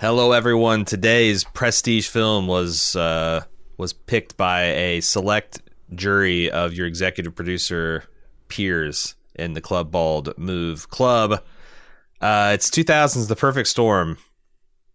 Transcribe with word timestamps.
Hello, 0.00 0.32
everyone. 0.32 0.86
Today's 0.86 1.44
prestige 1.44 2.08
film 2.08 2.46
was 2.46 2.96
uh, 2.96 3.44
was 3.76 3.92
picked 3.92 4.34
by 4.38 4.62
a 4.62 5.02
select 5.02 5.60
jury 5.94 6.50
of 6.50 6.72
your 6.72 6.86
executive 6.86 7.34
producer 7.34 8.04
peers 8.48 9.14
in 9.34 9.52
the 9.52 9.60
Club 9.60 9.90
Bald 9.90 10.32
Move 10.38 10.88
Club. 10.88 11.44
Uh, 12.18 12.52
it's 12.54 12.70
2000's 12.70 13.28
The 13.28 13.36
Perfect 13.36 13.68
Storm. 13.68 14.16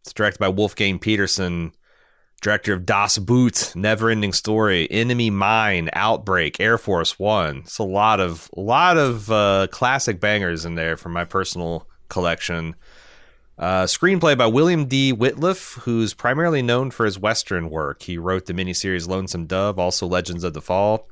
It's 0.02 0.12
directed 0.12 0.40
by 0.40 0.50
Wolfgang 0.50 0.98
Petersen, 0.98 1.74
director 2.42 2.74
of 2.74 2.88
Das 2.88 3.20
Boot, 3.20 3.74
Neverending 3.76 4.34
Story, 4.34 4.90
Enemy 4.90 5.30
Mine, 5.30 5.92
Outbreak, 5.94 6.60
Air 6.60 6.80
Force 6.80 7.20
One. 7.20 7.58
It's 7.58 7.78
a 7.78 7.84
lot 7.84 8.20
of 8.20 8.50
lot 8.58 8.98
of 8.98 9.32
uh, 9.32 9.68
classic 9.70 10.20
bangers 10.20 10.66
in 10.66 10.74
there 10.74 10.98
from 10.98 11.14
my 11.14 11.26
personal 11.26 11.88
collection. 12.10 12.74
Uh, 13.58 13.84
screenplay 13.84 14.38
by 14.38 14.48
William 14.48 14.86
D. 14.86 15.14
Wittliff, 15.14 15.80
who's 15.80 16.14
primarily 16.14 16.62
known 16.62 16.92
for 16.92 17.06
his 17.06 17.18
Western 17.18 17.70
work. 17.70 18.04
He 18.04 18.18
wrote 18.18 18.48
the 18.48 18.54
miniseries 18.54 19.08
Lonesome 19.08 19.46
Dove, 19.46 19.80
also 19.80 20.06
Legends 20.06 20.44
of 20.44 20.54
the 20.54 20.62
Fall, 20.62 21.08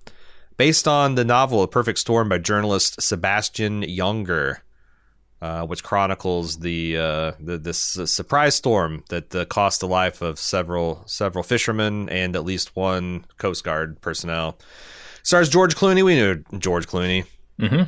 based 0.57 0.85
on 0.85 1.15
the 1.15 1.23
novel 1.23 1.63
A 1.63 1.69
Perfect 1.69 1.99
Storm 1.99 2.27
by 2.27 2.39
journalist 2.39 3.01
Sebastian 3.01 3.83
Junger, 3.83 4.57
uh, 5.41 5.65
which 5.65 5.85
chronicles 5.85 6.59
the, 6.59 6.97
uh, 6.97 7.31
the 7.39 7.57
this 7.57 7.79
surprise 7.79 8.55
storm 8.55 9.05
that 9.07 9.33
uh, 9.33 9.45
cost 9.45 9.79
the 9.79 9.87
life 9.87 10.21
of 10.21 10.37
several 10.37 11.03
several 11.05 11.43
fishermen 11.43 12.09
and 12.09 12.35
at 12.35 12.43
least 12.43 12.75
one 12.75 13.25
Coast 13.37 13.63
Guard 13.63 14.01
personnel. 14.01 14.57
Stars 15.21 15.47
George 15.47 15.75
Clooney. 15.75 16.03
We 16.03 16.15
knew 16.15 16.43
George 16.59 16.87
Clooney. 16.87 17.25
Mm-hmm. 17.57 17.83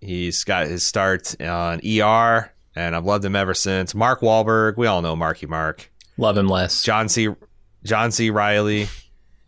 He's 0.00 0.44
got 0.44 0.68
his 0.68 0.84
start 0.84 1.40
on 1.40 1.80
ER 1.84 2.52
and 2.74 2.94
I've 2.94 3.04
loved 3.04 3.24
him 3.24 3.36
ever 3.36 3.54
since. 3.54 3.94
Mark 3.94 4.20
Wahlberg, 4.20 4.76
we 4.76 4.86
all 4.86 5.02
know 5.02 5.16
Marky 5.16 5.46
Mark. 5.46 5.90
Love 6.16 6.36
him 6.36 6.48
less. 6.48 6.82
John 6.82 7.08
C. 7.08 7.28
John 7.84 8.12
C. 8.12 8.30
Reilly, 8.30 8.88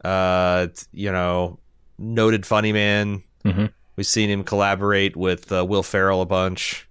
uh, 0.05 0.69
you 0.93 1.13
know, 1.13 1.59
noted 1.99 2.47
funny 2.47 2.73
man. 2.73 3.23
Mm-hmm. 3.45 3.67
We've 3.97 4.07
seen 4.07 4.31
him 4.31 4.43
collaborate 4.43 5.17
with 5.17 5.53
uh, 5.53 5.65
Will 5.65 5.83
Ferrell 5.83 6.23
a 6.23 6.27
bunch. 6.27 6.89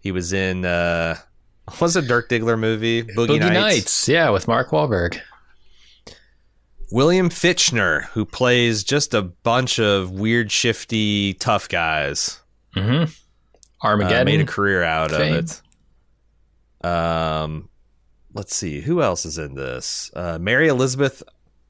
He 0.00 0.10
was 0.12 0.32
in 0.32 0.64
uh, 0.64 1.16
what's 1.78 1.96
a 1.96 2.02
Dirk 2.02 2.28
Diggler 2.28 2.58
movie? 2.58 3.02
Boogie, 3.04 3.38
Boogie 3.38 3.40
Nights. 3.40 3.54
Nights. 3.54 4.08
Yeah, 4.08 4.30
with 4.30 4.48
Mark 4.48 4.70
Wahlberg. 4.70 5.20
William 6.92 7.30
Fichtner, 7.30 8.04
who 8.06 8.24
plays 8.24 8.82
just 8.82 9.14
a 9.14 9.22
bunch 9.22 9.78
of 9.78 10.10
weird, 10.10 10.50
shifty, 10.50 11.34
tough 11.34 11.68
guys. 11.68 12.40
Mm-hmm. 12.74 13.04
Uh, 13.04 13.06
Armageddon. 13.82 14.24
made 14.24 14.40
a 14.40 14.46
career 14.46 14.82
out 14.82 15.12
fame. 15.12 15.34
of 15.34 15.44
it. 15.44 15.62
Um, 16.82 17.68
let's 18.34 18.54
see 18.54 18.80
who 18.80 19.02
else 19.02 19.24
is 19.26 19.38
in 19.38 19.54
this. 19.54 20.10
Uh, 20.14 20.38
Mary 20.40 20.68
Elizabeth 20.68 21.22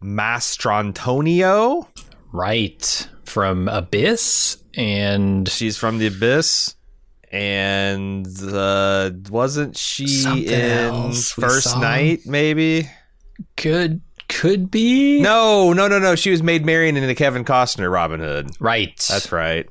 Mastrantonio. 0.03 1.86
right 2.33 3.08
from 3.25 3.69
Abyss 3.69 4.59
and 4.75 5.48
She's 5.48 5.76
from 5.76 5.98
the 5.98 6.06
Abyss, 6.09 6.75
and 7.32 8.26
uh, 8.43 9.10
wasn't 9.28 9.76
she 9.76 10.06
Something 10.06 10.48
in 10.48 11.12
First. 11.12 11.78
Night? 11.78 12.21
Maybe. 12.27 12.88
could 13.56 14.00
could 14.28 14.71
be 14.71 15.21
No, 15.21 15.72
no, 15.72 15.88
no, 15.88 15.98
no. 15.98 16.15
She 16.15 16.31
was 16.31 16.42
made 16.42 16.65
Marion 16.65 16.97
in 16.97 17.06
the 17.06 17.15
Kevin 17.16 17.44
Costner 17.44 17.92
Robin 17.92 18.21
Hood. 18.21 18.50
right. 18.60 18.97
That's 19.09 19.32
right. 19.32 19.69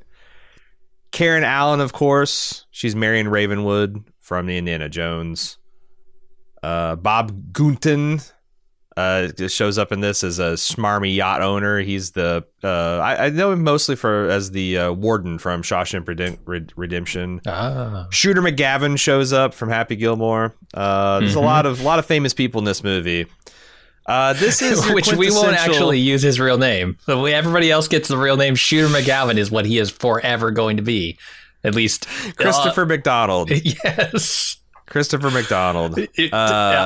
Karen 1.12 1.44
Allen, 1.44 1.80
of 1.80 1.92
course. 1.92 2.66
She's 2.70 2.94
Marion 2.94 3.28
Ravenwood 3.28 4.04
from 4.30 4.46
the 4.46 4.56
Indiana 4.56 4.88
Jones. 4.88 5.58
Uh, 6.62 6.94
Bob 6.94 7.52
Gunton 7.52 8.20
uh, 8.96 9.26
shows 9.48 9.76
up 9.76 9.90
in 9.90 9.98
this 10.02 10.22
as 10.22 10.38
a 10.38 10.52
smarmy 10.52 11.12
yacht 11.16 11.42
owner. 11.42 11.80
He's 11.80 12.12
the 12.12 12.44
uh, 12.62 12.98
I, 12.98 13.26
I 13.26 13.30
know 13.30 13.50
him 13.50 13.64
mostly 13.64 13.96
for 13.96 14.28
as 14.28 14.52
the 14.52 14.78
uh, 14.78 14.92
warden 14.92 15.38
from 15.38 15.62
Shawshank 15.64 16.04
Redem- 16.04 16.70
Redemption. 16.76 17.40
Ah, 17.44 18.06
Shooter 18.12 18.40
McGavin 18.40 18.96
shows 19.00 19.32
up 19.32 19.52
from 19.52 19.68
Happy 19.68 19.96
Gilmore. 19.96 20.54
Uh, 20.72 21.18
there's 21.18 21.34
a 21.34 21.38
Mhm. 21.40 21.42
lot 21.44 21.66
of 21.66 21.80
a 21.80 21.82
lot 21.82 21.98
of 21.98 22.06
famous 22.06 22.32
people 22.32 22.60
in 22.60 22.64
this 22.66 22.84
movie. 22.84 23.26
Uh, 24.06 24.34
this 24.34 24.62
is 24.62 24.88
which 24.92 25.12
we 25.12 25.28
won't 25.32 25.56
actually 25.56 25.98
use 25.98 26.22
his 26.22 26.38
real 26.38 26.56
name. 26.58 26.98
So 27.06 27.24
everybody 27.24 27.68
else 27.68 27.88
gets 27.88 28.06
the 28.06 28.16
real 28.16 28.36
name. 28.36 28.54
Shooter 28.54 28.86
McGavin 28.94 29.38
is 29.38 29.50
what 29.50 29.66
he 29.66 29.78
is 29.78 29.90
forever 29.90 30.52
going 30.52 30.76
to 30.76 30.84
be. 30.84 31.18
At 31.64 31.74
least 31.74 32.06
Christopher 32.36 32.86
McDonald. 32.86 33.50
Uh, 33.52 33.56
yes. 33.64 34.56
Christopher 34.86 35.30
McDonald. 35.30 35.98
It- 35.98 36.32
Uh, 36.32 36.36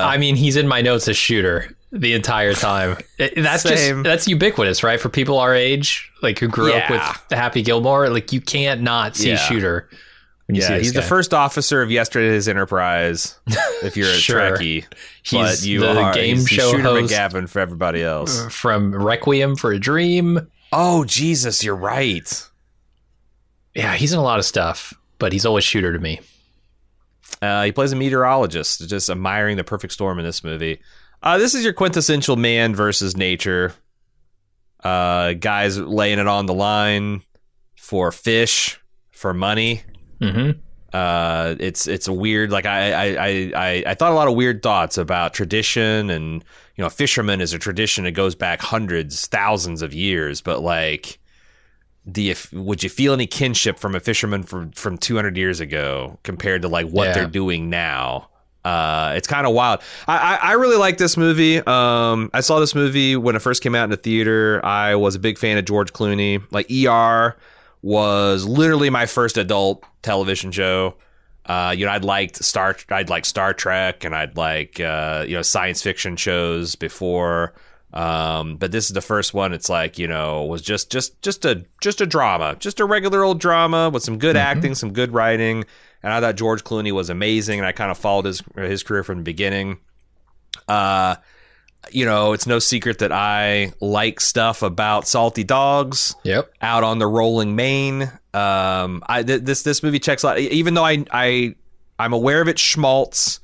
I 0.07 0.19
mean, 0.19 0.37
he's 0.37 0.57
in 0.57 0.69
my 0.69 0.81
notes 0.83 1.09
as 1.09 1.17
shooter 1.17 1.75
the 1.93 2.13
entire 2.13 2.55
time. 2.55 2.97
That's 3.19 3.63
Same. 3.63 3.97
just 3.99 4.05
that's 4.05 4.29
ubiquitous, 4.29 4.83
right? 4.83 5.01
For 5.01 5.09
people 5.09 5.39
our 5.39 5.55
age, 5.55 6.11
like 6.23 6.39
who 6.39 6.49
grew 6.49 6.73
up 6.73 6.91
with 6.91 7.01
Happy 7.31 7.63
Gilmore, 7.63 8.09
like 8.11 8.33
you 8.33 8.41
can't 8.41 8.83
not 8.83 9.17
see 9.17 9.31
Yeah. 9.31 9.37
shooter. 9.37 9.89
When 10.47 10.57
you 10.57 10.61
see 10.63 10.73
Yeah, 10.73 10.79
this 10.79 10.87
he's 10.89 10.93
the 10.93 11.01
first 11.03 11.33
officer 11.33 11.81
of 11.81 11.91
yesterday's 11.91 12.49
Enterprise. 12.49 13.39
If 13.83 13.97
you're 13.97 14.11
a 14.11 14.13
Sure. 14.19 14.39
Trekkie, 14.41 14.85
but 14.91 14.99
He's 15.23 15.67
you 15.67 15.81
the 15.81 15.99
are 15.99 16.13
game 16.13 16.37
he's 16.37 16.49
show 16.49 16.73
Shooter 16.73 16.83
host. 16.83 17.15
McGavin 17.15 17.49
for 17.49 17.61
everybody 17.61 18.03
else. 18.03 18.45
from 18.55 18.95
Requiem 18.95 19.57
for 19.57 19.73
a 19.73 19.79
Dream. 19.79 20.47
Oh 20.71 21.05
Jesus, 21.05 21.65
you're 21.65 21.75
right. 21.77 22.47
Yeah, 23.75 23.95
he's 23.95 24.13
in 24.13 24.19
a 24.19 24.23
lot 24.23 24.39
of 24.39 24.45
stuff, 24.45 24.95
but 25.19 25.33
he's 25.33 25.47
always 25.47 25.65
shooter 25.65 25.93
to 25.93 25.99
me. 25.99 26.21
Uh, 27.43 27.65
he 27.65 27.73
plays 27.73 27.93
a 27.93 27.97
meteorologist, 27.97 28.89
just 28.89 29.11
admiring 29.11 29.57
the 29.57 29.65
perfect 29.65 29.93
storm 29.93 30.19
in 30.19 30.25
this 30.25 30.45
movie. 30.45 30.81
Uh, 31.23 31.39
this 31.39 31.55
is 31.55 31.65
your 31.65 31.73
quintessential 31.73 32.37
man 32.37 32.75
versus 32.75 33.17
nature. 33.17 33.75
Uh, 34.83 35.33
guys 35.33 35.79
laying 35.79 36.19
it 36.19 36.27
on 36.29 36.47
the 36.47 36.55
line 36.55 37.23
for 37.77 38.13
fish, 38.13 38.81
for 39.11 39.35
money. 39.35 39.83
hmm 40.21 40.51
uh, 40.93 41.57
it's 41.59 41.89
it's 41.89 42.07
a 42.07 42.13
weird 42.13 42.53
like 42.53 42.67
I, 42.67 42.93
I 42.93 43.05
I 43.17 43.53
I 43.57 43.85
I 43.89 43.95
thought 43.95 44.13
a 44.13 44.15
lot 44.15 44.29
of 44.29 44.37
weird 44.37 44.63
thoughts 44.63 44.97
about 44.97 45.35
tradition 45.35 46.09
and 46.09 46.45
you 46.77 46.85
know 46.85 46.89
fisherman 46.89 47.41
is 47.41 47.53
a 47.53 47.59
tradition 47.59 48.05
that 48.05 48.13
goes 48.13 48.37
back 48.37 48.61
hundreds 48.61 49.27
thousands 49.27 49.83
of 49.83 49.93
years 49.93 50.41
but 50.41 50.61
like 50.63 51.19
do 52.11 52.21
you 52.23 52.35
would 52.53 52.83
you 52.83 52.91
feel 52.91 53.13
any 53.15 53.27
kinship 53.27 53.79
from 53.79 53.95
a 53.95 54.01
fisherman 54.01 54.43
from 54.43 54.71
from 54.73 54.99
200 54.99 55.37
years 55.37 55.61
ago 55.61 56.19
compared 56.23 56.63
to 56.63 56.69
like 56.69 56.87
what 56.87 57.09
Yeah. 57.09 57.13
they're 57.15 57.27
doing 57.27 57.71
now 57.71 58.29
uh, 58.65 59.13
it's 59.15 59.29
kind 59.29 59.47
of 59.47 59.53
wild. 59.53 59.81
I, 60.09 60.17
I, 60.17 60.35
I 60.37 60.53
really 60.53 60.79
like 60.79 60.97
this 60.97 61.19
movie. 61.19 61.59
Um, 61.59 62.31
I 62.33 62.41
saw 62.41 62.61
this 62.61 62.75
movie 62.75 63.15
when 63.15 63.37
it 63.37 63.41
first 63.41 63.63
came 63.63 63.75
out 63.75 63.85
in 63.85 63.91
the 63.91 63.99
theater. 63.99 64.65
I 64.65 64.95
was 64.95 65.15
a 65.15 65.19
big 65.19 65.37
fan 65.37 65.59
of 65.59 65.67
George 65.67 65.93
Clooney. 65.93 66.43
Like 66.51 66.71
ER 66.73 67.37
was 67.83 68.47
literally 68.47 68.89
my 68.89 69.05
first 69.05 69.37
adult 69.37 69.85
television 70.01 70.51
show. 70.51 70.95
Uh, 71.45 71.75
you 71.77 71.85
know, 71.85 71.93
I'd 71.93 72.05
liked 72.05 72.43
Star, 72.43 72.75
I'd 72.89 73.11
like 73.11 73.27
Star 73.27 73.53
Trek, 73.53 74.03
and 74.03 74.15
I'd 74.17 74.35
like 74.39 74.81
uh, 74.81 75.27
you 75.29 75.35
know 75.35 75.43
science 75.43 75.83
fiction 75.83 76.17
shows 76.17 76.75
before. 76.75 77.53
Um, 77.95 78.57
but 78.57 78.73
this 78.73 78.87
is 78.87 78.93
the 78.93 79.01
first 79.01 79.33
one. 79.35 79.53
It's 79.53 79.69
like 79.69 79.99
you 79.99 80.09
know 80.09 80.45
was 80.47 80.61
just 80.63 80.91
just 80.91 81.23
just 81.23 81.45
a 81.45 81.65
just 81.81 82.01
a 82.01 82.07
drama, 82.07 82.57
just 82.59 82.81
a 82.81 82.85
regular 82.85 83.23
old 83.23 83.39
drama 83.41 83.89
with 83.89 84.03
some 84.03 84.19
good 84.19 84.37
acting, 84.37 84.75
some 84.75 84.93
good 84.93 85.13
writing, 85.15 85.65
and 86.03 86.13
I 86.13 86.21
thought 86.21 86.35
George 86.35 86.65
Clooney 86.65 86.91
was 86.93 87.09
amazing, 87.09 87.61
and 87.61 87.67
I 87.67 87.71
kind 87.73 87.91
of 87.93 87.97
followed 87.99 88.25
his 88.25 88.43
his 88.57 88.83
career 88.83 89.05
from 89.05 89.19
the 89.19 89.23
beginning. 89.25 89.79
Uh, 90.67 91.17
you 91.93 92.05
know, 92.07 92.33
it's 92.33 92.47
no 92.47 92.59
secret 92.59 92.99
that 92.99 93.13
I 93.13 93.73
like 93.81 94.19
stuff 94.21 94.63
about 94.63 95.07
salty 95.07 95.45
dogs 95.45 96.17
Yep. 96.25 96.51
out 96.63 96.83
on 96.83 96.99
the 96.99 97.07
rolling 97.07 97.55
main. 97.55 98.03
Um, 98.33 99.03
I 99.07 99.23
th- 99.23 99.43
this 99.43 99.63
this 99.63 99.83
movie 99.83 99.99
checks 100.01 100.23
a 100.25 100.27
lot. 100.27 100.39
Even 100.39 100.75
though 100.75 100.85
I 100.85 101.05
I 101.13 101.55
I'm 101.99 102.13
aware 102.13 102.41
of 102.41 102.49
its 102.49 102.61
schmaltz, 102.63 103.39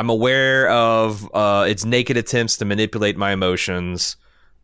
I'm 0.00 0.08
aware 0.08 0.70
of 0.70 1.28
uh, 1.34 1.66
its 1.68 1.84
naked 1.84 2.16
attempts 2.16 2.56
to 2.56 2.64
manipulate 2.64 3.18
my 3.18 3.32
emotions. 3.32 4.16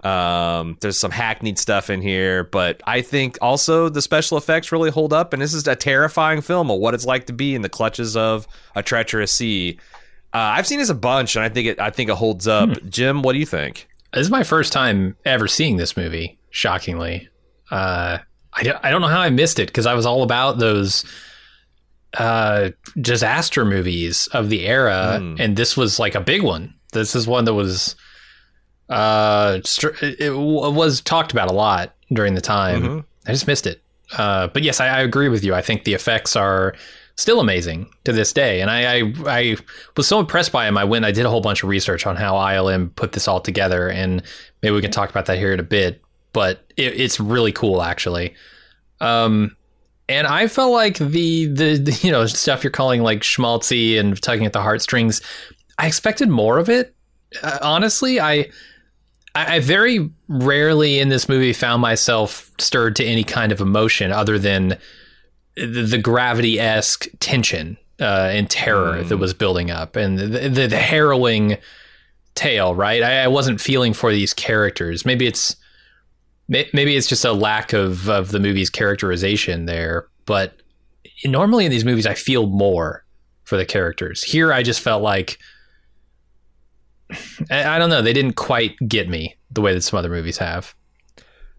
Um, 0.03 0.79
there's 0.81 0.97
some 0.97 1.11
hackneyed 1.11 1.59
stuff 1.59 1.91
in 1.91 2.01
here, 2.01 2.45
but 2.45 2.81
I 2.87 3.03
think 3.03 3.37
also 3.43 3.91
the 3.91 4.01
special 4.01 4.39
effects 4.39 4.73
really 4.73 4.89
hold 4.89 5.13
up. 5.13 5.35
And 5.35 5.43
this 5.43 5.53
is 5.53 5.69
a 5.69 5.77
terrifying 5.77 6.41
film 6.41 6.71
of 6.71 6.79
what 6.79 6.95
it's 6.95 7.05
like 7.05 7.27
to 7.27 7.35
be 7.35 7.55
in 7.55 7.61
the 7.61 7.69
clutches 7.69 8.17
of 8.17 8.49
a 8.75 8.83
treacherous 8.83 9.31
sea. 9.31 9.79
I've 10.33 10.67
seen 10.67 10.79
this 10.79 10.89
a 10.89 10.95
bunch, 10.95 11.37
and 11.37 11.45
I 11.45 11.51
think 11.51 11.69
it. 11.69 11.81
I 11.81 11.91
think 11.91 12.09
it 12.09 12.17
holds 12.17 12.49
up. 12.49 12.71
Hmm. 12.71 12.89
Jim, 12.89 13.21
what 13.21 13.35
do 13.35 13.39
you 13.39 13.45
think? 13.47 13.89
This 14.15 14.23
is 14.23 14.31
my 14.31 14.43
first 14.43 14.73
time 14.73 15.17
ever 15.27 15.49
seeing 15.49 15.77
this 15.77 15.99
movie. 15.99 16.39
Shockingly, 16.49 17.29
uh, 17.71 18.19
I 18.55 18.63
don't, 18.63 18.83
I 18.83 18.91
don't 18.91 19.03
know 19.03 19.09
how 19.09 19.21
I 19.21 19.29
missed 19.29 19.59
it 19.59 19.67
because 19.67 19.85
I 19.85 19.93
was 19.93 20.07
all 20.07 20.23
about 20.23 20.59
those 20.59 21.05
uh, 22.19 22.71
disaster 23.01 23.65
movies 23.65 24.27
of 24.33 24.49
the 24.49 24.67
era, 24.67 25.19
Hmm. 25.21 25.37
and 25.39 25.57
this 25.57 25.77
was 25.77 25.99
like 25.99 26.15
a 26.15 26.21
big 26.21 26.43
one. 26.43 26.75
This 26.93 27.15
is 27.15 27.27
one 27.27 27.45
that 27.45 27.55
was 27.55 27.95
uh, 28.89 29.59
str- 29.65 29.97
it 30.01 30.31
was 30.37 31.01
talked 31.01 31.33
about 31.33 31.51
a 31.51 31.53
lot 31.55 31.95
during 32.13 32.35
the 32.35 32.41
time. 32.41 32.83
Mhm. 32.83 33.05
I 33.27 33.33
just 33.33 33.47
missed 33.47 33.67
it. 33.67 33.83
Uh, 34.17 34.47
but 34.49 34.63
yes, 34.63 34.81
I, 34.81 34.87
I 34.89 35.01
agree 35.01 35.29
with 35.29 35.43
you. 35.45 35.55
I 35.55 35.63
think 35.63 35.83
the 35.85 35.95
effects 35.95 36.37
are 36.37 36.75
still 37.17 37.41
amazing 37.41 37.89
to 38.05 38.13
this 38.13 38.33
day, 38.33 38.61
and 38.61 38.71
I, 38.71 38.99
I 38.99 39.13
I 39.27 39.57
was 39.97 40.07
so 40.07 40.21
impressed 40.21 40.53
by 40.53 40.69
him. 40.69 40.79
I 40.79 40.85
went, 40.85 41.05
I 41.05 41.11
did 41.11 41.27
a 41.27 41.31
whole 41.31 41.41
bunch 41.41 41.63
of 41.65 41.69
research 41.69 42.07
on 42.07 42.15
how 42.15 42.35
ILM 42.37 42.95
put 42.95 43.13
this 43.13 43.27
all 43.27 43.41
together, 43.41 43.89
and 43.89 44.23
maybe 44.63 44.75
we 44.77 44.83
can 44.83 44.93
talk 44.93 45.11
about 45.11 45.27
that 45.27 45.39
here 45.39 45.53
in 45.53 45.59
a 45.59 45.65
bit. 45.65 46.01
But 46.33 46.65
it, 46.77 47.01
it's 47.01 47.19
really 47.19 47.51
cool, 47.53 47.83
actually. 47.83 48.35
Um, 49.01 49.57
and 50.09 50.27
I 50.27 50.47
felt 50.49 50.73
like 50.73 50.99
the, 50.99 51.47
the 51.47 51.77
the 51.79 51.99
you 52.03 52.13
know 52.13 52.27
stuff 52.27 52.63
you're 52.65 52.71
calling 52.71 53.03
like 53.03 53.21
schmaltzy 53.21 53.99
and 53.99 54.21
tugging 54.21 54.47
at 54.47 54.53
the 54.53 54.63
heartstrings. 54.63 55.21
I 55.79 55.87
expected 55.87 56.29
more 56.29 56.59
of 56.59 56.69
it. 56.69 56.95
Uh, 57.43 57.59
honestly, 57.63 58.21
I 58.21 58.51
I 59.35 59.57
I 59.57 59.61
very 59.61 60.11
rarely 60.29 60.99
in 61.01 61.09
this 61.09 61.29
movie 61.29 61.53
found 61.53 61.83
myself 61.83 62.51
stirred 62.59 62.97
to 62.97 63.05
any 63.05 63.25
kind 63.25 63.53
of 63.53 63.61
emotion 63.61 64.13
other 64.13 64.39
than 64.39 64.79
the, 65.57 65.67
the 65.83 65.99
gravity 65.99 66.61
esque 66.61 67.07
tension 67.21 67.77
uh, 68.01 68.29
and 68.31 68.49
terror 68.51 69.03
Mm. 69.03 69.09
that 69.09 69.17
was 69.17 69.33
building 69.35 69.71
up 69.71 69.97
and 69.97 70.19
the, 70.19 70.27
the, 70.49 70.67
the 70.69 70.77
harrowing 70.77 71.57
tale. 72.35 72.75
Right, 72.75 73.03
I, 73.03 73.25
I 73.25 73.29
wasn't 73.29 73.61
feeling 73.61 73.93
for 73.95 74.13
these 74.13 74.35
characters. 74.35 75.05
Maybe 75.07 75.27
it's 75.27 75.57
maybe 76.49 76.97
it's 76.97 77.07
just 77.07 77.25
a 77.25 77.33
lack 77.33 77.73
of 77.73 78.09
of 78.09 78.31
the 78.31 78.41
movie's 78.41 78.71
characterization 78.71 79.67
there. 79.67 80.07
But 80.27 80.61
normally 81.25 81.65
in 81.65 81.71
these 81.71 81.85
movies, 81.85 82.07
I 82.07 82.15
feel 82.15 82.47
more 82.47 83.05
for 83.45 83.57
the 83.57 83.65
characters. 83.65 84.23
Here, 84.23 84.53
I 84.53 84.63
just 84.63 84.81
felt 84.81 85.03
like 85.03 85.39
I, 87.51 87.79
don't 87.79 87.91
know. 87.91 88.03
They 88.03 88.13
didn't 88.13 88.35
quite 88.35 88.77
get 88.89 89.09
me 89.09 89.37
the 89.51 89.61
way 89.61 89.73
that 89.75 89.83
some 89.83 89.99
other 89.99 90.09
movies 90.09 90.39
have. 90.39 90.75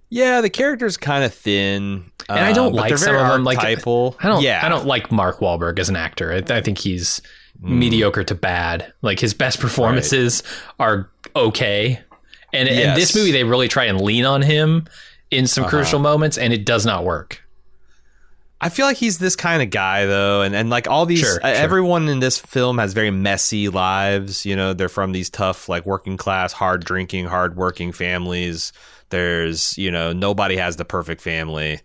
Yeah, 0.10 0.42
the 0.42 0.50
character's 0.50 0.98
kind 0.98 1.24
of 1.24 1.34
thin, 1.34 2.12
And 2.30 2.40
I 2.40 2.54
don't 2.54 2.74
uh, 2.74 2.76
like 2.78 2.98
some 2.98 3.16
of 3.16 3.28
them, 3.28 3.44
like- 3.44 3.58
archetypal. 3.60 4.18
I 4.22 4.28
don't. 4.28 4.42
Yeah, 4.42 4.62
I 4.64 4.70
don't 4.70 4.86
like 4.86 5.12
Mark 5.12 5.40
Wahlberg 5.40 5.80
as 5.80 5.90
an 5.90 5.96
actor. 5.96 6.32
I, 6.34 6.54
I 6.56 6.62
think 6.62 6.78
he's 6.78 7.22
Mm. 7.64 7.70
mediocre 7.80 8.24
to 8.24 8.36
bad. 8.36 8.94
Like 9.02 9.20
his 9.20 9.34
best 9.34 9.60
performances 9.60 10.44
are 10.80 11.10
okay, 11.36 12.00
and 12.58 12.68
in 12.68 12.94
this 12.96 13.16
movie 13.16 13.32
they 13.32 13.44
really 13.44 13.68
try 13.68 13.86
and 13.86 14.00
lean 14.02 14.26
on 14.26 14.42
him 14.42 14.86
in 15.32 15.48
some 15.48 15.64
Uh-huh. 15.66 15.72
crucial 15.72 16.00
moments, 16.00 16.38
and 16.38 16.54
it 16.54 16.66
does 16.66 16.86
not 16.86 17.04
work. 17.04 17.42
I 18.60 18.70
feel 18.70 18.88
like 18.88 18.98
he's 18.98 19.20
this 19.20 19.36
kind 19.36 19.62
of 19.62 19.70
guy 19.70 20.06
though, 20.08 20.42
and 20.42 20.56
and 20.56 20.70
like 20.72 20.88
all 20.88 21.06
these, 21.06 21.20
Sure, 21.20 21.40
uh, 21.44 21.48
sure. 21.54 21.56
everyone 21.64 22.10
in 22.10 22.20
this 22.20 22.40
film 22.40 22.80
has 22.80 22.94
very 22.94 23.12
messy 23.12 23.70
lives. 23.70 24.46
You 24.48 24.56
know, 24.56 24.74
they're 24.74 24.90
from 24.90 25.12
these 25.12 25.30
tough, 25.30 25.70
like 25.70 25.86
working 25.86 26.18
class, 26.18 26.54
hard 26.54 26.84
drinking, 26.84 27.26
hard 27.26 27.56
working 27.56 27.92
families. 27.92 28.74
There's, 29.10 29.78
you 29.78 29.92
know, 29.92 30.12
nobody 30.12 30.58
has 30.58 30.76
the 30.78 30.86
perfect 30.86 31.22
family. 31.22 31.82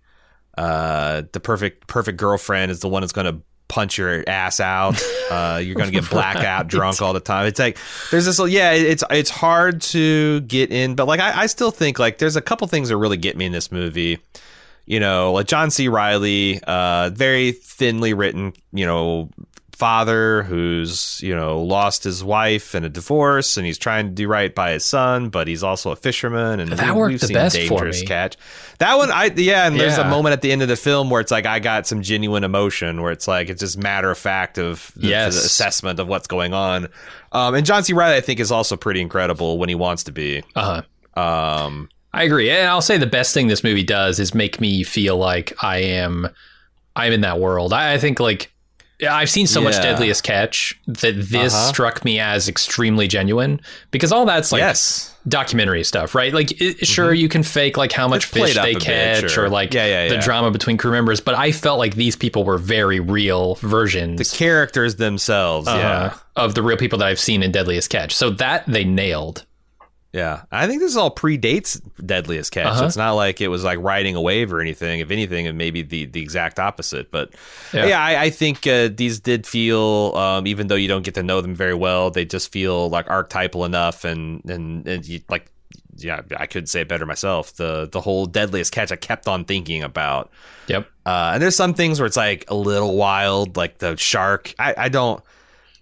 Uh, 0.56 1.22
the 1.32 1.40
perfect 1.40 1.86
perfect 1.88 2.16
girlfriend 2.18 2.70
is 2.70 2.80
the 2.80 2.88
one 2.88 3.02
that's 3.02 3.12
going 3.12 3.26
to 3.26 3.42
punch 3.72 3.96
your 3.96 4.22
ass 4.28 4.60
out. 4.60 5.02
Uh, 5.32 5.56
you're 5.64 5.74
going 5.74 5.88
to 5.88 5.92
get 5.92 6.10
blackout 6.10 6.69
drunk 6.69 7.00
all 7.00 7.14
the 7.14 7.20
time. 7.20 7.46
It's 7.46 7.58
like 7.58 7.78
there's 8.10 8.26
this, 8.26 8.38
yeah, 8.50 8.72
it's 8.72 9.02
it's 9.10 9.30
hard 9.30 9.80
to 9.80 10.40
get 10.42 10.70
in, 10.70 10.94
but 10.94 11.06
like 11.06 11.20
I, 11.20 11.44
I 11.44 11.46
still 11.46 11.70
think 11.70 11.98
like 11.98 12.19
there's 12.19 12.36
a 12.36 12.42
couple 12.42 12.66
things 12.69 12.90
that 12.90 12.98
really 12.98 13.16
get 13.16 13.34
me 13.34 13.46
in 13.46 13.52
this 13.52 13.72
movie 13.72 14.19
you 14.84 15.00
know, 15.00 15.32
like 15.32 15.46
John 15.46 15.70
C. 15.70 15.88
Reilly, 15.88 16.60
uh, 16.64 17.10
very 17.14 17.52
thinly 17.52 18.14
written, 18.14 18.52
you 18.72 18.84
know, 18.84 19.30
father 19.82 20.44
who's, 20.44 21.20
you 21.23 21.34
know, 21.34 21.61
lost 21.61 22.05
his 22.05 22.23
wife 22.23 22.75
in 22.76 22.84
a 22.84 22.88
divorce 22.88 23.56
and 23.56 23.67
he's 23.67 23.79
trying 23.79 24.06
to 24.06 24.12
do 24.12 24.29
right 24.29 24.55
by 24.55 24.70
his 24.70 24.84
son, 24.84 25.29
but 25.29 25.49
he's 25.49 25.64
also 25.64 25.90
a 25.90 25.96
fisherman 25.96 26.61
and 26.61 26.70
That 26.70 26.94
we- 26.94 27.00
worked 27.00 27.20
the 27.20 27.26
seen 27.26 27.34
best 27.34 27.56
for 27.56 27.61
Dangerous 27.81 28.00
me. 28.02 28.06
Catch. 28.06 28.37
That 28.79 28.94
one 28.96 29.11
I 29.11 29.32
yeah, 29.34 29.67
and 29.67 29.79
there's 29.81 29.99
a 29.99 30.05
moment 30.08 30.34
at 30.34 30.40
the 30.43 30.52
end 30.52 30.62
of 30.62 30.69
the 30.69 30.76
film 30.76 31.11
where 31.11 31.20
it's 31.20 31.32
like 31.32 31.46
I 31.46 31.58
got 31.58 31.88
some 31.88 32.00
genuine 32.02 32.44
emotion 32.44 33.02
where 33.02 33.11
it's 33.11 33.26
like 33.26 33.49
it's 33.50 33.58
just 33.61 33.76
matter 33.76 34.11
of 34.11 34.19
fact 34.19 34.56
of 34.58 34.93
the, 34.96 35.08
Yes. 35.08 35.34
the 35.34 35.40
assessment 35.46 35.99
of 35.99 36.06
what's 36.06 36.28
going 36.28 36.55
on. 36.55 36.87
Um, 37.32 37.55
and 37.56 37.67
John 37.67 37.82
C. 37.82 37.93
Reilly 37.93 38.14
I 38.17 38.20
think 38.20 38.38
is 38.38 38.52
also 38.52 38.76
pretty 38.76 39.00
incredible 39.00 39.58
when 39.58 39.69
he 39.69 39.75
wants 39.75 40.05
to 40.05 40.12
be. 40.12 40.43
Uh 40.55 40.82
huh. 41.17 41.20
Um, 41.20 41.88
I 42.12 42.23
agree, 42.23 42.50
and 42.50 42.69
I'll 42.69 42.81
say 42.82 42.99
the 42.99 43.06
best 43.06 43.35
thing 43.35 43.49
this 43.49 43.64
movie 43.64 43.82
does 43.82 44.20
is 44.20 44.32
make 44.35 44.61
me 44.61 44.85
feel 44.85 45.17
like 45.17 45.52
I 45.62 45.78
am, 45.78 46.28
I'm 46.94 47.12
in 47.12 47.23
that 47.23 47.40
world. 47.40 47.73
I, 47.73 47.94
I 47.94 47.99
think 47.99 48.20
like 48.20 48.52
I've 49.10 49.31
seen 49.31 49.46
so 49.46 49.60
much 49.60 49.75
Deadliest 49.76 50.22
Catch 50.22 50.78
that 50.87 51.14
this 51.16 51.54
Uh-huh. 51.54 51.69
struck 51.72 52.04
me 52.04 52.20
as 52.20 52.49
extremely 52.49 53.08
genuine 53.08 53.60
because 53.90 54.12
all 54.12 54.26
that's 54.26 54.52
like 54.52 54.60
yes. 54.60 55.14
documentary 55.26 55.82
stuff, 55.84 56.14
right? 56.14 56.32
Like, 56.32 56.60
it, 56.60 56.87
sure, 56.87 57.12
you 57.12 57.28
can 57.28 57.43
fake 57.43 57.76
like 57.76 57.93
how 57.93 58.08
much 58.08 58.31
Mm-hmm. 58.31 58.44
It's 58.44 58.52
fish 58.54 58.62
they 58.62 58.70
a 58.70 58.75
bit, 58.75 58.82
catch 58.82 59.31
sure. 59.32 59.44
or 59.46 59.49
like 59.49 59.75
Yeah, 59.75 59.87
yeah, 59.87 60.08
the 60.08 60.14
yeah. 60.16 60.20
drama 60.20 60.50
between 60.50 60.76
crew 60.76 60.93
members, 60.93 61.20
but 61.20 61.34
I 61.34 61.52
felt 61.52 61.78
like 61.78 61.94
these 61.96 62.16
people 62.16 62.44
were 62.44 62.58
very 62.58 63.00
real 63.00 63.56
versions 63.56 64.19
The 64.31 64.37
characters 64.37 64.96
themselves, 64.96 65.66
uh, 65.69 65.75
yeah. 65.76 66.14
of 66.37 66.54
the 66.54 66.62
real 66.62 66.76
people 66.76 66.99
that 67.00 67.08
I've 67.08 67.20
seen 67.20 67.43
in 67.43 67.50
Deadliest 67.52 67.90
Catch. 67.90 68.14
So 68.14 68.31
that 68.31 68.64
they 68.66 68.84
nailed. 68.84 69.44
Yeah, 70.12 70.43
I 70.53 70.67
think 70.67 70.81
this 70.81 70.94
all 70.94 71.14
predates 71.14 71.81
Deadliest 72.05 72.53
Catch. 72.53 72.67
Uh-huh. 72.67 72.85
It's 72.85 72.99
not 72.99 73.12
like 73.12 73.41
it 73.41 73.49
was 73.49 73.64
like 73.64 73.79
riding 73.79 74.14
a 74.14 74.20
wave 74.20 74.53
or 74.53 74.61
anything. 74.61 75.00
If 75.00 75.11
anything, 75.11 75.47
it 75.47 75.55
may 75.55 75.70
be 75.70 75.81
the, 75.81 76.05
the 76.05 76.20
exact 76.20 76.59
opposite. 76.59 77.11
But 77.11 77.35
Yeah. 77.73 77.87
yeah, 77.87 78.00
I, 78.05 78.25
I 78.25 78.31
think 78.31 78.67
uh, 78.67 78.91
these 78.94 79.20
did 79.20 79.47
feel, 79.47 80.12
um, 80.14 80.47
even 80.47 80.67
though 80.67 80.75
you 80.75 80.87
don't 80.87 81.03
get 81.03 81.14
to 81.14 81.23
know 81.23 81.41
them 81.41 81.55
very 81.55 81.75
well, 81.75 82.11
they 82.11 82.26
just 82.26 82.53
feel 82.53 82.91
like 82.91 83.09
archetypal 83.09 83.64
enough, 83.64 84.05
and 84.05 84.44
and, 84.50 84.87
and 84.87 85.09
you, 85.09 85.20
like, 85.31 85.47
yeah, 85.97 86.20
I 86.37 86.47
could 86.47 86.69
say 86.69 86.82
it 86.82 86.88
better 86.88 87.06
myself. 87.06 87.55
The 87.56 87.88
the 87.91 88.03
whole 88.03 88.26
Deadliest 88.26 88.70
Catch, 88.70 88.93
I 88.93 88.97
kept 88.97 89.26
on 89.29 89.47
thinking 89.47 89.82
about. 89.82 90.31
Yep. 90.67 90.87
Uh, 91.06 91.31
and 91.35 91.43
there's 91.43 91.56
some 91.56 91.73
things 91.73 91.99
where 92.00 92.06
it's 92.06 92.19
like 92.19 92.44
a 92.49 92.55
little 92.55 92.97
wild, 92.97 93.56
like 93.56 93.79
the 93.79 93.97
shark. 93.97 94.55
I, 94.59 94.75
I 94.76 94.88
don't. 94.91 95.23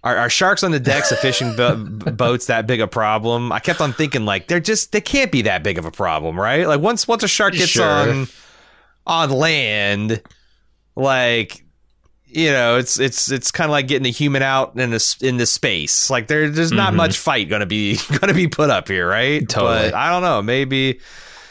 Are, 0.03 0.17
are 0.17 0.29
sharks 0.31 0.63
on 0.63 0.71
the 0.71 0.79
decks 0.79 1.11
of 1.11 1.19
fishing 1.19 1.55
bo- 1.55 1.75
boats 2.11 2.47
that 2.47 2.65
big 2.65 2.81
a 2.81 2.87
problem? 2.87 3.51
I 3.51 3.59
kept 3.59 3.81
on 3.81 3.93
thinking 3.93 4.25
like 4.25 4.47
they're 4.47 4.59
just 4.59 4.91
they 4.93 5.01
can't 5.01 5.31
be 5.31 5.43
that 5.43 5.61
big 5.63 5.77
of 5.77 5.85
a 5.85 5.91
problem, 5.91 6.39
right? 6.39 6.67
Like 6.67 6.81
once 6.81 7.07
once 7.07 7.21
a 7.23 7.27
shark 7.27 7.53
gets 7.53 7.67
Sure. 7.69 7.85
on 7.85 8.27
on 9.05 9.29
land, 9.29 10.21
like 10.95 11.63
you 12.25 12.49
know, 12.49 12.77
it's 12.77 12.99
it's 12.99 13.29
it's 13.29 13.51
kind 13.51 13.69
of 13.69 13.71
like 13.73 13.87
getting 13.87 14.05
a 14.07 14.09
human 14.11 14.41
out 14.41 14.75
in 14.79 14.91
a, 14.93 14.95
s- 14.95 15.21
into 15.21 15.45
space. 15.45 16.09
Like 16.09 16.27
there 16.27 16.49
there's 16.49 16.71
not 16.71 16.93
Mhm. 16.93 16.97
much 16.97 17.17
fight 17.17 17.49
gonna 17.49 17.65
be 17.65 17.97
gonna 18.19 18.33
be 18.33 18.47
put 18.47 18.69
up 18.69 18.87
here, 18.87 19.07
right? 19.07 19.47
Totally. 19.47 19.89
But 19.91 19.93
I 19.93 20.09
don't 20.09 20.21
know. 20.23 20.41
Maybe 20.41 20.99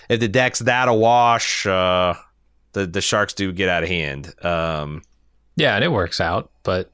if 0.09 0.19
the 0.21 0.29
deck's 0.29 0.59
that 0.61 0.89
awash, 0.89 1.67
uh, 1.67 2.15
the 2.73 2.87
the 2.87 3.01
sharks 3.01 3.35
do 3.35 3.53
get 3.53 3.69
out 3.69 3.83
of 3.85 3.89
hand. 3.89 4.33
Um, 4.45 5.03
Yeah, 5.57 5.75
and 5.77 5.85
it 5.85 5.93
works 5.93 6.21
out, 6.21 6.51
but 6.63 6.91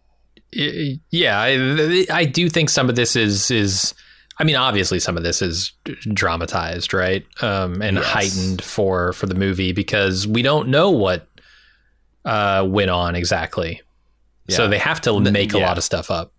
yeah, 0.53 1.39
I, 1.41 2.07
I 2.13 2.25
do 2.25 2.49
think 2.49 2.71
some 2.71 2.89
of 2.89 2.97
this 2.97 3.17
is 3.17 3.51
is. 3.51 3.95
I 4.39 4.45
mean, 4.45 4.57
obviously, 4.57 5.01
some 5.01 5.17
of 5.17 5.23
this 5.23 5.41
is 5.41 5.73
dramatized, 6.13 6.93
right, 6.93 7.25
um, 7.43 7.81
and 7.81 7.97
Yes. 7.97 8.07
heightened 8.07 8.63
for 8.63 9.13
for 9.15 9.25
the 9.27 9.35
movie 9.35 9.73
because 9.73 10.27
we 10.27 10.43
don't 10.43 10.69
know 10.69 10.91
what 10.91 11.27
uh, 12.27 12.67
went 12.69 12.91
on 12.91 13.15
exactly. 13.17 13.81
So 14.49 14.69
they 14.69 14.79
have 14.79 15.01
to 15.03 15.19
make 15.21 15.55
a 15.55 15.59
lot 15.59 15.77
of 15.79 15.85
stuff 15.85 16.11
up. 16.11 16.33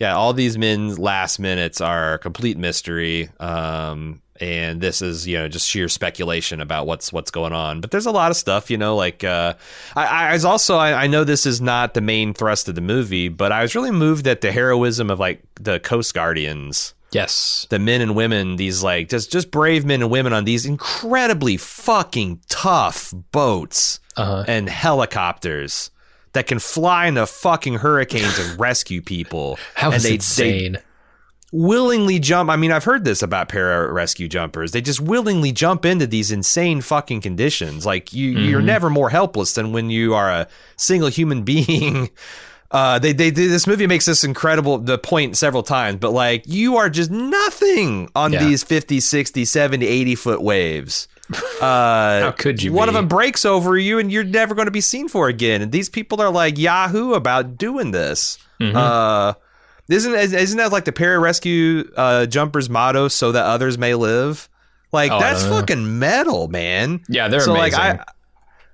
yeah, 0.00 0.16
all 0.16 0.32
these 0.32 0.58
men's 0.58 0.98
last 0.98 1.38
minutes 1.38 1.80
are 1.80 2.14
a 2.14 2.18
complete 2.18 2.58
mystery. 2.58 3.28
Um, 3.38 4.20
and 4.40 4.80
this 4.80 5.00
is, 5.00 5.26
you 5.26 5.36
know, 5.38 5.48
just 5.48 5.68
sheer 5.68 5.88
speculation 5.88 6.60
about 6.60 6.86
what's 6.86 7.12
what's 7.12 7.30
going 7.30 7.52
on. 7.52 7.80
But 7.80 7.90
there's 7.92 8.06
a 8.06 8.10
lot 8.10 8.30
of 8.30 8.36
stuff, 8.36 8.70
you 8.70 8.76
know, 8.78 8.96
like 8.96 9.22
uh, 9.24 9.54
I, 9.94 10.30
I 10.30 10.32
was 10.32 10.44
also 10.44 10.76
I, 10.76 11.04
I 11.04 11.06
know 11.06 11.24
this 11.24 11.46
is 11.46 11.60
not 11.60 11.94
the 11.94 12.00
main 12.00 12.34
thrust 12.34 12.68
of 12.68 12.74
the 12.74 12.80
movie, 12.80 13.28
but 13.28 13.52
I 13.52 13.62
was 13.62 13.74
really 13.74 13.90
moved 13.92 14.26
at 14.26 14.40
the 14.40 14.50
heroism 14.52 15.10
of 15.10 15.18
like 15.20 15.42
the 15.56 15.78
Coast 15.80 16.14
Guardians. 16.14 16.94
Yes. 17.12 17.68
the 17.70 17.78
men 17.78 18.00
and 18.00 18.16
women, 18.16 18.56
these 18.56 18.82
like 18.82 19.08
just 19.08 19.30
just 19.30 19.52
brave 19.52 19.84
men 19.84 20.02
and 20.02 20.10
women 20.10 20.32
on 20.32 20.44
these 20.44 20.66
incredibly 20.66 21.56
fucking 21.56 22.40
tough 22.48 23.14
boats 23.30 24.00
Uh-huh. 24.16 24.44
and 24.48 24.68
helicopters 24.68 25.90
that 26.32 26.48
can 26.48 26.58
fly 26.58 27.06
into 27.06 27.24
fucking 27.26 27.74
hurricanes 27.74 28.36
and 28.40 28.58
rescue 28.58 29.00
people. 29.00 29.58
How 29.76 29.92
and 29.92 30.02
they, 30.02 30.14
insane? 30.14 30.72
They 30.72 30.80
willingly 31.54 32.18
jump. 32.18 32.50
I 32.50 32.56
mean, 32.56 32.72
I've 32.72 32.84
heard 32.84 33.04
this 33.04 33.22
about 33.22 33.48
para 33.48 33.90
rescue 33.92 34.28
jumpers. 34.28 34.72
They 34.72 34.80
just 34.80 35.00
willingly 35.00 35.52
jump 35.52 35.84
into 35.84 36.06
these 36.06 36.32
insane 36.32 36.80
fucking 36.80 37.20
conditions. 37.20 37.86
Like 37.86 38.12
you, 38.12 38.30
you're 38.30 38.60
Mhm. 38.60 38.64
never 38.64 38.90
more 38.90 39.08
helpless 39.10 39.52
than 39.54 39.72
when 39.72 39.88
you 39.88 40.14
are 40.14 40.28
a 40.30 40.48
single 40.76 41.08
human 41.08 41.42
being 41.52 42.10
Uh, 42.70 42.98
they, 42.98 43.12
they 43.12 43.30
they 43.30 43.46
this 43.46 43.68
movie 43.68 43.86
makes 43.86 44.04
this 44.06 44.24
incredible 44.24 44.78
the 44.78 44.98
point 44.98 45.36
several 45.36 45.62
times, 45.62 45.98
but 46.00 46.10
like 46.10 46.42
you 46.48 46.76
are 46.76 46.90
just 46.90 47.08
nothing 47.08 48.08
on 48.16 48.32
Yeah. 48.32 48.44
these 48.44 48.64
50, 48.64 48.98
60, 48.98 49.44
70, 49.44 49.86
80 49.86 50.14
foot 50.16 50.42
waves. 50.42 51.06
Uh, 51.62 52.20
How 52.20 52.34
could 52.36 52.62
you 52.62 52.72
One 52.72 52.86
be? 52.86 52.90
of 52.90 52.94
them 52.94 53.06
breaks 53.08 53.44
over 53.44 53.78
you, 53.78 53.98
and 54.00 54.10
you're 54.12 54.24
never 54.24 54.54
going 54.56 54.66
to 54.66 54.72
be 54.72 54.80
seen 54.82 55.08
for 55.08 55.28
again. 55.28 55.62
And 55.62 55.70
these 55.72 55.88
people 55.88 56.20
are 56.20 56.30
like 56.30 56.58
Yahoo 56.58 57.12
about 57.14 57.56
doing 57.56 57.92
this. 57.92 58.38
Mm-hmm. 58.60 58.76
Uh, 58.76 59.32
isn't 59.88 60.14
isn't 60.14 60.58
that 60.58 60.72
like 60.72 60.84
the 60.84 60.92
pararescue 60.92 61.90
uh, 61.96 62.26
jumpers 62.26 62.68
motto? 62.70 63.08
So 63.08 63.32
that 63.32 63.44
others 63.44 63.76
may 63.78 63.94
live. 63.94 64.48
Like 64.92 65.10
Oh, 65.10 65.18
that's 65.18 65.42
fucking 65.44 65.98
metal, 65.98 66.48
man. 66.48 67.00
Yeah, 67.08 67.28
they're 67.28 67.40
so 67.40 67.54
amazing. 67.56 67.78
like 67.78 67.98
I. 68.00 68.04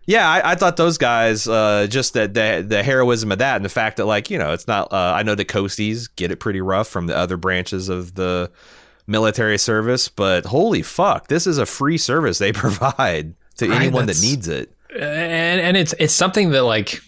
Yeah, 0.07 0.29
I, 0.29 0.53
I 0.53 0.55
thought 0.57 0.77
those 0.77 0.99
guys, 0.99 1.47
uh, 1.47 1.87
just 1.89 2.15
that 2.15 2.35
the 2.35 2.65
the 2.67 2.83
heroism 2.83 3.31
of 3.31 3.39
that, 3.39 3.57
and 3.57 3.65
the 3.65 3.69
fact 3.69 3.99
that 3.99 4.07
like 4.07 4.29
you 4.31 4.39
know, 4.39 4.53
it's 4.53 4.67
not. 4.67 4.93
Uh, 4.93 5.13
I 5.17 5.23
know 5.23 5.35
the 5.35 5.45
coasties 5.45 6.09
get 6.17 6.31
it 6.33 6.37
pretty 6.37 6.61
rough 6.61 6.89
from 6.89 7.07
the 7.07 7.17
other 7.17 7.37
branches 7.37 7.89
of 7.89 8.15
the 8.15 8.51
military 9.07 9.59
service, 9.59 10.09
but 10.09 10.47
holy 10.47 10.83
fuck, 10.83 11.29
this 11.29 11.47
is 11.47 11.59
a 11.59 11.67
free 11.67 11.99
service 11.99 12.39
they 12.39 12.53
provide 12.67 13.35
to 13.59 13.69
Right, 13.69 13.83
anyone 13.83 14.07
that 14.07 14.21
needs 14.21 14.49
it. 14.49 14.73
and 14.95 15.61
and 15.61 15.77
it's 15.77 15.95
it's 15.99 16.15
something 16.15 16.51
that 16.51 16.65
like 16.65 17.01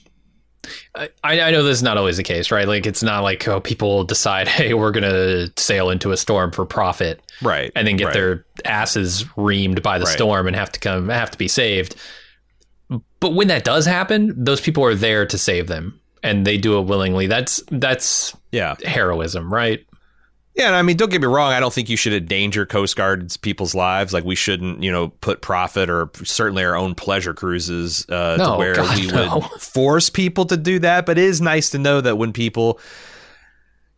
I, 0.94 1.08
I 1.24 1.50
know 1.50 1.62
this 1.62 1.78
is 1.78 1.82
not 1.82 1.96
always 1.96 2.16
the 2.16 2.22
case, 2.22 2.50
right? 2.50 2.68
Like 2.68 2.86
it's 2.86 3.02
not 3.02 3.22
like 3.22 3.46
oh 3.48 3.60
people 3.60 4.04
decide, 4.04 4.48
hey, 4.58 4.74
we're 4.74 4.90
gonna 4.92 5.48
sail 5.56 5.90
into 5.90 6.12
a 6.12 6.16
storm 6.16 6.52
for 6.52 6.64
profit, 6.64 7.20
Right, 7.42 7.72
and 7.74 7.86
then 7.86 7.96
get 7.96 8.06
right. 8.06 8.14
their 8.14 8.46
asses 8.64 9.24
reamed 9.36 9.82
by 9.82 9.98
the 9.98 10.04
Right. 10.04 10.14
storm 10.14 10.46
and 10.46 10.54
have 10.54 10.70
to 10.72 10.80
come 10.80 11.08
have 11.08 11.30
to 11.32 11.38
be 11.38 11.48
saved. 11.48 11.96
But 13.20 13.34
when 13.34 13.48
that 13.48 13.64
does 13.64 13.86
happen, 13.86 14.32
those 14.36 14.60
people 14.60 14.84
are 14.84 14.94
there 14.94 15.24
to 15.26 15.38
save 15.38 15.66
them, 15.66 15.98
and 16.22 16.46
they 16.46 16.58
do 16.58 16.78
it 16.78 16.82
willingly. 16.82 17.26
That's 17.26 17.62
that's 17.70 18.36
yeah. 18.50 18.76
heroism, 18.84 19.52
right? 19.52 19.84
Yeah, 20.54 20.66
and 20.66 20.76
I 20.76 20.82
mean, 20.82 20.98
don't 20.98 21.10
get 21.10 21.22
me 21.22 21.26
wrong. 21.26 21.52
I 21.52 21.60
don't 21.60 21.72
think 21.72 21.88
you 21.88 21.96
should 21.96 22.12
endanger 22.12 22.66
Coast 22.66 22.94
Guard's 22.94 23.38
people's 23.38 23.74
lives. 23.74 24.12
Like 24.12 24.24
we 24.24 24.34
shouldn't, 24.34 24.82
you 24.82 24.92
know, 24.92 25.08
put 25.22 25.40
profit 25.40 25.88
or 25.88 26.10
certainly 26.24 26.62
our 26.62 26.76
own 26.76 26.94
pleasure 26.94 27.32
cruises 27.32 28.06
uh, 28.10 28.36
No, 28.38 28.52
to 28.52 28.58
where 28.58 28.74
God, 28.74 28.98
we 28.98 29.06
no. 29.12 29.38
would 29.50 29.60
force 29.62 30.10
people 30.10 30.44
to 30.46 30.58
do 30.58 30.78
that. 30.80 31.06
But 31.06 31.16
it 31.16 31.24
is 31.24 31.40
nice 31.40 31.70
to 31.70 31.78
know 31.78 32.02
that 32.02 32.16
when 32.18 32.34
people, 32.34 32.78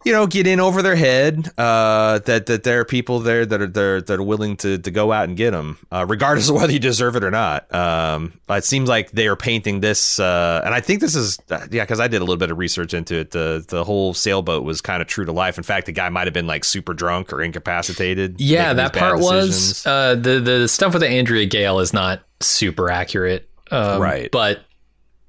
you 0.04 0.12
know, 0.12 0.26
get 0.26 0.46
in 0.46 0.61
over 0.61 0.82
their 0.82 0.96
head, 0.96 1.50
uh, 1.56 2.18
that 2.20 2.46
that 2.46 2.62
there 2.62 2.80
are 2.80 2.84
people 2.84 3.20
there 3.20 3.46
that 3.46 3.61
are 3.61 3.66
there 3.66 4.00
that 4.00 4.18
are 4.18 4.23
willing 4.23 4.56
to 4.58 4.78
to 4.78 4.90
go 4.90 5.12
out 5.12 5.28
and 5.28 5.37
get 5.37 5.52
them, 5.52 5.78
uh, 5.90 6.04
regardless 6.08 6.49
of 6.49 6.54
whether 6.61 6.73
you 6.73 6.78
deserve 6.78 7.16
it 7.16 7.25
or 7.25 7.30
not. 7.30 7.73
Um, 7.75 8.38
it 8.49 8.64
seems 8.64 8.88
like 8.88 9.12
they 9.12 9.26
are 9.26 9.37
painting 9.37 9.80
this, 9.80 10.18
uh, 10.20 10.61
and 10.64 10.75
I 10.75 10.80
think 10.80 11.00
this 11.00 11.14
is 11.14 11.38
uh, 11.50 11.66
yeah, 11.70 11.84
because 11.84 12.00
I 12.00 12.08
did 12.08 12.18
a 12.18 12.25
little 12.25 12.37
bit 12.37 12.50
of 12.50 12.58
research 12.58 12.92
into 12.92 13.16
it. 13.16 13.30
The 13.30 13.64
the 13.66 13.84
whole 13.84 14.14
sailboat 14.14 14.64
was 14.64 14.80
kind 14.80 15.00
of 15.00 15.08
true 15.08 15.25
to 15.25 15.32
life. 15.32 15.56
In 15.56 15.64
fact, 15.64 15.87
the 15.87 15.92
guy 15.92 16.08
might 16.11 16.26
have 16.26 16.34
been 16.34 16.46
like 16.46 16.64
super 16.64 16.94
drunk 16.94 17.32
or 17.32 17.42
incapacitated. 17.42 18.40
Yeah, 18.40 18.75
that 18.75 18.92
part 18.92 19.18
was 19.18 19.87
uh, 19.87 20.14
the 20.16 20.40
the 20.40 20.68
stuff 20.68 20.92
with 20.92 21.00
the 21.00 21.08
Andrea 21.08 21.46
Gale 21.46 21.80
is 21.80 21.92
not 21.92 22.23
super 22.40 22.90
accurate, 22.90 23.49
um, 23.70 24.00
Right. 24.00 24.30
But 24.30 24.61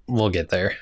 we'll 0.07 0.29
get 0.29 0.49
there. 0.49 0.75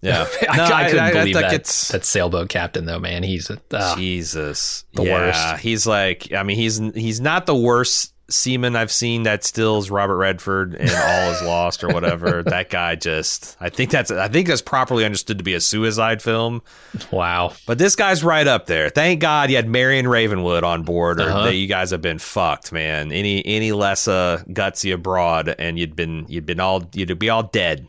Yeah. 0.00 0.26
I, 0.48 0.56
No, 0.56 0.64
I 0.64 0.90
couldn't 0.90 1.12
believe 1.12 1.36
think 1.36 1.50
that 1.50 1.64
that 1.64 2.04
sailboat 2.04 2.48
captain 2.48 2.86
though, 2.86 2.98
man. 2.98 3.22
He's 3.22 3.50
uh, 3.50 3.94
Jesus, 3.96 4.84
the 4.94 5.04
yeah, 5.04 5.12
worst. 5.12 5.62
He's 5.62 5.86
like, 5.86 6.32
I 6.32 6.42
mean, 6.42 6.56
he's 6.56 6.78
he's 6.94 7.20
not 7.20 7.46
the 7.46 7.54
worst 7.56 8.14
seaman 8.30 8.76
I've 8.76 8.92
seen 8.92 9.24
that 9.24 9.42
stills 9.42 9.90
Robert 9.90 10.16
Redford 10.16 10.74
in 10.74 10.88
All 10.88 11.30
Is 11.32 11.42
Lost 11.42 11.82
or 11.82 11.88
whatever. 11.88 12.42
that 12.46 12.70
guy 12.70 12.94
just, 12.94 13.56
I 13.60 13.70
think 13.70 13.90
that's, 13.90 14.12
I 14.12 14.28
think 14.28 14.46
that's 14.46 14.62
properly 14.62 15.04
understood 15.04 15.38
to 15.38 15.44
be 15.44 15.54
a 15.54 15.60
suicide 15.60 16.22
film. 16.22 16.62
wow. 17.10 17.52
But 17.66 17.78
this 17.78 17.96
guy's 17.96 18.22
right 18.22 18.46
up 18.46 18.66
there. 18.66 18.88
Thank 18.88 19.20
God 19.20 19.50
you 19.50 19.56
had 19.56 19.68
Marion 19.68 20.06
Ravenwood 20.06 20.62
on 20.62 20.84
board, 20.84 21.20
or 21.20 21.24
Uh-huh. 21.28 21.44
that 21.46 21.56
you 21.56 21.66
guys 21.66 21.90
have 21.90 22.02
been 22.02 22.20
fucked, 22.20 22.70
man. 22.70 23.10
Any 23.10 23.44
any 23.44 23.72
less 23.72 24.06
uh, 24.06 24.44
gutsy 24.50 24.94
abroad, 24.94 25.52
and 25.58 25.76
you'd 25.76 25.96
been 25.96 26.24
you'd 26.28 26.46
been 26.46 26.60
all 26.60 26.88
you'd 26.94 27.18
be 27.18 27.30
all 27.30 27.42
dead. 27.42 27.88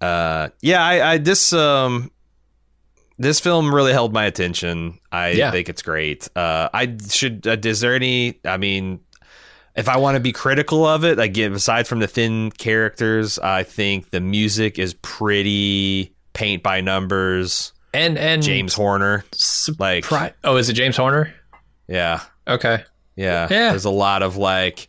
Uh, 0.00 0.48
yeah, 0.62 0.82
I, 0.84 1.12
I 1.12 1.18
this 1.18 1.52
um 1.52 2.10
this 3.18 3.38
film 3.40 3.74
really 3.74 3.92
held 3.92 4.12
my 4.14 4.24
attention. 4.24 4.98
I 5.12 5.30
Yeah. 5.32 5.50
think 5.50 5.68
it's 5.68 5.82
great. 5.82 6.28
Uh, 6.34 6.68
I 6.72 6.96
should. 7.10 7.46
Uh, 7.46 7.56
is 7.62 7.80
there 7.80 7.94
any? 7.94 8.40
I 8.46 8.56
mean, 8.56 9.00
if 9.76 9.88
I 9.88 9.98
want 9.98 10.14
to 10.16 10.20
be 10.20 10.32
critical 10.32 10.86
of 10.86 11.04
it, 11.04 11.18
again, 11.18 11.52
aside 11.52 11.86
from 11.86 11.98
the 11.98 12.06
thin 12.06 12.50
characters, 12.52 13.38
I 13.38 13.62
think 13.62 14.10
the 14.10 14.20
music 14.20 14.78
is 14.78 14.94
pretty 14.94 16.14
paint 16.32 16.62
by 16.62 16.80
numbers. 16.80 17.72
And 17.92 18.16
and 18.16 18.42
James 18.42 18.72
Horner, 18.74 19.24
like 19.78 20.04
oh, 20.44 20.56
is 20.56 20.68
it 20.68 20.74
James 20.74 20.96
Horner? 20.96 21.34
yeah, 21.88 22.20
Okay. 22.46 22.84
yeah, 23.16 23.48
Yeah. 23.50 23.70
There's 23.70 23.84
a 23.84 23.90
lot 23.90 24.22
of 24.22 24.36
like, 24.36 24.88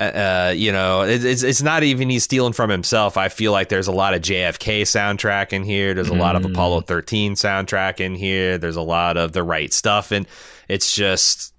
uh, 0.00 0.04
uh, 0.04 0.54
you 0.54 0.70
know, 0.72 1.02
it, 1.02 1.24
it's 1.24 1.42
it's 1.42 1.62
not 1.62 1.82
even 1.82 2.10
he's 2.10 2.24
stealing 2.24 2.52
from 2.52 2.68
himself. 2.70 3.16
I 3.16 3.28
feel 3.28 3.52
like 3.52 3.68
there's 3.70 3.86
a 3.88 3.92
lot 3.92 4.12
of 4.14 4.20
JFK 4.20 4.82
soundtrack 4.82 5.52
in 5.52 5.62
here. 5.64 5.94
There's 5.94 6.08
a 6.10 6.14
lot 6.14 6.36
of 6.36 6.42
Mm. 6.42 6.50
Apollo 6.52 6.82
13 6.82 7.32
soundtrack 7.34 8.00
in 8.00 8.14
here. 8.14 8.58
There's 8.58 8.76
a 8.76 8.82
lot 8.82 9.16
of 9.16 9.32
the 9.32 9.42
right 9.42 9.72
stuff, 9.72 10.12
and 10.12 10.26
it's 10.68 10.92
just 10.92 11.54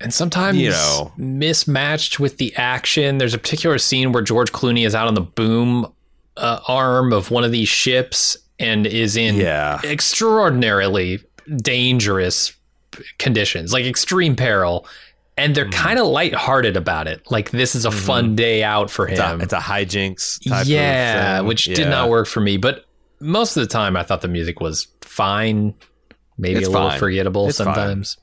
And 0.00 0.12
sometimes 0.12 0.58
You 0.58 0.70
know. 0.70 1.12
mismatched 1.16 2.18
with 2.18 2.38
the 2.38 2.52
action. 2.56 3.18
There's 3.18 3.34
a 3.34 3.38
particular 3.38 3.78
scene 3.78 4.10
where 4.10 4.22
George 4.24 4.50
Clooney 4.50 4.84
is 4.84 4.94
out 4.96 5.06
on 5.06 5.14
the 5.14 5.20
boom 5.20 5.86
uh, 6.36 6.58
arm 6.66 7.12
of 7.12 7.30
one 7.30 7.44
of 7.44 7.52
these 7.52 7.68
ships 7.68 8.36
and 8.58 8.86
is 8.86 9.16
in 9.16 9.36
Yeah. 9.36 9.80
extraordinarily 9.84 11.20
dangerous 11.58 12.52
conditions, 13.18 13.72
like 13.72 13.84
extreme 13.84 14.34
peril. 14.36 14.86
And 15.36 15.52
Mm. 15.52 15.54
they're 15.54 15.70
kind 15.70 15.98
of 15.98 16.06
lighthearted 16.06 16.76
about 16.76 17.06
it. 17.08 17.22
Like 17.30 17.50
this 17.50 17.74
is 17.74 17.84
a 17.84 17.90
fun 17.90 18.36
day 18.36 18.62
out 18.62 18.90
for 18.90 19.06
Mm-hmm. 19.06 19.12
it's 19.12 19.20
a, 19.20 19.28
him. 19.30 19.40
it's 19.40 19.52
a 19.52 19.58
hijinks. 19.58 20.48
Type 20.48 20.66
yeah, 20.66 21.32
of 21.34 21.38
thing. 21.40 21.46
which 21.48 21.66
Yeah. 21.66 21.74
did 21.74 21.88
not 21.88 22.08
work 22.10 22.26
for 22.26 22.40
me. 22.40 22.56
But 22.58 22.84
most 23.20 23.56
of 23.56 23.62
the 23.62 23.66
time, 23.68 23.96
I 23.96 24.02
thought 24.02 24.20
the 24.20 24.28
music 24.28 24.60
was 24.60 24.88
fine, 25.00 25.74
maybe 26.36 26.58
It's 26.58 26.68
a 26.68 26.70
little 26.70 26.90
fine. 26.90 26.98
forgettable 26.98 27.48
It's 27.48 27.58
fine. 27.58 27.66
sometimes. 27.66 28.16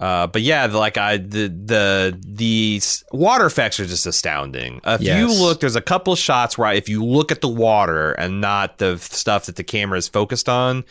Uh, 0.00 0.26
but 0.26 0.42
yeah, 0.42 0.66
like 0.66 0.98
I 0.98 1.18
the 1.18 1.46
the 1.48 2.18
the 2.26 2.80
water 3.12 3.46
effects 3.46 3.78
are 3.78 3.86
just 3.86 4.04
astounding. 4.04 4.80
If 4.84 5.02
you 5.02 5.28
look, 5.32 5.60
there's 5.60 5.76
a 5.76 5.80
couple 5.80 6.16
shots 6.16 6.58
where 6.58 6.72
if 6.72 6.88
you 6.88 7.04
look 7.04 7.30
at 7.30 7.40
the 7.40 7.48
water 7.48 8.10
and 8.12 8.40
not 8.40 8.78
the 8.78 8.96
stuff 8.98 9.46
that 9.46 9.54
the 9.54 9.62
camera 9.62 9.98
is 9.98 10.08
focused 10.08 10.48
on, 10.48 10.82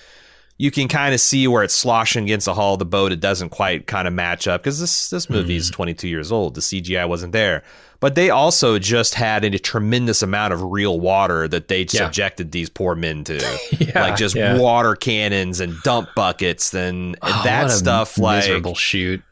you 0.57 0.69
can 0.71 0.87
kind 0.87 1.13
of 1.13 1.19
see 1.19 1.47
where 1.47 1.63
it's 1.63 1.73
sloshing 1.75 2.23
against 2.25 2.45
the 2.45 2.53
hull 2.53 2.73
of 2.73 2.79
the 2.79 2.85
boat. 2.85 3.11
It 3.11 3.19
doesn't 3.19 3.49
quite 3.49 3.87
kind 3.87 4.07
of 4.07 4.13
match 4.13 4.47
up 4.47 4.61
because 4.61 4.79
this 4.79 5.09
this 5.09 5.29
movie 5.29 5.55
is 5.55 5.71
mm. 5.71 5.73
22 5.73 6.07
years 6.07 6.31
old. 6.31 6.55
The 6.55 6.61
CGI 6.61 7.07
wasn't 7.09 7.33
there, 7.33 7.63
but 7.99 8.15
they 8.15 8.29
also 8.29 8.77
just 8.77 9.15
had 9.15 9.43
a 9.43 9.57
tremendous 9.57 10.21
amount 10.21 10.53
of 10.53 10.61
real 10.61 10.99
water 10.99 11.47
that 11.47 11.67
they 11.67 11.81
Yeah. 11.81 12.05
subjected 12.05 12.51
these 12.51 12.69
poor 12.69 12.93
men 12.95 13.23
to, 13.25 13.35
Yeah, 13.79 14.01
like 14.03 14.15
just 14.17 14.35
yeah. 14.35 14.57
water 14.59 14.95
cannons 14.95 15.59
and 15.59 15.75
dump 15.83 16.09
buckets 16.15 16.73
and, 16.73 17.15
and 17.15 17.17
Oh, 17.23 17.41
that 17.43 17.71
stuff. 17.71 18.17
Like 18.19 18.43
miserable 18.43 18.75
shoot. 18.75 19.23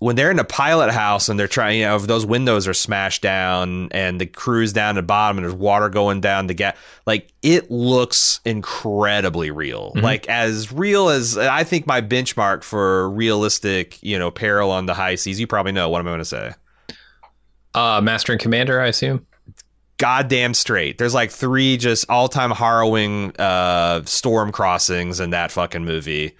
When 0.00 0.16
they're 0.16 0.30
in 0.30 0.38
a 0.38 0.44
pilot 0.44 0.90
house 0.90 1.28
and 1.28 1.38
they're 1.38 1.48
trying, 1.48 1.78
you 1.78 1.84
know, 1.86 1.96
if 1.96 2.06
those 2.06 2.26
windows 2.26 2.66
are 2.66 2.74
smashed 2.74 3.22
down 3.22 3.88
and 3.92 4.20
the 4.20 4.26
crew's 4.26 4.72
down 4.72 4.96
to 4.96 5.00
the 5.00 5.06
bottom 5.06 5.38
and 5.38 5.44
there's 5.44 5.54
water 5.54 5.88
going 5.88 6.20
down 6.20 6.46
the 6.46 6.54
gap, 6.54 6.76
like 7.06 7.32
it 7.42 7.70
looks 7.70 8.40
incredibly 8.44 9.50
real. 9.50 9.92
Mm-hmm. 9.92 10.00
Like 10.04 10.28
as 10.28 10.72
real 10.72 11.08
as 11.08 11.38
I 11.38 11.64
think 11.64 11.86
my 11.86 12.00
benchmark 12.00 12.64
for 12.64 13.08
realistic, 13.10 14.02
you 14.02 14.18
know, 14.18 14.30
peril 14.30 14.70
on 14.70 14.86
the 14.86 14.94
high 14.94 15.14
seas. 15.14 15.38
You 15.38 15.46
probably 15.46 15.72
know 15.72 15.88
what 15.88 16.00
I'm 16.00 16.06
going 16.06 16.18
to 16.18 16.24
say? 16.24 16.52
Uh, 17.74 18.00
Master 18.02 18.32
and 18.32 18.40
Commander, 18.40 18.80
I 18.80 18.88
assume. 18.88 19.26
Goddamn 19.98 20.54
straight. 20.54 20.98
There's 20.98 21.14
like 21.14 21.30
three 21.30 21.76
just 21.76 22.10
all 22.10 22.28
time 22.28 22.50
harrowing 22.50 23.34
uh, 23.38 24.02
storm 24.04 24.50
crossings 24.50 25.20
in 25.20 25.30
that 25.30 25.52
fucking 25.52 25.84
movie. 25.84 26.36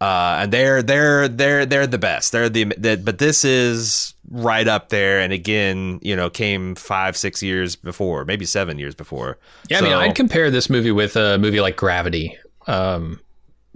Uh, 0.00 0.38
and 0.42 0.52
they're 0.52 0.80
they're 0.82 1.26
they're 1.26 1.66
they're 1.66 1.86
the 1.86 1.98
best. 1.98 2.30
They're 2.32 2.48
the, 2.48 2.64
the 2.78 3.00
but 3.02 3.18
this 3.18 3.44
is 3.44 4.14
right 4.30 4.68
up 4.68 4.90
there. 4.90 5.18
And 5.20 5.32
again, 5.32 5.98
you 6.02 6.14
know, 6.14 6.30
came 6.30 6.76
five 6.76 7.16
six 7.16 7.42
years 7.42 7.74
before, 7.74 8.24
maybe 8.24 8.44
seven 8.44 8.78
years 8.78 8.94
before. 8.94 9.38
Yeah, 9.68 9.78
I 9.78 9.80
mean, 9.80 9.92
I'd 9.94 10.14
compare 10.14 10.50
this 10.52 10.70
movie 10.70 10.92
with 10.92 11.16
a 11.16 11.36
movie 11.38 11.60
like 11.60 11.76
Gravity, 11.76 12.38
um, 12.68 13.18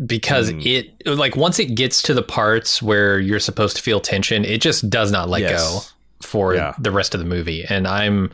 because 0.07 0.51
Hmm. 0.51 0.61
it 0.63 1.07
like 1.07 1.35
once 1.35 1.59
it 1.59 1.75
gets 1.75 2.03
to 2.03 2.15
the 2.15 2.23
parts 2.23 2.81
where 2.81 3.19
you're 3.19 3.41
supposed 3.41 3.77
to 3.79 3.83
feel 3.83 3.99
tension, 3.99 4.45
it 4.45 4.61
just 4.61 4.89
does 4.89 5.11
not 5.11 5.29
let 5.29 5.41
Yes. 5.43 5.61
go 5.61 5.81
for 6.27 6.55
Yeah. 6.55 6.75
the 6.79 6.93
rest 6.93 7.15
of 7.15 7.21
the 7.21 7.27
movie. 7.27 7.65
And 7.69 7.89
I'm, 7.89 8.31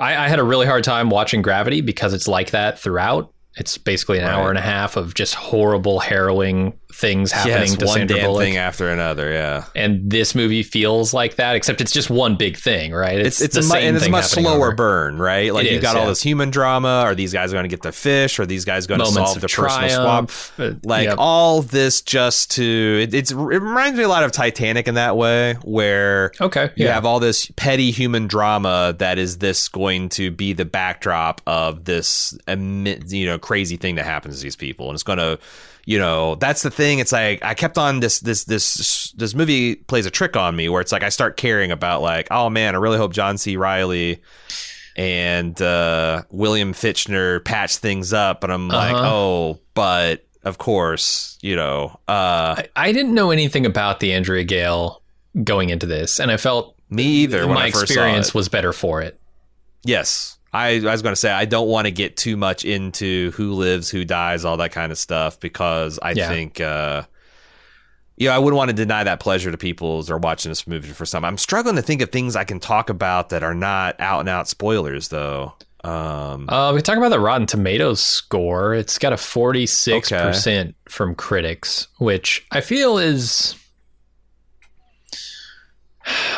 I, 0.00 0.16
I 0.24 0.28
had 0.28 0.38
a 0.38 0.44
really 0.44 0.66
hard 0.66 0.82
time 0.84 1.10
watching 1.10 1.42
Gravity 1.42 1.82
because 1.82 2.14
it's 2.14 2.26
like 2.28 2.52
that 2.52 2.78
throughout. 2.78 3.32
It's 3.58 3.78
basically 3.78 4.18
an 4.18 4.24
hour 4.26 4.50
and 4.50 4.58
a 4.58 4.62
half 4.62 4.96
of 4.96 5.14
just 5.14 5.34
horrible, 5.34 5.98
harrowing 5.98 6.78
things 6.96 7.30
happening 7.30 7.56
yes, 7.68 7.76
to 7.76 7.84
one 7.84 7.98
Sandra 7.98 8.16
damn 8.16 8.26
Bullock. 8.26 8.42
thing 8.42 8.56
after 8.56 8.88
another. 8.88 9.30
Yeah, 9.30 9.64
and 9.74 10.10
this 10.10 10.34
movie 10.34 10.62
feels 10.62 11.12
like 11.12 11.36
that, 11.36 11.54
except 11.54 11.80
it's 11.82 11.92
just 11.92 12.08
one 12.08 12.36
big 12.36 12.56
thing, 12.56 12.92
right? 12.92 13.18
it's 13.18 13.40
it's 13.42 13.54
the 13.54 13.60
a, 13.60 13.64
mu- 13.64 13.86
and 13.86 13.96
it's 13.96 14.06
a 14.06 14.10
much 14.10 14.24
slower 14.24 14.68
over. 14.68 14.74
burn, 14.74 15.18
right? 15.18 15.52
Like 15.52 15.66
It 15.66 15.72
you've 15.72 15.78
is, 15.78 15.82
got 15.82 15.96
all 15.96 16.06
this 16.06 16.22
human 16.22 16.50
drama. 16.50 17.02
Are 17.04 17.14
these 17.14 17.32
guys 17.34 17.52
going 17.52 17.64
to 17.64 17.68
get 17.68 17.82
the 17.82 17.92
fish? 17.92 18.38
Are 18.38 18.46
these 18.46 18.64
guys 18.64 18.86
going 18.86 19.00
to 19.00 19.06
solve 19.06 19.40
the 19.40 19.48
personal 19.48 19.90
swap? 19.90 20.30
Uh, 20.58 20.72
Like 20.84 21.04
yep. 21.04 21.16
all 21.18 21.60
this 21.62 22.00
just 22.00 22.52
to 22.52 23.00
it, 23.02 23.12
it's 23.12 23.30
it 23.30 23.36
reminds 23.36 23.98
me 23.98 24.04
a 24.04 24.08
lot 24.08 24.24
of 24.24 24.32
Titanic 24.32 24.88
in 24.88 24.94
that 24.94 25.16
way, 25.18 25.54
where 25.64 26.32
okay, 26.40 26.70
you 26.76 26.86
yeah, 26.86 26.94
have 26.94 27.04
all 27.04 27.20
this 27.20 27.50
petty 27.56 27.90
human 27.90 28.26
drama 28.26 28.94
that 28.98 29.18
is 29.18 29.38
this 29.38 29.68
going 29.68 30.08
to 30.10 30.30
be 30.30 30.54
the 30.54 30.64
backdrop 30.64 31.42
of 31.46 31.84
this 31.84 32.36
you 32.48 33.26
know 33.26 33.38
crazy 33.38 33.76
thing 33.76 33.96
that 33.96 34.04
happens 34.06 34.38
to 34.38 34.42
these 34.42 34.56
people 34.56 34.88
and 34.88 34.94
it's 34.94 35.02
going 35.02 35.18
to 35.18 35.38
you 35.84 35.98
know 35.98 36.34
that's 36.36 36.62
the 36.62 36.70
thing 36.70 36.85
it's 36.98 37.12
like 37.12 37.42
i 37.44 37.54
kept 37.54 37.76
on 37.78 38.00
this 38.00 38.20
this 38.20 38.44
this 38.44 39.12
this 39.16 39.34
movie 39.34 39.74
plays 39.76 40.06
a 40.06 40.10
trick 40.10 40.36
on 40.36 40.54
me 40.56 40.68
where 40.68 40.80
it's 40.80 40.92
like 40.92 41.02
i 41.02 41.08
start 41.08 41.36
caring 41.36 41.70
about 41.70 42.02
like 42.02 42.28
oh 42.30 42.48
man 42.50 42.74
i 42.74 42.78
really 42.78 42.96
hope 42.98 43.12
john 43.12 43.36
c 43.38 43.56
reilly 43.56 44.22
and 44.96 45.60
uh 45.60 46.22
william 46.30 46.72
fichtner 46.72 47.44
patch 47.44 47.76
things 47.76 48.12
up 48.12 48.42
and 48.44 48.52
i'm 48.52 48.68
like 48.68 48.94
Uh-huh. 48.94 49.08
oh 49.10 49.60
but 49.74 50.24
of 50.44 50.58
course 50.58 51.38
you 51.42 51.56
know 51.56 51.98
uh 52.08 52.54
I, 52.56 52.68
I 52.76 52.92
didn't 52.92 53.14
know 53.14 53.30
anything 53.30 53.66
about 53.66 54.00
the 54.00 54.12
Andrea 54.12 54.44
Gale 54.44 55.02
going 55.44 55.68
into 55.68 55.84
this, 55.84 56.18
and 56.18 56.30
I 56.30 56.38
felt 56.38 56.76
me 56.88 57.02
either 57.02 57.46
when 57.46 57.56
my 57.56 57.64
I 57.66 57.70
first 57.70 57.82
experience 57.84 58.32
was 58.32 58.48
better 58.48 58.72
for 58.72 59.02
it. 59.02 59.20
Yes. 59.84 60.35
I, 60.56 60.68
I 60.76 60.92
was 60.92 61.02
going 61.02 61.12
to 61.12 61.20
say, 61.20 61.30
I 61.30 61.44
don't 61.44 61.68
want 61.68 61.86
to 61.86 61.90
get 61.90 62.16
too 62.16 62.36
much 62.36 62.64
into 62.64 63.30
who 63.32 63.52
lives, 63.52 63.90
who 63.90 64.04
dies, 64.04 64.44
all 64.44 64.56
that 64.58 64.72
kind 64.72 64.90
of 64.92 64.98
stuff, 64.98 65.38
because 65.40 65.98
I 66.02 66.12
Yeah. 66.12 66.28
think, 66.28 66.60
uh, 66.60 67.02
you 68.16 68.28
know, 68.28 68.34
I 68.34 68.38
wouldn't 68.38 68.56
want 68.56 68.70
to 68.70 68.74
deny 68.74 69.04
that 69.04 69.20
pleasure 69.20 69.50
to 69.50 69.58
people 69.58 69.98
as 69.98 70.06
they're 70.06 70.16
watching 70.16 70.50
this 70.50 70.66
movie 70.66 70.88
for 70.92 71.04
some. 71.04 71.24
I'm 71.24 71.36
struggling 71.38 71.76
to 71.76 71.82
think 71.82 72.00
of 72.00 72.10
things 72.10 72.34
I 72.34 72.44
can 72.44 72.60
talk 72.60 72.88
about 72.88 73.28
that 73.28 73.42
are 73.42 73.54
not 73.54 73.96
out 74.00 74.20
and 74.20 74.28
out 74.28 74.48
spoilers, 74.48 75.08
though. 75.08 75.52
Um, 75.84 76.48
Uh, 76.48 76.72
we 76.74 76.80
talk 76.80 76.96
about 76.96 77.10
the 77.10 77.20
Rotten 77.20 77.46
Tomatoes 77.46 78.00
score. 78.00 78.74
It's 78.74 78.98
got 78.98 79.12
a 79.12 79.16
46% 79.16 80.74
from 80.88 81.14
critics, 81.14 81.88
which 81.98 82.46
I 82.50 82.60
feel 82.62 82.96
is 82.98 83.54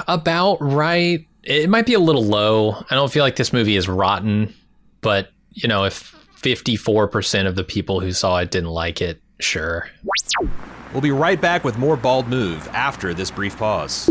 about 0.06 0.56
right. 0.60 1.20
It 1.48 1.70
might 1.70 1.86
be 1.86 1.94
a 1.94 1.98
little 1.98 2.24
low. 2.24 2.84
I 2.90 2.94
don't 2.94 3.10
feel 3.10 3.24
like 3.24 3.36
this 3.36 3.54
movie 3.54 3.76
is 3.76 3.88
rotten, 3.88 4.54
but, 5.00 5.30
you 5.54 5.66
know, 5.66 5.84
if 5.84 6.14
54% 6.42 7.46
of 7.46 7.54
the 7.54 7.64
people 7.64 8.00
who 8.00 8.12
saw 8.12 8.36
it 8.36 8.50
didn't 8.50 8.68
like 8.68 9.00
it, 9.00 9.22
sure. 9.40 9.88
we'll 10.92 11.00
be 11.00 11.10
right 11.10 11.40
back 11.40 11.64
with 11.64 11.78
more 11.78 11.96
Bald 11.96 12.28
Move 12.28 12.68
after 12.74 13.14
this 13.14 13.30
brief 13.30 13.56
pause. 13.56 14.10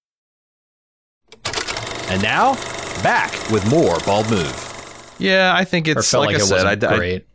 And 2.11 2.21
now, 2.21 2.55
back 3.03 3.31
with 3.51 3.65
more 3.69 3.97
Bald 4.05 4.29
Move. 4.29 5.15
Yeah, 5.17 5.53
I 5.55 5.63
think 5.63 5.87
it's 5.87 6.11
felt 6.11 6.25
like, 6.25 6.33
like, 6.33 6.41
I 6.41 6.43
it 6.43 6.47
said, 6.47 6.63
wasn't 6.65 6.83
I, 6.83 6.93
I- 6.93 6.97
great. 6.97 7.25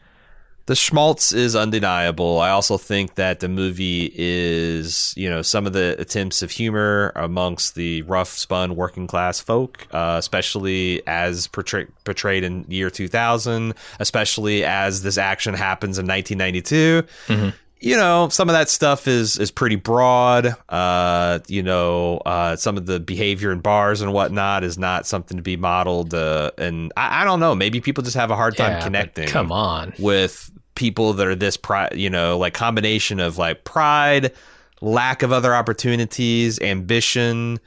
the 0.66 0.76
schmaltz 0.76 1.32
is 1.32 1.56
undeniable. 1.56 2.40
I 2.40 2.50
also 2.50 2.76
think 2.76 3.14
that 3.14 3.40
the 3.40 3.48
movie 3.48 4.12
is, 4.14 5.14
you 5.16 5.30
know, 5.30 5.40
some 5.40 5.66
of 5.66 5.72
the 5.72 5.96
attempts 5.98 6.42
of 6.42 6.50
humor 6.50 7.12
amongst 7.16 7.74
the 7.74 8.02
rough 8.02 8.28
spun 8.36 8.76
working 8.76 9.06
class 9.06 9.40
folk, 9.40 9.86
uh, 9.92 10.16
especially 10.18 11.02
as 11.06 11.46
portray- 11.46 11.86
portrayed 12.04 12.44
in 12.44 12.66
year 12.68 12.90
2000, 12.90 13.72
especially 13.98 14.62
as 14.62 15.00
this 15.02 15.16
action 15.16 15.54
happens 15.54 15.98
in 15.98 16.06
1992. 16.06 17.56
You 17.78 17.96
know, 17.96 18.30
some 18.30 18.48
of 18.48 18.54
that 18.54 18.70
stuff 18.70 19.06
is 19.06 19.38
is 19.38 19.50
pretty 19.50 19.76
broad. 19.76 20.54
Uh, 20.68 21.40
you 21.46 21.62
know, 21.62 22.18
uh, 22.24 22.56
some 22.56 22.76
of 22.78 22.86
the 22.86 22.98
behavior 22.98 23.52
in 23.52 23.60
bars 23.60 24.00
and 24.00 24.12
whatnot 24.14 24.64
is 24.64 24.78
not 24.78 25.06
something 25.06 25.36
to 25.36 25.42
be 25.42 25.56
modeled. 25.56 26.14
Uh, 26.14 26.52
and 26.56 26.92
I, 26.96 27.22
I 27.22 27.24
don't 27.24 27.38
know. 27.38 27.54
Maybe 27.54 27.80
people 27.80 28.02
just 28.02 28.16
have 28.16 28.30
a 28.30 28.36
hard 28.36 28.56
time 28.56 28.72
Yeah, 28.72 28.82
connecting 28.82 29.28
Come 29.28 29.52
on. 29.52 29.92
with 29.98 30.50
people 30.74 31.12
that 31.14 31.26
are 31.26 31.34
this 31.34 31.56
pride, 31.58 31.96
you 31.96 32.08
know, 32.08 32.38
like 32.38 32.54
combination 32.54 33.20
of 33.20 33.36
like 33.36 33.64
pride, 33.64 34.32
lack 34.80 35.22
of 35.22 35.30
other 35.32 35.54
opportunities, 35.54 36.58
ambition, 36.60 37.58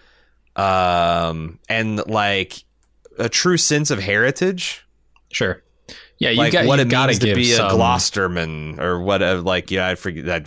um, 0.56 1.60
and 1.70 2.06
like 2.08 2.64
a 3.20 3.30
true 3.30 3.58
sense 3.58 3.92
of 3.92 4.00
heritage. 4.00 4.86
Sure. 5.32 5.62
Yeah, 6.20 6.32
you 6.32 6.38
like 6.38 6.52
got 6.54 6.66
what 6.66 6.80
you 6.80 6.86
it 6.86 6.88
means 7.08 7.20
to 7.20 7.34
be 7.34 7.46
some, 7.46 7.68
a 7.72 7.74
Gloucesterman 7.74 8.78
or 8.80 9.00
whatever. 9.02 9.42
Like, 9.42 9.72
yeah, 9.72 9.88
I 9.88 9.96
forget 9.96 10.26
that. 10.26 10.44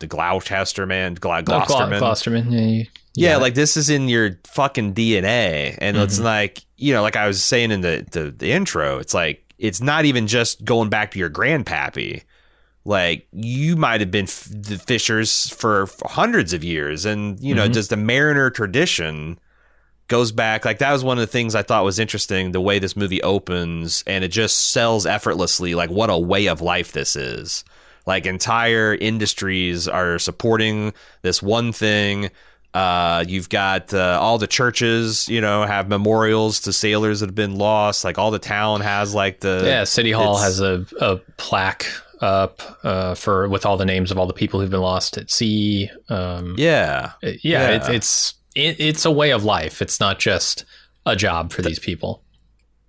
The 0.00 0.06
Gloucester 0.08 0.84
man, 0.86 1.14
Gla- 1.14 1.38
Oh, 1.38 1.42
Glo- 1.42 1.60
Gloucesterman. 1.60 2.00
Gloucesterman. 2.00 2.52
Yeah, 2.52 2.60
you- 2.60 2.86
Yeah, 3.14 3.30
yeah. 3.30 3.36
like 3.36 3.54
this 3.54 3.76
is 3.76 3.88
in 3.88 4.08
your 4.08 4.38
fucking 4.46 4.94
DNA, 4.94 5.76
and 5.80 5.96
it's 5.96 6.16
Mm-hmm. 6.16 6.24
like 6.24 6.64
you 6.76 6.92
know, 6.92 7.02
like 7.02 7.14
I 7.16 7.26
was 7.28 7.42
saying 7.42 7.70
in 7.70 7.80
the, 7.82 8.04
the 8.10 8.30
the 8.36 8.50
intro, 8.52 8.98
it's 8.98 9.14
like 9.14 9.54
it's 9.58 9.80
not 9.80 10.04
even 10.06 10.26
just 10.26 10.64
going 10.64 10.88
back 10.88 11.12
to 11.12 11.18
your 11.20 11.30
grandpappy. 11.30 12.22
Like 12.84 13.28
you 13.32 13.76
might 13.76 14.00
have 14.00 14.10
been 14.10 14.24
f- 14.24 14.48
the 14.50 14.76
fishers 14.76 15.50
for 15.50 15.88
hundreds 16.06 16.52
of 16.52 16.64
years, 16.64 17.04
and 17.04 17.38
you 17.38 17.54
know, 17.54 17.68
Mhm. 17.68 17.74
just 17.74 17.90
the 17.90 17.96
mariner 17.96 18.50
tradition 18.50 19.38
goes 20.12 20.30
back. 20.30 20.66
Like 20.66 20.78
that 20.80 20.92
was 20.92 21.02
one 21.02 21.16
of 21.16 21.22
the 21.22 21.26
things 21.26 21.54
I 21.54 21.62
thought 21.62 21.84
was 21.84 21.98
interesting. 21.98 22.52
The 22.52 22.60
way 22.60 22.78
this 22.78 22.94
movie 22.94 23.22
opens, 23.22 24.04
and 24.06 24.22
it 24.22 24.28
just 24.28 24.70
sells 24.70 25.06
effortlessly. 25.06 25.74
Like 25.74 25.88
what 25.88 26.10
a 26.10 26.18
way 26.18 26.48
of 26.48 26.60
life 26.60 26.92
this 26.92 27.16
is. 27.16 27.64
Like 28.06 28.26
entire 28.26 28.94
industries 28.94 29.88
are 29.88 30.18
supporting 30.18 30.92
this 31.22 31.42
one 31.42 31.72
thing. 31.72 32.30
Uh, 32.74 33.24
you've 33.26 33.48
got 33.48 33.94
uh, 33.94 34.18
all 34.20 34.36
the 34.36 34.46
churches, 34.46 35.30
you 35.30 35.40
know, 35.40 35.64
have 35.64 35.88
memorials 35.88 36.60
to 36.60 36.74
sailors 36.74 37.20
that 37.20 37.28
have 37.28 37.34
been 37.34 37.56
lost. 37.56 38.04
Like 38.04 38.18
all 38.18 38.30
the 38.30 38.38
town 38.38 38.82
has 38.82 39.14
like 39.14 39.40
the 39.40 39.62
yeah, 39.64 39.84
City 39.84 40.12
Hall 40.12 40.36
has 40.36 40.60
a, 40.60 40.84
a 41.00 41.16
plaque 41.38 41.86
up 42.20 42.60
uh, 42.84 43.14
for 43.14 43.48
with 43.48 43.64
all 43.64 43.78
the 43.78 43.86
names 43.86 44.10
of 44.10 44.18
all 44.18 44.26
the 44.26 44.34
people 44.34 44.60
who've 44.60 44.70
been 44.70 44.80
lost 44.80 45.16
at 45.16 45.30
sea. 45.30 45.90
Um, 46.10 46.54
yeah, 46.58 47.12
yeah, 47.22 47.32
yeah. 47.42 47.70
It's 47.70 47.88
it's 47.88 48.34
it, 48.54 48.80
it's 48.80 49.04
a 49.04 49.10
way 49.10 49.30
of 49.32 49.44
life. 49.44 49.80
It's 49.82 50.00
not 50.00 50.18
just 50.18 50.64
a 51.06 51.16
job 51.16 51.52
for 51.52 51.62
these 51.62 51.78
people. 51.78 52.22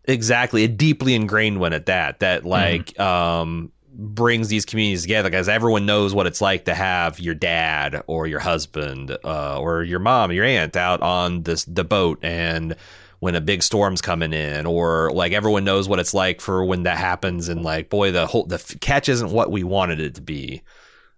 exactly. 0.06 0.64
a 0.64 0.68
deeply 0.68 1.16
ingrained 1.16 1.60
one 1.60 1.74
at 1.74 1.86
that. 1.88 2.20
Mm-hmm. 2.20 2.20
That 2.20 2.46
like 2.46 3.00
um 3.00 3.72
brings 3.96 4.48
these 4.48 4.66
communities 4.66 5.04
together 5.04 5.30
because 5.30 5.48
everyone 5.48 5.86
knows 5.86 6.16
what 6.16 6.26
it's 6.26 6.42
like 6.42 6.66
to 6.66 6.74
have 6.74 7.20
your 7.20 7.36
dad 7.36 8.04
or 8.08 8.26
your 8.26 8.40
husband 8.40 9.16
uh, 9.24 9.60
or 9.60 9.84
your 9.84 10.00
mom, 10.00 10.32
your 10.32 10.44
aunt 10.46 10.76
out 10.76 11.02
on 11.04 11.44
this 11.44 11.64
the 11.66 11.84
boat 11.84 12.18
and 12.24 12.76
when 13.20 13.36
a 13.36 13.42
big 13.42 13.62
storm's 13.64 14.02
coming 14.02 14.34
in 14.34 14.66
or 14.66 15.12
like 15.14 15.32
everyone 15.32 15.64
knows 15.64 15.88
what 15.88 16.00
it's 16.00 16.14
like 16.14 16.42
for 16.42 16.66
when 16.66 16.84
that 16.84 16.98
happens 16.98 17.50
and 17.50 17.62
like 17.64 17.88
boy 17.90 18.12
the 18.12 18.26
whole 18.28 18.46
the 18.48 18.56
f- 18.56 18.80
catch 18.82 19.08
isn't 19.08 19.30
what 19.32 19.52
we 19.52 19.64
wanted 19.64 20.00
it 20.02 20.16
to 20.16 20.22
be 20.22 20.62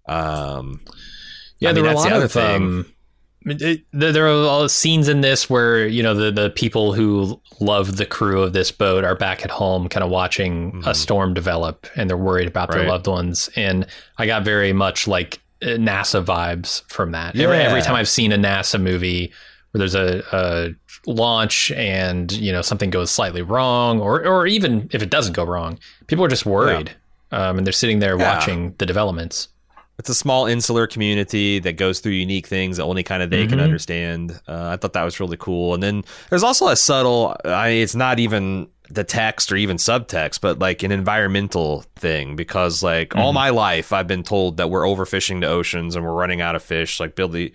um 0.05 0.81
Yeah, 1.59 1.69
I 1.69 1.73
there 1.73 1.83
mean, 1.83 1.93
were 1.93 1.99
a 1.99 2.03
lot 2.03 2.11
other 2.13 2.25
of 2.25 2.31
thing. 2.31 2.55
um, 2.55 2.85
it- 3.45 3.81
there 3.91 4.27
are 4.27 4.67
scenes 4.69 5.07
in 5.07 5.21
this 5.21 5.49
where 5.49 5.87
you 5.87 6.01
know 6.03 6.13
the 6.13 6.31
the 6.31 6.49
people 6.49 6.93
who 6.93 7.39
love 7.59 7.97
the 7.97 8.05
crew 8.05 8.41
of 8.41 8.53
this 8.53 8.71
boat 8.71 9.03
are 9.03 9.15
back 9.15 9.43
at 9.45 9.51
home, 9.51 9.87
kind 9.89 10.03
of 10.03 10.09
watching 10.09 10.81
a 10.85 10.93
storm 10.95 11.33
develop, 11.33 11.87
and 11.95 12.09
they're 12.09 12.17
worried 12.17 12.47
about 12.47 12.71
their 12.71 12.81
Mm-hmm. 12.81 12.89
Loved 12.89 13.07
ones. 13.07 13.49
And 13.55 13.85
I 14.17 14.25
got 14.25 14.43
very 14.43 14.73
much 14.73 15.07
like 15.07 15.39
uh, 15.61 15.67
NASA 15.77 16.23
vibes 16.23 16.83
from 16.89 17.11
that. 17.11 17.35
Every, 17.37 17.57
every 17.57 17.81
time 17.81 17.95
I've 17.95 18.09
seen 18.09 18.31
a 18.31 18.37
NASA 18.37 18.81
movie 18.81 19.31
where 19.71 19.79
there's 19.79 19.95
a, 19.95 20.23
a 20.33 20.75
launch 21.09 21.71
and 21.71 22.31
you 22.31 22.51
know 22.51 22.61
something 22.61 22.89
goes 22.89 23.11
slightly 23.11 23.41
wrong, 23.41 24.01
or 24.01 24.25
or 24.25 24.47
even 24.47 24.89
if 24.91 25.01
it 25.01 25.09
doesn't 25.09 25.33
go 25.33 25.43
wrong, 25.45 25.79
people 26.07 26.25
are 26.25 26.29
just 26.29 26.45
worried. 26.45 26.91
Um, 27.31 27.57
and 27.57 27.65
they're 27.67 27.73
sitting 27.73 27.99
there 27.99 28.17
Yeah. 28.17 28.35
watching 28.35 28.75
the 28.77 28.85
developments. 28.85 29.47
It's 29.97 30.09
a 30.09 30.15
small 30.15 30.45
insular 30.45 30.87
community 30.87 31.59
that 31.59 31.73
goes 31.77 31.99
through 31.99 32.11
unique 32.13 32.47
things 32.47 32.77
that 32.77 32.83
only 32.83 33.03
kind 33.03 33.23
of 33.23 33.29
they 33.29 33.47
can 33.47 33.59
Mhm. 33.59 33.63
understand. 33.63 34.39
Uh, 34.47 34.69
I 34.73 34.77
thought 34.77 34.93
that 34.93 35.03
was 35.03 35.19
really 35.19 35.37
cool. 35.37 35.73
And 35.73 35.81
then 35.81 36.03
there's 36.29 36.43
also 36.43 36.67
a 36.67 36.75
subtle. 36.75 37.35
I 37.45 37.69
it's 37.69 37.95
not 37.95 38.19
even 38.19 38.67
the 38.89 39.03
text 39.03 39.51
or 39.51 39.55
even 39.55 39.77
subtext, 39.77 40.41
but 40.41 40.59
like 40.59 40.83
an 40.83 40.91
environmental 40.91 41.85
thing 41.95 42.35
because 42.35 42.83
like 42.83 43.09
Mm-hmm. 43.09 43.19
all 43.19 43.33
my 43.33 43.49
life 43.49 43.91
I've 43.93 44.07
been 44.07 44.21
told 44.23 44.57
that 44.57 44.69
we're 44.69 44.83
overfishing 44.83 45.39
the 45.41 45.47
oceans 45.47 45.95
and 45.95 46.05
we're 46.05 46.13
running 46.13 46.41
out 46.41 46.55
of 46.55 46.61
fish. 46.61 46.99
Like 46.99 47.15
Billy 47.15 47.53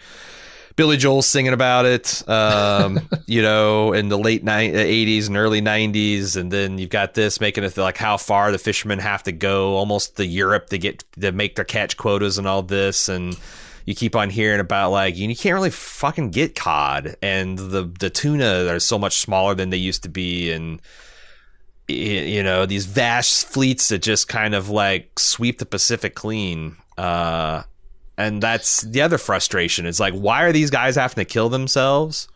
Billy 0.81 0.97
Joel's 0.97 1.27
singing 1.27 1.53
about 1.53 1.85
it, 1.85 2.27
um, 2.27 3.07
you 3.27 3.43
know, 3.43 3.93
in 3.93 4.09
the 4.09 4.16
late 4.16 4.43
ni- 4.43 4.73
80s 4.73 5.27
and 5.27 5.37
early 5.37 5.61
90s, 5.61 6.38
and 6.38 6.51
then 6.51 6.79
you've 6.79 6.88
got 6.88 7.12
this 7.12 7.38
making 7.38 7.64
it 7.64 7.77
like 7.77 7.99
how 7.99 8.16
far 8.16 8.51
the 8.51 8.57
fishermen 8.57 8.99
have 8.99 9.23
to 9.25 9.31
go, 9.31 9.75
almost 9.75 10.16
to 10.16 10.25
Europe 10.25 10.69
to 10.69 10.79
get 10.79 11.05
to 11.21 11.33
make 11.33 11.57
their 11.57 11.66
catch 11.66 11.99
quotas 11.99 12.38
and 12.38 12.49
all 12.49 12.62
this, 12.62 13.11
and 13.11 13.38
you 13.85 13.95
keep 13.95 14.16
on 14.16 14.31
hearing 14.31 14.59
about 14.59 14.90
like 14.90 15.19
you 15.19 15.37
can't 15.37 15.53
really 15.53 15.69
fucking 15.69 16.31
get 16.31 16.57
cod, 16.57 17.14
and 17.21 17.59
the 17.59 17.83
the 17.99 18.09
tuna 18.09 18.66
are 18.69 18.79
so 18.79 18.99
much 18.99 19.19
smaller 19.19 19.55
than 19.55 19.69
they 19.69 19.77
used 19.77 20.05
to 20.05 20.09
be, 20.09 20.51
and 20.51 20.81
you 21.88 22.43
know 22.43 22.64
these 22.64 22.87
vast 22.87 23.49
fleets 23.49 23.88
that 23.88 23.99
just 23.99 24.29
kind 24.29 24.55
of 24.55 24.71
like 24.71 25.19
sweep 25.19 25.59
the 25.59 25.66
Pacific 25.66 26.14
clean. 26.14 26.77
Uh, 26.97 27.64
and 28.20 28.42
that's 28.42 28.83
the 28.83 29.00
other 29.00 29.16
frustration. 29.16 29.87
It's 29.87 29.98
like, 29.98 30.12
why 30.12 30.42
are 30.42 30.52
these 30.52 30.68
guys 30.68 30.96
having 30.96 31.24
to 31.24 31.24
kill 31.24 31.48
themselves? 31.48 32.28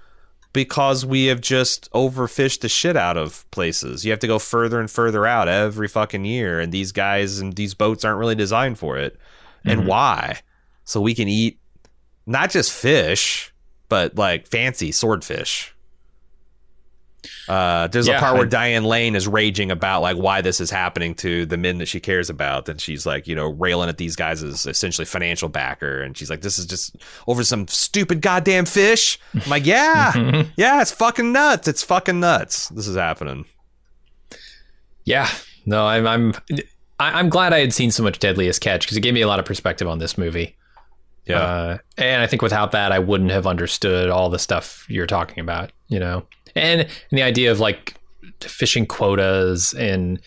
Because 0.54 1.04
we 1.04 1.26
have 1.26 1.42
just 1.42 1.90
overfished 1.92 2.60
the 2.60 2.70
shit 2.70 2.96
out 2.96 3.18
of 3.18 3.48
places. 3.50 4.02
You 4.02 4.10
have 4.10 4.20
to 4.20 4.26
go 4.26 4.38
further 4.38 4.80
and 4.80 4.90
further 4.90 5.26
out 5.26 5.46
every 5.46 5.88
fucking 5.88 6.24
year, 6.24 6.58
and 6.58 6.72
these 6.72 6.90
guys 6.90 7.38
and 7.38 7.54
these 7.54 7.74
boats 7.74 8.02
aren't 8.02 8.18
really 8.18 8.34
designed 8.34 8.78
for 8.78 8.96
it. 8.96 9.18
And 9.66 9.80
mm-hmm. 9.80 9.90
why? 9.90 10.40
So 10.84 11.02
we 11.02 11.14
can 11.14 11.28
eat 11.28 11.58
not 12.24 12.50
just 12.50 12.72
fish, 12.72 13.52
but 13.90 14.16
like 14.16 14.46
fancy 14.46 14.90
swordfish. 14.90 15.73
Uh, 17.48 17.86
there's 17.88 18.08
a 18.08 18.12
Yeah, 18.12 18.20
part 18.20 18.34
where 18.34 18.46
I- 18.46 18.48
Diane 18.48 18.84
Lane 18.84 19.14
is 19.16 19.26
raging 19.28 19.70
about 19.70 20.02
like 20.02 20.16
why 20.16 20.40
this 20.40 20.60
is 20.60 20.70
happening 20.70 21.14
to 21.16 21.46
the 21.46 21.56
men 21.56 21.78
that 21.78 21.86
she 21.86 22.00
cares 22.00 22.30
about, 22.30 22.68
and 22.68 22.80
she's 22.80 23.04
like, 23.06 23.26
you 23.26 23.34
know, 23.34 23.48
railing 23.48 23.88
at 23.88 23.98
these 23.98 24.16
guys 24.16 24.42
as 24.42 24.66
essentially 24.66 25.04
financial 25.04 25.48
backer, 25.48 26.02
and 26.02 26.16
she's 26.16 26.30
like, 26.30 26.40
this 26.40 26.58
is 26.58 26.66
just 26.66 26.96
over 27.26 27.44
some 27.44 27.68
stupid 27.68 28.20
goddamn 28.22 28.64
fish. 28.64 29.18
I'm 29.34 29.48
like, 29.50 29.66
yeah, 29.66 30.44
yeah, 30.56 30.80
it's 30.80 30.90
fucking 30.92 31.32
nuts. 31.32 31.68
It's 31.68 31.82
fucking 31.82 32.18
nuts. 32.20 32.68
This 32.70 32.86
is 32.88 32.96
happening. 32.96 33.44
Yeah, 35.04 35.28
no, 35.66 35.86
I'm 35.86 36.06
I'm 36.06 36.34
I'm 36.98 37.28
glad 37.28 37.52
I 37.52 37.58
had 37.60 37.72
seen 37.72 37.90
so 37.90 38.02
much 38.02 38.18
Deadliest 38.18 38.60
Catch 38.60 38.82
because 38.86 38.96
it 38.96 39.00
gave 39.00 39.14
me 39.14 39.20
a 39.20 39.26
lot 39.26 39.38
of 39.38 39.44
perspective 39.44 39.88
on 39.88 39.98
this 39.98 40.16
movie. 40.16 40.56
Yeah, 41.26 41.40
Uh, 41.40 41.78
and 41.96 42.22
I 42.22 42.26
think 42.26 42.42
without 42.42 42.72
that, 42.72 42.92
I 42.92 42.98
wouldn't 42.98 43.30
have 43.30 43.46
understood 43.46 44.10
all 44.10 44.28
the 44.28 44.38
stuff 44.38 44.84
you're 44.90 45.06
talking 45.06 45.40
about, 45.40 45.72
you 45.88 45.98
know, 45.98 46.26
and, 46.54 46.82
and 46.82 46.90
the 47.10 47.22
idea 47.22 47.50
of 47.50 47.60
like 47.60 47.94
fishing 48.40 48.86
quotas 48.86 49.72
and 49.74 50.20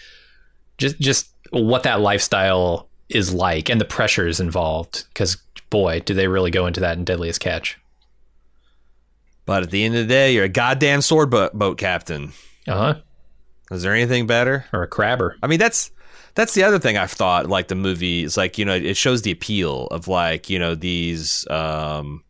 just 0.77 0.99
just 0.99 1.29
what 1.51 1.83
that 1.83 2.01
lifestyle 2.01 2.89
is 3.09 3.33
like 3.33 3.69
and 3.69 3.79
the 3.79 3.85
pressures 3.85 4.39
involved. 4.39 5.05
Because 5.09 5.37
boy, 5.69 6.01
do 6.01 6.13
they 6.13 6.27
really 6.27 6.51
go 6.51 6.67
into 6.67 6.79
that 6.81 6.97
in 6.97 7.05
Deadliest 7.05 7.39
Catch. 7.39 7.77
but 9.45 9.63
at 9.63 9.71
the 9.71 9.83
end 9.83 9.95
of 9.95 10.07
the 10.07 10.13
day, 10.13 10.33
you're 10.33 10.45
a 10.45 10.49
goddamn 10.49 11.01
sword 11.01 11.29
boat, 11.29 11.53
boat 11.53 11.77
captain. 11.77 12.33
Uh 12.67 12.77
huh. 12.77 12.95
Is 13.71 13.81
there 13.81 13.93
anything 13.93 14.27
better? 14.27 14.65
Or 14.71 14.83
a 14.83 14.87
crabber. 14.87 15.37
I 15.41 15.47
mean, 15.47 15.59
that's 15.59 15.91
that's 16.35 16.53
the 16.53 16.63
other 16.63 16.79
thing 16.79 16.97
I've 16.97 17.11
thought. 17.11 17.47
Like 17.47 17.67
the 17.67 17.75
movie 17.75 18.23
is 18.23 18.37
like 18.37 18.57
you 18.57 18.65
know 18.65 18.75
it 18.75 18.95
shows 18.95 19.23
the 19.23 19.31
appeal 19.31 19.87
of 19.87 20.07
like 20.07 20.49
you 20.49 20.59
know 20.59 20.75
these 20.75 21.47
um, 21.49 22.23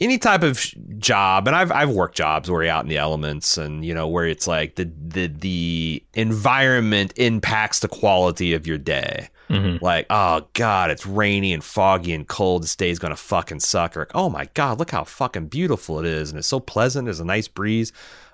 any 0.00 0.18
type 0.18 0.42
of 0.42 0.58
job, 0.98 1.46
and 1.46 1.56
I've 1.56 1.72
I've 1.72 1.90
worked 1.90 2.16
jobs 2.16 2.50
where 2.50 2.62
you're 2.62 2.72
out 2.72 2.84
in 2.84 2.88
the 2.88 2.98
elements, 2.98 3.58
and 3.58 3.84
you 3.84 3.94
know 3.94 4.06
where 4.08 4.26
it's 4.26 4.46
like 4.46 4.76
the 4.76 4.90
the 4.96 5.26
the 5.26 6.04
environment 6.14 7.12
impacts 7.16 7.80
the 7.80 7.88
quality 7.88 8.54
of 8.54 8.66
your 8.66 8.78
day. 8.78 9.28
Mhm. 9.50 9.80
Like, 9.80 10.06
oh 10.10 10.46
god, 10.52 10.90
it's 10.90 11.06
rainy 11.06 11.52
and 11.52 11.64
foggy 11.64 12.12
and 12.12 12.26
cold. 12.28 12.62
This 12.62 12.76
day's 12.76 12.98
gonna 12.98 13.16
fucking 13.16 13.60
suck. 13.60 13.96
Or, 13.96 14.06
oh 14.14 14.28
my 14.28 14.46
god, 14.54 14.78
look 14.78 14.90
how 14.90 15.04
fucking 15.04 15.46
beautiful 15.48 15.98
it 16.00 16.06
is, 16.06 16.30
and 16.30 16.38
it's 16.38 16.48
so 16.48 16.60
pleasant. 16.60 17.06
There's 17.06 17.20
a 17.20 17.24
nice 17.24 17.48
breeze, 17.48 17.92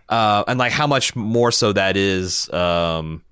uh, 0.08 0.44
and 0.48 0.58
like 0.58 0.72
how 0.72 0.86
much 0.86 1.14
more 1.14 1.52
so 1.52 1.72
that 1.72 1.96
is, 1.96 2.52
um, 2.52 3.22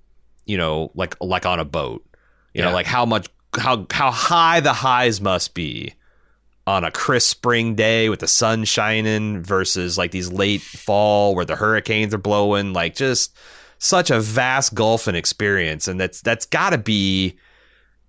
you 0.47 0.57
know, 0.57 0.93
like 0.95 1.17
like 1.21 1.45
on 1.45 1.59
a 1.59 1.65
boat. 1.65 2.07
You 2.55 2.63
know, 2.63 2.73
like 2.73 2.87
how 2.87 3.05
much 3.05 3.29
how 3.59 3.87
how 3.91 4.11
high 4.11 4.61
the 4.61 4.73
highs 4.73 5.21
must 5.21 5.55
be 5.55 5.95
on 6.67 6.85
a 6.85 6.91
crisp 6.91 7.31
spring 7.31 7.75
day 7.75 8.09
with 8.09 8.21
the 8.21 8.29
sun 8.29 8.65
shining 8.65 9.43
versus 9.43 9.99
like 9.99 10.11
these 10.13 10.31
late 10.31 10.63
fall 10.63 11.35
where 11.35 11.45
the 11.45 11.57
hurricanes 11.57 12.15
are 12.15 12.19
blowing. 12.19 12.73
Like 12.73 12.95
just 12.95 13.37
such 13.79 14.11
a 14.11 14.21
vast 14.21 14.75
gulf 14.75 15.07
and 15.09 15.17
experience, 15.17 15.89
and 15.89 15.99
that's 16.01 16.21
that's 16.21 16.47
got 16.47 16.71
to 16.71 16.79
be 16.79 17.37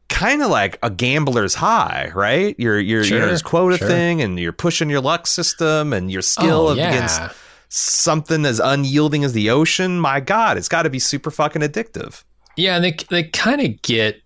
kind 0.10 0.44
of 0.44 0.52
like 0.52 0.78
a 0.84 0.90
gambler's 0.92 1.56
high, 1.56 2.12
right? 2.14 2.56
You're 2.60 2.80
you're 2.80 3.04
you 3.04 3.12
know 3.12 3.20
Sure, 3.22 3.30
this 3.32 3.42
quota 3.42 3.78
sure. 3.78 3.88
thing, 3.88 4.22
and 4.22 4.40
you're 4.40 4.52
pushing 4.54 4.90
your 4.90 5.02
luck 5.02 5.26
system 5.26 5.92
and 5.94 6.12
your 6.12 6.20
oh, 6.20 6.22
skill 6.22 6.68
Oh, 6.70 6.74
yeah. 6.74 6.90
against 6.90 7.22
something 7.70 8.46
as 8.46 8.60
unyielding 8.60 9.24
as 9.24 9.34
the 9.34 9.50
ocean. 9.50 10.00
My 10.00 10.20
God, 10.20 10.58
it's 10.58 10.70
got 10.70 10.84
to 10.84 10.90
be 10.92 11.00
super 11.00 11.32
fucking 11.32 11.64
addictive. 11.64 12.24
Yeah, 12.56 12.76
and 12.76 12.86
they 12.86 12.96
they 13.10 13.24
kind 13.24 13.62
of 13.62 13.82
get 13.82 14.22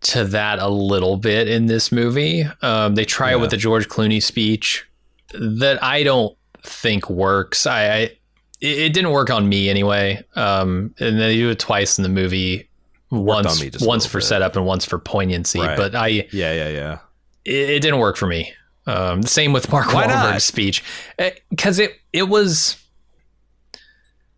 to 0.00 0.24
that 0.24 0.58
a 0.58 0.68
little 0.68 1.16
bit 1.16 1.48
in 1.48 1.66
this 1.66 1.90
movie. 1.90 2.44
Um, 2.62 2.94
they 2.94 3.04
try 3.04 3.32
it 3.32 3.40
with 3.40 3.50
the 3.50 3.56
George 3.56 3.88
Clooney 3.88 4.22
speech 4.22 4.86
that 5.32 5.82
I 5.82 6.02
don't 6.02 6.36
think 6.62 7.10
works. 7.10 7.66
I, 7.66 7.80
I 7.82 7.98
it 8.60 8.78
it 8.78 8.92
didn't 8.92 9.10
work 9.10 9.30
on 9.30 9.48
me 9.48 9.68
anyway. 9.68 10.22
Um, 10.36 10.94
and 10.98 11.18
they 11.20 11.34
do 11.36 11.50
it 11.50 11.58
twice 11.58 11.98
in 11.98 12.02
the 12.02 12.08
movie. 12.08 12.68
Once 13.10 13.62
on 13.62 13.70
once 13.80 14.04
for 14.06 14.18
bit. 14.18 14.24
setup 14.24 14.54
and 14.54 14.66
once 14.66 14.84
for 14.84 14.98
poignancy. 14.98 15.60
Right. 15.60 15.76
But 15.76 15.94
I 15.94 16.08
it, 16.08 16.32
Yeah, 16.34 16.52
yeah, 16.52 16.68
yeah. 16.68 16.98
it 17.44 17.80
didn't 17.80 18.00
work 18.00 18.16
for 18.16 18.26
me. 18.26 18.52
Um, 18.86 19.22
same 19.22 19.52
with 19.52 19.70
Mark 19.72 19.92
Why 19.92 20.06
Wahlberg's 20.06 20.32
not? 20.32 20.42
speech 20.42 20.84
because 21.50 21.78
it 21.78 21.92
it 22.12 22.24
was. 22.28 22.76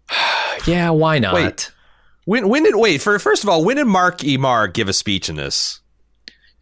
Yeah, 0.67 0.91
why 0.91 1.19
not? 1.19 1.33
Wait. 1.35 1.71
When 2.31 2.49
when 2.49 2.63
did 2.63 2.77
wait 2.77 3.03
for 3.03 3.19
first 3.19 3.43
of 3.43 3.49
all 3.49 3.65
when 3.65 3.77
did 3.77 3.87
Mark 3.87 4.23
E. 4.23 4.37
Mark 4.37 4.73
give 4.73 4.89
a 4.89 4.93
speech 4.93 5.29
in 5.29 5.35
this? 5.35 5.81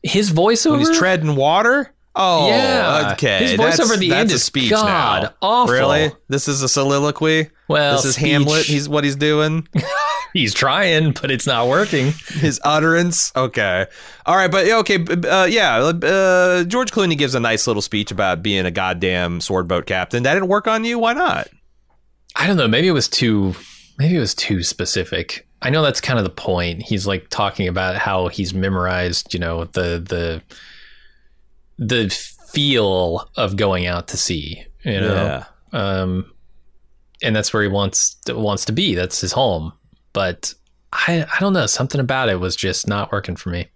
His 0.02 0.30
voiceover 0.32 0.70
When 0.70 0.80
he's 0.80 0.96
treading 0.96 1.36
water? 1.36 1.94
Oh, 2.16 2.48
Yeah. 2.48 3.10
okay. 3.12 3.40
His 3.40 3.60
voiceover 3.60 3.92
at 3.92 3.98
the 4.00 4.14
end 4.14 4.30
a 4.30 4.34
is 4.34 4.42
speech 4.44 4.70
God 4.70 5.24
now. 5.24 5.34
awful. 5.42 5.74
Really? 5.74 6.10
This 6.28 6.48
is 6.48 6.62
a 6.62 6.70
soliloquy. 6.70 7.50
Well, 7.68 7.96
this 7.96 8.06
is 8.06 8.14
speech- 8.14 8.30
Hamlet. 8.30 8.64
He's 8.64 8.88
what 8.88 9.04
he's 9.04 9.14
doing. 9.14 9.68
he's 10.32 10.54
trying, 10.54 11.12
but 11.12 11.30
it's 11.30 11.46
not 11.46 11.68
working. 11.68 12.14
His 12.28 12.58
utterance. 12.64 13.30
Okay. 13.36 13.84
All 14.24 14.36
right, 14.36 14.50
but 14.50 14.66
okay, 14.66 15.04
uh, 15.28 15.44
yeah. 15.44 15.76
Uh, 15.76 16.64
George 16.64 16.92
Clooney 16.92 17.18
gives 17.18 17.34
a 17.34 17.40
nice 17.40 17.66
little 17.66 17.82
speech 17.82 18.10
about 18.10 18.42
being 18.42 18.64
a 18.64 18.70
goddamn 18.70 19.42
sword 19.42 19.68
boat 19.68 19.84
captain. 19.84 20.22
That 20.22 20.32
didn't 20.32 20.48
work 20.48 20.66
on 20.66 20.84
you. 20.84 20.98
Why 20.98 21.12
not? 21.12 21.48
I 22.34 22.46
don't 22.46 22.56
know. 22.56 22.68
Maybe 22.68 22.88
it 22.88 22.92
was 22.92 23.06
too. 23.06 23.54
Maybe 23.98 24.16
it 24.16 24.20
was 24.20 24.34
too 24.34 24.62
specific. 24.62 25.44
I 25.60 25.70
know 25.70 25.82
that's 25.82 26.00
kind 26.00 26.18
of 26.18 26.24
the 26.24 26.30
point. 26.30 26.82
He's 26.82 27.06
like 27.06 27.28
talking 27.30 27.66
about 27.68 27.96
how 27.96 28.28
he's 28.28 28.54
memorized, 28.54 29.34
you 29.34 29.40
know, 29.40 29.64
the 29.64 29.98
the 29.98 30.42
the 31.78 32.10
feel 32.52 33.28
of 33.36 33.56
going 33.56 33.86
out 33.86 34.08
to 34.08 34.16
sea. 34.16 34.64
You 34.84 35.00
know, 35.00 35.14
Yeah. 35.14 35.44
um, 35.78 36.32
and 37.22 37.34
that's 37.34 37.52
where 37.52 37.62
he 37.62 37.68
wants 37.68 38.16
wants 38.28 38.64
to 38.66 38.72
be. 38.72 38.94
That's 38.94 39.20
his 39.20 39.32
home. 39.32 39.72
But 40.12 40.54
I 40.92 41.26
I 41.32 41.40
don't 41.40 41.52
know. 41.52 41.66
Something 41.66 42.00
about 42.00 42.28
it 42.28 42.40
was 42.40 42.54
just 42.56 42.86
not 42.86 43.10
working 43.12 43.36
for 43.36 43.50
me. 43.50 43.68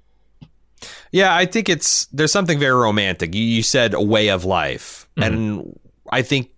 Yeah, 1.11 1.35
I 1.37 1.47
think 1.47 1.68
it's 1.68 2.07
there's 2.07 2.33
something 2.33 2.59
very 2.59 2.75
romantic. 2.75 3.35
You, 3.35 3.42
you 3.42 3.62
said 3.62 3.95
a 3.95 4.01
way 4.01 4.29
of 4.31 4.45
life, 4.45 5.09
and 5.16 5.79
I 6.11 6.23
think 6.23 6.51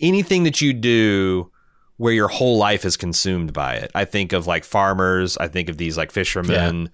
anything 0.00 0.44
that 0.44 0.60
you 0.60 0.72
do 0.74 1.50
where 1.96 2.12
your 2.12 2.28
whole 2.28 2.58
life 2.58 2.84
is 2.84 2.96
consumed 2.96 3.52
by 3.52 3.76
it. 3.76 3.90
I 3.94 4.04
think 4.04 4.32
of 4.32 4.46
like 4.46 4.64
farmers. 4.64 5.36
I 5.38 5.48
think 5.48 5.68
of 5.68 5.78
these 5.78 5.96
like 5.96 6.12
fishermen. 6.12 6.90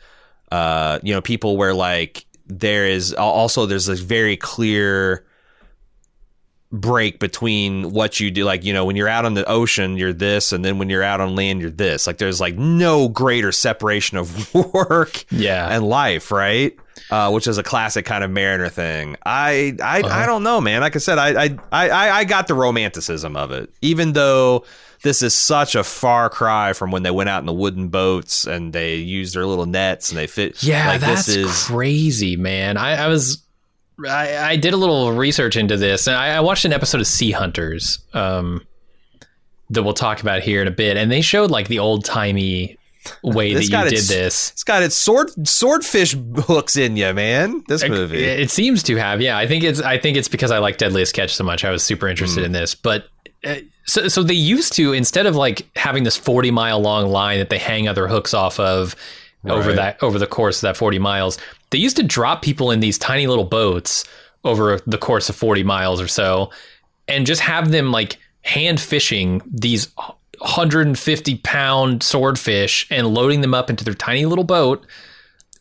Uh, 0.51 0.99
you 1.03 1.15
know, 1.15 1.21
people 1.21 1.57
where 1.57 1.75
like 1.75 2.27
there 2.47 2.87
is 2.87 3.15
also 3.15 3.67
there's 3.67 3.87
this 3.87 4.01
very 4.01 4.37
clear 4.37 5.25
break 6.73 7.19
between 7.19 7.93
what 7.93 8.19
you 8.19 8.31
do 8.31 8.45
like 8.45 8.65
you 8.65 8.73
know 8.73 8.87
when 8.87 8.97
you're 8.97 9.09
out 9.09 9.27
on 9.27 9.35
the 9.35 9.45
ocean 9.47 9.99
you're 9.99 10.13
this 10.15 10.53
and 10.53 10.65
then 10.65 10.79
when 10.79 10.89
you're 10.89 11.03
out 11.03 11.21
on 11.21 11.37
land 11.37 11.61
you're 11.61 11.69
this 11.71 12.07
like 12.07 12.17
there's 12.17 12.41
like 12.41 12.57
no 12.57 13.11
greater 13.11 13.53
separation 13.53 14.17
of 14.17 14.55
work 14.75 15.25
Yeah. 15.31 15.69
and 15.69 15.87
life, 15.87 16.31
right? 16.33 16.75
Uh, 17.11 17.31
which 17.31 17.47
is 17.47 17.59
a 17.59 17.63
classic 17.63 18.07
kind 18.07 18.25
of 18.25 18.31
Mariner 18.31 18.71
thing. 18.71 19.17
I 19.27 19.77
I, 19.83 20.03
I 20.03 20.25
don't 20.27 20.43
know, 20.43 20.61
man. 20.63 20.81
Like 20.81 20.97
I 20.97 20.99
said, 20.99 21.19
I, 21.19 21.45
I 21.45 21.59
I 21.91 22.11
I 22.21 22.25
got 22.25 22.49
the 22.49 22.55
romanticism 22.55 23.37
of 23.37 23.51
it, 23.51 23.71
even 23.83 24.13
though 24.15 24.65
this 25.03 25.21
is 25.21 25.35
such 25.35 25.75
a 25.75 25.85
far 25.85 26.31
cry 26.31 26.73
from 26.73 26.91
when 26.91 27.03
they 27.03 27.11
went 27.11 27.29
out 27.29 27.41
in 27.41 27.47
the 27.47 27.53
wooden 27.53 27.89
boats 27.89 28.47
and 28.47 28.73
they 28.73 28.95
used 28.97 29.35
their 29.35 29.45
little 29.45 29.67
nets 29.67 30.11
and 30.11 30.17
they 30.19 30.27
fit. 30.27 30.63
Yeah, 30.63 30.89
like, 30.89 31.01
that's 31.01 31.27
this 31.27 31.37
is 31.37 31.65
crazy, 31.65 32.37
man. 32.37 32.77
I, 32.79 32.93
I 33.05 33.09
was, 33.09 33.43
I, 34.09 34.51
I 34.51 34.57
did 34.57 34.73
a 34.75 34.77
little 34.77 35.13
research 35.13 35.57
into 35.57 35.77
this, 35.77 36.07
and 36.07 36.17
I, 36.17 36.37
I 36.37 36.41
watched 36.41 36.65
an 36.65 36.73
episode 36.73 37.01
of 37.01 37.07
Sea 37.07 37.31
Hunters. 37.33 37.99
Um, 38.13 38.67
that 39.71 39.83
we'll 39.85 39.95
talk 39.95 40.21
about 40.21 40.43
here 40.43 40.61
in 40.61 40.69
a 40.69 40.73
bit. 40.73 40.99
And 40.99 41.11
they 41.11 41.23
showed 41.23 41.51
like 41.51 41.67
the 41.67 41.79
old 41.79 42.05
timey 42.05 42.77
way 43.23 43.55
that 43.55 43.63
you 43.65 43.71
did 43.71 43.93
its- 43.95 44.09
this. 44.09 44.51
It's 44.51 44.65
got 44.65 44.83
its 44.83 44.95
sword 44.95 45.31
swordfish 45.49 46.15
hooks 46.15 46.77
in 46.77 46.99
you, 46.99 47.15
man. 47.15 47.65
This 47.69 47.89
movie. 47.89 48.23
It, 48.23 48.41
it 48.41 48.51
seems 48.51 48.83
to 48.83 48.97
have, 48.97 49.23
yeah. 49.23 49.39
I 49.39 49.47
think 49.47 49.65
it's 49.65 49.81
I 49.81 49.97
think 49.97 50.19
it's 50.19 50.29
because 50.29 50.51
I 50.51 50.59
like 50.59 50.77
Deadliest 50.77 51.15
Catch 51.15 51.35
so 51.35 51.45
much. 51.45 51.65
I 51.65 51.71
was 51.71 51.83
super 51.83 52.07
interested 52.07 52.41
Hmm. 52.41 52.47
in 52.47 52.53
this, 52.53 52.75
but 52.75 53.07
uh, 53.45 53.57
so 53.87 54.09
so 54.09 54.23
they 54.23 54.35
used 54.35 54.75
to 54.75 54.93
instead 54.93 55.25
of 55.25 55.37
like 55.37 55.67
having 55.75 56.05
this 56.05 56.19
forty 56.19 56.51
mile 56.51 56.79
long 56.81 57.09
line 57.11 57.39
that 57.39 57.49
they 57.49 57.59
hang 57.59 57.89
other 57.89 58.09
hooks 58.09 58.35
off 58.35 58.61
of 58.61 58.95
over 59.47 59.73
that 59.73 60.03
over 60.03 60.19
the 60.19 60.27
course 60.27 60.59
of 60.59 60.63
that 60.63 60.77
forty 60.77 60.99
miles, 60.99 61.39
they 61.71 61.79
used 61.79 61.97
to 61.97 62.03
drop 62.03 62.43
people 62.43 62.71
in 62.71 62.81
these 62.81 62.99
tiny 62.99 63.27
little 63.27 63.45
boats 63.45 64.05
over 64.45 64.81
the 64.87 64.99
course 64.99 65.29
of 65.29 65.37
forty 65.37 65.63
miles 65.63 66.01
or 66.01 66.09
so, 66.09 66.51
and 67.09 67.27
just 67.27 67.41
have 67.43 67.71
them 67.71 67.91
like 67.93 68.19
hand 68.43 68.81
fishing 68.81 69.41
these 69.51 69.93
150 70.41 71.37
pound 71.39 72.03
swordfish 72.03 72.87
and 72.91 73.07
loading 73.07 73.41
them 73.41 73.55
up 73.55 73.71
into 73.71 73.85
their 73.85 73.95
tiny 73.95 74.27
little 74.27 74.45
boat 74.45 74.85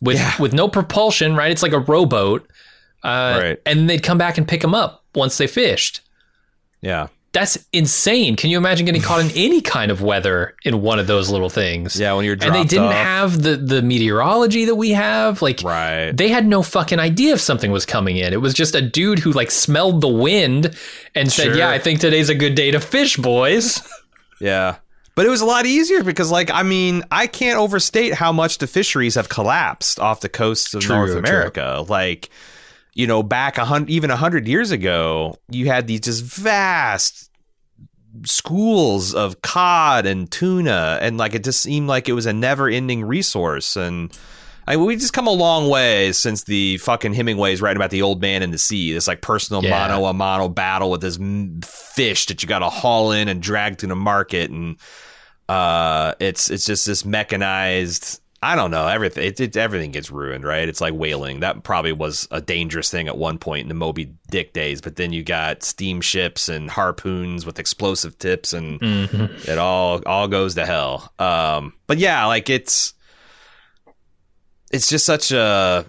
with 0.00 0.16
Yeah. 0.16 0.34
with 0.40 0.52
no 0.52 0.68
propulsion, 0.68 1.36
right? 1.36 1.50
It's 1.50 1.62
like 1.62 1.72
a 1.72 1.78
rowboat. 1.78 2.48
Uh, 3.04 3.38
Right. 3.42 3.60
And 3.66 3.88
they'd 3.90 4.02
come 4.02 4.18
back 4.18 4.38
and 4.38 4.46
pick 4.46 4.60
them 4.60 4.74
up 4.74 5.04
once 5.14 5.38
they 5.38 5.46
fished. 5.46 6.00
yeah. 6.80 7.06
That's 7.32 7.56
insane. 7.72 8.36
Can 8.36 8.50
you 8.50 8.58
imagine 8.58 8.84
getting 8.84 9.00
caught 9.00 9.20
in 9.24 9.30
any 9.34 9.60
kind 9.62 9.90
of 9.90 10.02
weather 10.02 10.54
in 10.64 10.82
one 10.82 10.98
of 10.98 11.06
those 11.06 11.30
little 11.30 11.48
things? 11.48 11.98
Yeah, 11.98 12.12
when 12.12 12.24
you're 12.26 12.34
and 12.34 12.54
they 12.54 12.64
didn't 12.64 12.88
off. 12.88 12.92
have 12.94 13.42
the 13.42 13.56
the 13.56 13.80
meteorology 13.82 14.66
that 14.66 14.74
we 14.74 14.90
have. 14.90 15.40
Like, 15.40 15.62
Right. 15.62 16.12
they 16.14 16.28
had 16.28 16.46
no 16.46 16.62
fucking 16.62 16.98
idea 16.98 17.32
if 17.34 17.40
something 17.40 17.70
was 17.70 17.86
coming 17.86 18.18
in. 18.18 18.32
It 18.34 18.40
was 18.42 18.52
just 18.52 18.74
a 18.74 18.82
dude 18.82 19.18
who 19.18 19.32
like 19.32 19.50
smelled 19.50 20.02
the 20.02 20.08
wind 20.08 20.76
and 21.14 21.32
said, 21.32 21.56
"Yeah, 21.56 21.70
I 21.70 21.78
think 21.78 22.00
today's 22.00 22.28
a 22.28 22.34
good 22.34 22.54
day 22.54 22.70
to 22.70 22.80
fish, 22.80 23.16
boys." 23.16 23.80
Yeah. 24.40 24.76
But 25.14 25.24
it 25.26 25.28
was 25.28 25.40
a 25.40 25.44
lot 25.46 25.66
easier 25.66 26.02
because, 26.02 26.32
like, 26.32 26.50
I 26.50 26.64
mean, 26.64 27.04
I 27.12 27.28
can't 27.28 27.58
overstate 27.58 28.12
how 28.14 28.32
much 28.32 28.58
the 28.58 28.66
fisheries 28.66 29.14
have 29.14 29.28
collapsed 29.28 30.00
off 30.00 30.20
the 30.20 30.28
coasts 30.28 30.74
of 30.74 30.82
True, 30.82 30.96
North 30.96 31.10
true. 31.10 31.18
America. 31.20 31.84
Like, 31.88 32.28
you 32.94 33.06
know, 33.06 33.22
back 33.22 33.58
a 33.58 33.64
hundred, 33.64 33.90
even 33.90 34.10
a 34.10 34.16
hundred 34.16 34.46
years 34.46 34.70
ago, 34.70 35.36
you 35.48 35.66
had 35.66 35.86
these 35.86 36.00
just 36.00 36.22
vast 36.22 37.30
schools 38.24 39.14
of 39.14 39.40
cod 39.42 40.04
and 40.06 40.30
tuna, 40.30 40.98
and 41.00 41.16
like 41.16 41.34
it 41.34 41.44
just 41.44 41.62
seemed 41.62 41.88
like 41.88 42.08
it 42.08 42.12
was 42.12 42.26
a 42.26 42.32
never-ending 42.32 43.04
resource. 43.04 43.76
And 43.76 44.16
I 44.66 44.76
we 44.76 44.96
just 44.96 45.14
come 45.14 45.26
a 45.26 45.32
long 45.32 45.70
way 45.70 46.12
since 46.12 46.44
the 46.44 46.76
fucking 46.78 47.14
Hemingway's 47.14 47.62
writing 47.62 47.78
about 47.78 47.90
the 47.90 48.02
old 48.02 48.20
man 48.20 48.42
in 48.42 48.50
the 48.50 48.58
sea. 48.58 48.92
This 48.92 49.08
like 49.08 49.22
personal 49.22 49.64
Yeah. 49.64 49.70
mano 49.70 50.04
a 50.04 50.12
mano 50.12 50.48
battle 50.48 50.90
with 50.90 51.00
this 51.00 51.18
fish 51.64 52.26
that 52.26 52.42
you 52.42 52.48
got 52.48 52.58
to 52.60 52.68
haul 52.68 53.12
in 53.12 53.28
and 53.28 53.42
drag 53.42 53.78
to 53.78 53.86
the 53.86 53.96
market, 53.96 54.50
and 54.50 54.76
uh, 55.48 56.14
it's 56.20 56.50
it's 56.50 56.66
just 56.66 56.86
this 56.86 57.04
mechanized. 57.04 58.20
I 58.44 58.56
don't 58.56 58.72
know 58.72 58.88
everything. 58.88 59.24
It, 59.24 59.38
it, 59.38 59.56
everything 59.56 59.92
gets 59.92 60.10
ruined, 60.10 60.44
right? 60.44 60.68
It's 60.68 60.80
like 60.80 60.94
whaling. 60.94 61.40
That 61.40 61.62
probably 61.62 61.92
was 61.92 62.26
a 62.32 62.40
dangerous 62.40 62.90
thing 62.90 63.06
at 63.06 63.16
one 63.16 63.38
point 63.38 63.62
in 63.62 63.68
the 63.68 63.74
Moby 63.74 64.12
Dick 64.30 64.52
days. 64.52 64.80
But 64.80 64.96
then 64.96 65.12
you 65.12 65.22
got 65.22 65.62
steamships 65.62 66.48
and 66.48 66.68
harpoons 66.68 67.46
with 67.46 67.60
explosive 67.60 68.18
tips, 68.18 68.52
and 68.52 68.80
Mm-hmm. 68.80 69.48
it 69.48 69.58
all 69.58 70.02
all 70.06 70.26
goes 70.26 70.56
to 70.56 70.66
hell. 70.66 71.12
Um, 71.20 71.72
but 71.86 71.98
yeah, 71.98 72.26
like 72.26 72.50
it's 72.50 72.94
it's 74.72 74.88
just 74.88 75.06
such 75.06 75.30
a 75.30 75.86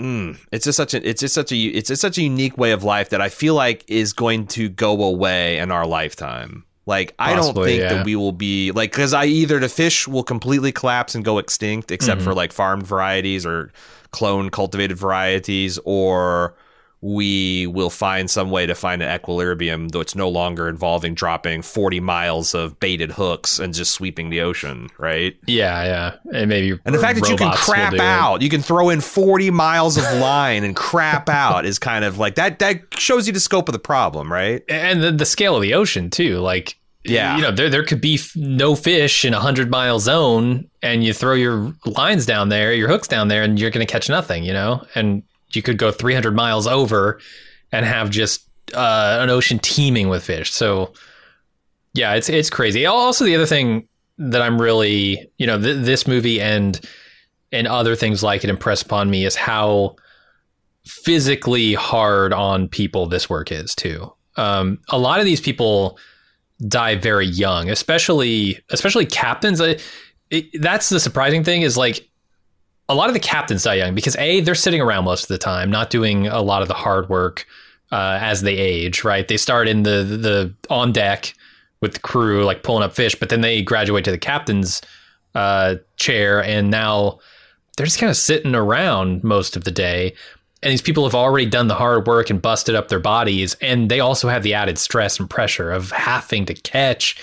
mm, 0.00 0.38
it's 0.52 0.64
just 0.64 0.76
such 0.76 0.94
a 0.94 1.06
it's 1.08 1.20
just 1.20 1.34
such 1.34 1.52
a 1.52 1.56
it's 1.56 1.88
just 1.88 2.00
such 2.00 2.16
a 2.16 2.22
unique 2.22 2.56
way 2.56 2.72
of 2.72 2.82
life 2.82 3.10
that 3.10 3.20
I 3.20 3.28
feel 3.28 3.54
like 3.54 3.84
is 3.88 4.12
going 4.14 4.46
to 4.48 4.68
go 4.68 5.02
away 5.04 5.58
in 5.58 5.70
our 5.70 5.86
lifetime. 5.86 6.64
Like 6.86 7.14
I 7.18 7.34
don't 7.34 7.54
think 7.54 7.80
yeah. 7.80 7.94
that 7.94 8.06
we 8.06 8.14
will 8.14 8.32
be 8.32 8.70
like 8.70 8.92
because 8.92 9.12
I 9.12 9.24
either 9.26 9.58
the 9.58 9.68
fish 9.68 10.06
will 10.06 10.22
completely 10.22 10.70
collapse 10.70 11.14
and 11.16 11.24
go 11.24 11.38
extinct, 11.38 11.90
except 11.90 12.18
Mm-hmm. 12.20 12.24
for 12.28 12.34
like 12.34 12.52
farmed 12.52 12.86
varieties 12.86 13.44
or 13.44 13.72
clone 14.12 14.50
cultivated 14.50 14.96
varieties, 14.96 15.78
or 15.84 16.54
we 17.02 17.66
will 17.66 17.90
find 17.90 18.30
some 18.30 18.50
way 18.50 18.66
to 18.66 18.74
find 18.74 19.02
an 19.02 19.14
equilibrium 19.14 19.88
though 19.88 20.00
it's 20.00 20.14
no 20.14 20.28
longer 20.28 20.68
involving 20.68 21.14
dropping 21.14 21.62
40 21.62 22.00
miles 22.00 22.54
of 22.54 22.80
baited 22.80 23.12
hooks 23.12 23.58
and 23.58 23.74
just 23.74 23.92
sweeping 23.92 24.30
the 24.30 24.40
ocean 24.40 24.88
right 24.98 25.36
Yeah, 25.46 25.84
yeah, 25.84 26.38
and 26.38 26.48
maybe 26.48 26.78
and 26.84 26.94
the 26.94 26.98
fact 26.98 27.20
that 27.20 27.28
you 27.28 27.36
can 27.36 27.52
crap 27.52 27.94
out 27.98 28.40
you 28.42 28.48
can 28.48 28.62
throw 28.62 28.88
in 28.88 29.00
40 29.00 29.50
miles 29.50 29.96
of 29.98 30.04
line 30.18 30.64
and 30.64 30.74
crap 30.74 31.28
out 31.28 31.66
is 31.66 31.78
kind 31.78 32.04
of 32.04 32.18
like 32.18 32.36
that 32.36 32.58
that 32.60 32.82
shows 32.98 33.26
you 33.26 33.32
the 33.32 33.40
scope 33.40 33.68
of 33.68 33.72
the 33.74 33.78
problem 33.78 34.32
right 34.32 34.62
and 34.68 35.02
the, 35.02 35.12
the 35.12 35.26
scale 35.26 35.54
of 35.56 35.62
the 35.62 35.74
ocean 35.74 36.10
too. 36.10 36.38
Like, 36.38 36.78
Yeah. 37.04 37.36
you 37.36 37.42
know, 37.42 37.52
there 37.52 37.68
there 37.70 37.84
could 37.84 38.00
be 38.00 38.14
f- 38.14 38.32
no 38.34 38.74
fish 38.74 39.24
in 39.24 39.32
a 39.34 39.38
hundred 39.40 39.70
mile 39.70 39.98
zone, 40.00 40.68
and 40.82 41.04
you 41.04 41.12
throw 41.12 41.34
your 41.34 41.72
lines 41.84 42.26
down 42.26 42.48
there, 42.48 42.72
your 42.72 42.88
hooks 42.88 43.06
down 43.06 43.28
there, 43.28 43.42
and 43.44 43.58
you're 43.60 43.70
going 43.70 43.86
to 43.86 43.90
catch 43.92 44.08
nothing. 44.08 44.42
You 44.44 44.52
know, 44.54 44.84
and 44.94 45.22
you 45.52 45.62
could 45.62 45.78
go 45.78 45.90
300 45.90 46.34
miles 46.34 46.66
over 46.66 47.20
and 47.72 47.86
have 47.86 48.10
just 48.10 48.48
uh, 48.74 49.18
an 49.20 49.30
ocean 49.30 49.58
teeming 49.58 50.08
with 50.08 50.24
fish. 50.24 50.52
So, 50.52 50.92
yeah, 51.94 52.14
it's 52.14 52.28
it's 52.28 52.50
crazy. 52.50 52.84
Also, 52.86 53.24
the 53.24 53.34
other 53.34 53.46
thing 53.46 53.88
that 54.18 54.42
I'm 54.42 54.60
really, 54.60 55.30
you 55.38 55.46
know, 55.46 55.60
th- 55.60 55.84
this 55.84 56.06
movie 56.06 56.40
and 56.40 56.80
and 57.52 57.66
other 57.66 57.94
things 57.94 58.22
like 58.22 58.44
it 58.44 58.50
impress 58.50 58.82
upon 58.82 59.08
me 59.08 59.24
is 59.24 59.36
how 59.36 59.96
physically 60.84 61.74
hard 61.74 62.32
on 62.32 62.68
people 62.68 63.06
this 63.06 63.30
work 63.30 63.50
is 63.50 63.74
too. 63.74 64.12
Um, 64.36 64.78
a 64.88 64.98
lot 64.98 65.20
of 65.20 65.24
these 65.24 65.40
people 65.40 65.98
die 66.68 66.96
very 66.96 67.26
young, 67.26 67.70
especially 67.70 68.58
especially 68.70 69.06
captains. 69.06 69.60
It, 69.60 69.82
that's 70.60 70.88
the 70.88 71.00
surprising 71.00 71.44
thing 71.44 71.62
is 71.62 71.76
like 71.76 72.08
a 72.88 72.94
lot 72.94 73.08
of 73.08 73.14
the 73.14 73.20
captains 73.20 73.64
die 73.64 73.74
young 73.74 73.94
because 73.94 74.16
a 74.16 74.40
they're 74.40 74.54
sitting 74.54 74.80
around 74.80 75.04
most 75.04 75.24
of 75.24 75.28
the 75.28 75.38
time, 75.38 75.70
not 75.70 75.90
doing 75.90 76.26
a 76.26 76.40
lot 76.40 76.62
of 76.62 76.68
the 76.68 76.74
hard 76.74 77.08
work 77.08 77.46
uh, 77.92 78.18
as 78.20 78.42
they 78.42 78.56
age. 78.56 79.04
Right, 79.04 79.26
they 79.26 79.36
start 79.36 79.68
in 79.68 79.82
the 79.82 80.02
the 80.04 80.54
on 80.70 80.92
deck 80.92 81.34
with 81.80 81.94
the 81.94 82.00
crew, 82.00 82.44
like 82.44 82.62
pulling 82.62 82.82
up 82.82 82.94
fish, 82.94 83.14
but 83.14 83.28
then 83.28 83.40
they 83.40 83.62
graduate 83.62 84.04
to 84.04 84.10
the 84.10 84.18
captain's 84.18 84.80
uh, 85.34 85.76
chair, 85.96 86.42
and 86.42 86.70
now 86.70 87.18
they're 87.76 87.86
just 87.86 87.98
kind 87.98 88.10
of 88.10 88.16
sitting 88.16 88.54
around 88.54 89.22
most 89.22 89.56
of 89.56 89.64
the 89.64 89.70
day. 89.70 90.14
And 90.62 90.72
these 90.72 90.82
people 90.82 91.04
have 91.04 91.14
already 91.14 91.46
done 91.46 91.68
the 91.68 91.74
hard 91.74 92.06
work 92.06 92.30
and 92.30 92.40
busted 92.40 92.74
up 92.74 92.88
their 92.88 92.98
bodies, 92.98 93.56
and 93.60 93.90
they 93.90 94.00
also 94.00 94.28
have 94.28 94.42
the 94.42 94.54
added 94.54 94.78
stress 94.78 95.20
and 95.20 95.28
pressure 95.28 95.70
of 95.70 95.90
having 95.90 96.46
to 96.46 96.54
catch 96.54 97.16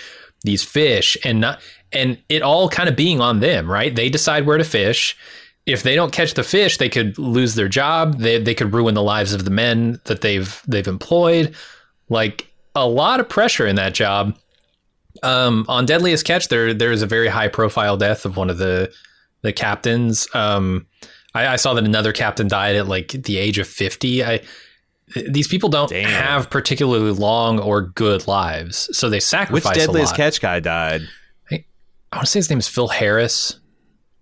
these 0.43 0.61
fish 0.61 1.17
and 1.23 1.39
not 1.39 1.61
and 1.93 2.17
it 2.27 2.41
all 2.41 2.69
kind 2.69 2.89
of 2.89 2.95
being 2.95 3.21
on 3.21 3.39
them, 3.39 3.69
right? 3.69 3.95
They 3.95 4.09
decide 4.09 4.45
where 4.45 4.57
to 4.57 4.63
fish. 4.63 5.15
If 5.65 5.83
they 5.83 5.95
don't 5.95 6.11
catch 6.11 6.33
the 6.33 6.43
fish, 6.43 6.77
they 6.77 6.89
could 6.89 7.17
lose 7.17 7.55
their 7.55 7.69
job. 7.69 8.19
They 8.19 8.37
they 8.37 8.53
could 8.53 8.73
ruin 8.73 8.95
the 8.95 9.03
lives 9.03 9.33
of 9.33 9.45
the 9.45 9.51
men 9.51 9.99
that 10.05 10.21
they've 10.21 10.61
they've 10.67 10.87
employed. 10.87 11.55
Like 12.09 12.51
a 12.75 12.87
lot 12.87 13.19
of 13.19 13.29
pressure 13.29 13.65
in 13.65 13.75
that 13.77 13.93
job. 13.93 14.37
Um, 15.21 15.65
on 15.69 15.85
Deadliest 15.85 16.25
Catch, 16.25 16.49
there 16.49 16.73
there 16.73 16.91
is 16.91 17.01
a 17.01 17.07
very 17.07 17.27
high 17.29 17.47
profile 17.47 17.95
death 17.95 18.25
of 18.25 18.35
one 18.35 18.49
of 18.49 18.57
the 18.57 18.91
the 19.41 19.53
captains. 19.53 20.27
Um, 20.33 20.85
I, 21.33 21.47
I 21.47 21.55
saw 21.55 21.73
that 21.75 21.83
another 21.85 22.11
captain 22.11 22.47
died 22.47 22.75
at 22.75 22.87
like 22.87 23.09
the 23.09 23.37
age 23.37 23.57
of 23.57 23.67
fifty. 23.67 24.23
I 24.23 24.41
these 25.29 25.47
people 25.47 25.69
don't 25.69 25.89
Damn. 25.89 26.09
have 26.09 26.49
particularly 26.49 27.11
long 27.11 27.59
or 27.59 27.81
good 27.81 28.27
lives, 28.27 28.89
so 28.97 29.09
they 29.09 29.17
which 29.17 29.23
sacrifice 29.23 29.77
a 29.77 29.79
deadliest 29.79 30.15
catch 30.15 30.41
guy 30.41 30.59
died 30.59 31.01
I 31.51 32.17
want 32.17 32.25
to 32.25 32.31
say 32.31 32.39
his 32.39 32.49
name 32.49 32.59
is 32.59 32.67
Phil 32.67 32.87
Harris. 32.87 33.59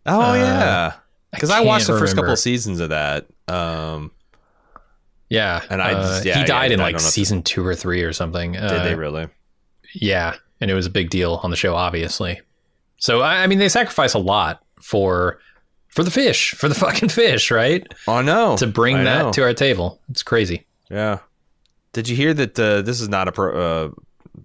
oh 0.06 0.32
Uh, 0.32 0.36
yeah 0.36 0.94
because 1.32 1.50
I, 1.50 1.62
watched 1.62 1.88
the 1.88 1.98
first 1.98 2.16
couple 2.16 2.32
of 2.34 2.40
seasons 2.40 2.80
of 2.80 2.90
that 2.90 3.28
um 3.48 4.12
Yeah, 5.30 5.62
And 5.70 5.82
I 5.82 5.94
uh, 5.94 6.02
just- 6.02 6.26
yeah, 6.26 6.34
he 6.36 6.40
yeah, 6.42 6.46
died 6.46 6.72
in 6.72 6.80
I 6.80 6.84
like 6.84 6.96
if- 6.96 7.02
season 7.02 7.42
two 7.44 7.66
or 7.66 7.76
three 7.76 8.04
or 8.04 8.14
something. 8.14 8.54
did 8.54 8.62
Uh, 8.64 8.84
they 8.84 8.96
really 8.96 9.28
Yeah, 9.94 10.36
and 10.60 10.70
it 10.70 10.74
was 10.74 10.86
a 10.86 10.90
big 10.90 11.10
deal 11.10 11.40
on 11.44 11.50
the 11.52 11.58
show, 11.58 11.76
obviously. 11.76 12.42
So 12.98 13.22
I, 13.22 13.44
I 13.44 13.48
mean, 13.48 13.60
they 13.60 13.70
sacrifice 13.70 14.14
a 14.14 14.20
lot 14.20 14.62
for 14.82 15.40
for 15.88 16.04
the 16.04 16.12
fish, 16.12 16.52
for 16.52 16.70
the 16.70 16.76
fucking 16.86 17.10
fish, 17.10 17.50
right? 17.52 17.86
oh 18.08 18.22
no 18.22 18.58
To 18.58 18.68
bring 18.68 18.98
I 18.98 19.04
that 19.04 19.20
know. 19.26 19.32
to 19.34 19.42
our 19.44 19.54
table, 19.54 20.00
it's 20.10 20.24
crazy. 20.24 20.66
Yeah. 20.90 21.20
Did 21.94 22.08
you 22.08 22.16
hear 22.16 22.34
that? 22.34 22.58
Uh, 22.60 22.82
this 22.82 23.02
is 23.02 23.10
not 23.10 23.28
a 23.28 23.32
pro, 23.34 23.92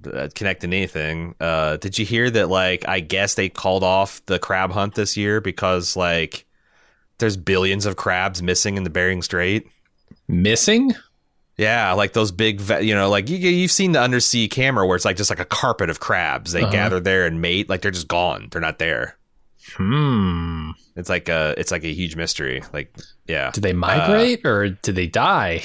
uh, 0.06 0.08
uh, 0.10 0.28
connecting 0.34 0.72
anything. 0.72 1.34
Uh, 1.40 1.76
did 1.76 1.96
you 1.98 2.04
hear 2.04 2.28
that? 2.30 2.48
Like, 2.48 2.88
I 2.88 2.98
guess 3.00 3.34
they 3.34 3.48
called 3.48 3.84
off 3.84 4.20
the 4.26 4.38
crab 4.40 4.72
hunt 4.72 4.94
this 4.96 5.16
year 5.16 5.40
because 5.40 5.96
like 5.96 6.44
there's 7.18 7.36
billions 7.36 7.86
of 7.86 7.96
crabs 7.96 8.42
missing 8.42 8.76
in 8.76 8.84
the 8.84 8.90
Bering 8.90 9.22
Strait. 9.22 9.66
Missing? 10.28 10.94
Yeah, 11.56 11.92
like 11.94 12.12
those 12.12 12.32
big, 12.32 12.60
you 12.82 12.94
know, 12.94 13.08
like 13.08 13.30
you, 13.30 13.36
you've 13.38 13.70
seen 13.70 13.92
the 13.92 14.00
undersea 14.00 14.46
camera 14.48 14.86
where 14.86 14.96
it's 14.96 15.04
like 15.06 15.16
just 15.16 15.30
like 15.30 15.40
a 15.40 15.44
carpet 15.46 15.88
of 15.88 16.00
crabs. 16.00 16.52
They 16.52 16.62
Uh-huh. 16.62 16.72
gather 16.72 17.00
there 17.00 17.24
and 17.26 17.40
mate. 17.40 17.68
Like 17.70 17.80
they're 17.80 17.90
just 17.90 18.08
gone. 18.08 18.48
They're 18.50 18.60
not 18.60 18.78
there. 18.78 19.16
Hmm. 19.74 20.70
It's 20.96 21.08
like 21.08 21.28
a, 21.28 21.54
it's 21.56 21.70
like 21.70 21.84
a 21.84 21.92
huge 21.92 22.14
mystery. 22.16 22.62
Like, 22.72 22.94
yeah, 23.26 23.50
Did 23.52 23.62
they 23.64 23.72
migrate 23.72 24.44
or 24.46 24.68
did 24.70 24.94
they 24.94 25.06
die? 25.06 25.62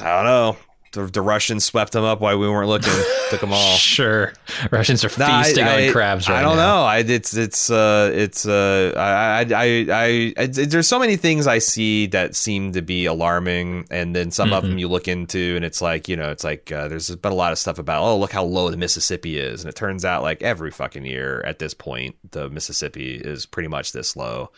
I 0.00 0.04
don't 0.16 0.24
know. 0.24 0.56
The, 0.92 1.06
the 1.06 1.22
Russians 1.22 1.64
swept 1.64 1.92
them 1.92 2.04
up 2.04 2.20
while 2.20 2.38
we 2.38 2.48
weren't 2.48 2.68
looking, 2.68 2.92
took 3.30 3.40
them 3.40 3.52
all. 3.52 3.76
Sure, 3.76 4.32
Russians 4.70 5.04
are 5.04 5.10
No, 5.18 5.26
feasting 5.42 5.64
I- 5.64 5.86
on 5.86 5.92
crabs 5.92 6.28
right 6.28 6.38
I 6.38 6.42
don't 6.42 6.56
now. 6.56 6.76
know. 6.80 6.82
I 6.84 6.98
it's 6.98 7.36
it's 7.36 7.70
uh 7.70 8.10
it's 8.12 8.46
uh 8.46 8.92
I 8.96 9.00
I 9.00 9.46
I, 9.54 9.86
I, 9.90 10.34
I 10.36 10.46
there's 10.46 10.88
so 10.88 10.98
many 10.98 11.16
things 11.16 11.46
I 11.46 11.58
see 11.58 12.06
that 12.08 12.34
seem 12.34 12.72
to 12.72 12.82
be 12.82 13.06
alarming, 13.06 13.86
and 13.90 14.14
then 14.16 14.30
some 14.30 14.52
of 14.52 14.62
them 14.64 14.78
you 14.78 14.88
look 14.88 15.06
into, 15.08 15.54
and 15.56 15.64
it's 15.64 15.80
like 15.80 16.08
you 16.08 16.16
know 16.16 16.30
it's 16.30 16.44
like 16.44 16.72
uh, 16.72 16.88
there's 16.88 17.14
been 17.16 17.32
a 17.32 17.36
lot 17.36 17.52
of 17.52 17.58
stuff 17.58 17.78
about 17.78 18.02
oh 18.02 18.18
look 18.18 18.32
how 18.32 18.44
low 18.44 18.70
the 18.70 18.76
Mississippi 18.76 19.38
is, 19.38 19.62
and 19.62 19.68
it 19.68 19.76
turns 19.76 20.04
out 20.04 20.22
like 20.22 20.42
every 20.42 20.70
fucking 20.70 21.04
year 21.04 21.40
at 21.46 21.58
this 21.58 21.74
point 21.74 22.16
the 22.32 22.48
Mississippi 22.50 23.14
is 23.16 23.46
pretty 23.46 23.68
much 23.68 23.92
this 23.92 24.16
low. 24.16 24.50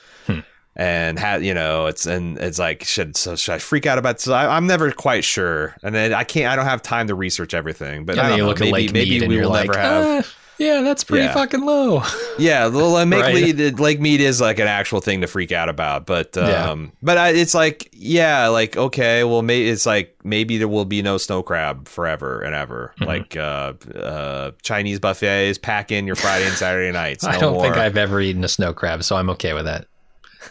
And 0.75 1.19
had 1.19 1.45
you 1.45 1.53
know, 1.53 1.87
it's 1.87 2.07
and 2.07 2.39
it's 2.39 2.59
like 2.59 2.83
should 2.85 3.15
so 3.17 3.37
should 3.37 3.53
I 3.53 3.59
freak 3.59 3.85
out 3.85 3.99
about? 3.99 4.21
So 4.21 4.33
I, 4.33 4.57
I'm 4.57 4.67
never 4.67 4.91
quite 4.91 5.23
sure, 5.23 5.77
and 5.83 5.95
then 5.95 6.15
I 6.15 6.25
can't. 6.25 6.51
I 6.51 6.57
don't 6.57 6.65
have 6.65 6.81
time 6.83 7.09
to 7.09 7.15
research 7.15 7.53
everything. 7.53 8.07
But 8.07 8.13
And 8.17 8.21
I 8.21 8.29
don't 8.31 8.39
you 8.39 8.43
know, 8.45 8.49
look 8.49 8.61
maybe 8.61 8.87
at 8.87 8.93
maybe 8.95 9.27
we 9.27 9.39
will 9.39 9.51
like, 9.51 9.67
never 9.69 9.79
have. 9.79 10.25
"Ah, 10.27 10.33
yeah, 10.59 10.81
that's 10.81 11.05
pretty 11.05 11.25
Yeah. 11.25 11.35
fucking 11.35 11.61
low. 11.67 12.03
Yeah, 12.39 12.69
the 12.69 12.79
Lake 12.79 13.11
Right. 13.13 13.35
Mead, 13.35 13.79
Lake 13.81 14.01
Mead 14.01 14.23
is 14.23 14.41
like 14.41 14.59
an 14.59 14.67
actual 14.67 15.01
thing 15.03 15.21
to 15.21 15.27
freak 15.27 15.53
out 15.53 15.69
about, 15.69 16.07
but 16.07 16.31
Yeah. 16.35 16.71
um, 16.71 16.93
but 17.03 17.19
I, 17.19 17.29
it's 17.31 17.53
like 17.55 17.91
yeah, 17.93 18.49
like 18.49 18.75
okay, 18.75 19.25
well, 19.25 19.43
maybe 19.43 19.69
it's 19.69 19.85
like 19.85 20.17
maybe 20.25 20.57
there 20.57 20.69
will 20.69 20.87
be 20.87 21.03
no 21.03 21.19
snow 21.19 21.43
crab 21.43 21.87
forever 21.87 22.41
and 22.41 22.55
ever, 22.55 22.95
Mm-hmm. 22.99 23.05
like 23.05 23.37
uh, 23.37 23.75
uh, 23.99 24.51
Chinese 24.63 25.01
buffets, 25.01 25.59
pack 25.59 25.93
in 25.93 26.07
your 26.07 26.17
Friday 26.17 26.47
and 26.47 26.55
Saturday 26.55 26.93
nights. 26.93 27.25
I 27.27 27.37
don't 27.39 27.53
more. 27.53 27.63
think 27.65 27.77
I've 27.77 27.99
ever 27.99 28.23
eaten 28.23 28.43
a 28.43 28.49
snow 28.49 28.73
crab, 28.73 29.03
so 29.05 29.17
I'm 29.17 29.29
okay 29.31 29.53
with 29.53 29.67
that. 29.67 29.87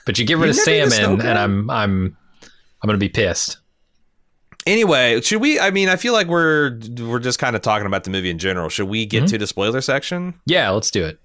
But 0.06 0.18
you 0.20 0.26
get 0.26 0.38
rid 0.38 0.48
You've 0.48 0.58
of 0.60 0.66
never 0.66 0.78
eaten 0.78 0.88
a 0.88 0.92
salmon, 0.92 1.22
and? 1.26 1.38
I'm 1.40 1.70
I'm 1.70 2.18
I'm 2.82 2.88
gonna 2.88 2.98
be 2.98 3.10
pissed. 3.10 3.58
Anyway, 4.68 5.20
should 5.22 5.42
we? 5.42 5.60
I 5.60 5.72
mean, 5.72 5.90
I 5.90 5.96
feel 5.96 6.14
like 6.14 6.28
we're 6.28 6.80
we're 7.00 7.20
just 7.20 7.40
kind 7.40 7.56
of 7.56 7.62
talking 7.62 7.88
about 7.88 8.04
the 8.04 8.10
movie 8.12 8.30
in 8.30 8.38
general. 8.38 8.70
Should 8.70 8.88
we 8.88 9.06
get 9.06 9.20
Mm-hmm. 9.24 9.32
to 9.32 9.38
the 9.40 9.48
spoiler 9.48 9.82
section? 9.82 10.36
Yeah, 10.46 10.70
let's 10.70 10.92
do 10.92 11.04
it. 11.06 11.20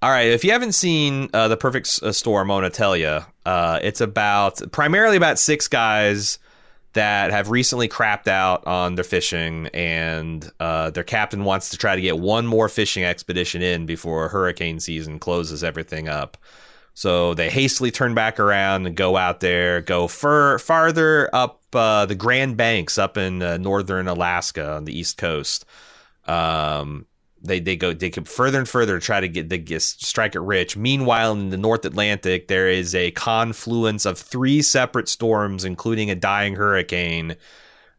All 0.00 0.10
right. 0.10 0.28
If 0.28 0.44
you 0.44 0.52
haven't 0.52 0.72
seen 0.72 1.28
uh, 1.34 1.48
the 1.48 1.56
Perfect 1.56 1.98
uh, 2.04 2.12
Storm, 2.12 2.52
I 2.52 2.54
want 2.54 2.72
to 2.72 2.76
tell 2.76 2.96
you, 2.96 3.18
uh, 3.44 3.80
it's 3.82 4.00
about 4.00 4.60
primarily 4.70 5.16
about 5.16 5.40
six 5.40 5.66
guys 5.66 6.38
that 6.92 7.32
have 7.32 7.50
recently 7.50 7.88
crapped 7.88 8.28
out 8.28 8.64
on 8.64 8.94
their 8.94 9.04
fishing, 9.04 9.66
and 9.74 10.48
uh, 10.60 10.90
their 10.90 11.02
captain 11.04 11.42
wants 11.44 11.70
to 11.70 11.76
try 11.76 11.96
to 11.96 12.00
get 12.02 12.16
one 12.18 12.46
more 12.46 12.68
fishing 12.68 13.02
expedition 13.02 13.60
in 13.60 13.86
before 13.86 14.28
hurricane 14.28 14.78
season 14.78 15.18
closes 15.18 15.64
everything 15.64 16.08
up. 16.08 16.36
So 16.98 17.32
they 17.34 17.48
hastily 17.48 17.92
turn 17.92 18.14
back 18.14 18.40
around 18.40 18.84
and 18.84 18.96
go 18.96 19.16
out 19.16 19.38
there, 19.38 19.80
go 19.80 20.08
fur 20.08 20.58
farther 20.58 21.30
up 21.32 21.62
uh, 21.72 22.06
the 22.06 22.16
Grand 22.16 22.56
Banks 22.56 22.98
up 22.98 23.16
in 23.16 23.40
uh, 23.40 23.56
northern 23.56 24.08
Alaska 24.08 24.72
on 24.72 24.84
the 24.84 24.98
east 24.98 25.16
coast. 25.16 25.64
Um, 26.24 27.06
they 27.40 27.60
they 27.60 27.76
go 27.76 27.92
they 27.92 28.10
go 28.10 28.24
further 28.24 28.58
and 28.58 28.68
further 28.68 28.98
to 28.98 29.06
try 29.06 29.20
to 29.20 29.28
get 29.28 29.48
the 29.48 29.58
get, 29.58 29.82
strike 29.82 30.34
it 30.34 30.40
rich. 30.40 30.76
Meanwhile, 30.76 31.34
in 31.34 31.50
the 31.50 31.56
North 31.56 31.84
Atlantic, 31.84 32.48
there 32.48 32.68
is 32.68 32.96
a 32.96 33.12
confluence 33.12 34.04
of 34.04 34.18
three 34.18 34.60
separate 34.60 35.08
storms, 35.08 35.64
including 35.64 36.10
a 36.10 36.16
dying 36.16 36.56
hurricane, 36.56 37.36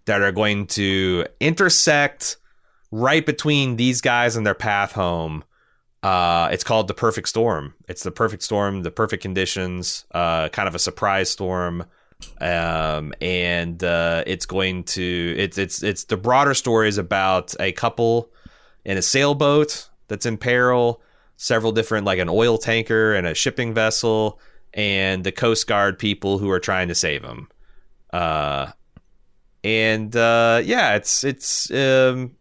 that 0.07 0.21
are 0.21 0.33
going 0.33 0.67
to 0.67 1.25
intersect 1.39 2.35
right 2.91 3.25
between 3.25 3.77
these 3.77 4.01
guys 4.01 4.35
and 4.35 4.45
their 4.45 4.53
path 4.53 4.91
home. 4.91 5.45
Uh, 6.01 6.49
it's 6.51 6.63
called 6.63 6.87
the 6.87 6.93
perfect 6.93 7.27
storm. 7.27 7.73
It's 7.87 8.03
the 8.03 8.11
perfect 8.11 8.43
storm, 8.43 8.83
the 8.83 8.91
perfect 8.91 9.21
conditions, 9.21 10.05
uh, 10.11 10.49
kind 10.49 10.67
of 10.67 10.75
a 10.75 10.79
surprise 10.79 11.29
storm. 11.29 11.85
Um, 12.41 13.13
and 13.21 13.81
uh, 13.83 14.23
it's 14.27 14.45
going 14.45 14.83
to 14.85 15.35
it's 15.37 15.57
it's 15.57 15.83
it's 15.83 16.03
the 16.05 16.17
broader 16.17 16.53
story 16.53 16.89
is 16.89 16.97
about 16.97 17.53
a 17.59 17.71
couple 17.71 18.29
in 18.83 18.97
a 18.97 19.01
sailboat 19.01 19.89
that's 20.09 20.25
in 20.25 20.37
peril, 20.37 21.01
several 21.37 21.71
different 21.71 22.05
like 22.05 22.19
an 22.19 22.27
oil 22.29 22.57
tanker 22.57 23.13
and 23.13 23.25
a 23.25 23.33
shipping 23.33 23.73
vessel, 23.73 24.39
and 24.73 25.23
the 25.23 25.31
Coast 25.31 25.67
Guard 25.67 25.97
people 25.97 26.39
who 26.39 26.49
are 26.51 26.59
trying 26.59 26.89
to 26.89 26.95
save 26.95 27.21
them. 27.21 27.47
Uh, 28.11 28.71
and 29.63 30.15
uh, 30.15 30.61
yeah, 30.63 30.95
it's 30.95 31.23
it's 31.23 31.71
um, 31.71 32.35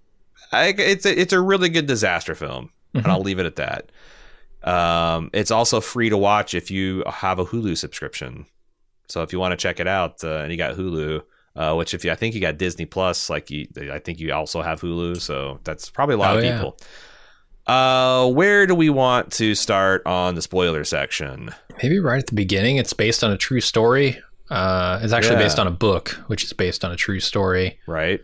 I, 0.51 0.75
it's 0.77 1.07
it's 1.07 1.33
a 1.33 1.41
really 1.41 1.69
good 1.69 1.87
disaster 1.87 2.35
film, 2.35 2.71
and 2.95 3.07
I'll 3.07 3.21
leave 3.21 3.39
it 3.39 3.47
at 3.47 3.57
that. 3.57 3.91
Um, 4.63 5.31
it's 5.33 5.51
also 5.51 5.81
free 5.81 6.11
to 6.11 6.17
watch 6.17 6.55
if 6.55 6.71
you 6.71 7.03
have 7.07 7.39
a 7.39 7.45
Hulu 7.45 7.77
subscription. 7.77 8.47
So 9.09 9.23
if 9.23 9.33
you 9.33 9.39
want 9.39 9.53
to 9.53 9.57
check 9.57 9.81
it 9.81 9.87
out, 9.87 10.23
uh, 10.25 10.39
and 10.39 10.51
you 10.53 10.59
got 10.59 10.77
Hulu, 10.77 11.23
uh, 11.57 11.75
which 11.75 11.95
if 11.95 12.05
you, 12.05 12.11
I 12.11 12.15
think 12.15 12.35
you 12.35 12.41
got 12.41 12.59
Disney 12.59 12.85
Plus, 12.85 13.31
like 13.31 13.51
you, 13.51 13.67
I 13.91 13.99
think 13.99 14.21
you 14.21 14.33
also 14.33 14.61
have 14.63 14.81
Hulu, 14.81 15.21
so 15.21 15.61
that's 15.65 15.89
probably 15.91 16.15
a 16.17 16.19
lot 16.19 16.35
Oh, 16.35 16.39
of 16.39 16.45
yeah. 16.45 16.57
people. 16.57 16.77
Uh, 17.67 18.27
where 18.31 18.67
do 18.67 18.75
we 18.75 18.89
want 18.91 19.31
to 19.33 19.55
start 19.55 20.03
on 20.07 20.35
the 20.35 20.43
spoiler 20.43 20.85
section? 20.85 21.51
Maybe 21.83 21.99
right 21.99 22.19
at 22.19 22.27
the 22.27 22.35
beginning. 22.35 22.77
It's 22.79 22.93
based 22.95 23.23
on 23.23 23.31
a 23.31 23.37
true 23.37 23.61
story. 23.61 24.19
Uh, 24.51 25.01
it's 25.03 25.13
actually 25.13 25.37
Yeah. 25.37 25.43
based 25.43 25.59
on 25.59 25.67
a 25.67 25.71
book, 25.71 26.11
which 26.29 26.43
is 26.45 26.53
based 26.55 26.83
on 26.85 26.93
a 26.93 26.97
true 26.97 27.21
story. 27.21 27.79
Right? 27.87 28.21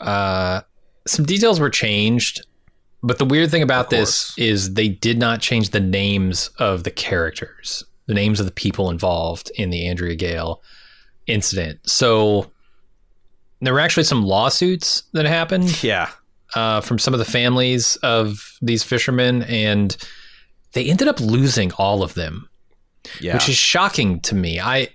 Uh, 0.00 0.62
some 1.06 1.24
details 1.24 1.60
were 1.60 1.70
changed, 1.70 2.44
but 3.02 3.18
the 3.18 3.24
weird 3.24 3.50
thing 3.50 3.62
about 3.62 3.90
this 3.90 4.36
is 4.38 4.74
they 4.74 4.88
did 4.88 5.18
not 5.18 5.40
change 5.40 5.70
the 5.70 5.80
names 5.80 6.48
of 6.58 6.84
the 6.84 6.90
characters, 6.90 7.84
the 8.06 8.14
names 8.14 8.40
of 8.40 8.46
the 8.46 8.52
people 8.52 8.90
involved 8.90 9.50
in 9.56 9.70
the 9.70 9.86
Andrea 9.86 10.14
Gail 10.16 10.62
incident. 11.26 11.78
So 11.88 12.50
there 13.60 13.72
were 13.72 13.80
actually 13.80 14.04
some 14.04 14.24
lawsuits 14.24 15.02
that 15.12 15.26
happened 15.26 15.82
Yeah. 15.82 16.10
uh, 16.54 16.80
from 16.80 16.98
some 16.98 17.14
of 17.14 17.18
the 17.18 17.24
families 17.24 17.96
of 17.96 18.56
these 18.62 18.82
fishermen, 18.82 19.42
and 19.44 19.96
they 20.72 20.88
ended 20.88 21.08
up 21.08 21.20
losing 21.20 21.72
all 21.72 22.02
of 22.02 22.14
them 22.14 22.48
Yeah. 23.20 23.34
which 23.34 23.48
is 23.48 23.56
shocking 23.56 24.20
to 24.20 24.34
me. 24.34 24.60
I 24.60 24.88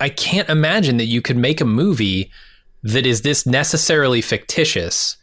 I 0.00 0.08
can't 0.08 0.48
imagine 0.48 0.96
that 0.96 1.04
you 1.06 1.22
could 1.22 1.36
make 1.36 1.60
a 1.60 1.64
movie 1.64 2.30
that 2.82 3.06
is 3.06 3.22
this 3.22 3.46
necessarily 3.46 4.20
fictitious 4.20 5.16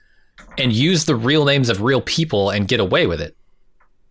and 0.60 0.72
use 0.74 1.06
the 1.06 1.16
real 1.16 1.46
names 1.46 1.70
of 1.70 1.82
real 1.82 2.02
people 2.02 2.50
and 2.50 2.68
get 2.68 2.80
away 2.80 3.08
with 3.08 3.22
it. 3.22 3.36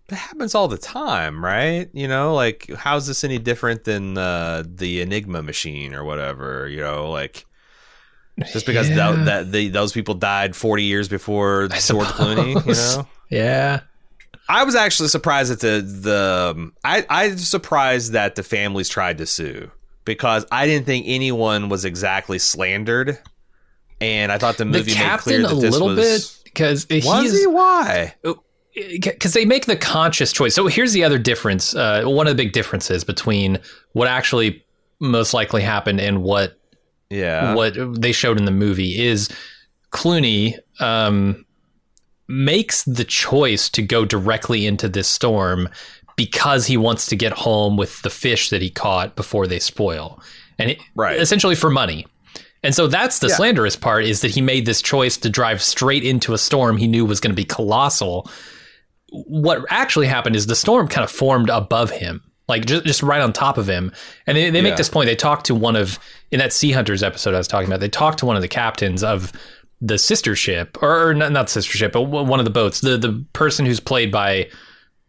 that 0.09 0.17
happens 0.17 0.55
all 0.55 0.69
the 0.69 0.79
time, 0.79 1.45
right? 1.45 1.89
You 1.93 2.09
know, 2.09 2.35
like 2.35 2.71
how's 2.77 3.07
this 3.07 3.25
any 3.25 3.39
different 3.39 3.85
than 3.85 4.17
uh, 4.17 4.63
the 4.67 5.01
Enigma 5.03 5.43
machine 5.43 5.95
or 5.95 6.03
whatever? 6.05 6.67
You 6.69 6.81
know, 6.81 7.11
like 7.11 7.45
just 8.53 8.67
because 8.67 8.89
Yeah. 8.89 9.13
that 9.25 9.53
the, 9.53 9.69
those 9.69 9.93
people 9.93 10.15
died 10.15 10.57
forty 10.57 10.85
years 10.85 11.09
before 11.09 11.69
George 11.69 12.07
Clooney, 12.09 12.55
you 12.67 12.73
know. 12.75 13.09
Yeah. 13.31 13.81
I 14.49 14.65
was 14.65 14.75
actually 14.75 15.09
surprised 15.11 15.51
that 15.53 15.61
the 15.61 15.83
the 15.83 16.55
um, 16.57 16.73
I 16.83 17.05
I 17.11 17.37
surprised 17.37 18.13
that 18.13 18.35
the 18.35 18.43
families 18.43 18.89
tried 18.89 19.19
to 19.19 19.27
sue 19.27 19.71
because 20.07 20.47
I 20.51 20.65
didn't 20.67 20.87
think 20.87 21.05
anyone 21.07 21.69
was 21.69 21.85
exactly 21.85 22.39
slandered, 22.39 23.19
and 24.01 24.33
I 24.33 24.39
thought 24.39 24.57
the 24.57 24.65
The 24.65 24.71
movie 24.71 24.95
made 24.95 25.19
clear 25.19 25.43
that 25.43 25.53
a 25.53 25.55
this 25.57 25.73
little 25.73 25.89
was. 25.89 25.99
bit 25.99 26.38
because 26.53 26.87
Was 26.91 27.39
he? 27.39 27.47
Why? 27.47 28.15
because 29.01 29.33
they 29.33 29.45
make 29.45 29.67
the 29.67 29.77
conscious 29.77 30.33
choice. 30.33 30.55
So 30.55 30.67
here's 30.69 30.93
the 30.93 31.03
other 31.05 31.19
difference. 31.19 31.75
Uh, 31.75 32.05
one 32.05 32.27
of 32.29 32.37
the 32.37 32.45
big 32.45 32.53
differences 32.53 33.03
between 33.03 33.59
what 33.93 34.07
actually 34.09 34.65
most 35.01 35.35
likely 35.35 35.63
happened 35.63 36.01
and 36.01 36.23
what 36.23 36.59
Yeah. 37.11 37.55
what 37.55 37.75
they 38.01 38.13
showed 38.13 38.39
in 38.39 38.45
the 38.45 38.53
movie 38.53 39.01
is 39.05 39.29
Clooney 39.91 40.55
um, 40.81 41.45
makes 42.29 42.85
the 42.85 43.05
choice 43.05 43.69
to 43.71 43.83
go 43.83 44.05
directly 44.05 44.67
into 44.67 44.89
this 44.89 45.09
storm 45.09 45.69
because 46.17 46.67
he 46.67 46.77
wants 46.77 47.07
to 47.07 47.17
get 47.17 47.33
home 47.33 47.77
with 47.77 48.03
the 48.03 48.11
fish 48.11 48.51
that 48.51 48.61
he 48.61 48.71
caught 48.71 49.17
before 49.17 49.47
they 49.47 49.59
spoil, 49.61 50.21
and 50.59 50.71
it, 50.73 50.79
Right. 50.95 51.19
essentially 51.19 51.55
for 51.55 51.71
money. 51.71 52.07
And 52.63 52.75
so 52.75 52.87
that's 52.89 53.21
the 53.21 53.29
Yeah. 53.29 53.35
slanderous 53.37 53.77
part 53.77 54.05
is 54.05 54.21
that 54.23 54.33
he 54.33 54.41
made 54.41 54.67
this 54.67 54.83
choice 54.83 55.17
to 55.19 55.31
drive 55.31 55.63
straight 55.63 56.05
into 56.05 56.35
a 56.35 56.39
storm 56.39 56.77
he 56.77 56.87
knew 56.89 57.05
was 57.05 57.21
going 57.21 57.31
to 57.33 57.37
be 57.37 57.45
colossal. 57.45 58.29
What 59.11 59.65
actually 59.71 60.07
happened 60.07 60.37
is 60.37 60.47
the 60.47 60.57
storm 60.57 60.89
kind 60.89 61.05
of 61.05 61.11
formed 61.11 61.49
above 61.51 61.91
him, 61.91 62.23
like 62.49 62.67
just, 62.67 62.85
just 62.85 63.03
right 63.03 63.21
on 63.23 63.33
top 63.33 63.57
of 63.59 63.67
him. 63.69 63.93
And 64.27 64.37
they, 64.37 64.51
they 64.51 64.61
make 64.61 64.73
Yeah. 64.73 64.77
this 64.77 64.89
point. 64.91 65.07
They 65.07 65.17
talk 65.17 65.45
to 65.45 65.55
one 65.55 65.77
of, 65.77 65.99
in 66.31 66.41
that 66.41 66.53
Sea 66.53 66.73
Hunters 66.73 67.03
episode 67.03 67.33
I 67.35 67.39
was 67.39 67.49
talking 67.49 67.69
about, 67.69 67.81
they 67.81 67.89
talk 67.89 68.17
to 68.19 68.27
one 68.27 68.37
of 68.37 68.43
the 68.43 68.49
captains 68.49 69.03
of 69.03 69.33
the 69.81 69.97
sister 69.97 70.35
ship, 70.35 70.77
or, 70.83 71.09
or 71.11 71.15
not, 71.15 71.31
not 71.33 71.49
sister 71.49 71.79
ship, 71.79 71.93
but 71.93 72.03
one 72.03 72.41
of 72.41 72.45
the 72.45 72.51
boats, 72.51 72.81
the, 72.81 72.99
the 72.99 73.25
person 73.33 73.65
who's 73.65 73.79
played 73.81 74.11
by 74.11 74.49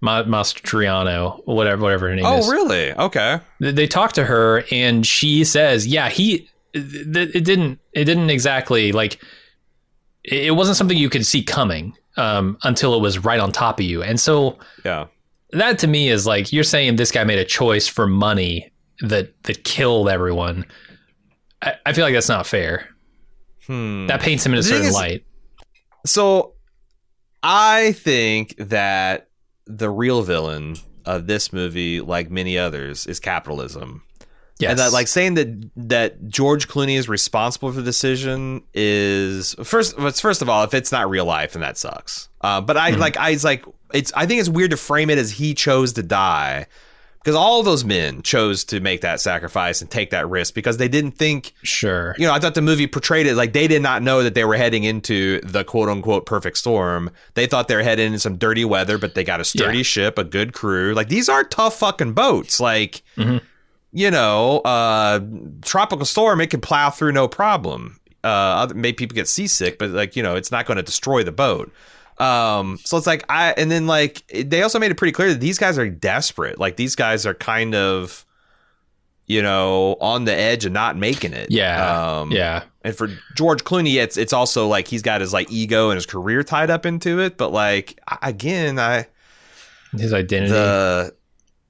Ma- 0.02 0.24
Mastriano, 0.24 1.42
whatever, 1.46 1.82
whatever 1.82 2.08
her 2.10 2.16
name 2.16 2.26
oh, 2.26 2.38
is 2.38 2.48
Oh, 2.48 2.52
really? 2.52 2.94
Okay. 2.94 3.40
th- 3.62 3.76
they 3.76 3.88
talk 3.88 4.14
to 4.14 4.24
her 4.26 4.64
and 4.72 5.06
she 5.06 5.44
says 5.44 5.88
yeah 5.88 6.08
he 6.10 6.48
th- 6.74 7.36
it 7.36 7.44
didn't 7.46 7.80
it 7.94 8.06
didn't 8.06 8.30
exactly 8.30 8.92
like 8.92 9.22
it 10.24 10.46
it 10.48 10.52
wasn't 10.56 10.78
something 10.78 10.98
you 10.98 11.10
could 11.10 11.26
see 11.26 11.42
coming 11.44 11.94
um, 12.18 12.58
until 12.64 12.94
it 12.96 13.02
was 13.02 13.20
right 13.24 13.40
on 13.40 13.52
top 13.52 13.80
of 13.80 13.86
you 13.86 14.04
and 14.04 14.20
so 14.20 14.58
Yeah. 14.84 15.08
that 15.52 15.80
to 15.80 15.88
me 15.88 16.10
is 16.10 16.26
like 16.28 16.52
you're 16.52 16.64
saying 16.64 16.96
this 16.98 17.12
guy 17.12 17.24
made 17.24 17.40
a 17.40 17.46
choice 17.46 17.88
for 17.88 18.08
money 18.08 18.72
that 19.02 19.42
that 19.44 19.64
killed 19.64 20.10
everyone 20.10 20.66
i, 21.62 21.74
I 21.86 21.94
feel 21.94 22.04
like 22.04 22.14
that's 22.14 22.30
not 22.30 22.46
fair 22.48 22.88
Hmm. 23.68 24.08
That 24.08 24.20
paints 24.22 24.44
him 24.44 24.54
in 24.54 24.60
a 24.60 24.64
certain 24.64 24.88
is- 24.88 24.94
light. 24.96 25.24
So 26.04 26.56
I 27.44 27.92
think 27.92 28.56
that 28.58 29.30
the 29.68 29.92
real 29.92 30.24
villain 30.24 30.76
of 31.06 31.28
this 31.28 31.54
movie, 31.54 32.02
like 32.02 32.32
many 32.32 32.58
others, 32.58 33.06
is 33.06 33.20
capitalism. 33.20 34.02
Yes. 34.60 34.72
And 34.72 34.80
that 34.80 34.92
like 34.92 35.08
saying 35.08 35.36
that 35.36 35.70
that 35.90 36.28
George 36.28 36.68
Clooney 36.68 36.98
is 36.98 37.08
responsible 37.08 37.72
for 37.72 37.78
the 37.78 37.84
decision 37.84 38.62
is 38.74 39.56
first 39.64 39.96
first 40.20 40.42
of 40.42 40.50
all, 40.50 40.64
if 40.64 40.74
it's 40.74 40.92
not 40.92 41.10
real 41.10 41.26
life, 41.26 41.54
then 41.54 41.62
that 41.62 41.78
sucks. 41.78 42.28
Uh, 42.42 42.60
but 42.62 42.76
I 42.78 42.90
like 42.92 43.18
I 43.18 43.30
it's 43.30 43.44
like 43.46 43.64
it's 43.94 44.12
I 44.16 44.26
think 44.26 44.40
it's 44.42 44.50
weird 44.50 44.72
to 44.72 44.78
frame 44.78 45.10
it 45.10 45.18
as 45.18 45.32
he 45.32 45.54
chose 45.54 45.94
to 45.94 46.04
die. 46.04 46.68
Because 47.22 47.36
all 47.36 47.64
those 47.64 47.84
men 47.84 48.22
chose 48.22 48.64
to 48.66 48.80
make 48.80 49.02
that 49.02 49.20
sacrifice 49.20 49.82
and 49.82 49.92
take 49.92 50.12
that 50.12 50.30
risk 50.30 50.54
because 50.54 50.78
they 50.78 50.88
didn't 50.88 51.12
think 51.12 51.54
sure. 51.64 52.16
you 52.18 52.26
know, 52.26 52.32
I 52.34 52.40
thought 52.40 52.56
the 52.56 52.62
movie 52.62 52.88
portrayed 52.88 53.28
it 53.28 53.36
like 53.36 53.52
they 53.52 53.68
did 53.68 53.82
not 53.82 54.02
know 54.02 54.24
that 54.24 54.36
they 54.36 54.46
were 54.46 54.56
heading 54.56 54.86
into 54.86 55.42
the 55.42 55.66
quote 55.66 55.90
unquote 55.90 56.26
perfect 56.26 56.58
storm. 56.58 57.12
They 57.34 57.46
thought 57.46 57.68
they 57.68 57.76
were 57.76 57.84
heading 57.84 58.08
into 58.08 58.20
some 58.20 58.38
dirty 58.38 58.64
weather, 58.64 58.98
but 58.98 59.16
they 59.16 59.26
got 59.26 59.42
a 59.42 59.44
sturdy 59.44 59.80
Yeah. 59.80 59.84
ship, 59.84 60.18
a 60.18 60.24
good 60.24 60.54
crew. 60.54 60.94
Like 60.94 61.10
these 61.10 61.28
are 61.28 61.44
tough 61.44 61.78
fucking 61.80 62.14
boats. 62.14 62.62
Like, 62.62 63.04
Mhm. 63.18 63.42
You 63.92 64.12
know, 64.12 64.60
uh, 64.60 65.20
tropical 65.62 66.06
storm, 66.06 66.42
it 66.42 66.50
can 66.50 66.62
plow 66.62 66.90
through 66.90 67.12
no 67.12 67.28
problem. 67.28 68.00
Uh, 68.24 68.28
other, 68.28 68.76
maybe 68.76 68.96
people 68.96 69.16
get 69.16 69.28
seasick, 69.28 69.80
but 69.80 69.90
like, 69.92 70.16
you 70.16 70.24
know, 70.24 70.36
it's 70.36 70.52
not 70.52 70.66
going 70.66 70.78
to 70.78 70.84
destroy 70.84 71.24
the 71.24 71.32
boat. 71.32 71.72
Um, 72.18 72.78
so 72.84 72.98
it's 72.98 73.08
like 73.08 73.24
I, 73.30 73.54
and 73.56 73.72
then 73.72 73.88
like 73.88 74.28
they 74.28 74.62
also 74.62 74.78
made 74.78 74.92
it 74.92 74.96
pretty 74.96 75.14
clear 75.14 75.30
that 75.30 75.40
these 75.40 75.58
guys 75.58 75.78
are 75.78 75.88
desperate. 75.90 76.60
Like 76.60 76.76
these 76.76 76.96
guys 76.96 77.26
are 77.26 77.34
kind 77.34 77.74
of, 77.74 78.26
you 79.26 79.42
know, 79.42 79.96
on 80.02 80.26
the 80.26 80.34
edge 80.34 80.66
of 80.66 80.74
not 80.74 80.98
making 80.98 81.32
it. 81.32 81.50
Yeah. 81.50 82.20
Um, 82.20 82.32
yeah. 82.34 82.64
and 82.84 82.94
for 82.94 83.08
George 83.36 83.64
Clooney, 83.64 83.96
it's 84.04 84.18
it's 84.18 84.34
also 84.34 84.68
like 84.68 84.90
he's 84.90 85.02
got 85.02 85.22
his 85.22 85.32
like 85.32 85.50
ego 85.50 85.92
and 85.92 85.96
his 85.96 86.06
career 86.06 86.44
tied 86.44 86.70
up 86.70 86.86
into 86.86 87.22
it. 87.22 87.38
But 87.38 87.54
like 87.54 87.98
again, 88.22 88.80
I 88.80 89.08
His 89.94 90.12
identity. 90.14 90.52
the 90.52 91.16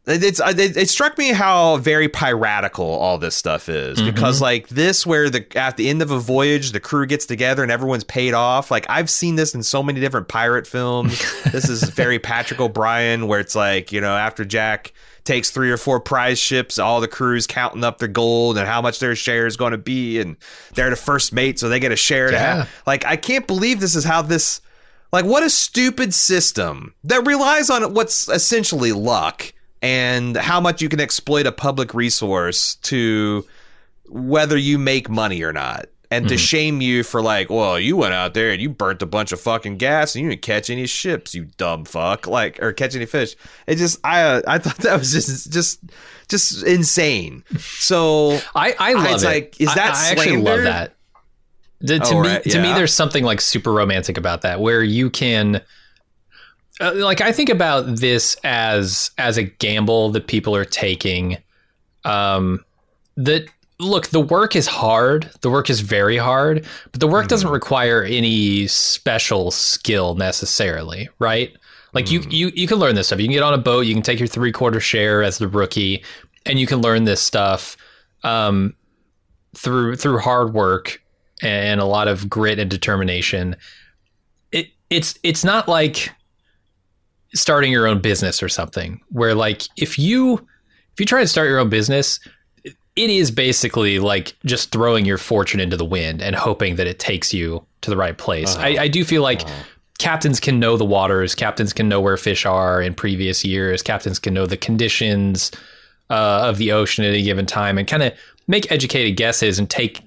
it's 0.09 0.39
uh, 0.39 0.53
it, 0.57 0.75
it 0.75 0.89
struck 0.89 1.17
me 1.17 1.29
how 1.29 1.77
very 1.77 2.07
piratical 2.09 2.85
all 2.85 3.17
this 3.17 3.35
stuff 3.35 3.69
is 3.69 3.97
mm-hmm. 3.97 4.07
because 4.07 4.41
like 4.41 4.67
this 4.69 5.05
where 5.05 5.29
the 5.29 5.45
at 5.57 5.77
the 5.77 5.89
end 5.89 6.01
of 6.01 6.11
a 6.11 6.19
voyage 6.19 6.71
the 6.71 6.79
crew 6.79 7.05
gets 7.05 7.25
together 7.25 7.63
and 7.63 7.71
everyone's 7.71 8.03
paid 8.03 8.33
off. 8.33 8.71
Like 8.71 8.85
I've 8.89 9.09
seen 9.09 9.35
this 9.35 9.53
in 9.53 9.63
so 9.63 9.83
many 9.83 9.99
different 9.99 10.27
pirate 10.27 10.67
films. 10.67 11.21
This 11.51 11.69
is 11.69 11.83
very 11.89 12.19
Patrick 12.19 12.59
O'Brian 12.59 13.27
where 13.27 13.39
it's 13.39 13.55
like 13.55 13.91
you 13.91 14.01
know 14.01 14.15
after 14.15 14.45
Jack 14.45 14.93
takes 15.23 15.49
three 15.51 15.71
or 15.71 15.77
four 15.77 15.99
prize 15.99 16.39
ships 16.39 16.79
all 16.79 17.01
the 17.01 17.07
crews 17.07 17.47
counting 17.47 17.83
up 17.83 17.97
their 17.99 18.07
gold 18.07 18.57
and 18.57 18.67
how 18.67 18.81
much 18.81 18.99
their 18.99 19.15
share 19.15 19.45
is 19.45 19.57
going 19.57 19.71
to 19.71 19.77
be 19.77 20.19
and 20.19 20.37
they're 20.73 20.89
the 20.89 20.95
first 20.95 21.33
mate 21.33 21.59
so 21.59 21.69
they 21.69 21.79
get 21.79 21.91
a 21.91 21.95
share 21.95 22.27
to 22.27 22.33
Yeah. 22.33 22.55
have 22.55 22.69
like 22.87 23.05
I 23.05 23.15
can't 23.15 23.45
believe 23.47 23.79
this 23.79 23.95
is 23.95 24.03
how 24.03 24.21
this 24.21 24.61
like, 25.11 25.25
what 25.25 25.41
a 25.43 25.49
stupid 25.49 26.13
system 26.13 26.93
that 27.03 27.25
relies 27.25 27.69
on 27.69 27.93
what's 27.93 28.29
essentially 28.29 28.91
luck 28.91 29.53
and 29.81 30.35
how 30.35 30.59
much 30.59 30.81
you 30.81 30.89
can 30.89 30.99
exploit 30.99 31.47
a 31.47 31.51
public 31.51 31.93
resource 31.93 32.75
to 32.75 33.45
whether 34.07 34.57
you 34.57 34.77
make 34.77 35.09
money 35.09 35.43
or 35.43 35.53
not. 35.53 35.87
And 36.11 36.27
to 36.27 36.39
shame 36.39 36.81
you 36.81 37.03
for 37.03 37.21
like, 37.21 37.51
well, 37.51 37.79
you 37.79 37.95
went 37.95 38.15
out 38.15 38.33
there 38.33 38.49
and 38.49 38.59
you 38.59 38.71
burnt 38.71 39.03
a 39.03 39.05
bunch 39.05 39.31
of 39.31 39.39
fucking 39.39 39.77
gas 39.77 40.15
and 40.15 40.23
you 40.23 40.29
didn't 40.31 40.41
catch 40.41 40.71
any 40.71 40.87
ships, 40.87 41.35
you 41.35 41.45
dumb 41.57 41.85
fuck, 41.85 42.25
like 42.25 42.59
or 42.63 42.73
catch 42.73 42.95
any 42.95 43.05
fish. 43.05 43.35
It 43.67 43.75
just, 43.75 43.99
I, 44.03 44.23
uh, 44.23 44.41
I 44.47 44.57
thought 44.57 44.77
that 44.79 44.97
was 44.97 45.11
just, 45.11 45.51
just, 45.53 45.79
just 46.27 46.63
insane. 46.63 47.43
So 47.59 48.39
I, 48.55 48.75
I 48.79 48.93
love 48.93 49.05
it's 49.11 49.23
it. 49.23 49.27
like, 49.27 49.61
is 49.61 49.71
that 49.75 49.93
I, 49.93 50.09
actually 50.09 50.37
love 50.41 50.63
that. 50.63 50.95
To, 51.85 51.99
to 51.99 52.05
Oh, 52.15 52.21
me, 52.23 52.27
right, 52.27 52.43
to 52.43 52.59
me, 52.59 52.73
there's 52.73 52.93
something 52.93 53.23
like 53.23 53.39
super 53.39 53.71
romantic 53.71 54.17
about 54.17 54.41
that, 54.41 54.59
where 54.59 54.81
you 54.81 55.11
can, 55.11 55.61
uh, 56.79 56.93
like, 56.95 57.21
I 57.21 57.31
think 57.31 57.49
about 57.49 57.97
this 57.97 58.35
as 58.43 59.11
as 59.17 59.37
a 59.37 59.43
gamble 59.43 60.11
that 60.11 60.27
people 60.27 60.55
are 60.55 60.65
taking. 60.65 61.37
Um, 62.05 62.63
that 63.17 63.49
look, 63.79 64.07
the 64.07 64.21
work 64.21 64.55
is 64.55 64.67
hard. 64.67 65.29
The 65.41 65.49
work 65.49 65.69
is 65.69 65.81
very 65.81 66.17
hard, 66.17 66.65
but 66.91 66.99
the 66.99 67.07
work 67.07 67.27
doesn't 67.27 67.49
require 67.49 68.03
any 68.03 68.67
special 68.67 69.51
skill 69.51 70.15
necessarily, 70.15 71.09
right? 71.19 71.55
Like 71.93 72.11
you, 72.11 72.21
you, 72.29 72.51
you 72.53 72.67
can 72.67 72.77
learn 72.77 72.95
this 72.95 73.07
stuff. 73.07 73.19
You 73.19 73.25
can 73.25 73.33
get 73.33 73.43
on 73.43 73.53
a 73.53 73.57
boat. 73.57 73.85
You 73.85 73.93
can 73.93 74.03
take 74.03 74.19
your 74.19 74.27
three 74.27 74.51
quarter 74.51 74.79
share 74.79 75.23
as 75.23 75.37
the 75.37 75.47
rookie, 75.47 76.03
and 76.45 76.59
you 76.59 76.67
can 76.67 76.81
learn 76.81 77.05
this 77.05 77.21
stuff 77.21 77.77
um, 78.23 78.75
through 79.55 79.95
through 79.95 80.19
hard 80.19 80.53
work 80.53 81.01
and 81.41 81.79
a 81.81 81.85
lot 81.85 82.07
of 82.07 82.29
grit 82.29 82.59
and 82.59 82.69
determination. 82.69 83.55
It 84.51 84.67
it's 84.89 85.17
it's 85.23 85.43
not 85.43 85.67
like 85.67 86.11
starting 87.33 87.71
your 87.71 87.87
own 87.87 87.99
business 87.99 88.41
or 88.41 88.49
something 88.49 89.01
where 89.09 89.35
like 89.35 89.63
if 89.77 89.99
you 89.99 90.35
if 90.93 90.99
you 90.99 91.05
try 91.05 91.21
to 91.21 91.27
start 91.27 91.47
your 91.47 91.59
own 91.59 91.69
business 91.69 92.19
it 92.99 93.09
is 93.09 93.31
basically 93.31 93.97
like 93.97 94.35
just 94.45 94.71
throwing 94.71 95.05
your 95.05 95.17
fortune 95.17 95.61
into 95.61 95.77
the 95.77 95.85
wind 95.85 96.21
and 96.21 96.35
hoping 96.35 96.75
that 96.75 96.85
it 96.85 96.99
takes 96.99 97.33
you 97.33 97.65
to 97.79 97.89
the 97.89 97.95
right 97.95 98.17
place. 98.17 98.57
I, 98.57 98.73
uh-huh. 98.73 98.81
I 98.83 98.87
do 98.89 99.05
feel 99.05 99.21
like 99.21 99.43
uh-huh. 99.43 99.63
captains 99.99 100.41
can 100.41 100.59
know 100.59 100.75
the 100.75 100.83
waters, 100.83 101.33
captains 101.33 101.71
can 101.71 101.87
know 101.87 102.01
where 102.01 102.17
fish 102.17 102.45
are 102.45 102.81
in 102.81 102.93
previous 102.93 103.45
years, 103.45 103.81
captains 103.81 104.19
can 104.19 104.33
know 104.33 104.45
the 104.45 104.57
conditions 104.57 105.51
uh, 106.09 106.41
of 106.43 106.57
the 106.57 106.73
ocean 106.73 107.05
at 107.05 107.13
a 107.13 107.21
given 107.21 107.45
time 107.45 107.77
and 107.77 107.87
kind 107.87 108.03
of 108.03 108.13
make 108.47 108.69
educated 108.69 109.15
guesses 109.15 109.59
and 109.59 109.69
take 109.69 110.01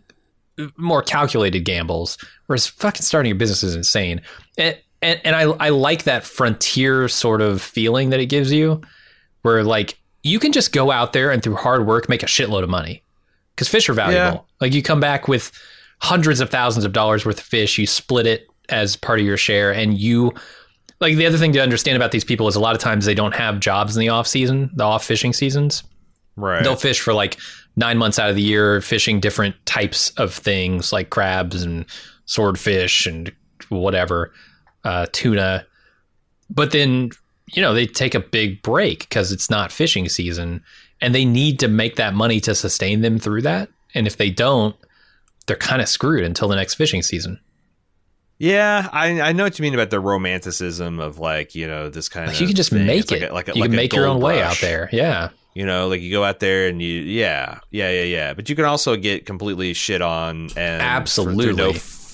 uh, 0.58 0.66
more 0.76 1.02
calculated 1.02 1.60
gambles. 1.60 2.18
Whereas 2.46 2.66
fucking 2.66 3.02
starting 3.02 3.32
a 3.32 3.34
business 3.34 3.62
is 3.62 3.74
insane. 3.74 4.20
And, 4.58 4.76
and, 5.02 5.20
and 5.24 5.36
I, 5.36 5.42
I 5.42 5.68
like 5.70 6.04
that 6.04 6.24
frontier 6.24 7.08
sort 7.08 7.40
of 7.40 7.60
feeling 7.60 8.10
that 8.10 8.20
it 8.20 8.26
gives 8.26 8.52
you 8.52 8.80
where 9.42 9.64
like 9.64 9.98
you 10.22 10.38
can 10.38 10.52
just 10.52 10.72
go 10.72 10.90
out 10.90 11.12
there 11.12 11.30
and 11.30 11.42
through 11.42 11.56
hard 11.56 11.86
work 11.86 12.08
make 12.08 12.22
a 12.22 12.26
shitload 12.26 12.62
of 12.62 12.70
money 12.70 13.02
because 13.54 13.68
fish 13.68 13.88
are 13.88 13.94
valuable. 13.94 14.46
Yeah. 14.48 14.56
Like 14.60 14.72
you 14.72 14.82
come 14.82 15.00
back 15.00 15.28
with 15.28 15.52
hundreds 16.00 16.40
of 16.40 16.50
thousands 16.50 16.84
of 16.84 16.92
dollars 16.92 17.26
worth 17.26 17.38
of 17.38 17.44
fish, 17.44 17.78
you 17.78 17.86
split 17.86 18.26
it 18.26 18.46
as 18.68 18.96
part 18.96 19.20
of 19.20 19.26
your 19.26 19.36
share, 19.36 19.72
and 19.72 19.98
you 19.98 20.32
like 21.00 21.16
the 21.16 21.26
other 21.26 21.38
thing 21.38 21.52
to 21.52 21.60
understand 21.60 21.96
about 21.96 22.12
these 22.12 22.24
people 22.24 22.46
is 22.46 22.54
a 22.54 22.60
lot 22.60 22.74
of 22.74 22.80
times 22.80 23.04
they 23.04 23.14
don't 23.14 23.34
have 23.34 23.60
jobs 23.60 23.96
in 23.96 24.00
the 24.00 24.08
off 24.08 24.26
season, 24.26 24.70
the 24.74 24.84
off 24.84 25.04
fishing 25.04 25.32
seasons. 25.32 25.82
right. 26.36 26.62
They'll 26.62 26.76
fish 26.76 27.00
for 27.00 27.12
like 27.12 27.38
nine 27.76 27.98
months 27.98 28.18
out 28.18 28.30
of 28.30 28.36
the 28.36 28.42
year, 28.42 28.80
fishing 28.80 29.18
different 29.18 29.56
types 29.66 30.10
of 30.10 30.32
things 30.32 30.92
like 30.92 31.10
crabs 31.10 31.62
and 31.62 31.84
swordfish 32.26 33.06
and 33.06 33.32
whatever, 33.68 34.32
uh, 34.84 35.06
tuna. 35.12 35.66
But 36.50 36.70
then, 36.72 37.10
you 37.52 37.62
know, 37.62 37.72
they 37.74 37.86
take 37.86 38.14
a 38.14 38.20
big 38.20 38.62
break 38.62 39.00
because 39.00 39.32
it's 39.32 39.48
not 39.50 39.72
fishing 39.72 40.08
season 40.08 40.62
and 41.00 41.14
they 41.14 41.24
need 41.24 41.58
to 41.60 41.68
make 41.68 41.96
that 41.96 42.14
money 42.14 42.40
to 42.40 42.54
sustain 42.54 43.00
them 43.00 43.18
through 43.18 43.42
that. 43.42 43.68
And 43.94 44.06
if 44.06 44.16
they 44.16 44.30
don't, 44.30 44.76
they're 45.46 45.56
kind 45.56 45.82
of 45.82 45.88
screwed 45.88 46.24
until 46.24 46.48
the 46.48 46.56
next 46.56 46.74
fishing 46.74 47.02
season. 47.02 47.40
Yeah, 48.38 48.88
I 48.92 49.20
I 49.20 49.32
know 49.32 49.44
what 49.44 49.58
you 49.58 49.62
mean 49.62 49.74
about 49.74 49.90
the 49.90 50.00
romanticism 50.00 50.98
of 50.98 51.18
like 51.20 51.54
you 51.54 51.66
know 51.68 51.88
this 51.90 52.08
kind 52.08 52.26
Like 52.26 52.36
of 52.36 52.40
you 52.40 52.46
can 52.48 52.56
just 52.56 52.70
thing. 52.70 52.86
make 52.86 53.02
It's 53.02 53.10
like 53.12 53.22
it. 53.22 53.30
a- 53.30 53.34
like 53.34 53.48
a, 53.48 53.52
you 53.54 53.60
like 53.60 53.70
can 53.70 53.76
make 53.76 53.92
your 53.92 54.06
own 54.06 54.20
way 54.20 54.42
out 54.42 54.58
there. 54.60 54.88
Yeah. 54.92 55.28
You 55.54 55.66
know, 55.66 55.86
like 55.88 56.00
you 56.00 56.10
go 56.10 56.24
out 56.24 56.40
there 56.40 56.66
and 56.66 56.80
you 56.82 57.02
yeah 57.02 57.58
yeah 57.70 57.90
yeah 57.90 58.02
yeah, 58.04 58.34
but 58.34 58.48
you 58.48 58.56
can 58.56 58.64
also 58.64 58.96
get 58.96 59.26
completely 59.26 59.74
shit 59.74 60.00
on 60.02 60.48
and 60.56 60.82
Absolutely. 60.82 61.52
no 61.54 61.72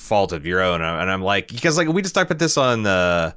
fault 0.08 0.32
of 0.32 0.44
your 0.46 0.60
own. 0.60 0.80
And 0.82 1.10
I'm 1.10 1.22
like 1.22 1.48
because 1.48 1.76
like 1.76 1.86
we 1.88 2.02
just 2.02 2.14
talked 2.14 2.30
about 2.30 2.38
this 2.40 2.56
on 2.56 2.82
the 2.82 3.34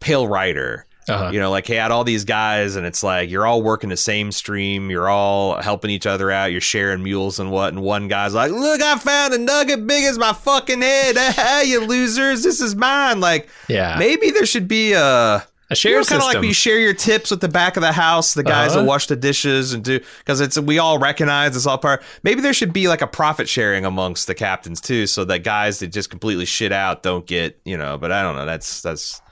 Pale 0.00 0.28
Rider. 0.28 0.86
Uh-huh. 1.06 1.28
You 1.32 1.38
know, 1.38 1.50
like 1.50 1.66
hey, 1.66 1.78
I 1.78 1.82
had 1.82 1.90
all 1.90 2.02
these 2.02 2.24
guys, 2.24 2.76
and 2.76 2.86
it's 2.86 3.02
like 3.02 3.28
you're 3.28 3.46
all 3.46 3.60
working 3.60 3.90
the 3.90 3.96
same 3.96 4.32
stream, 4.32 4.88
you're 4.90 5.10
all 5.10 5.60
helping 5.60 5.90
each 5.90 6.06
other 6.06 6.30
out, 6.30 6.50
you're 6.50 6.62
sharing 6.62 7.02
mules 7.02 7.38
and 7.38 7.50
what, 7.50 7.74
and 7.74 7.82
one 7.82 8.08
guy's 8.08 8.32
like, 8.32 8.50
"Look, 8.50 8.80
I 8.80 8.96
found 8.96 9.34
a 9.34 9.38
nugget 9.38 9.86
big 9.86 10.04
as 10.04 10.16
my 10.16 10.32
fucking 10.32 10.80
head, 10.80 11.62
you 11.66 11.84
losers, 11.84 12.42
this 12.42 12.58
is 12.62 12.74
mine." 12.74 13.20
Like, 13.20 13.50
Yeah. 13.68 13.96
maybe 13.98 14.30
there 14.30 14.46
should 14.46 14.66
be 14.66 14.94
a 14.94 15.46
A 15.70 15.74
share 15.74 15.92
you 15.92 15.98
know, 15.98 16.04
kind 16.04 16.20
of 16.20 16.26
like 16.28 16.44
you 16.44 16.52
share 16.52 16.78
your 16.78 16.92
tips 16.92 17.30
with 17.30 17.40
the 17.40 17.48
back 17.48 17.76
of 17.76 17.80
the 17.80 17.90
house, 17.92 18.34
the 18.34 18.42
guys 18.42 18.72
Uh-huh. 18.72 18.80
that 18.82 18.86
wash 18.86 19.06
the 19.06 19.16
dishes 19.16 19.72
and 19.72 19.82
do 19.82 19.98
because 20.18 20.40
it's 20.40 20.58
we 20.58 20.78
all 20.78 20.98
recognize 20.98 21.56
it's 21.56 21.66
all 21.66 21.78
part. 21.78 22.02
Maybe 22.22 22.42
there 22.42 22.52
should 22.52 22.72
be 22.72 22.86
like 22.86 23.00
a 23.00 23.06
profit 23.06 23.48
sharing 23.48 23.84
amongst 23.86 24.26
the 24.26 24.34
captains 24.34 24.80
too, 24.80 25.06
so 25.06 25.24
that 25.24 25.38
guys 25.38 25.78
that 25.78 25.86
just 25.88 26.10
completely 26.10 26.44
shit 26.44 26.70
out 26.70 27.02
don't 27.02 27.26
get 27.26 27.58
you 27.64 27.78
know. 27.78 27.96
But 27.96 28.12
I 28.12 28.22
don't 28.22 28.36
know. 28.36 28.44
That's 28.44 28.82
that's 28.82 29.22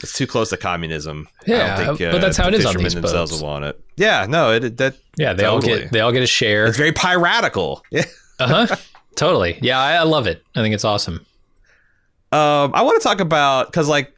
that's 0.00 0.12
too 0.12 0.28
close 0.28 0.48
to 0.50 0.56
communism. 0.56 1.26
I 1.40 1.50
Yeah, 1.50 1.76
don't 1.84 1.96
think, 1.98 2.08
uh, 2.08 2.12
but 2.12 2.20
that's 2.20 2.36
how 2.36 2.46
it 2.48 2.54
is 2.54 2.64
on 2.66 2.76
these 2.76 2.94
themselves 2.94 3.32
boats. 3.32 3.42
will 3.42 3.48
want 3.48 3.64
it. 3.64 3.80
Yeah, 3.96 4.26
no, 4.28 4.52
it 4.52 4.76
that 4.76 4.94
yeah, 5.16 5.32
they 5.32 5.44
all 5.44 5.60
get 5.60 5.90
they 5.90 5.98
all 6.00 6.12
get 6.12 6.22
a 6.22 6.26
share. 6.28 6.66
it's 6.66 6.78
very 6.78 6.92
piratical. 6.92 7.82
Yeah. 7.90 8.04
Uh 8.38 8.66
huh. 8.66 8.76
totally. 9.16 9.58
Yeah, 9.60 9.78
I, 9.80 9.94
I 9.94 10.02
love 10.04 10.26
it. 10.28 10.42
I 10.54 10.62
think 10.62 10.72
it's 10.74 10.84
awesome. 10.84 11.26
Um, 12.32 12.70
I 12.74 12.82
want 12.82 13.02
to 13.02 13.06
talk 13.06 13.18
about 13.20 13.66
because 13.66 13.88
like. 13.88 14.14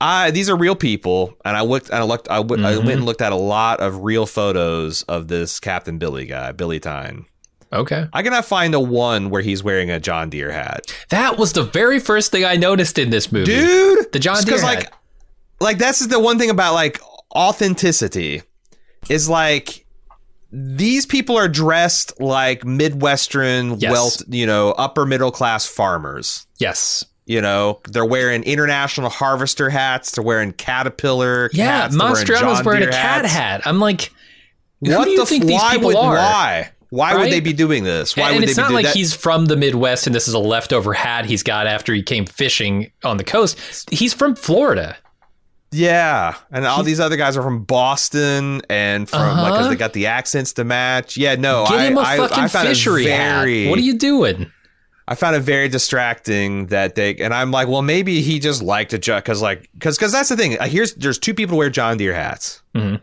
I 0.00 0.30
these 0.30 0.50
are 0.50 0.56
real 0.56 0.74
people, 0.74 1.34
and 1.44 1.56
I 1.56 1.62
looked 1.62 1.88
and 1.88 1.98
I 1.98 2.02
looked 2.02 2.28
I, 2.30 2.36
w- 2.38 2.64
I 2.66 2.72
Mhm. 2.74 2.78
went 2.78 2.90
and 2.98 3.04
looked 3.06 3.22
at 3.22 3.32
a 3.32 3.36
lot 3.36 3.80
of 3.80 4.02
real 4.04 4.26
photos 4.26 5.02
of 5.04 5.28
this 5.28 5.60
Captain 5.60 5.98
Billy 5.98 6.26
guy, 6.26 6.52
Billy 6.52 6.80
Tyne. 6.80 7.26
Okay. 7.72 8.06
I 8.12 8.22
cannot 8.22 8.44
find 8.44 8.72
the 8.72 8.78
one 8.80 9.30
where 9.30 9.42
he's 9.42 9.64
wearing 9.64 9.90
a 9.90 9.98
John 9.98 10.30
Deere 10.30 10.52
hat. 10.52 10.94
That 11.08 11.38
was 11.38 11.54
the 11.54 11.64
very 11.64 11.98
first 11.98 12.30
thing 12.30 12.44
I 12.44 12.54
noticed 12.56 12.98
in 12.98 13.10
this 13.10 13.32
movie. 13.32 13.46
Dude, 13.46 14.12
The 14.12 14.18
John 14.20 14.42
Deere 14.44 14.52
'cause, 14.54 14.60
hat. 14.62 14.74
like 14.76 14.92
like 15.60 15.78
that's 15.78 16.04
the 16.06 16.20
one 16.20 16.38
thing 16.38 16.50
about 16.50 16.74
like 16.74 17.00
authenticity 17.34 18.42
is 19.08 19.28
like 19.28 19.84
these 20.52 21.04
people 21.06 21.36
are 21.36 21.48
dressed 21.48 22.20
like 22.20 22.64
midwestern 22.64 23.78
Yes. 23.80 23.90
wealth, 23.90 24.22
you 24.28 24.46
know, 24.46 24.70
upper 24.72 25.04
middle 25.06 25.30
class 25.32 25.66
farmers. 25.66 26.46
Yes. 26.58 27.04
You 27.26 27.40
know, 27.40 27.80
they're 27.88 28.04
wearing 28.04 28.42
international 28.42 29.08
harvester 29.08 29.70
hats. 29.70 30.10
They're 30.12 30.24
wearing 30.24 30.52
caterpillar. 30.52 31.48
Yeah, 31.54 31.64
hats, 31.82 31.96
they're 31.96 32.12
wearing 32.12 32.64
wearing 32.64 32.82
a 32.82 32.90
cat 32.90 33.22
hats. 33.24 33.32
hat. 33.32 33.62
I'm 33.64 33.80
like, 33.80 34.12
What 34.80 35.04
do 35.04 35.10
you 35.10 35.18
the? 35.20 35.26
think 35.26 35.42
f- 35.44 35.48
these 35.48 35.60
why 35.60 35.72
people 35.72 35.88
would 35.88 35.96
are? 35.96 36.14
why? 36.16 36.70
Why 36.90 37.16
would 37.16 37.32
they 37.32 37.40
be 37.40 37.52
doing 37.54 37.82
this? 37.82 38.16
Why 38.16 38.28
and 38.30 38.36
would 38.40 38.44
it's 38.44 38.54
they 38.56 38.62
not 38.62 38.68
be 38.68 38.74
doing 38.74 38.84
like 38.84 38.92
that? 38.92 38.96
he's 38.96 39.14
from 39.14 39.46
the 39.46 39.56
Midwest 39.56 40.06
and 40.06 40.14
this 40.14 40.28
is 40.28 40.34
a 40.34 40.38
leftover 40.38 40.92
hat 40.92 41.24
he's 41.24 41.42
got 41.42 41.66
after 41.66 41.92
he 41.94 42.02
came 42.04 42.24
fishing 42.26 42.92
on 43.02 43.16
the 43.16 43.24
coast. 43.24 43.58
He's 43.90 44.14
from 44.14 44.36
Florida. 44.36 44.96
Yeah, 45.72 46.36
and 46.52 46.64
all 46.66 46.84
these 46.84 47.00
other 47.00 47.16
guys 47.16 47.36
are 47.36 47.42
from 47.42 47.64
Boston 47.64 48.62
and 48.70 49.08
from 49.08 49.38
like 49.38 49.54
Uh-huh. 49.54 49.68
they 49.70 49.74
got 49.76 49.92
the 49.92 50.06
accents 50.06 50.52
to 50.52 50.62
match. 50.64 51.16
Yeah, 51.16 51.34
no, 51.34 51.64
Get 51.68 51.80
I, 51.80 51.84
him 51.86 51.98
a 51.98 52.00
I, 52.02 52.16
fucking 52.16 52.44
I 52.44 52.48
fishery 52.48 53.04
very, 53.06 53.64
hat. 53.64 53.70
What 53.70 53.78
are 53.80 53.82
you 53.82 53.98
doing? 53.98 54.52
I 55.06 55.14
found 55.14 55.36
it 55.36 55.40
very 55.40 55.68
distracting 55.68 56.66
that 56.68 56.94
they 56.94 57.14
and 57.16 57.34
I'm 57.34 57.50
like, 57.50 57.68
well, 57.68 57.82
maybe 57.82 58.22
he 58.22 58.38
just 58.38 58.62
liked 58.62 58.90
just 59.00 59.22
because 59.24 59.42
like 59.42 59.68
because 59.74 59.98
because 59.98 60.12
that's 60.12 60.28
the 60.30 60.36
thing. 60.36 60.58
Uh, 60.58 60.66
Here's 60.66 60.94
there's 60.94 61.18
two 61.18 61.34
people 61.34 61.54
who 61.54 61.58
wear 61.58 61.70
John 61.70 61.96
Deere 61.98 62.14
hats. 62.14 62.62
Mhm. 62.74 63.02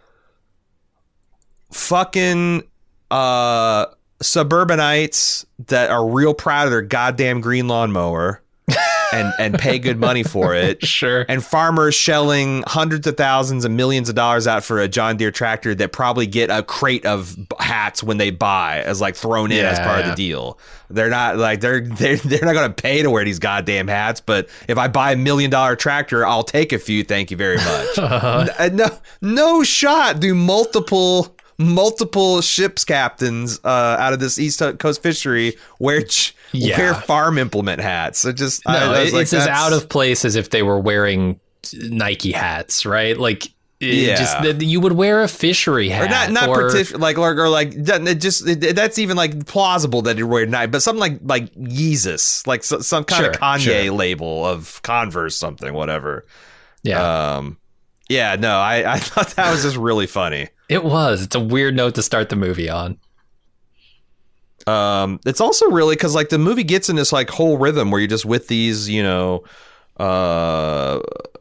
Fucking 1.71 2.63
uh 3.09 3.85
suburbanites 4.21 5.45
that 5.67 5.89
are 5.89 6.07
real 6.07 6.33
proud 6.33 6.65
of 6.65 6.71
their 6.71 6.81
goddamn 6.81 7.41
green 7.41 7.67
lawnmower 7.67 8.41
and 9.13 9.33
and 9.39 9.57
pay 9.59 9.79
good 9.79 9.99
money 9.99 10.23
for 10.23 10.55
it. 10.55 10.85
Sure. 10.91 11.25
and 11.27 11.43
farmers 11.43 11.95
shelling 11.95 12.63
hundreds 12.67 13.07
of 13.07 13.17
thousands 13.17 13.65
and 13.65 13.75
millions 13.77 14.09
of 14.09 14.15
dollars 14.15 14.47
out 14.47 14.63
for 14.63 14.79
a 14.79 14.87
John 14.87 15.17
Deere 15.17 15.31
tractor 15.31 15.73
that 15.75 15.91
probably 15.91 16.27
get 16.27 16.49
a 16.49 16.63
crate 16.63 17.05
of 17.05 17.35
hats 17.59 18.03
when 18.03 18.17
they 18.17 18.29
buy 18.31 18.81
as 18.81 18.99
like 19.01 19.15
thrown 19.15 19.51
in 19.51 19.65
as 19.65 19.77
Yeah, 19.77 19.85
part 19.85 19.99
of 20.01 20.05
the 20.11 20.15
deal. 20.15 20.59
They're 20.89 21.09
not 21.09 21.37
like 21.37 21.61
they're 21.61 21.81
they're 21.81 22.17
they're 22.17 22.43
not 22.45 22.53
going 22.53 22.69
to 22.73 22.81
pay 22.81 23.01
to 23.01 23.09
wear 23.09 23.23
these 23.23 23.39
goddamn 23.39 23.87
hats, 23.87 24.19
but 24.21 24.49
if 24.67 24.77
I 24.77 24.87
buy 24.87 25.13
a 25.13 25.15
million 25.15 25.49
dollar 25.49 25.75
tractor, 25.75 26.25
I'll 26.25 26.43
take 26.43 26.73
a 26.73 26.79
few. 26.79 27.03
Thank 27.03 27.31
you 27.31 27.37
very 27.37 27.57
much. 27.57 27.97
N- 28.59 28.75
no, 28.75 28.89
no 29.21 29.63
shot. 29.63 30.19
Do 30.19 30.35
multiple 30.35 31.35
multiple 31.57 32.41
ships 32.41 32.83
captains 32.83 33.59
uh, 33.63 33.67
out 33.99 34.13
of 34.13 34.19
this 34.19 34.39
East 34.39 34.61
Coast 34.79 35.01
fishery 35.03 35.55
wear 35.79 36.01
ch- 36.01 36.35
Yeah. 36.53 36.77
wear 36.77 36.93
farm 36.93 37.37
implement 37.37 37.81
hats? 37.81 38.19
So 38.19 38.31
just 38.31 38.61
I- 38.67 38.73
No, 38.79 38.85
I 38.93 38.99
was 39.01 39.09
it- 39.09 39.13
like, 39.13 39.21
it's 39.23 39.33
as 39.33 39.47
out 39.47 39.73
of 39.73 39.89
place 39.89 40.25
as 40.25 40.35
if 40.35 40.49
they 40.49 40.63
were 40.63 40.79
wearing 40.79 41.39
Nike 41.73 42.31
hats, 42.31 42.85
right? 42.85 43.17
Like, 43.17 43.47
Yeah. 43.79 44.15
just 44.15 44.61
you 44.61 44.79
would 44.79 44.91
wear 44.93 45.23
a 45.23 45.27
fishery 45.27 45.89
hat, 45.89 46.05
or 46.05 46.09
not 46.09 46.31
not 46.31 46.49
or- 46.49 46.69
partic- 46.69 46.99
like 46.99 47.17
or, 47.17 47.31
or 47.39 47.49
like 47.49 47.73
it 47.75 48.15
just 48.21 48.47
it, 48.47 48.75
that's 48.75 48.99
even 48.99 49.17
like 49.17 49.45
plausible 49.47 50.03
that 50.03 50.17
he 50.17 50.23
wear 50.23 50.45
night 50.45 50.69
but 50.69 50.83
something 50.83 50.99
like 50.99 51.19
like 51.23 51.51
Yeezus 51.55 52.45
like 52.45 52.63
so, 52.63 52.79
some 52.81 53.03
kind 53.05 53.25
of 53.25 53.33
Sure, 53.33 53.41
Kanye 53.41 53.85
sure. 53.85 53.91
label 53.93 54.45
of 54.45 54.79
Converse 54.83 55.35
something 55.35 55.73
whatever 55.73 56.27
yeah, 56.83 57.37
um 57.37 57.57
yeah 58.07 58.35
no 58.35 58.57
I 58.59 58.93
I 58.93 58.99
thought 58.99 59.29
that 59.31 59.51
was 59.51 59.63
just 59.63 59.77
really 59.77 60.05
funny 60.05 60.49
it 60.69 60.83
was. 60.83 61.23
It's 61.23 61.35
a 61.35 61.39
weird 61.39 61.75
note 61.75 61.95
to 61.95 62.03
start 62.03 62.29
the 62.29 62.35
movie 62.37 62.69
on. 62.69 62.97
Um 64.71 65.19
it's 65.25 65.41
also 65.41 65.65
really 65.69 65.95
because 65.95 66.15
like 66.15 66.29
the 66.29 66.37
movie 66.37 66.63
gets 66.63 66.89
in 66.89 66.95
this 66.95 67.11
like 67.11 67.29
whole 67.29 67.57
rhythm 67.57 67.91
where 67.91 67.99
you're 67.99 68.07
just 68.07 68.25
with 68.25 68.47
these 68.47 68.89
you 68.89 69.03
know 69.03 69.43
uh 69.97 70.99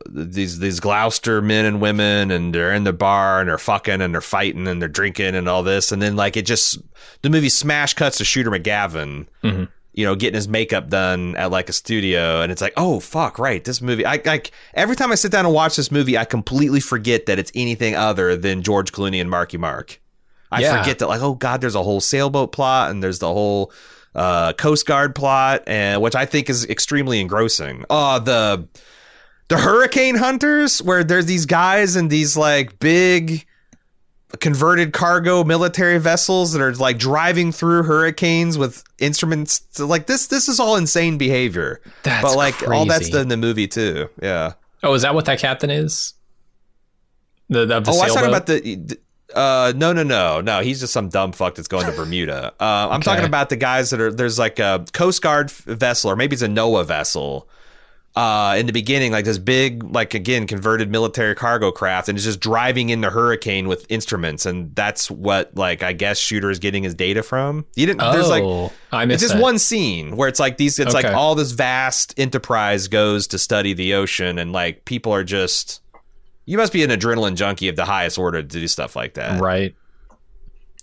these 0.09 0.59
these 0.59 0.81
Gloucester 0.81 1.41
men 1.41 1.65
and 1.65 1.81
women 1.81 2.31
and 2.31 2.55
they're 2.55 2.73
in 2.73 2.85
the 2.85 2.93
bar 2.93 3.41
and 3.41 3.49
they're 3.49 3.59
fucking 3.59 4.01
and 4.01 4.13
they're 4.13 4.21
fighting 4.21 4.67
and 4.67 4.81
they're 4.83 4.89
drinking 4.89 5.35
and 5.37 5.49
all 5.49 5.63
this. 5.63 5.93
And 5.93 6.03
then 6.03 6.17
like 6.17 6.37
it 6.37 6.47
just 6.47 6.79
the 7.23 7.31
movie 7.31 7.49
smash 7.49 7.95
cuts 7.95 8.19
to 8.19 8.25
Shooter 8.25 8.51
McGavin 8.51 9.27
Mhm. 9.45 9.69
you 9.93 10.05
know 10.05 10.17
getting 10.17 10.35
his 10.35 10.49
makeup 10.49 10.89
done 10.89 11.37
at 11.37 11.51
like 11.53 11.69
a 11.69 11.73
studio. 11.73 12.41
And 12.43 12.51
it's 12.51 12.61
like 12.61 12.73
oh 12.77 12.99
fuck 12.99 13.39
right 13.39 13.63
this 13.65 13.81
movie 13.81 14.05
I 14.05 14.21
like 14.25 14.51
every 14.75 14.97
time 14.97 15.13
I 15.13 15.15
sit 15.15 15.31
down 15.31 15.45
and 15.47 15.55
watch 15.55 15.77
this 15.77 15.93
movie 15.93 16.19
I 16.19 16.25
completely 16.25 16.81
forget 16.81 17.27
that 17.27 17.39
it's 17.39 17.53
anything 17.55 17.95
other 17.95 18.37
than 18.37 18.63
George 18.63 18.91
Clooney 18.93 19.21
and 19.21 19.31
Marky 19.31 19.59
Mark 19.59 20.01
I 20.51 20.61
Yeah. 20.63 20.81
forget 20.83 20.99
that 20.99 21.07
like 21.09 21.21
oh 21.23 21.35
god 21.35 21.61
there's 21.61 21.75
a 21.75 21.83
whole 21.83 22.01
sailboat 22.01 22.53
plot 22.53 22.91
and 22.91 23.03
there's 23.03 23.19
the 23.21 23.29
whole 23.33 23.73
uh, 24.15 24.53
Coast 24.55 24.87
Guard 24.87 25.15
plot 25.15 25.63
and 25.69 26.03
which 26.03 26.15
I 26.17 26.27
think 26.27 26.51
is 26.51 26.65
extremely 26.69 27.21
engrossing. 27.21 27.85
Oh 27.91 28.19
the 28.19 28.67
the 29.49 29.59
hurricane 29.59 30.17
hunters 30.17 30.83
where 30.83 31.03
there's 31.05 31.27
these 31.27 31.47
guys 31.47 31.95
in 31.97 32.09
these 32.09 32.37
like 32.37 32.79
big 32.81 33.47
converted 34.39 34.93
cargo 34.93 35.43
military 35.43 35.99
vessels 35.99 36.53
that 36.53 36.63
are 36.63 36.73
like 36.75 36.99
driving 36.99 37.51
through 37.51 37.83
hurricanes 37.83 38.57
with 38.57 38.85
instruments 39.01 39.81
like 39.81 40.07
this 40.07 40.29
this 40.29 40.49
is 40.49 40.61
all 40.61 40.77
insane 40.77 41.19
behavior 41.19 41.81
That's 42.05 42.23
but 42.23 42.37
like 42.37 42.69
all 42.69 42.85
that's 42.87 42.99
crazy. 43.01 43.13
done 43.13 43.23
in 43.23 43.29
the 43.29 43.37
movie 43.37 43.67
too 43.67 44.09
yeah 44.23 44.53
Oh, 44.85 44.95
is 44.95 45.03
that 45.03 45.15
what 45.15 45.25
that 45.27 45.39
captain 45.41 45.69
is? 45.69 46.15
The, 47.51 47.67
the, 47.67 47.81
the 47.81 47.91
oh 47.91 47.99
i 48.01 48.05
was 48.05 48.15
talking 48.15 48.29
about 48.29 48.47
the 48.47 48.99
uh 49.35 49.73
no 49.77 49.93
no 49.93 50.03
no. 50.03 50.41
No 50.41 50.61
he's 50.61 50.81
just 50.81 50.93
some 50.93 51.09
dumb 51.09 51.33
fuck 51.33 51.55
that's 51.55 51.69
going 51.69 51.87
to 51.87 51.93
bermuda. 51.93 52.53
Uh 52.61 52.89
i'm 52.91 53.01
talking 53.03 53.25
about 53.25 53.49
the 53.49 53.57
guys 53.57 53.91
that 53.91 54.01
are 54.01 54.13
there's 54.13 54.39
like 54.39 54.59
a 54.59 54.85
coast 54.93 55.23
guard 55.23 55.51
vessel 55.51 56.11
or 56.11 56.17
maybe 56.17 56.35
it's 56.35 56.43
a 56.43 56.49
noaa 56.49 56.85
vessel 56.85 57.49
uh 58.17 58.57
in 58.59 58.67
the 58.67 58.73
beginning 58.73 59.13
like 59.13 59.25
this 59.25 59.39
big 59.39 59.85
like 59.85 60.15
again 60.15 60.45
converted 60.49 60.91
military 60.91 61.33
cargo 61.37 61.71
craft 61.71 62.09
and 62.09 62.19
it's 62.19 62.25
just 62.25 62.41
driving 62.41 62.89
in 62.89 63.01
the 63.03 63.09
hurricane 63.11 63.69
with 63.69 63.87
instruments 63.89 64.45
and 64.47 64.75
that's 64.75 65.09
what 65.09 65.55
like 65.57 65.85
i 65.85 65.93
guess 65.93 66.19
shooter 66.19 66.51
is 66.51 66.59
getting 66.59 66.83
his 66.83 66.93
data 66.95 67.23
from. 67.23 67.65
You 67.77 67.87
didn't 67.87 68.03
Oh, 68.03 68.13
there's 68.13 68.29
like 68.29 68.43
I 68.91 69.05
it's 69.05 69.09
missed 69.09 69.21
just 69.23 69.35
that. 69.35 69.41
one 69.43 69.61
scene 69.61 70.17
where 70.17 70.29
it's 70.29 70.41
like 70.41 70.57
these 70.57 70.81
it's 70.81 70.93
like 70.93 71.05
all 71.07 71.37
this 71.37 71.53
vast 71.53 72.19
enterprise 72.19 72.89
goes 72.89 73.29
to 73.29 73.39
study 73.39 73.75
the 73.75 73.95
ocean 73.95 74.41
and 74.41 74.53
like 74.53 74.85
people 74.85 75.13
are 75.15 75.23
just 75.23 75.81
you 76.51 76.57
must 76.59 76.73
be 76.73 76.83
an 76.83 76.91
adrenaline 76.91 77.37
junkie 77.37 77.69
of 77.69 77.77
the 77.77 77.85
highest 77.85 78.19
order 78.19 78.43
to 78.43 78.49
do 78.49 78.67
stuff 78.67 78.97
like 78.97 79.15
that 79.15 79.41
Right. 79.41 79.75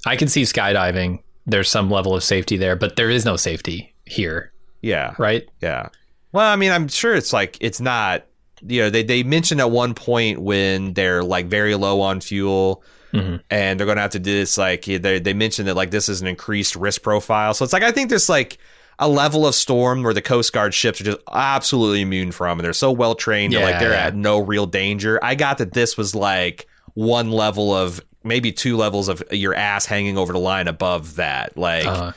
I 0.05 0.15
can 0.15 0.27
see 0.27 0.43
skydiving. 0.43 1.19
There's 1.45 1.69
some 1.69 1.89
level 1.91 2.15
of 2.15 2.23
safety 2.23 2.55
there, 2.57 2.75
but 2.75 2.95
there 2.95 3.09
is 3.09 3.25
no 3.25 3.35
safety 3.35 3.93
here, 4.05 4.51
yeah 4.81 5.13
right? 5.17 5.47
yeah 5.61 5.89
well 6.31 6.51
i 6.51 6.55
mean 6.55 6.71
i'm 6.71 6.87
sure 6.87 7.13
it's 7.15 7.33
like 7.33 7.57
it's 7.61 7.81
not 7.81 8.25
you 8.65 8.81
know 8.81 8.89
they, 8.89 9.01
they 9.03 9.23
mentioned 9.23 9.59
at 9.59 9.71
one 9.71 9.93
point 9.93 10.39
when 10.41 10.93
they're 10.93 11.23
like 11.23 11.47
very 11.47 11.75
low 11.75 11.99
on 12.01 12.21
fuel 12.21 12.83
Mhm. 13.13 13.41
and 13.49 13.79
they're 13.79 13.85
going 13.85 13.95
to 13.95 14.01
have 14.01 14.11
to 14.11 14.19
do 14.19 14.31
this 14.33 14.57
like 14.57 14.83
they, 14.85 15.19
they 15.19 15.33
mentioned 15.33 15.67
that 15.69 15.75
like 15.75 15.91
this 15.91 16.09
is 16.09 16.21
an 16.21 16.27
increased 16.27 16.75
risk 16.75 17.01
profile 17.01 17.53
so 17.53 17.63
it's 17.63 17.71
like 17.73 17.83
i 17.83 17.91
think 17.91 18.09
there's 18.09 18.27
like 18.29 18.57
a 18.99 19.07
level 19.07 19.45
of 19.45 19.53
storm 19.53 20.01
where 20.03 20.13
the 20.13 20.21
coast 20.21 20.51
guard 20.53 20.73
ships 20.73 20.99
are 21.01 21.03
just 21.03 21.19
absolutely 21.31 22.01
immune 22.01 22.31
from 22.31 22.57
and 22.59 22.65
they're 22.65 22.73
so 22.73 22.91
well 22.91 23.13
trained 23.15 23.53
that 23.53 23.61
like 23.63 23.79
they're 23.79 23.91
yeah. 23.91 24.07
at 24.07 24.15
no 24.15 24.39
real 24.39 24.65
danger 24.65 25.19
i 25.23 25.35
got 25.35 25.59
that 25.59 25.73
this 25.73 25.95
was 25.97 26.15
like 26.15 26.67
one 26.95 27.29
level 27.31 27.73
of 27.73 28.01
maybe 28.23 28.51
two 28.51 28.75
levels 28.75 29.07
of 29.07 29.21
your 29.31 29.53
ass 29.53 29.85
hanging 29.85 30.17
over 30.17 30.33
the 30.33 30.39
line 30.39 30.67
above 30.67 31.15
that 31.17 31.55
like 31.57 31.85
Uh, 31.85 32.11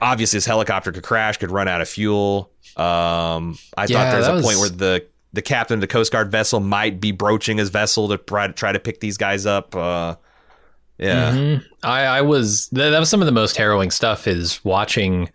obviously 0.00 0.36
this 0.36 0.44
helicopter 0.46 0.92
could 0.92 1.02
crash, 1.02 1.38
could 1.38 1.50
run 1.50 1.66
out 1.66 1.80
of 1.80 1.88
fuel. 1.88 2.50
Um, 2.76 3.56
I 3.76 3.86
Yeah, 3.88 3.96
thought 4.04 4.10
there 4.10 4.18
was 4.18 4.28
a 4.28 4.32
point 4.32 4.44
was- 4.44 4.60
where 4.60 4.68
the 4.68 5.06
the 5.32 5.42
captain 5.42 5.74
of 5.74 5.80
the 5.80 5.86
Coast 5.86 6.10
Guard 6.12 6.30
vessel 6.30 6.58
might 6.60 7.00
be 7.00 7.12
broaching 7.12 7.56
his 7.56 7.70
vessel 7.70 8.08
to 8.08 8.18
try, 8.18 8.48
try 8.48 8.72
to 8.72 8.80
pick 8.80 8.98
these 9.00 9.16
guys 9.16 9.46
up. 9.46 9.74
Uh, 9.76 10.16
yeah, 10.98 11.32
mhm. 11.32 11.64
I, 11.84 12.00
I 12.04 12.20
was 12.20 12.68
that 12.72 12.98
was 12.98 13.08
some 13.08 13.22
of 13.22 13.26
the 13.26 13.32
most 13.32 13.56
harrowing 13.56 13.90
stuff 13.90 14.26
is 14.26 14.62
watching 14.64 15.30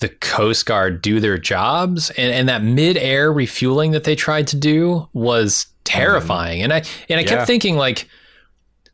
the 0.00 0.08
Coast 0.08 0.66
Guard 0.66 1.00
do 1.00 1.20
their 1.20 1.38
jobs 1.38 2.10
and, 2.10 2.32
and 2.32 2.48
that 2.48 2.62
mid-air 2.62 3.32
refueling 3.32 3.92
that 3.92 4.04
they 4.04 4.14
tried 4.14 4.46
to 4.48 4.56
do 4.56 5.08
was 5.14 5.66
terrifying. 5.84 6.62
And 6.62 6.72
I 6.72 6.82
and 7.08 7.18
I 7.18 7.22
Yeah. 7.22 7.28
kept 7.28 7.46
thinking 7.46 7.76
like, 7.76 8.08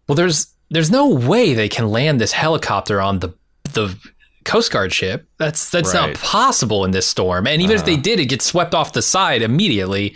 well, 0.06 0.14
there's 0.16 0.46
there's 0.70 0.90
no 0.90 1.08
way 1.08 1.54
they 1.54 1.68
can 1.68 1.88
land 1.90 2.20
this 2.20 2.32
helicopter 2.32 3.00
on 3.00 3.18
the 3.18 3.30
the 3.74 3.96
Coast 4.44 4.70
Guard 4.72 4.92
ship. 4.92 5.26
That's 5.38 5.70
that's 5.70 5.94
Right. 5.94 6.10
not 6.10 6.18
possible 6.20 6.84
in 6.84 6.90
this 6.92 7.06
storm. 7.06 7.46
And 7.46 7.60
even 7.62 7.76
if 7.76 7.84
they 7.84 7.94
uh-huh. 7.94 8.02
did, 8.02 8.20
it 8.20 8.26
gets 8.26 8.44
swept 8.44 8.74
off 8.74 8.92
the 8.92 9.02
side 9.02 9.42
immediately. 9.42 10.14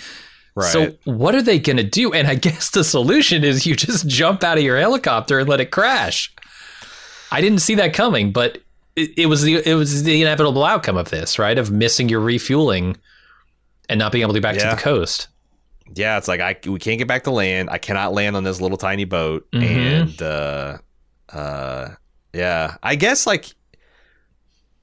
right. 0.54 0.72
So 0.72 0.94
what 1.04 1.34
are 1.34 1.42
they 1.42 1.58
going 1.58 1.76
to 1.78 1.82
do? 1.84 2.12
And 2.12 2.26
I 2.28 2.34
guess 2.46 2.70
the 2.70 2.84
solution 2.84 3.44
is 3.44 3.66
you 3.66 3.74
just 3.74 4.06
jump 4.06 4.44
out 4.44 4.58
of 4.58 4.64
your 4.64 4.78
helicopter 4.78 5.38
and 5.40 5.48
let 5.48 5.60
it 5.60 5.70
crash. 5.70 6.32
I 7.32 7.40
didn't 7.40 7.58
see 7.58 7.74
that 7.76 7.92
coming, 7.92 8.30
but 8.32 8.58
it, 8.96 9.10
it 9.18 9.26
was 9.26 9.42
the 9.42 9.62
it 9.68 9.74
was 9.74 10.02
the 10.04 10.20
inevitable 10.22 10.64
outcome 10.64 10.96
of 10.96 11.10
this, 11.10 11.38
right? 11.38 11.56
Of 11.58 11.70
missing 11.70 12.08
your 12.08 12.20
refueling 12.20 12.96
and 13.88 13.98
not 13.98 14.10
being 14.12 14.22
able 14.22 14.32
to 14.34 14.40
get 14.40 14.42
back 14.42 14.56
Yeah. 14.56 14.70
to 14.70 14.76
the 14.76 14.82
coast. 14.82 15.28
yeah, 15.94 16.18
it's 16.18 16.26
like 16.28 16.40
I 16.40 16.56
we 16.68 16.78
can't 16.78 16.98
get 16.98 17.06
back 17.08 17.24
to 17.24 17.30
land. 17.30 17.70
I 17.70 17.78
cannot 17.78 18.12
land 18.12 18.36
on 18.36 18.42
this 18.44 18.60
little 18.60 18.78
tiny 18.78 19.04
boat, 19.04 19.46
Mhm. 19.52 19.62
and 19.62 20.22
uh, 20.22 20.78
uh, 21.32 21.88
yeah, 22.32 22.76
I 22.82 22.96
guess 22.96 23.26
like 23.26 23.54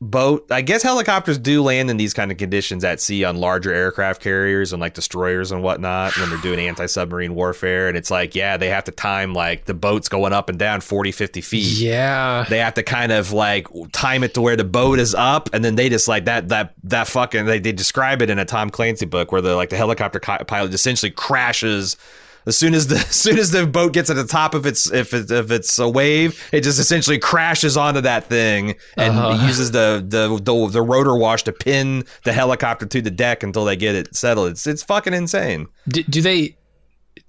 boat. 0.10 0.45
I 0.51 0.62
guess 0.62 0.84
helicopters 0.84 1.38
do 1.38 1.64
land 1.64 1.89
in 1.89 1.97
these 1.97 2.14
kind 2.14 2.32
of 2.32 2.38
conditions 2.38 2.84
at 2.84 3.01
sea 3.01 3.24
on 3.24 3.38
larger 3.38 3.74
aircraft 3.74 4.22
carriers 4.22 4.74
and 4.74 4.80
like 4.80 4.93
destroyers 4.93 5.51
and 5.51 5.64
whatnot 5.64 6.18
when 6.18 6.30
they're 6.30 6.38
doing 6.39 6.60
anti 6.60 6.86
submarine 6.86 7.36
warfare. 7.36 7.88
And 7.88 7.97
it's 7.97 8.12
like, 8.12 8.36
yeah, 8.36 8.58
they 8.58 8.70
have 8.70 8.84
to 8.86 8.91
time 8.91 9.34
like 9.34 9.66
the 9.66 9.74
boat's 9.74 10.10
going 10.10 10.34
up 10.34 10.49
and 10.49 10.60
down 10.60 10.82
40, 10.82 11.12
50 11.12 11.41
feet. 11.41 11.78
Yeah. 11.80 12.45
They 12.49 12.60
have 12.60 12.76
to 12.76 12.84
kind 12.84 13.12
of 13.12 13.32
like 13.32 13.68
time 13.91 14.24
it 14.24 14.34
to 14.36 14.41
where 14.41 14.56
the 14.56 14.64
boat 14.64 14.99
is 14.99 15.16
up, 15.16 15.49
and 15.54 15.64
then 15.64 15.76
they 15.76 15.89
just 15.89 16.08
like 16.08 16.26
that 16.26 16.49
that 16.49 16.74
that 16.84 17.08
fucking 17.08 17.45
they, 17.45 17.60
they 17.60 17.72
describe 17.72 18.22
it 18.22 18.30
in 18.30 18.39
a 18.39 18.45
Tom 18.45 18.70
Clancy 18.70 19.06
book 19.06 19.32
where 19.32 19.41
the 19.41 19.56
like 19.56 19.70
the 19.70 19.78
helicopter 19.78 20.20
pilot 20.20 20.74
essentially 20.74 21.12
crashes 21.12 21.97
as 22.46 22.58
soon 22.58 22.74
as 22.74 22.88
the 22.88 22.96
as 23.10 23.16
soon 23.16 23.38
as 23.38 23.52
the 23.52 23.66
boat 23.66 23.94
gets 23.94 24.10
at 24.10 24.16
the 24.16 24.26
top 24.26 24.54
of 24.54 24.66
its 24.66 24.91
if 24.91 25.14
it, 25.14 25.30
if 25.32 25.52
it's 25.52 25.78
a 25.80 25.89
wave, 25.89 26.41
it 26.52 26.62
just 26.62 26.80
essentially 26.80 27.20
crashes 27.20 27.78
onto 27.78 28.02
that 28.02 28.26
thing 28.26 28.76
and 28.98 29.18
uh-huh. 29.18 29.46
uses 29.46 29.72
the, 29.72 30.04
the 30.06 30.39
the 30.41 30.70
the 30.70 30.82
rotor 30.82 31.16
wash 31.16 31.44
to 31.44 31.52
pin 31.52 32.04
the 32.24 32.34
helicopter 32.34 32.86
to 32.86 33.02
the 33.02 33.12
deck 33.12 33.44
until 33.44 33.66
they 33.66 33.76
get 33.76 33.96
it 33.96 34.16
settled. 34.16 34.50
It's 34.50 34.68
it's 34.68 34.84
fucking 34.84 35.14
insane. 35.14 35.68
Do, 35.88 36.04
do 36.04 36.22
they? 36.22 36.58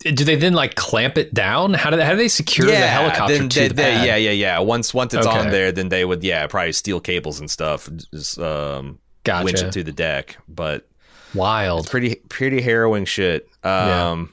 Do 0.00 0.24
they 0.24 0.34
then 0.34 0.54
like 0.54 0.74
clamp 0.74 1.18
it 1.18 1.32
down? 1.34 1.74
How 1.74 1.90
do 1.90 1.96
they, 1.96 2.04
how 2.04 2.12
do 2.12 2.16
they 2.16 2.28
secure 2.28 2.68
yeah, 2.68 2.80
the 2.80 2.86
helicopter 2.88 3.38
then, 3.38 3.48
to 3.48 3.60
they, 3.60 3.68
the 3.68 3.74
they, 3.74 4.06
Yeah, 4.06 4.16
yeah, 4.16 4.30
yeah. 4.30 4.58
Once 4.58 4.92
once 4.92 5.14
it's 5.14 5.26
okay. 5.26 5.38
on 5.38 5.50
there, 5.50 5.72
then 5.72 5.88
they 5.88 6.04
would 6.04 6.24
yeah 6.24 6.46
probably 6.46 6.72
steal 6.72 7.00
cables 7.00 7.38
and 7.38 7.50
stuff, 7.50 7.88
just 8.12 8.38
um, 8.38 8.98
gotcha. 9.24 9.44
winch 9.44 9.62
it 9.62 9.72
to 9.72 9.84
the 9.84 9.92
deck. 9.92 10.36
But 10.48 10.88
wild, 11.34 11.88
pretty 11.88 12.16
pretty 12.28 12.60
harrowing 12.60 13.04
shit. 13.04 13.46
Um, 13.62 13.70
yeah. 13.72 14.26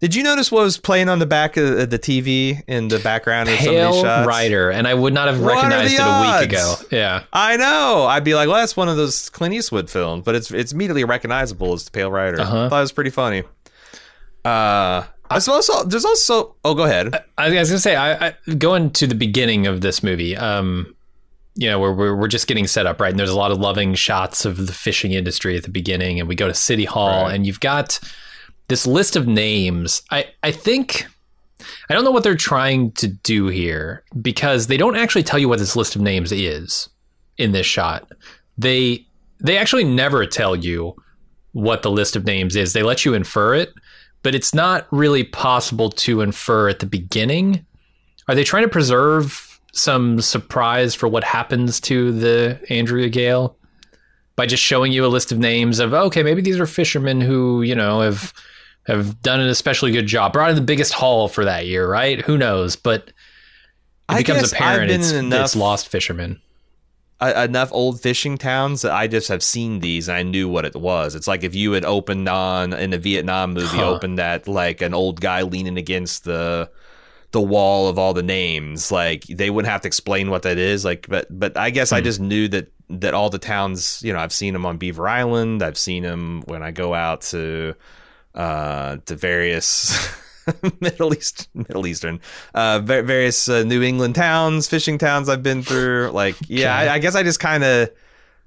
Did 0.00 0.14
you 0.14 0.22
notice 0.22 0.50
what 0.50 0.64
was 0.64 0.78
playing 0.78 1.08
on 1.08 1.18
the 1.18 1.26
back 1.26 1.56
of 1.56 1.90
the 1.90 1.98
TV 1.98 2.62
in 2.66 2.88
the 2.88 2.98
background 2.98 3.48
of 3.48 3.58
some 3.58 3.74
of 3.74 3.92
these 3.92 4.02
shots? 4.02 4.26
Rider, 4.26 4.70
and 4.70 4.88
I 4.88 4.94
would 4.94 5.14
not 5.14 5.28
have 5.28 5.40
what 5.40 5.54
recognized 5.54 5.94
it 5.94 6.00
a 6.00 6.40
week 6.40 6.50
ago. 6.50 6.74
Yeah, 6.90 7.24
I 7.32 7.56
know. 7.56 8.06
I'd 8.08 8.24
be 8.24 8.34
like, 8.34 8.48
well, 8.48 8.58
that's 8.58 8.76
one 8.76 8.88
of 8.88 8.96
those 8.96 9.30
Clint 9.30 9.54
Eastwood 9.54 9.88
films, 9.88 10.24
but 10.24 10.34
it's 10.34 10.50
it's 10.50 10.72
immediately 10.72 11.04
recognizable 11.04 11.72
as 11.72 11.84
the 11.84 11.90
Pale 11.90 12.10
Rider. 12.10 12.40
Uh-huh. 12.40 12.66
I 12.66 12.68
thought 12.68 12.78
it 12.78 12.82
was 12.82 12.92
pretty 12.92 13.10
funny. 13.10 13.44
Uh, 14.44 15.04
there's 15.30 15.48
also 15.48 15.84
there's 15.84 16.04
also 16.04 16.56
oh, 16.64 16.74
go 16.74 16.84
ahead. 16.84 17.14
I, 17.38 17.46
I 17.46 17.58
was 17.60 17.70
gonna 17.70 17.78
say, 17.78 17.96
I, 17.96 18.28
I 18.28 18.54
going 18.54 18.90
to 18.90 19.06
the 19.06 19.14
beginning 19.14 19.66
of 19.66 19.80
this 19.80 20.02
movie. 20.02 20.36
Um, 20.36 20.94
you 21.54 21.68
know, 21.68 21.78
we're, 21.78 21.92
we're, 21.92 22.16
we're 22.16 22.28
just 22.28 22.46
getting 22.46 22.66
set 22.66 22.86
up, 22.86 23.00
right? 23.00 23.10
And 23.10 23.18
there's 23.18 23.30
a 23.30 23.36
lot 23.36 23.50
of 23.50 23.58
loving 23.58 23.94
shots 23.94 24.44
of 24.44 24.66
the 24.66 24.72
fishing 24.72 25.12
industry 25.12 25.56
at 25.56 25.64
the 25.64 25.70
beginning. 25.70 26.18
And 26.18 26.28
we 26.28 26.34
go 26.34 26.48
to 26.48 26.54
City 26.54 26.84
Hall, 26.84 27.24
right. 27.24 27.34
and 27.34 27.46
you've 27.46 27.60
got 27.60 28.00
this 28.68 28.86
list 28.86 29.16
of 29.16 29.26
names, 29.26 30.02
I, 30.10 30.26
I 30.42 30.52
think 30.52 31.06
I 31.88 31.94
don't 31.94 32.04
know 32.04 32.10
what 32.10 32.24
they're 32.24 32.34
trying 32.34 32.92
to 32.92 33.08
do 33.08 33.48
here 33.48 34.02
because 34.20 34.66
they 34.66 34.76
don't 34.76 34.96
actually 34.96 35.22
tell 35.22 35.38
you 35.38 35.48
what 35.48 35.58
this 35.58 35.76
list 35.76 35.96
of 35.96 36.02
names 36.02 36.32
is 36.32 36.88
in 37.38 37.52
this 37.52 37.66
shot. 37.66 38.10
They 38.58 39.06
they 39.40 39.58
actually 39.58 39.84
never 39.84 40.24
tell 40.26 40.54
you 40.54 40.94
what 41.52 41.82
the 41.82 41.90
list 41.90 42.16
of 42.16 42.24
names 42.24 42.56
is. 42.56 42.72
They 42.72 42.82
let 42.82 43.04
you 43.04 43.14
infer 43.14 43.54
it, 43.54 43.74
but 44.22 44.34
it's 44.34 44.54
not 44.54 44.86
really 44.90 45.24
possible 45.24 45.90
to 45.90 46.20
infer 46.20 46.68
at 46.68 46.78
the 46.78 46.86
beginning. 46.86 47.66
Are 48.28 48.34
they 48.34 48.44
trying 48.44 48.62
to 48.62 48.68
preserve 48.68 49.60
some 49.72 50.20
surprise 50.20 50.94
for 50.94 51.08
what 51.08 51.24
happens 51.24 51.80
to 51.80 52.12
the 52.12 52.60
Andrea 52.70 53.08
Gail 53.08 53.56
by 54.36 54.46
just 54.46 54.62
showing 54.62 54.92
you 54.92 55.04
a 55.04 55.08
list 55.08 55.32
of 55.32 55.38
names 55.38 55.78
of 55.78 55.92
okay, 55.92 56.22
maybe 56.22 56.40
these 56.40 56.60
are 56.60 56.66
fishermen 56.66 57.20
who, 57.20 57.62
you 57.62 57.74
know, 57.74 58.00
have 58.00 58.32
have 58.84 59.22
done 59.22 59.40
an 59.40 59.48
especially 59.48 59.92
good 59.92 60.06
job. 60.06 60.32
Brought 60.32 60.50
in 60.50 60.56
the 60.56 60.62
biggest 60.62 60.92
haul 60.92 61.28
for 61.28 61.44
that 61.44 61.66
year, 61.66 61.88
right? 61.88 62.20
Who 62.22 62.36
knows? 62.36 62.76
But 62.76 63.08
it 63.08 63.14
I 64.08 64.18
becomes 64.18 64.52
apparent 64.52 64.90
it's, 64.90 65.12
enough, 65.12 65.44
it's 65.44 65.56
lost 65.56 65.88
fishermen. 65.88 66.40
enough 67.20 67.70
old 67.72 68.00
fishing 68.00 68.38
towns 68.38 68.82
that 68.82 68.92
I 68.92 69.06
just 69.06 69.28
have 69.28 69.42
seen 69.42 69.78
these 69.78 70.08
and 70.08 70.16
I 70.16 70.22
knew 70.22 70.48
what 70.48 70.64
it 70.64 70.74
was. 70.74 71.14
It's 71.14 71.28
like 71.28 71.44
if 71.44 71.54
you 71.54 71.72
had 71.72 71.84
opened 71.84 72.28
on 72.28 72.72
in 72.72 72.92
a 72.92 72.98
Vietnam 72.98 73.54
movie, 73.54 73.78
huh. 73.78 73.90
opened 73.90 74.18
that 74.18 74.48
like 74.48 74.82
an 74.82 74.94
old 74.94 75.20
guy 75.20 75.42
leaning 75.42 75.78
against 75.78 76.24
the 76.24 76.70
the 77.30 77.40
wall 77.40 77.88
of 77.88 77.98
all 77.98 78.12
the 78.12 78.22
names. 78.22 78.90
Like 78.90 79.24
they 79.24 79.48
wouldn't 79.48 79.70
have 79.70 79.82
to 79.82 79.88
explain 79.88 80.28
what 80.30 80.42
that 80.42 80.58
is. 80.58 80.84
Like, 80.84 81.06
but 81.08 81.26
but 81.30 81.56
I 81.56 81.70
guess 81.70 81.90
hmm. 81.90 81.96
I 81.96 82.00
just 82.00 82.18
knew 82.18 82.48
that 82.48 82.72
that 82.90 83.14
all 83.14 83.30
the 83.30 83.38
towns. 83.38 84.02
You 84.02 84.12
know, 84.12 84.18
I've 84.18 84.32
seen 84.32 84.52
them 84.52 84.66
on 84.66 84.76
Beaver 84.76 85.08
Island. 85.08 85.62
I've 85.62 85.78
seen 85.78 86.02
them 86.02 86.42
when 86.46 86.64
I 86.64 86.72
go 86.72 86.94
out 86.94 87.22
to 87.22 87.76
uh, 88.34 88.96
to 89.06 89.16
various 89.16 90.08
Middle 90.80 91.14
East, 91.14 91.48
Middle 91.54 91.86
Eastern, 91.86 92.20
uh, 92.54 92.80
various 92.80 93.48
uh, 93.48 93.62
New 93.64 93.82
England 93.82 94.14
towns, 94.14 94.68
fishing 94.68 94.98
towns 94.98 95.28
I've 95.28 95.42
been 95.42 95.62
through. 95.62 96.10
Like, 96.10 96.36
yeah, 96.48 96.76
I, 96.76 96.94
I 96.94 96.98
guess 96.98 97.14
I 97.14 97.22
just 97.22 97.40
kind 97.40 97.64
of, 97.64 97.90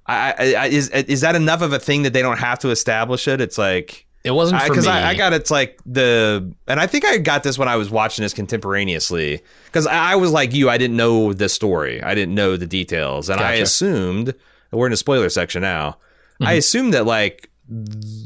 I, 0.06 0.56
I, 0.58 0.68
is 0.68 0.90
is 0.90 1.22
that 1.22 1.36
enough 1.36 1.62
of 1.62 1.74
a 1.74 1.80
thing 1.80 2.04
that 2.04 2.14
they 2.14 2.22
don't 2.22 2.38
have 2.38 2.60
to 2.60 2.70
establish 2.70 3.28
it? 3.28 3.42
It's 3.42 3.58
like 3.58 4.06
it 4.24 4.32
wasn't 4.32 4.64
because 4.64 4.88
I, 4.88 5.10
I, 5.10 5.14
got 5.16 5.34
it's 5.34 5.52
like 5.52 5.80
the, 5.86 6.54
and 6.68 6.80
I 6.80 6.88
think 6.88 7.06
I 7.06 7.18
got 7.18 7.44
this 7.44 7.58
when 7.58 7.68
I 7.68 7.76
was 7.76 7.90
watching 7.90 8.24
this 8.24 8.34
contemporaneously 8.34 9.42
because 9.66 9.86
I, 9.86 10.14
I, 10.14 10.16
was 10.16 10.32
like 10.32 10.54
you, 10.54 10.70
I 10.70 10.78
didn't 10.78 10.98
know 10.98 11.32
the 11.32 11.48
story, 11.48 12.02
I 12.02 12.16
didn't 12.16 12.36
know 12.36 12.58
the 12.58 12.66
details, 12.66 13.30
and 13.30 13.40
gotcha. 13.40 13.50
I 13.50 13.54
assumed 13.58 14.34
we're 14.72 14.88
in 14.88 14.92
the 14.92 14.98
spoiler 14.98 15.30
section 15.30 15.62
now. 15.62 15.92
Mm-hmm. 15.92 16.48
I 16.48 16.54
assumed 16.54 16.94
that 16.94 17.06
like 17.06 17.50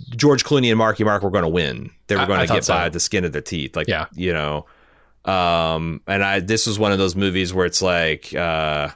George 0.10 0.44
Clooney 0.44 0.70
and 0.70 0.78
Marky 0.78 1.04
Mark 1.04 1.24
were 1.24 1.30
going 1.30 1.44
to 1.44 1.50
win. 1.50 1.92
They 2.08 2.16
were 2.16 2.26
going 2.26 2.46
to 2.46 2.54
get 2.54 2.66
so. 2.66 2.74
by 2.74 2.90
the 2.90 3.00
skin 3.00 3.24
of 3.26 3.32
their 3.32 3.42
teeth. 3.42 3.76
Like, 3.76 3.88
yeah. 3.88 4.08
you 4.14 4.34
know, 4.34 4.66
um, 5.26 6.02
and 6.08 6.24
I, 6.24 6.40
this 6.40 6.68
was 6.68 6.78
one 6.78 6.92
of 6.92 6.98
those 6.98 7.16
movies 7.16 7.54
where 7.54 7.66
it's 7.66 7.82
like, 7.82 8.34
uh, 8.36 8.90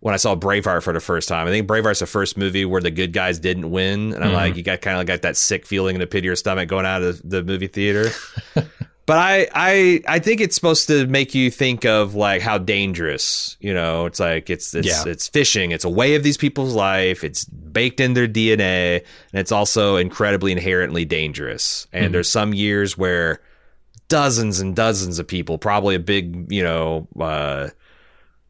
when 0.00 0.14
I 0.14 0.16
saw 0.16 0.36
Braveheart 0.36 0.82
for 0.82 0.92
the 0.92 1.00
first 1.00 1.28
time, 1.28 1.46
I 1.46 1.50
think 1.50 1.68
Braveheart's 1.68 2.00
the 2.00 2.06
first 2.06 2.36
movie 2.36 2.64
where 2.64 2.80
the 2.80 2.90
good 2.90 3.12
guys 3.12 3.38
didn't 3.38 3.70
win. 3.70 4.12
And 4.12 4.22
I'm 4.22 4.30
mm-hmm. 4.30 4.34
like, 4.34 4.56
you 4.56 4.62
got 4.62 4.80
kind 4.80 4.96
of 4.96 5.00
like 5.00 5.08
got 5.08 5.22
that 5.22 5.36
sick 5.36 5.66
feeling 5.66 5.96
in 5.96 6.00
the 6.00 6.06
pit 6.06 6.20
of 6.20 6.24
your 6.24 6.36
stomach 6.36 6.68
going 6.68 6.86
out 6.86 7.02
of 7.02 7.20
the 7.28 7.42
movie 7.42 7.66
theater. 7.66 8.10
but 9.08 9.16
I, 9.16 9.48
I 9.54 10.02
I 10.06 10.18
think 10.18 10.42
it's 10.42 10.54
supposed 10.54 10.86
to 10.88 11.06
make 11.06 11.34
you 11.34 11.50
think 11.50 11.86
of 11.86 12.14
like 12.14 12.42
how 12.42 12.58
dangerous, 12.58 13.56
you 13.58 13.72
know, 13.72 14.04
it's 14.04 14.20
like 14.20 14.50
it's 14.50 14.74
it's 14.74 14.86
yeah. 14.86 15.10
it's 15.10 15.26
fishing. 15.26 15.70
It's 15.70 15.86
a 15.86 15.88
way 15.88 16.14
of 16.14 16.22
these 16.22 16.36
people's 16.36 16.74
life. 16.74 17.24
It's 17.24 17.46
baked 17.46 18.00
in 18.00 18.12
their 18.12 18.28
DNA, 18.28 18.96
and 19.32 19.40
it's 19.40 19.50
also 19.50 19.96
incredibly 19.96 20.52
inherently 20.52 21.06
dangerous. 21.06 21.86
And 21.90 22.04
mm-hmm. 22.04 22.12
there's 22.12 22.28
some 22.28 22.52
years 22.52 22.98
where 22.98 23.40
dozens 24.08 24.60
and 24.60 24.76
dozens 24.76 25.18
of 25.18 25.26
people, 25.26 25.56
probably 25.56 25.94
a 25.94 26.00
big, 26.00 26.52
you 26.52 26.62
know, 26.62 27.08
uh, 27.18 27.70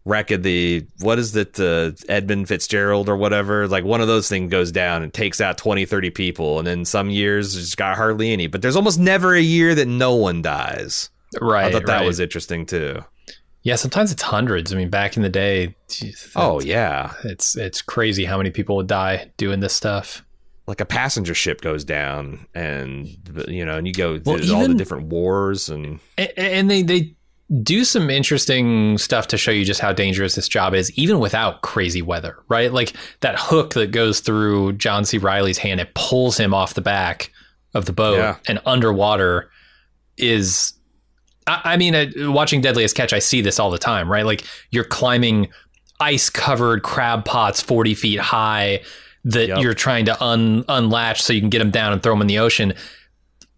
wreck 0.04 0.30
of 0.30 0.42
the 0.42 0.86
what 1.00 1.18
is 1.18 1.36
it 1.36 1.60
uh, 1.60 1.92
edmund 2.08 2.48
fitzgerald 2.48 3.08
or 3.08 3.16
whatever? 3.16 3.68
Like 3.68 3.84
one 3.84 4.00
of 4.00 4.08
those 4.08 4.28
things 4.28 4.50
goes 4.50 4.72
down 4.72 5.02
and 5.02 5.12
takes 5.12 5.40
out 5.40 5.58
20 5.58 5.84
30 5.84 6.10
people. 6.10 6.58
And 6.58 6.66
then 6.66 6.84
some 6.84 7.10
years 7.10 7.56
it's 7.56 7.74
got 7.74 7.96
hardly 7.96 8.32
any. 8.32 8.46
But 8.46 8.62
there's 8.62 8.76
almost 8.76 8.98
never 8.98 9.34
a 9.34 9.40
year 9.40 9.74
that 9.74 9.86
no 9.86 10.14
one 10.14 10.42
dies. 10.42 11.10
Right 11.42 11.66
i 11.66 11.72
thought 11.72 11.84
that 11.86 11.98
right. 11.98 12.06
was 12.06 12.20
interesting 12.20 12.64
too. 12.64 13.04
Yeah 13.62 13.76
sometimes 13.76 14.10
it's 14.10 14.22
hundreds. 14.22 14.72
I 14.72 14.76
mean 14.76 14.90
back 14.90 15.16
in 15.16 15.22
the 15.22 15.28
day 15.28 15.76
oh 16.34 16.60
yeah. 16.60 17.12
It's 17.24 17.56
it's 17.56 17.82
crazy 17.82 18.24
how 18.24 18.38
many 18.38 18.50
people 18.50 18.76
would 18.76 18.86
die 18.86 19.30
doing 19.36 19.60
this 19.60 19.74
stuff. 19.74 20.24
Like 20.66 20.80
a 20.80 20.86
passenger 20.86 21.34
ship 21.34 21.60
goes 21.60 21.84
down 21.84 22.46
and 22.54 23.08
you 23.48 23.64
know 23.64 23.76
and 23.76 23.86
you 23.86 23.92
go 23.92 24.20
well, 24.24 24.38
even, 24.38 24.56
all 24.56 24.68
the 24.68 24.74
different 24.74 25.06
wars 25.06 25.68
and 25.68 26.00
and 26.16 26.70
they 26.70 26.82
they 26.82 27.14
do 27.62 27.84
some 27.84 28.10
interesting 28.10 28.98
stuff 28.98 29.26
to 29.28 29.38
show 29.38 29.50
you 29.50 29.64
just 29.64 29.80
how 29.80 29.92
dangerous 29.92 30.34
this 30.34 30.48
job 30.48 30.74
is, 30.74 30.90
even 30.98 31.18
without 31.18 31.62
crazy 31.62 32.02
weather, 32.02 32.36
right? 32.48 32.72
Like 32.72 32.92
that 33.20 33.36
hook 33.38 33.74
that 33.74 33.90
goes 33.90 34.20
through 34.20 34.74
John 34.74 35.04
C. 35.04 35.18
Reilly's 35.18 35.58
hand, 35.58 35.80
it 35.80 35.94
pulls 35.94 36.38
him 36.38 36.52
off 36.52 36.74
the 36.74 36.82
back 36.82 37.30
of 37.74 37.86
the 37.86 37.92
boat 37.92 38.18
yeah. 38.18 38.36
and 38.46 38.60
underwater 38.66 39.50
is. 40.16 40.74
I, 41.46 41.60
I 41.64 41.76
mean, 41.78 41.94
uh, 41.94 42.06
watching 42.30 42.60
Deadliest 42.60 42.94
Catch, 42.94 43.14
I 43.14 43.18
see 43.18 43.40
this 43.40 43.58
all 43.58 43.70
the 43.70 43.78
time, 43.78 44.10
right? 44.10 44.26
Like 44.26 44.44
you're 44.70 44.84
climbing 44.84 45.48
ice 46.00 46.28
covered 46.28 46.82
crab 46.82 47.24
pots 47.24 47.62
40 47.62 47.94
feet 47.94 48.20
high 48.20 48.82
that 49.24 49.48
yep. 49.48 49.58
you're 49.60 49.74
trying 49.74 50.04
to 50.04 50.22
un, 50.22 50.64
unlatch 50.68 51.22
so 51.22 51.32
you 51.32 51.40
can 51.40 51.50
get 51.50 51.58
them 51.58 51.70
down 51.70 51.92
and 51.92 52.02
throw 52.02 52.12
them 52.12 52.20
in 52.20 52.26
the 52.26 52.38
ocean 52.38 52.74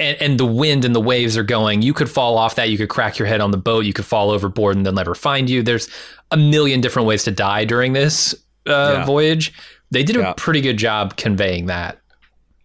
and, 0.01 0.21
and, 0.21 0.41
the 0.41 0.47
wind 0.47 0.85
and 0.85 0.95
the 0.95 1.01
waves 1.01 1.37
are 1.37 1.43
going, 1.43 1.83
you 1.83 1.93
could 1.93 2.11
fall 2.11 2.39
off 2.39 2.55
that. 2.57 2.71
You 2.71 2.79
could 2.79 2.89
crack 2.89 3.19
your 3.19 3.29
head 3.29 3.41
on 3.41 3.51
the 3.51 3.59
boat. 3.59 3.85
You 3.85 3.93
could 3.93 4.05
fall 4.05 4.31
overboard 4.31 4.77
and 4.77 4.85
they'll 4.85 4.93
never 4.93 5.15
find 5.15 5.49
you. 5.49 5.63
There's 5.63 5.89
a 6.31 6.37
million 6.37 6.81
different 6.81 7.07
ways 7.07 7.25
to 7.25 7.31
die 7.31 7.65
during 7.65 7.93
this 7.93 8.35
uh, 8.67 8.95
yeah. 8.97 9.05
voyage. 9.05 9.53
They 9.91 10.03
did 10.03 10.17
yeah. 10.17 10.31
a 10.31 10.35
pretty 10.35 10.61
good 10.61 10.77
job 10.77 11.17
conveying 11.17 11.67
that. 11.67 12.01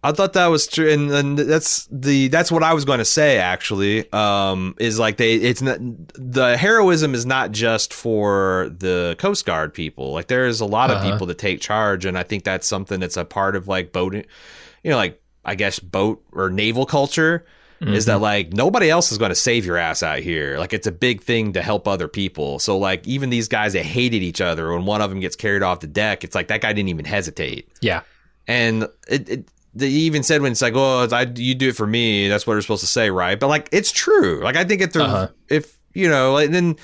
I 0.02 0.12
thought 0.12 0.34
that 0.34 0.46
was 0.46 0.68
true, 0.68 0.88
and, 0.88 1.10
and 1.10 1.36
that's 1.36 1.88
the 1.90 2.28
that's 2.28 2.52
what 2.52 2.62
I 2.62 2.74
was 2.74 2.84
going 2.84 3.00
to 3.00 3.04
say. 3.04 3.38
Actually, 3.38 4.10
um, 4.12 4.76
is 4.78 5.00
like 5.00 5.16
they 5.16 5.34
it's 5.34 5.62
not 5.62 5.78
the 6.14 6.56
heroism 6.56 7.12
is 7.12 7.26
not 7.26 7.50
just 7.50 7.92
for 7.92 8.70
the 8.78 9.16
Coast 9.18 9.44
Guard 9.46 9.74
people. 9.74 10.12
Like 10.12 10.28
there 10.28 10.46
is 10.46 10.60
a 10.60 10.64
lot 10.64 10.90
of 10.90 10.98
uh-huh. 10.98 11.10
people 11.10 11.26
that 11.26 11.38
take 11.38 11.60
charge, 11.60 12.04
and 12.04 12.16
I 12.16 12.22
think 12.22 12.44
that's 12.44 12.68
something 12.68 13.00
that's 13.00 13.16
a 13.16 13.24
part 13.24 13.56
of 13.56 13.66
like 13.66 13.90
boating. 13.90 14.26
You 14.84 14.92
know, 14.92 14.96
like 14.96 15.20
I 15.46 15.54
guess 15.54 15.78
boat 15.78 16.22
or 16.32 16.50
naval 16.50 16.84
culture 16.84 17.46
is 17.80 18.06
that 18.06 18.20
like 18.20 18.52
nobody 18.52 18.88
else 18.88 19.12
is 19.12 19.18
going 19.18 19.30
to 19.30 19.34
save 19.34 19.66
your 19.66 19.76
ass 19.76 20.02
out 20.02 20.20
here. 20.20 20.58
Like 20.58 20.72
it's 20.72 20.86
a 20.86 20.92
big 20.92 21.22
thing 21.22 21.52
to 21.52 21.62
help 21.62 21.86
other 21.86 22.08
people. 22.08 22.58
So 22.58 22.78
like 22.78 23.06
even 23.06 23.30
these 23.30 23.48
guys 23.48 23.74
that 23.74 23.84
hated 23.84 24.22
each 24.22 24.40
other 24.40 24.72
when 24.72 24.86
one 24.86 25.02
of 25.02 25.10
them 25.10 25.20
gets 25.20 25.36
carried 25.36 25.62
off 25.62 25.80
the 25.80 25.86
deck, 25.86 26.24
it's 26.24 26.34
like 26.34 26.48
that 26.48 26.62
guy 26.62 26.72
didn't 26.72 26.88
even 26.88 27.04
hesitate. 27.04 27.68
Yeah. 27.80 28.02
And 28.48 28.84
it, 29.08 29.28
it 29.28 29.48
they 29.74 29.88
even 29.88 30.22
said 30.22 30.40
when 30.40 30.52
it's 30.52 30.62
like, 30.62 30.72
"Oh, 30.74 31.06
I, 31.12 31.30
you 31.34 31.54
do 31.54 31.68
it 31.68 31.76
for 31.76 31.86
me." 31.86 32.28
That's 32.28 32.46
what 32.46 32.54
they're 32.54 32.62
supposed 32.62 32.80
to 32.80 32.86
say, 32.86 33.10
right? 33.10 33.38
But 33.38 33.48
like, 33.48 33.68
it's 33.72 33.92
true. 33.92 34.42
Like, 34.42 34.56
I 34.56 34.64
think 34.64 34.80
if, 34.80 34.96
uh-huh. 34.96 35.28
if 35.50 35.76
you 35.92 36.08
know, 36.08 36.32
like, 36.32 36.50
then 36.50 36.76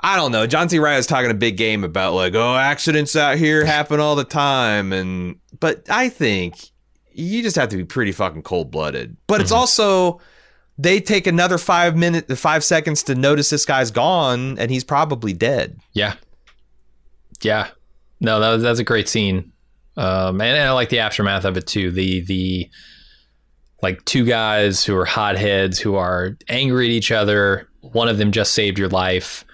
I 0.00 0.16
don't 0.16 0.32
know. 0.32 0.46
John 0.46 0.68
C. 0.68 0.78
Reilly's 0.78 1.06
talking 1.06 1.30
a 1.30 1.34
big 1.34 1.56
game 1.56 1.82
about 1.82 2.12
like, 2.12 2.34
oh, 2.34 2.54
accidents 2.56 3.16
out 3.16 3.38
here 3.38 3.64
happen 3.64 4.00
all 4.00 4.16
the 4.16 4.24
time, 4.24 4.92
and 4.92 5.36
but 5.58 5.88
I 5.88 6.10
think 6.10 6.72
you 7.16 7.42
just 7.42 7.56
have 7.56 7.70
to 7.70 7.76
be 7.76 7.84
pretty 7.84 8.12
fucking 8.12 8.42
cold 8.42 8.70
blooded. 8.70 9.16
But 9.26 9.36
mm-hmm. 9.36 9.42
it's 9.42 9.52
also 9.52 10.20
they 10.78 11.00
take 11.00 11.26
another 11.26 11.58
five 11.58 11.96
minutes, 11.96 12.38
five 12.38 12.62
seconds 12.62 13.02
to 13.04 13.14
notice 13.14 13.50
this 13.50 13.64
guy's 13.64 13.90
gone, 13.90 14.58
and 14.58 14.70
he's 14.70 14.84
probably 14.84 15.32
dead. 15.32 15.80
Yeah, 15.92 16.14
yeah. 17.40 17.68
No, 18.20 18.40
that 18.40 18.50
was 18.50 18.62
that's 18.62 18.78
a 18.78 18.84
great 18.84 19.08
scene. 19.08 19.52
Um, 19.96 20.40
and, 20.42 20.56
and 20.56 20.68
I 20.68 20.72
like 20.72 20.90
the 20.90 20.98
aftermath 20.98 21.44
of 21.44 21.56
it 21.56 21.66
too. 21.66 21.90
The 21.90 22.20
the 22.20 22.70
like 23.82 24.04
two 24.04 24.24
guys 24.24 24.84
who 24.84 24.96
are 24.96 25.04
hotheads 25.04 25.78
who 25.78 25.96
are 25.96 26.36
angry 26.48 26.86
at 26.86 26.92
each 26.92 27.12
other. 27.12 27.68
One 27.80 28.08
of 28.08 28.18
them 28.18 28.32
just 28.32 28.52
saved 28.52 28.78
your 28.78 28.88
life. 28.88 29.44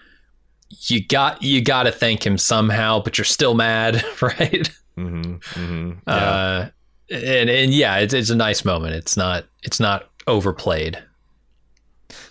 You 0.89 1.05
got 1.07 1.43
you 1.43 1.63
got 1.63 1.85
to 1.85 1.93
thank 1.93 2.27
him 2.27 2.39
somehow, 2.39 3.01
but 3.01 3.19
you're 3.19 3.25
still 3.25 3.55
mad, 3.55 4.05
right? 4.23 4.71
Mm-hmm, 4.97 5.35
mm-hmm, 5.35 5.93
yeah. 6.07 6.15
Uh, 6.15 6.69
and 7.13 7.51
and 7.51 7.73
yeah, 7.73 7.99
it's 7.99 8.15
it's 8.15 8.31
a 8.31 8.37
nice 8.37 8.65
moment. 8.65 8.95
It's 8.95 9.17
not 9.17 9.45
it's 9.63 9.81
not 9.81 10.09
overplayed. 10.27 11.03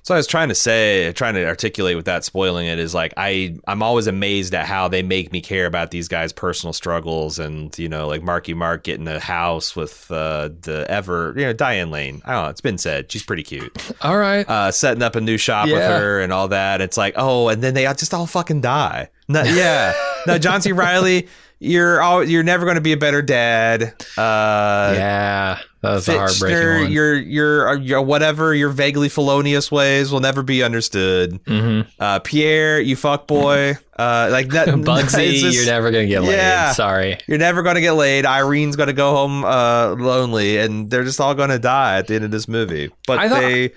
So 0.03 0.13
I 0.13 0.17
was 0.17 0.27
trying 0.27 0.49
to 0.49 0.55
say, 0.55 1.11
trying 1.13 1.35
to 1.35 1.45
articulate 1.45 1.95
without 1.95 2.23
spoiling 2.23 2.67
it 2.67 2.79
is 2.79 2.93
like 2.93 3.13
I 3.17 3.57
I'm 3.67 3.83
always 3.83 4.07
amazed 4.07 4.53
at 4.55 4.65
how 4.65 4.87
they 4.87 5.03
make 5.03 5.31
me 5.31 5.41
care 5.41 5.65
about 5.65 5.91
these 5.91 6.07
guys' 6.07 6.33
personal 6.33 6.73
struggles 6.73 7.39
and 7.39 7.77
you 7.77 7.87
know 7.87 8.07
like 8.07 8.23
Marky 8.23 8.53
Mark 8.53 8.83
getting 8.83 9.07
a 9.07 9.19
house 9.19 9.75
with 9.75 10.09
uh, 10.11 10.49
the 10.61 10.85
ever 10.89 11.33
you 11.35 11.43
know 11.43 11.53
Diane 11.53 11.91
Lane. 11.91 12.21
I 12.25 12.33
don't 12.33 12.43
know. 12.43 12.49
It's 12.49 12.61
been 12.61 12.77
said 12.77 13.11
she's 13.11 13.23
pretty 13.23 13.43
cute. 13.43 13.71
All 14.01 14.17
right, 14.17 14.47
uh, 14.49 14.71
setting 14.71 15.03
up 15.03 15.15
a 15.15 15.21
new 15.21 15.37
shop 15.37 15.67
yeah. 15.67 15.73
with 15.73 15.83
her 15.83 16.19
and 16.19 16.33
all 16.33 16.47
that. 16.49 16.81
It's 16.81 16.97
like 16.97 17.13
oh, 17.17 17.49
and 17.49 17.61
then 17.61 17.73
they 17.73 17.83
just 17.83 18.13
all 18.13 18.25
fucking 18.25 18.61
die. 18.61 19.09
No, 19.27 19.43
yeah, 19.43 19.93
no 20.27 20.37
John 20.37 20.61
C. 20.61 20.71
Reilly 20.71 21.27
you're 21.61 22.23
you're 22.23 22.41
never 22.41 22.65
going 22.65 22.75
to 22.75 22.81
be 22.81 22.91
a 22.91 22.97
better 22.97 23.21
dad. 23.21 23.83
Uh, 24.17 24.93
yeah, 24.95 25.59
that 25.81 25.91
was 25.91 26.07
Fichtner, 26.07 26.15
a 26.15 26.17
heartbreaking 26.17 26.81
one. 26.83 26.91
Your 26.91 27.15
your 27.15 27.77
your 27.77 28.01
whatever 28.01 28.55
your 28.55 28.69
vaguely 28.69 29.09
felonious 29.09 29.71
ways 29.71 30.11
will 30.11 30.21
never 30.21 30.41
be 30.41 30.63
understood. 30.63 31.43
Mm-hmm. 31.45 31.87
Uh, 31.99 32.17
Pierre, 32.19 32.81
you 32.81 32.95
fuck 32.95 33.27
boy. 33.27 33.77
Uh, 33.97 34.29
like 34.31 34.49
that. 34.49 34.67
Bugsy, 34.69 35.39
just, 35.39 35.55
you're 35.55 35.67
never 35.67 35.91
gonna 35.91 36.07
get 36.07 36.23
laid. 36.23 36.35
Yeah, 36.35 36.71
Sorry, 36.71 37.19
you're 37.27 37.37
never 37.37 37.61
gonna 37.61 37.81
get 37.81 37.91
laid. 37.91 38.25
Irene's 38.25 38.75
gonna 38.75 38.91
go 38.91 39.11
home 39.11 39.45
uh, 39.45 39.93
lonely, 39.99 40.57
and 40.57 40.89
they're 40.89 41.03
just 41.03 41.21
all 41.21 41.35
gonna 41.35 41.59
die 41.59 41.99
at 41.99 42.07
the 42.07 42.15
end 42.15 42.25
of 42.25 42.31
this 42.31 42.47
movie. 42.47 42.91
But 43.05 43.19
I 43.19 43.27
they. 43.27 43.73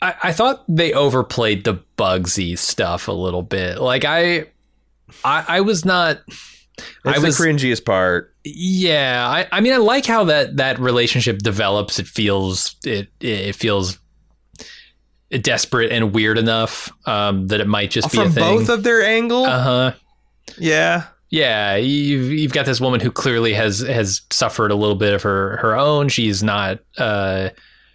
I, 0.00 0.14
I 0.22 0.32
thought 0.32 0.64
they 0.68 0.92
overplayed 0.92 1.64
the 1.64 1.80
Bugsy 1.98 2.56
stuff 2.56 3.08
a 3.08 3.12
little 3.12 3.42
bit. 3.42 3.78
Like 3.78 4.04
I 4.06 4.46
I, 5.24 5.44
I 5.48 5.60
was 5.60 5.84
not. 5.84 6.20
That's 7.04 7.18
I 7.18 7.22
was, 7.22 7.38
the 7.38 7.44
cringiest 7.44 7.84
part. 7.84 8.34
Yeah, 8.44 9.26
I, 9.28 9.46
I 9.50 9.60
mean, 9.60 9.72
I 9.72 9.78
like 9.78 10.06
how 10.06 10.24
that 10.24 10.56
that 10.56 10.78
relationship 10.78 11.38
develops. 11.38 11.98
It 11.98 12.06
feels 12.06 12.76
it 12.84 13.08
it 13.20 13.54
feels 13.54 13.98
desperate 15.30 15.90
and 15.90 16.14
weird 16.14 16.38
enough 16.38 16.92
um, 17.06 17.48
that 17.48 17.60
it 17.60 17.66
might 17.66 17.90
just 17.90 18.12
be 18.12 18.18
a 18.18 18.28
thing. 18.28 18.58
both 18.58 18.68
of 18.68 18.82
their 18.82 19.02
angle. 19.02 19.44
Uh 19.44 19.62
huh. 19.62 19.92
Yeah. 20.58 21.04
Yeah, 21.28 21.74
you've 21.74 22.30
you've 22.30 22.52
got 22.52 22.66
this 22.66 22.80
woman 22.80 23.00
who 23.00 23.10
clearly 23.10 23.52
has 23.54 23.80
has 23.80 24.22
suffered 24.30 24.70
a 24.70 24.76
little 24.76 24.94
bit 24.94 25.12
of 25.12 25.22
her 25.22 25.56
her 25.56 25.76
own. 25.76 26.08
She's 26.08 26.42
not. 26.42 26.78
Uh, 26.96 27.48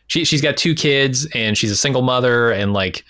she 0.07 0.25
she's 0.25 0.41
got 0.41 0.57
two 0.57 0.75
kids 0.75 1.25
and 1.33 1.57
she's 1.57 1.71
a 1.71 1.75
single 1.75 2.01
mother 2.01 2.51
and 2.51 2.73
like 2.73 3.05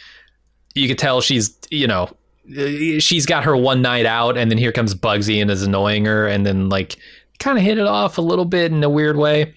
you 0.76 0.88
could 0.88 0.99
tell 0.99 1.20
she's 1.20 1.58
you 1.72 1.88
know 1.88 2.08
she's 2.48 3.26
got 3.26 3.44
her 3.44 3.56
one 3.56 3.82
night 3.82 4.06
out, 4.06 4.38
and 4.38 4.50
then 4.50 4.58
here 4.58 4.72
comes 4.72 4.96
Bugsy 4.96 5.42
and 5.42 5.52
is 5.52 5.64
annoying 5.64 6.06
her, 6.06 6.28
and 6.28 6.46
then 6.46 6.70
like 6.70 6.98
kind 7.39 7.58
of 7.58 7.64
hit 7.64 7.78
it 7.78 7.88
off 7.88 8.18
a 8.18 8.22
little 8.22 8.46
bit 8.46 8.72
in 8.72 8.84
a 8.84 8.89
weird 8.89 9.18
way. 9.18 9.54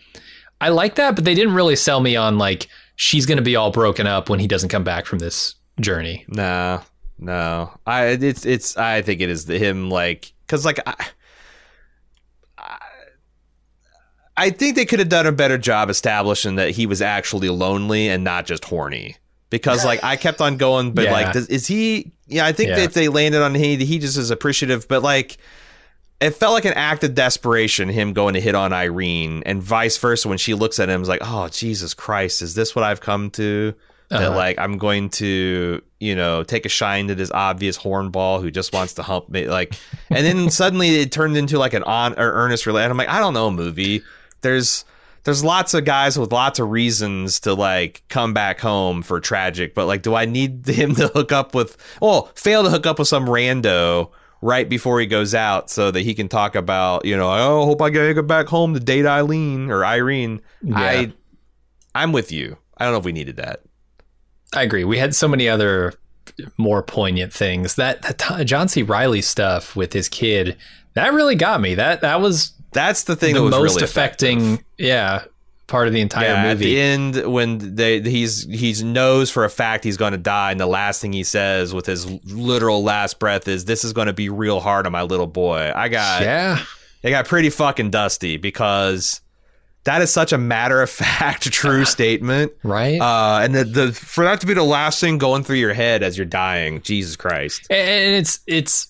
I 0.61 0.69
like 0.71 0.95
that, 0.97 1.15
but 1.15 1.25
they 1.25 1.35
didn't 1.35 1.55
really 1.55 1.77
sell 1.77 2.01
me 2.01 2.17
on 2.17 2.39
like 2.39 2.69
she's 2.97 3.27
going 3.27 3.39
to 3.39 3.43
be 3.43 3.57
all 3.57 3.71
broken 3.71 4.07
up 4.07 4.29
when 4.29 4.41
he 4.41 4.47
doesn't 4.47 4.69
come 4.69 4.85
back 4.85 5.07
from 5.07 5.19
this 5.19 5.55
journey. 5.81 6.25
No, 6.29 6.81
no, 7.19 7.71
I 7.87 8.07
it's 8.07 8.47
it's 8.47 8.77
I 8.77 9.03
think 9.03 9.21
it 9.21 9.29
is 9.29 9.49
him 9.49 9.91
like 9.91 10.33
because 10.47 10.65
like 10.65 10.81
I. 10.87 10.95
I 14.37 14.51
think 14.51 14.75
they 14.75 14.85
could 14.85 14.99
have 14.99 15.09
done 15.09 15.29
a 15.29 15.33
better 15.33 15.57
job 15.57 15.89
establishing 15.89 16.57
that 16.57 16.71
he 16.71 16.87
was 16.87 17.01
actually 17.01 17.51
lonely 17.51 18.09
and 18.09 18.25
not 18.25 18.47
just 18.47 18.65
horny 18.65 19.15
because 19.59 19.85
like 19.85 20.03
I 20.03 20.17
kept 20.17 20.41
on 20.41 20.57
going, 20.57 20.93
but 20.93 21.05
yeah. 21.05 21.13
like, 21.13 21.33
does, 21.33 21.49
is 21.49 21.67
he? 21.67 22.13
Yeah, 22.27 22.47
I 22.47 22.53
think 22.53 22.71
yeah. 22.71 22.77
that 22.77 22.93
they 22.95 23.09
landed 23.09 23.43
on 23.43 23.55
he, 23.55 23.77
he 23.77 23.99
just 23.99 24.17
is 24.17 24.31
appreciative, 24.31 24.89
but 24.89 25.03
like. 25.03 25.39
It 26.21 26.31
felt 26.31 26.55
like 26.55 26.65
an 26.65 26.75
act 26.75 27.05
of 27.05 27.15
desperation, 27.15 27.89
him 27.91 28.15
going 28.15 28.33
to 28.33 28.41
hit 28.41 28.55
on 28.55 28.73
Irene, 28.73 29.43
and 29.45 29.63
vice 29.63 29.99
versa. 29.99 30.27
When 30.29 30.39
she 30.39 30.55
looks 30.55 30.79
at 30.79 30.89
him, 30.89 31.03
is 31.03 31.09
like, 31.09 31.21
"Oh 31.23 31.49
Jesus 31.49 31.93
Christ, 31.93 32.41
is 32.41 32.55
this 32.55 32.75
what 32.75 32.83
I've 32.83 33.01
come 33.01 33.31
to? 33.33 33.75
Uh-huh. 34.11 34.21
That 34.21 34.37
like 34.37 34.59
I'm 34.59 34.79
going 34.79 35.11
to, 35.11 35.83
you 35.99 36.15
know, 36.15 36.43
take 36.43 36.65
a 36.65 36.69
shine 36.71 37.09
to 37.09 37.15
this 37.15 37.31
obvious 37.33 37.77
hornball 37.77 38.41
who 38.41 38.51
just 38.51 38.73
wants 38.73 38.95
to 38.95 39.03
hump 39.03 39.29
me, 39.29 39.49
like." 39.49 39.75
And 40.09 40.25
then 40.25 40.51
suddenly 40.51 41.01
it 41.01 41.13
turned 41.13 41.37
into 41.37 41.59
like 41.59 41.75
an 41.75 41.83
on 41.83 42.13
or 42.15 42.33
earnest 42.33 42.65
relation. 42.65 42.91
I'm 42.91 42.97
like, 42.97 43.09
I 43.09 43.19
don't 43.19 43.35
know, 43.35 43.51
movie. 43.51 44.03
There's 44.41 44.87
there's 45.25 45.43
lots 45.43 45.75
of 45.75 45.85
guys 45.85 46.19
with 46.19 46.33
lots 46.33 46.59
of 46.59 46.71
reasons 46.71 47.41
to 47.41 47.55
like 47.55 48.03
come 48.09 48.33
back 48.33 48.61
home 48.61 49.03
for 49.03 49.21
tragic, 49.21 49.75
but 49.75 49.87
like, 49.87 50.03
do 50.03 50.15
I 50.15 50.27
need 50.27 50.67
him 50.69 50.95
to 50.97 51.09
hook 51.09 51.33
up 51.33 51.55
with, 51.55 51.77
well, 52.01 52.31
fail 52.35 52.63
to 52.63 52.71
hook 52.71 52.87
up 52.87 52.99
with 52.99 53.09
some 53.09 53.27
rando 53.27 54.11
right 54.43 54.69
before 54.69 55.01
he 55.01 55.07
goes 55.07 55.35
out 55.35 55.71
so 55.71 55.91
that 55.91 56.03
he 56.03 56.15
can 56.15 56.29
talk 56.29 56.55
about, 56.55 57.07
you 57.07 57.17
know, 57.17 57.31
oh, 57.31 57.65
hope 57.65 57.81
I 57.81 57.89
get 57.89 58.27
back 58.27 58.47
home 58.47 58.75
to 58.75 58.81
date 58.81 59.07
Eileen 59.07 59.71
or 59.71 59.85
Irene. 59.85 60.43
Yeah. 60.63 60.79
I, 60.79 61.13
I'm 61.95 62.13
with 62.13 62.31
you. 62.31 62.59
I 62.77 62.85
don't 62.85 62.93
know 62.93 62.99
if 62.99 63.05
we 63.05 63.13
needed 63.13 63.37
that. 63.37 63.63
I 64.55 64.63
agree. 64.63 64.85
We 64.85 64.99
had 64.99 65.15
so 65.15 65.27
many 65.27 65.49
other 65.49 65.95
more 66.59 66.83
poignant 66.83 67.33
things. 67.33 67.77
That, 67.77 68.03
that 68.03 68.45
John 68.45 68.69
C. 68.69 68.83
Reilly 68.83 69.23
stuff 69.23 69.75
with 69.75 69.95
his 69.95 70.09
kid, 70.09 70.57
that 70.95 71.13
really 71.13 71.35
got 71.35 71.61
me. 71.61 71.75
That 71.75 72.03
that 72.03 72.21
was 72.21 72.53
that's 72.75 73.05
the 73.05 73.17
thing 73.17 73.35
the 73.35 73.43
that 73.43 73.51
most 73.51 73.75
really 73.75 73.85
affecting. 73.85 74.63
Yeah, 74.77 75.25
part 75.67 75.87
of 75.87 75.95
the 75.95 76.01
entire 76.01 76.29
yeah, 76.29 76.43
movie. 76.43 76.53
At 76.53 76.59
the 76.59 76.81
end, 76.81 77.33
when 77.33 77.75
they 77.77 78.01
he's 78.01 78.45
he's 78.45 78.83
knows 78.83 79.31
for 79.31 79.45
a 79.45 79.51
fact 79.51 79.85
he's 79.85 79.97
going 79.97 80.13
to 80.13 80.19
die, 80.19 80.51
and 80.51 80.61
the 80.61 80.67
last 80.67 81.01
thing 81.01 81.13
he 81.13 81.25
says 81.25 81.73
with 81.73 81.87
his 81.87 82.11
literal 82.27 82.83
last 82.83 83.19
breath 83.19 83.49
is, 83.49 83.65
"This 83.65 83.85
is 83.85 83.93
going 83.93 84.09
to 84.09 84.13
be 84.13 84.29
real 84.29 84.61
hard 84.61 84.87
on 84.87 84.93
my 84.93 85.03
little 85.03 85.27
boy." 85.27 85.73
I 85.75 85.89
got 85.89 86.23
yeah, 86.23 86.63
it 87.03 87.11
got 87.11 87.27
pretty 87.27 87.51
fucking 87.51 87.91
dusty 87.91 88.37
because 88.37 89.21
that 89.85 90.03
is 90.03 90.13
such 90.13 90.33
a 90.33 90.39
matter 90.39 90.83
of 90.83 90.91
fact 90.91 91.51
true 91.53 91.85
statement, 91.85 92.53
right? 92.63 93.01
Uh, 93.01 93.41
and 93.43 93.55
the, 93.55 93.65
the 93.65 93.93
for 93.93 94.25
that 94.25 94.41
to 94.41 94.47
be 94.47 94.55
the 94.55 94.63
last 94.63 95.01
thing 95.01 95.19
going 95.19 95.45
through 95.45 95.57
your 95.57 95.75
head 95.75 96.03
as 96.03 96.19
you're 96.19 96.27
dying, 96.27 96.83
Jesus 96.83 97.17
Christ! 97.17 97.67
And 97.71 98.15
it's 98.15 98.41
it's 98.47 98.89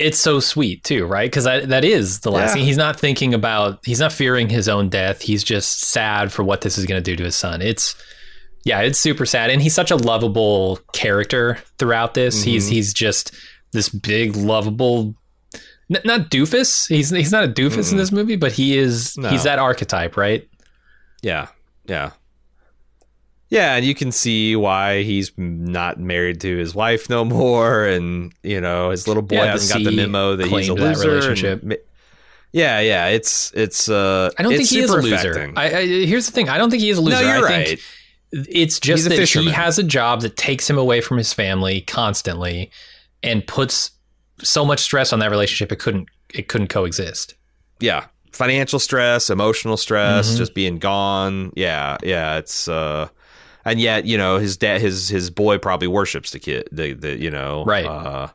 it's 0.00 0.18
so 0.18 0.40
sweet 0.40 0.82
too, 0.82 1.06
right? 1.06 1.30
Because 1.30 1.44
that 1.44 1.84
is 1.84 2.20
the 2.20 2.30
last 2.30 2.50
yeah. 2.50 2.54
thing. 2.54 2.64
He's 2.64 2.76
not 2.76 2.98
thinking 2.98 3.34
about. 3.34 3.80
He's 3.84 4.00
not 4.00 4.12
fearing 4.12 4.48
his 4.48 4.68
own 4.68 4.88
death. 4.88 5.22
He's 5.22 5.44
just 5.44 5.80
sad 5.80 6.32
for 6.32 6.42
what 6.42 6.62
this 6.62 6.78
is 6.78 6.86
going 6.86 7.02
to 7.02 7.10
do 7.10 7.16
to 7.16 7.24
his 7.24 7.36
son. 7.36 7.62
It's 7.62 7.94
yeah, 8.64 8.80
it's 8.80 8.98
super 8.98 9.26
sad, 9.26 9.50
and 9.50 9.62
he's 9.62 9.74
such 9.74 9.90
a 9.90 9.96
lovable 9.96 10.78
character 10.92 11.58
throughout 11.78 12.14
this. 12.14 12.40
Mm-hmm. 12.40 12.50
He's 12.50 12.68
he's 12.68 12.94
just 12.94 13.34
this 13.72 13.88
big 13.88 14.36
lovable. 14.36 15.14
N- 15.92 16.02
not 16.04 16.30
doofus. 16.30 16.88
He's 16.88 17.10
he's 17.10 17.32
not 17.32 17.44
a 17.44 17.48
doofus 17.48 17.88
mm 17.88 17.92
in 17.92 17.98
this 17.98 18.12
movie, 18.12 18.36
but 18.36 18.52
he 18.52 18.76
is. 18.76 19.16
No. 19.16 19.28
He's 19.28 19.44
that 19.44 19.58
archetype, 19.58 20.16
right? 20.16 20.48
Yeah, 21.22 21.48
yeah. 21.86 22.12
Yeah, 23.50 23.74
and 23.74 23.84
you 23.84 23.96
can 23.96 24.12
see 24.12 24.54
why 24.54 25.02
he's 25.02 25.32
not 25.36 25.98
married 25.98 26.40
to 26.42 26.56
his 26.56 26.72
wife 26.72 27.10
no 27.10 27.24
more, 27.24 27.84
and 27.84 28.32
you 28.44 28.60
know 28.60 28.90
his 28.90 29.08
little 29.08 29.24
boy 29.24 29.36
yeah, 29.36 29.50
hasn't 29.50 29.76
got 29.76 29.90
the 29.90 29.94
memo 29.94 30.36
that 30.36 30.46
he's 30.46 30.68
a 30.68 30.74
loser. 30.74 31.10
Relationship. 31.10 31.62
And, 31.62 31.76
yeah, 32.52 32.78
yeah, 32.78 33.06
it's 33.08 33.52
it's. 33.52 33.88
Uh, 33.88 34.30
I 34.38 34.44
don't 34.44 34.52
think 34.52 34.68
he 34.68 34.78
is 34.78 34.90
a 34.90 35.00
loser. 35.00 35.52
I, 35.56 35.78
I, 35.78 35.86
here's 35.86 36.26
the 36.26 36.32
thing: 36.32 36.48
I 36.48 36.58
don't 36.58 36.70
think 36.70 36.80
he 36.80 36.90
is 36.90 36.98
a 36.98 37.00
loser. 37.00 37.22
No, 37.22 37.22
you're 37.22 37.46
I 37.48 37.50
right. 37.50 37.80
It's 38.32 38.78
just 38.78 39.08
that 39.08 39.16
fisherman. 39.16 39.48
he 39.48 39.52
has 39.52 39.80
a 39.80 39.82
job 39.82 40.20
that 40.20 40.36
takes 40.36 40.70
him 40.70 40.78
away 40.78 41.00
from 41.00 41.18
his 41.18 41.32
family 41.32 41.80
constantly, 41.80 42.70
and 43.24 43.44
puts 43.44 43.90
so 44.38 44.64
much 44.64 44.78
stress 44.78 45.12
on 45.12 45.18
that 45.18 45.30
relationship 45.30 45.72
it 45.72 45.80
couldn't 45.80 46.08
it 46.32 46.46
couldn't 46.46 46.68
coexist. 46.68 47.34
Yeah, 47.80 48.06
financial 48.30 48.78
stress, 48.78 49.28
emotional 49.28 49.76
stress, 49.76 50.28
mm-hmm. 50.28 50.38
just 50.38 50.54
being 50.54 50.78
gone. 50.78 51.52
Yeah, 51.56 51.96
yeah, 52.04 52.36
it's. 52.36 52.68
uh 52.68 53.08
and 53.64 53.80
yet 53.80 54.04
you 54.04 54.16
know 54.18 54.38
his 54.38 54.56
dad, 54.56 54.80
his 54.80 55.08
his 55.08 55.30
boy 55.30 55.58
probably 55.58 55.88
worships 55.88 56.30
the 56.30 56.38
kid. 56.38 56.68
The 56.72 56.92
the 56.92 57.18
you 57.18 57.30
know 57.30 57.64
Right. 57.64 57.86
Uh, 57.86 58.28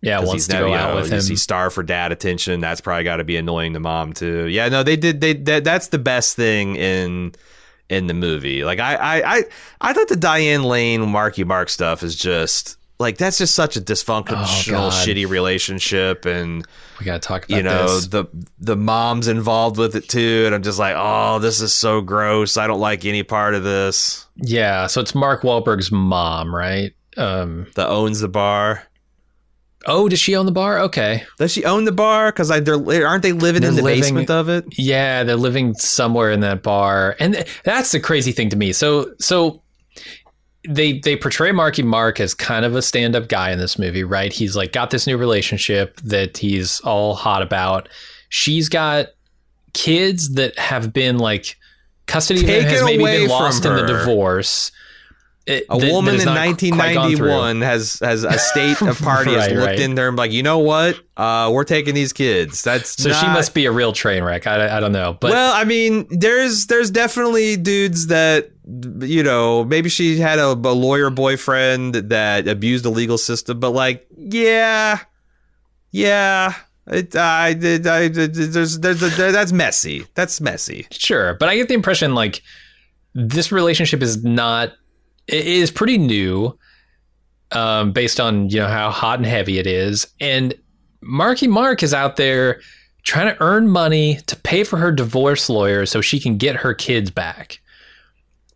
Yeah, 0.00 0.18
wants 0.18 0.32
he's 0.32 0.46
to 0.48 0.52
go 0.58 0.74
out 0.74 0.90
know, 0.94 1.00
with 1.00 1.10
him. 1.10 1.22
he 1.22 1.36
starved 1.36 1.74
for 1.74 1.82
dad 1.82 2.12
attention. 2.12 2.60
That's 2.60 2.80
probably 2.80 3.04
got 3.04 3.16
to 3.16 3.24
be 3.24 3.36
annoying 3.36 3.72
to 3.72 3.80
mom 3.80 4.12
too. 4.12 4.46
Yeah, 4.46 4.68
no, 4.68 4.82
they 4.82 4.96
did. 4.96 5.20
They 5.20 5.32
that, 5.34 5.64
that's 5.64 5.88
the 5.88 5.98
best 5.98 6.36
thing 6.36 6.76
in 6.76 7.32
in 7.88 8.06
the 8.06 8.14
movie. 8.14 8.64
Like 8.64 8.80
I 8.80 8.94
I 8.96 9.36
I, 9.36 9.44
I 9.80 9.92
thought 9.92 10.08
the 10.08 10.16
Diane 10.16 10.62
Lane 10.64 11.08
Marky 11.08 11.44
Mark 11.44 11.68
stuff 11.70 12.02
is 12.02 12.14
just 12.16 12.76
like 12.98 13.18
that's 13.18 13.38
just 13.38 13.54
such 13.54 13.76
a 13.76 13.80
dysfunctional, 13.80 14.86
Oh, 14.86 14.90
shitty 14.90 15.28
relationship, 15.28 16.24
and 16.26 16.64
we 17.00 17.04
got 17.06 17.20
to 17.20 17.26
talk 17.28 17.44
about 17.44 17.56
you 17.56 17.62
know 17.62 17.96
this. 17.96 18.06
the 18.08 18.26
the 18.58 18.76
mom's 18.76 19.26
involved 19.28 19.78
with 19.78 19.96
it 19.96 20.08
too. 20.08 20.44
And 20.46 20.54
I'm 20.54 20.62
just 20.62 20.78
like, 20.78 20.94
oh, 20.96 21.38
this 21.40 21.60
is 21.60 21.72
so 21.72 22.00
gross. 22.00 22.56
I 22.56 22.66
don't 22.66 22.80
like 22.80 23.04
any 23.04 23.22
part 23.22 23.54
of 23.54 23.64
this. 23.64 24.26
Yeah, 24.36 24.86
so 24.86 25.00
it's 25.00 25.14
Mark 25.14 25.42
Wahlberg's 25.42 25.90
mom, 25.92 26.54
right? 26.54 26.92
Um, 27.16 27.66
That 27.74 27.88
owns 27.88 28.20
the 28.20 28.28
bar. 28.28 28.84
oh, 29.86 30.08
does 30.08 30.18
she 30.18 30.34
own 30.34 30.46
the 30.46 30.52
bar? 30.52 30.78
Okay. 30.80 31.24
Does 31.38 31.52
she 31.52 31.64
own 31.64 31.84
the 31.84 31.92
bar? 31.92 32.32
Because 32.32 32.48
they're 32.48 33.06
aren't 33.06 33.22
they 33.22 33.32
living 33.32 33.60
They're 33.62 33.70
in 33.70 33.76
the 33.76 33.82
living- 33.82 34.00
basement 34.02 34.30
of 34.30 34.48
it? 34.48 34.64
Yeah, 34.78 35.24
they're 35.24 35.36
living 35.36 35.74
somewhere 35.74 36.30
in 36.30 36.40
that 36.40 36.62
bar, 36.62 37.16
and 37.20 37.34
th- 37.34 37.46
that's 37.64 37.92
the 37.92 38.00
crazy 38.00 38.32
thing 38.32 38.50
to 38.50 38.56
me. 38.56 38.72
So, 38.72 39.12
so 39.20 39.62
they 40.68 40.98
they 40.98 41.16
portray 41.16 41.52
Marky 41.52 41.82
Mark 41.82 42.20
as 42.20 42.34
kind 42.34 42.64
of 42.64 42.74
a 42.74 42.82
stand 42.82 43.14
up 43.14 43.28
guy 43.28 43.50
in 43.50 43.58
this 43.58 43.78
movie, 43.78 44.04
right? 44.04 44.32
He's 44.32 44.56
like 44.56 44.72
got 44.72 44.90
this 44.90 45.06
new 45.06 45.16
relationship 45.16 46.00
that 46.02 46.38
he's 46.38 46.80
all 46.80 47.14
hot 47.14 47.42
about. 47.42 47.88
She's 48.28 48.68
got 48.68 49.08
kids 49.72 50.34
that 50.34 50.58
have 50.58 50.92
been 50.92 51.18
like 51.18 51.56
custody 52.06 52.42
Taken 52.42 52.68
has 52.70 52.84
maybe 52.84 53.04
been 53.04 53.28
lost 53.28 53.64
in 53.64 53.74
the 53.74 53.86
divorce. 53.86 54.72
It- 55.46 55.66
A 55.68 55.78
that- 55.78 55.92
woman 55.92 56.14
in 56.14 56.24
not 56.24 56.36
quite 56.36 56.94
gone 56.94 57.14
through. 57.16 57.28
1991 57.28 57.60
has 57.60 57.98
has 58.00 58.24
a 58.24 58.38
state 58.38 58.80
of 58.80 58.98
party 59.02 59.34
has 59.34 59.50
looked 59.52 59.66
right. 59.66 59.78
in 59.80 59.94
there 59.94 60.08
and 60.08 60.16
like, 60.16 60.32
you 60.32 60.42
know 60.42 60.58
what? 60.58 60.98
Uh, 61.18 61.50
we're 61.52 61.64
taking 61.64 61.94
these 61.94 62.14
kids. 62.14 62.62
That's 62.62 63.02
So 63.02 63.12
she 63.12 63.26
must 63.26 63.52
be 63.52 63.66
a 63.66 63.70
real 63.72 63.92
train 63.92 64.24
wreck. 64.24 64.46
I, 64.46 64.78
I 64.78 64.80
don't 64.80 64.92
know, 64.92 65.18
but 65.20 65.32
well, 65.32 65.52
I 65.54 65.64
mean, 65.64 66.06
there's 66.08 66.66
there's 66.68 66.90
definitely 66.90 67.56
dudes 67.58 68.06
that 68.06 68.52
you 68.66 69.22
know 69.22 69.64
maybe 69.64 69.88
she 69.88 70.18
had 70.18 70.38
a, 70.38 70.52
a 70.52 70.52
lawyer 70.52 71.10
boyfriend 71.10 71.94
that 71.94 72.48
abused 72.48 72.84
the 72.84 72.90
legal 72.90 73.18
system, 73.18 73.60
but 73.60 73.70
like, 73.70 74.06
yeah, 74.16 75.00
yeah. 75.90 76.54
It, 76.86 77.16
I, 77.16 77.54
did 77.54 77.86
I, 77.86 78.08
did- 78.08 78.34
there's, 78.34 78.78
there's, 78.78 79.00
there, 79.16 79.32
that's 79.32 79.52
messy. 79.52 80.06
That's 80.14 80.38
messy. 80.40 80.86
Sure, 80.90 81.32
but 81.34 81.48
I 81.48 81.56
get 81.56 81.68
the 81.68 81.74
impression 81.74 82.14
like 82.14 82.42
this 83.14 83.50
relationship 83.52 84.02
is 84.02 84.22
not 84.24 84.72
it 85.28 85.46
is 85.46 85.70
pretty 85.70 85.96
new 85.96 86.58
um 87.52 87.92
based 87.92 88.18
on 88.18 88.50
you 88.50 88.58
know 88.58 88.66
how 88.66 88.90
hot 88.90 89.18
and 89.18 89.26
heavy 89.26 89.58
it 89.58 89.66
is 89.66 90.06
and 90.20 90.52
Marky 91.00 91.46
Mark 91.46 91.82
is 91.82 91.94
out 91.94 92.16
there 92.16 92.60
trying 93.04 93.26
to 93.32 93.40
earn 93.42 93.68
money 93.68 94.16
to 94.26 94.34
pay 94.36 94.64
for 94.64 94.78
her 94.78 94.90
divorce 94.90 95.48
lawyer 95.48 95.86
so 95.86 96.00
she 96.00 96.18
can 96.18 96.38
get 96.38 96.56
her 96.56 96.72
kids 96.74 97.10
back. 97.10 97.60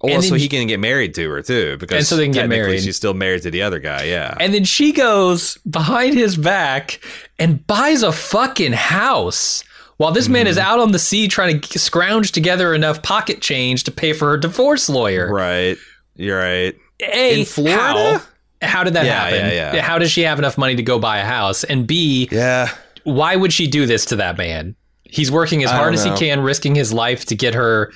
Well, 0.01 0.15
And 0.15 0.25
so 0.25 0.37
he 0.37 0.49
can 0.49 0.67
get 0.69 0.79
married 0.79 1.15
to 1.17 1.29
her 1.31 1.43
too, 1.43 1.77
because 1.79 1.97
And 1.99 2.07
so 2.07 2.17
they 2.17 2.25
can 2.25 2.33
get 2.33 2.49
married. 2.49 2.83
She's 2.83 2.97
still 2.97 3.15
married 3.15 3.43
to 3.43 3.51
the 3.51 3.63
other 3.63 3.81
guy. 3.81 4.05
Yeah. 4.05 4.37
And 4.39 4.55
then 4.55 4.63
she 4.65 4.93
goes 4.93 5.57
behind 5.69 6.15
his 6.17 6.37
back 6.37 7.01
and 7.39 7.67
buys 7.67 8.03
a 8.05 8.13
fucking 8.13 8.75
house. 8.75 9.65
While 9.97 10.13
this 10.13 10.29
man 10.29 10.47
is 10.47 10.57
Mm-hmm. 10.57 10.67
out 10.69 10.79
on 10.79 10.93
the 10.93 10.99
sea 11.01 11.27
trying 11.27 11.61
to 11.61 11.79
scrounge 11.81 12.31
together 12.31 12.73
enough 12.73 13.03
pocket 13.03 13.41
change 13.41 13.83
to 13.85 13.91
pay 13.91 14.13
for 14.13 14.31
her 14.31 14.37
divorce 14.37 14.89
lawyer. 14.89 15.33
right. 15.33 15.77
You're 16.15 16.39
right. 16.39 16.77
A, 17.01 17.41
In 17.41 17.45
Florida? 17.47 17.79
How, 17.83 18.23
how 18.63 18.85
did 18.85 18.95
that 18.95 19.05
Yeah, 19.07 19.25
happen? 19.25 19.39
yeah, 19.53 19.75
yeah. 19.75 19.83
How 19.83 19.99
does 19.99 20.11
she 20.13 20.23
have 20.23 20.39
enough 20.39 20.57
money 20.59 20.77
to 20.77 20.83
go 20.85 21.01
buy 21.01 21.19
a 21.19 21.25
house? 21.25 21.65
And 21.65 21.87
B, 21.89 22.29
Yeah. 22.31 22.69
why 23.05 23.35
would 23.35 23.53
she 23.53 23.67
do 23.67 23.87
this 23.87 24.05
to 24.07 24.17
that 24.17 24.37
man? 24.39 24.77
He's 25.05 25.31
working 25.33 25.65
as 25.65 25.71
hard 25.71 25.95
as 25.95 26.05
he 26.05 26.11
can, 26.17 26.41
risking 26.41 26.75
his 26.77 26.93
life 26.93 27.25
to 27.27 27.35
get 27.35 27.55
her 27.55 27.93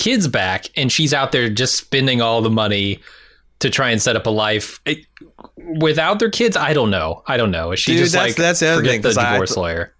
kids 0.00 0.26
back, 0.26 0.66
and 0.76 0.90
she's 0.90 1.14
out 1.14 1.30
there 1.30 1.48
just 1.48 1.76
spending 1.76 2.20
all 2.20 2.42
the 2.42 2.50
money 2.50 2.98
to 3.60 3.70
try 3.70 3.90
and 3.90 4.00
set 4.02 4.16
up 4.16 4.26
a 4.26 4.30
life 4.30 4.80
It- 4.86 5.06
without 5.80 6.18
their 6.18 6.30
kids. 6.30 6.56
I 6.56 6.72
don't 6.72 6.90
know. 6.90 7.22
I 7.26 7.36
don't 7.36 7.50
know. 7.50 7.70
Is 7.72 7.78
she 7.80 7.92
Dude, 7.92 8.00
just 8.00 8.12
that's- 8.14 8.30
like 8.30 8.36
that's 8.36 8.60
the 8.60 8.74
forget 8.76 8.90
thing, 8.92 9.00
the 9.02 9.08
'cause 9.10 9.18
I- 9.18 9.32
divorce 9.32 9.56
lawyer? 9.56 9.94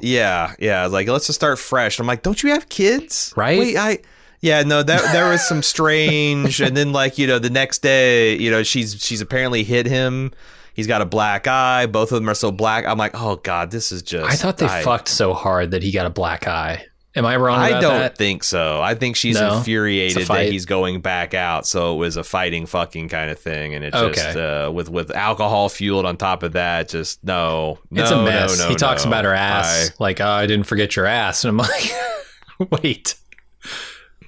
Yeah. 0.00 0.52
Yeah. 0.58 0.86
Like, 0.86 1.08
let's 1.08 1.26
just 1.26 1.38
start 1.38 1.58
fresh. 1.58 1.98
I'm 1.98 2.06
like, 2.06 2.22
don't 2.22 2.42
you 2.42 2.50
have 2.50 2.68
kids? 2.68 3.32
Right? 3.36 3.58
Wait, 3.58 3.76
I. 3.78 3.98
Yeah, 4.42 4.62
no, 4.62 4.82
that 4.82 5.12
there 5.12 5.30
was 5.30 5.40
some 5.48 5.62
strange, 5.62 6.60
and 6.60 6.76
then 6.76 6.92
like 6.92 7.16
you 7.16 7.26
know, 7.26 7.38
the 7.38 7.48
next 7.50 7.80
day, 7.82 8.36
you 8.36 8.50
know, 8.50 8.62
she's 8.62 9.02
she's 9.02 9.22
apparently 9.22 9.64
hit 9.64 9.86
him. 9.86 10.32
He's 10.74 10.86
got 10.86 11.00
a 11.00 11.06
black 11.06 11.46
eye. 11.46 11.86
Both 11.86 12.12
of 12.12 12.16
them 12.20 12.28
are 12.28 12.34
so 12.34 12.52
black. 12.52 12.84
I'm 12.84 12.98
like, 12.98 13.12
oh 13.14 13.36
god, 13.36 13.70
this 13.70 13.90
is 13.90 14.02
just. 14.02 14.30
I 14.30 14.36
thought 14.36 14.58
they 14.58 14.66
I, 14.66 14.82
fucked 14.82 15.08
so 15.08 15.32
hard 15.32 15.70
that 15.70 15.82
he 15.82 15.90
got 15.90 16.04
a 16.04 16.10
black 16.10 16.46
eye. 16.46 16.84
Am 17.16 17.24
I 17.24 17.36
wrong 17.36 17.58
I 17.58 17.80
don't 17.80 17.98
that? 18.00 18.18
think 18.18 18.44
so. 18.44 18.80
I 18.80 18.94
think 18.94 19.16
she's 19.16 19.36
No? 19.40 19.56
Infuriated 19.58 20.28
that 20.28 20.50
he's 20.50 20.66
going 20.66 21.00
back 21.00 21.32
out. 21.32 21.66
So 21.66 21.94
it 21.94 21.96
was 21.96 22.16
a 22.18 22.22
fighting 22.22 22.66
fucking 22.66 23.08
kind 23.08 23.30
of 23.30 23.38
thing, 23.38 23.74
and 23.74 23.82
it 23.84 23.94
just 23.94 24.36
uh, 24.36 24.70
with 24.72 24.90
with 24.90 25.10
alcohol 25.16 25.68
fueled 25.70 26.04
on 26.04 26.18
top 26.18 26.42
of 26.42 26.52
that. 26.52 26.90
Just 26.90 27.24
no, 27.24 27.78
no, 27.90 28.02
it's 28.02 28.10
a 28.10 28.22
mess. 28.22 28.58
No, 28.58 28.64
no, 28.64 28.68
he 28.68 28.76
talks 28.76 29.04
about 29.06 29.24
her 29.24 29.32
ass, 29.34 29.90
I- 29.90 29.94
like, 29.98 30.20
oh, 30.20 30.28
I 30.28 30.46
didn't 30.46 30.66
forget 30.66 30.94
your 30.94 31.06
ass. 31.06 31.42
And 31.44 31.48
I'm 31.50 31.56
like, 31.56 32.70
wait. 32.82 33.14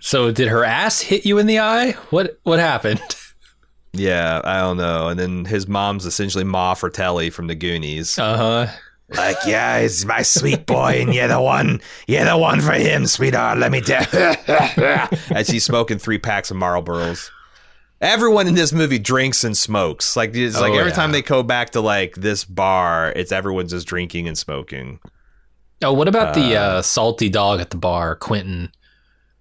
So 0.01 0.30
did 0.32 0.49
her 0.49 0.64
ass 0.64 1.01
hit 1.01 1.26
you 1.26 1.39
in 1.39 1.47
the 1.47 1.59
eye? 1.59 1.93
What 2.11 2.39
what 2.45 2.59
happened? 2.59 3.01
yeah, 3.93 4.41
I 4.45 4.61
don't 4.61 4.76
know. 4.78 5.09
And 5.09 5.18
then 5.20 5.45
his 5.45 5.66
mom's 5.68 6.07
essentially 6.07 6.45
Ma 6.45 6.74
Fratelli 6.74 7.30
from 7.30 7.49
the 7.49 7.55
Goonies. 7.55 8.18
Uh 8.18 8.36
huh. 8.36 8.72
Like, 9.11 9.37
yeah, 9.47 9.81
he's 9.81 10.05
my 10.05 10.21
sweet 10.23 10.67
boy, 10.67 11.01
and 11.01 11.15
you're 11.15 11.29
the 11.29 11.41
one. 11.41 11.81
You're 12.07 12.25
the 12.27 12.37
one 12.37 12.61
for 12.61 12.73
him, 12.75 13.07
sweetheart. 13.07 13.59
Let 13.59 13.73
me 13.73 13.81
tell. 13.81 14.05
As 15.35 15.47
she's 15.49 15.65
smoking 15.65 15.99
three 15.99 16.19
packs 16.19 16.51
of 16.51 16.57
Marlboros. 16.59 17.31
Everyone 18.01 18.47
in 18.47 18.55
this 18.55 18.73
movie 18.73 18.99
drinks 18.99 19.43
and 19.45 19.57
smokes. 19.57 20.15
Like 20.17 20.35
it's 20.35 20.61
like 20.61 20.73
Oh, 20.73 20.79
every 20.79 20.91
yeah. 20.91 20.97
time 20.97 21.13
they 21.13 21.23
go 21.23 21.43
back 21.43 21.71
to 21.71 21.81
like 21.81 22.15
this 22.15 22.45
bar, 22.45 23.13
it's 23.17 23.33
everyone's 23.33 23.73
just 23.73 23.89
drinking 23.89 24.29
and 24.29 24.37
smoking. 24.39 25.01
Oh, 25.83 25.93
what 25.93 26.07
about 26.09 26.35
the 26.35 26.57
uh, 26.57 26.83
salty 26.83 27.29
dog 27.29 27.61
at 27.61 27.71
the 27.71 27.77
bar, 27.77 28.15
Quentin? 28.15 28.71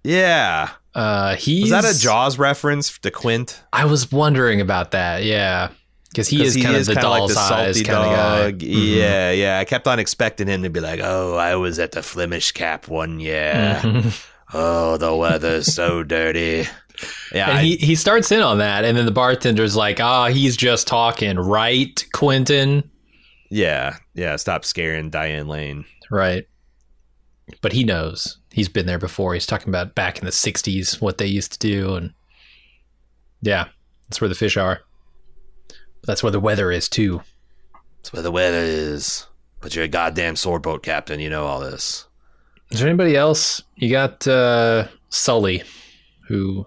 Yeah. 0.02 0.70
Uh, 0.94 1.36
he's 1.36 1.70
Was 1.70 1.82
that 1.82 1.96
a 1.96 1.98
Jaws 1.98 2.38
reference 2.38 2.98
to 2.98 3.10
Quint? 3.10 3.62
I 3.72 3.84
was 3.84 4.10
wondering 4.10 4.60
about 4.60 4.90
that. 4.92 5.22
Yeah, 5.24 5.70
because 6.10 6.28
he 6.28 6.42
is 6.42 6.56
kind 6.56 6.76
of 6.76 6.86
the 6.86 6.94
doll 6.94 7.28
size 7.28 7.82
kind 7.82 7.98
of 7.98 8.16
guy. 8.16 8.52
Mhm. 8.52 8.96
Yeah, 8.96 9.30
yeah. 9.32 9.58
I 9.58 9.64
kept 9.64 9.86
on 9.86 9.98
expecting 9.98 10.48
him 10.48 10.62
to 10.62 10.70
be 10.70 10.80
like, 10.80 11.00
"Oh, 11.02 11.36
I 11.36 11.56
was 11.56 11.78
at 11.78 11.92
the 11.92 12.02
Flemish 12.02 12.52
Cap 12.52 12.88
one 12.88 13.20
year. 13.20 13.80
Mhm. 13.82 14.24
Oh, 14.54 14.96
the 14.96 15.14
weather's 15.14 15.72
so 15.74 16.02
dirty." 16.02 16.66
Yeah, 17.32 17.50
And 17.50 17.58
I- 17.58 17.62
he, 17.62 17.76
he 17.76 17.94
starts 17.94 18.32
in 18.32 18.40
on 18.40 18.58
that, 18.58 18.84
and 18.84 18.96
then 18.96 19.06
the 19.06 19.12
bartender's 19.12 19.76
like, 19.76 20.00
"Ah, 20.00 20.28
he's 20.28 20.56
just 20.56 20.86
talking, 20.88 21.38
right, 21.38 22.04
Quentin?" 22.12 22.90
yeah, 23.50 23.96
yeah. 24.14 24.36
Stop 24.36 24.64
scaring 24.64 25.08
Diane 25.10 25.46
Lane. 25.48 25.84
Right. 26.10 26.46
But 27.62 27.72
he 27.72 27.84
knows. 27.84 28.38
He's 28.52 28.68
been 28.68 28.86
there 28.86 28.98
before. 28.98 29.32
He's 29.34 29.46
talking 29.46 29.68
about 29.68 29.94
back 29.94 30.18
in 30.18 30.24
the 30.24 30.32
60s, 30.32 31.00
what 31.00 31.18
they 31.18 31.26
used 31.26 31.52
to 31.52 31.58
do. 31.58 31.94
And 31.94 32.12
yeah, 33.40 33.66
that's 34.08 34.20
where 34.20 34.28
the 34.28 34.34
fish 34.34 34.56
are. 34.56 34.80
That's 36.04 36.22
where 36.22 36.32
the 36.32 36.40
weather 36.40 36.70
is, 36.70 36.88
too. 36.88 37.22
That's 37.98 38.12
where 38.12 38.22
the 38.22 38.30
weather 38.30 38.62
is. 38.62 39.26
But 39.60 39.74
you're 39.74 39.84
a 39.84 39.88
goddamn 39.88 40.36
sword 40.36 40.62
boat 40.62 40.82
captain. 40.82 41.20
You 41.20 41.30
know 41.30 41.46
all 41.46 41.60
this. 41.60 42.06
Is 42.70 42.80
there 42.80 42.88
anybody 42.88 43.16
else? 43.16 43.62
You 43.76 43.90
got 43.90 44.26
uh, 44.26 44.88
Sully, 45.08 45.62
who, 46.26 46.66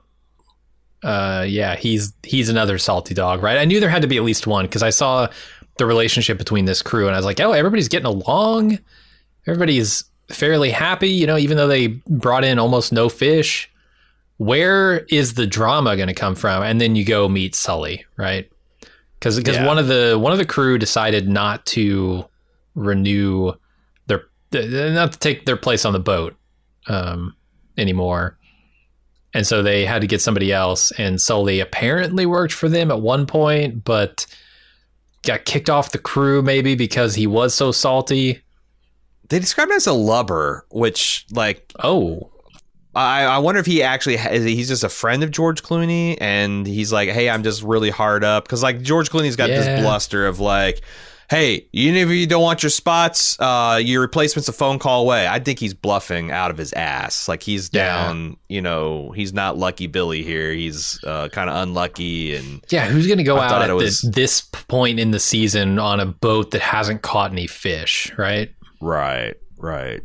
uh, 1.03 1.45
yeah, 1.47 1.75
he's 1.75 2.13
he's 2.23 2.49
another 2.49 2.77
salty 2.77 3.13
dog, 3.13 3.43
right? 3.43 3.57
I 3.57 3.65
knew 3.65 3.79
there 3.79 3.89
had 3.89 4.01
to 4.01 4.07
be 4.07 4.17
at 4.17 4.23
least 4.23 4.47
one 4.47 4.65
because 4.65 4.83
I 4.83 4.89
saw 4.89 5.27
the 5.77 5.85
relationship 5.85 6.37
between 6.37 6.65
this 6.65 6.81
crew, 6.81 7.07
and 7.07 7.15
I 7.15 7.19
was 7.19 7.25
like, 7.25 7.39
oh, 7.39 7.53
everybody's 7.53 7.87
getting 7.87 8.07
along. 8.07 8.79
Everybody's 9.47 10.03
fairly 10.29 10.69
happy, 10.69 11.09
you 11.09 11.27
know, 11.27 11.37
even 11.37 11.57
though 11.57 11.67
they 11.67 11.87
brought 11.87 12.43
in 12.43 12.59
almost 12.59 12.91
no 12.91 13.09
fish. 13.09 13.69
Where 14.37 14.99
is 15.09 15.35
the 15.35 15.45
drama 15.45 15.95
going 15.95 16.07
to 16.07 16.15
come 16.15 16.33
from? 16.35 16.63
And 16.63 16.81
then 16.81 16.95
you 16.95 17.05
go 17.05 17.29
meet 17.29 17.53
Sully, 17.53 18.05
right? 18.17 18.50
Because 19.21 19.37
because 19.37 19.55
Yeah. 19.57 19.67
one 19.67 19.77
of 19.77 19.87
the 19.87 20.17
one 20.19 20.31
of 20.31 20.39
the 20.39 20.45
crew 20.45 20.79
decided 20.79 21.29
not 21.29 21.63
to 21.67 22.25
renew 22.73 23.53
their 24.07 24.23
not 24.51 25.13
to 25.13 25.19
take 25.19 25.45
their 25.45 25.57
place 25.57 25.85
on 25.85 25.93
the 25.93 25.99
boat 25.99 26.35
um, 26.87 27.35
anymore, 27.77 28.39
and 29.35 29.45
so 29.45 29.61
they 29.61 29.85
had 29.85 30.01
to 30.01 30.07
get 30.07 30.21
somebody 30.21 30.51
else. 30.51 30.91
And 30.97 31.21
Sully 31.21 31.59
apparently 31.59 32.25
worked 32.25 32.53
for 32.53 32.67
them 32.67 32.89
at 32.89 32.99
one 32.99 33.27
point, 33.27 33.83
but 33.83 34.25
got 35.23 35.45
kicked 35.45 35.69
off 35.69 35.91
the 35.91 35.99
crew 35.99 36.41
maybe 36.41 36.73
because 36.73 37.13
he 37.13 37.27
was 37.27 37.53
so 37.53 37.71
salty. 37.71 38.41
They 39.29 39.37
described 39.37 39.69
him 39.69 39.77
as 39.77 39.85
a 39.85 39.93
lubber, 39.93 40.65
which 40.71 41.27
like 41.31 41.71
Oh, 41.83 42.31
I, 42.93 43.23
I 43.23 43.37
wonder 43.37 43.59
if 43.59 43.65
he 43.65 43.83
actually 43.83 44.15
is 44.15 44.43
he's 44.43 44.67
just 44.67 44.83
a 44.83 44.89
friend 44.89 45.23
of 45.23 45.31
George 45.31 45.63
Clooney 45.63 46.17
and 46.19 46.67
he's 46.67 46.91
like, 46.91 47.09
hey, 47.09 47.29
I'm 47.29 47.43
just 47.43 47.63
really 47.63 47.89
hard 47.89 48.23
up 48.23 48.43
because 48.45 48.61
like 48.61 48.81
George 48.81 49.09
Clooney's 49.09 49.35
got 49.37 49.49
Yeah. 49.49 49.61
this 49.61 49.81
bluster 49.81 50.27
of 50.27 50.39
like, 50.41 50.81
hey, 51.29 51.65
even 51.71 51.95
if 51.95 52.09
you 52.09 52.27
don't 52.27 52.41
want 52.41 52.61
your 52.61 52.69
spots, 52.69 53.39
uh, 53.39 53.79
your 53.81 54.01
replacement's 54.01 54.49
a 54.49 54.51
phone 54.51 54.77
call 54.79 55.03
away. 55.03 55.25
I 55.25 55.39
think 55.39 55.59
he's 55.59 55.73
bluffing 55.73 56.29
out 56.31 56.51
of 56.51 56.57
his 56.57 56.73
ass. 56.73 57.29
Like 57.29 57.41
he's 57.41 57.69
Yeah. 57.71 57.85
down, 58.07 58.35
you 58.49 58.61
know, 58.61 59.11
he's 59.11 59.31
not 59.31 59.57
lucky 59.57 59.87
Billy 59.87 60.23
here. 60.23 60.51
He's 60.51 61.01
uh, 61.05 61.29
kind 61.29 61.49
of 61.49 61.55
unlucky 61.55 62.35
and 62.35 62.61
Yeah, 62.69 62.89
who's 62.89 63.07
going 63.07 63.19
to 63.19 63.23
go 63.23 63.37
I 63.37 63.45
out 63.45 63.61
at 63.61 63.73
was- 63.73 64.01
this, 64.01 64.13
this 64.13 64.41
point 64.41 64.99
in 64.99 65.11
the 65.11 65.19
season 65.21 65.79
on 65.79 66.01
a 66.01 66.05
boat 66.05 66.51
that 66.51 66.61
hasn't 66.61 67.01
caught 67.03 67.31
any 67.31 67.47
fish, 67.47 68.11
right? 68.17 68.51
Right, 68.81 69.35
right. 69.57 70.01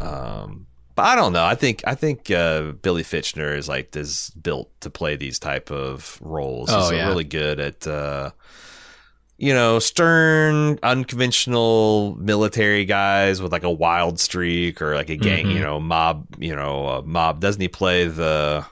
Um, 0.00 0.66
but 0.94 1.02
I 1.06 1.14
don't 1.16 1.32
know. 1.32 1.44
I 1.44 1.54
think 1.54 1.82
I 1.86 1.94
think 1.94 2.30
uh, 2.30 2.72
Billy 2.72 3.02
Fichtner 3.02 3.56
is 3.56 3.68
like 3.68 3.94
is 3.96 4.30
built 4.40 4.70
to 4.80 4.90
play 4.90 5.16
these 5.16 5.38
type 5.38 5.70
of 5.70 6.18
roles. 6.20 6.68
Oh, 6.70 6.82
He's 6.90 6.92
yeah. 6.98 7.08
really 7.08 7.24
good 7.24 7.60
at 7.60 7.86
uh, 7.86 8.30
you 9.38 9.52
know 9.54 9.78
stern, 9.78 10.78
unconventional 10.82 12.16
military 12.16 12.84
guys 12.84 13.40
with 13.42 13.52
like 13.52 13.64
a 13.64 13.70
wild 13.70 14.20
streak 14.20 14.80
or 14.82 14.94
like 14.94 15.10
a 15.10 15.16
gang, 15.16 15.46
Mhm. 15.46 15.54
you 15.54 15.60
know, 15.60 15.80
mob, 15.80 16.26
you 16.38 16.54
know, 16.54 16.86
uh, 16.86 17.02
mob. 17.04 17.40
Doesn't 17.40 17.60
he 17.60 17.68
play 17.68 18.06
the? 18.06 18.64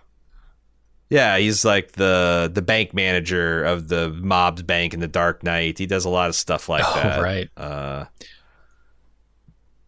Yeah, 1.09 1.39
he's 1.39 1.65
like 1.65 1.93
the 1.93 2.49
the 2.55 2.63
bank 2.63 2.95
manager 2.95 3.65
of 3.65 3.89
the 3.89 4.11
mob's 4.11 4.63
bank 4.63 4.95
in 4.95 5.01
the 5.01 5.09
Dark 5.09 5.43
Knight. 5.43 5.77
He 5.79 5.87
does 5.87 6.05
a 6.05 6.09
lot 6.09 6.29
of 6.29 6.37
stuff 6.37 6.69
like 6.69 6.85
Oh, 6.87 6.95
that. 6.95 7.21
right. 7.21 7.49
Uh, 7.57 8.05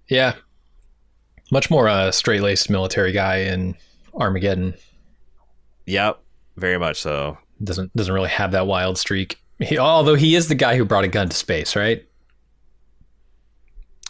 Yeah. 0.09 0.35
Much 1.53 1.71
more 1.71 1.87
a 1.87 2.11
straight 2.13 2.41
laced 2.41 2.69
military 2.71 3.13
guy 3.13 3.37
in 3.43 3.77
Armageddon. 4.15 4.75
Yep, 5.87 6.19
very 6.57 6.79
much 6.79 7.01
so. 7.01 7.37
Doesn't 7.63 7.95
doesn't 7.95 8.13
really 8.15 8.31
have 8.31 8.53
that 8.53 8.67
wild 8.67 8.97
streak. 8.99 9.39
He, 9.61 9.77
although 9.79 10.15
he 10.15 10.35
is 10.35 10.49
the 10.49 10.55
guy 10.57 10.77
who 10.77 10.85
brought 10.85 11.05
a 11.05 11.09
gun 11.09 11.29
to 11.29 11.37
space, 11.37 11.77
right? 11.77 12.05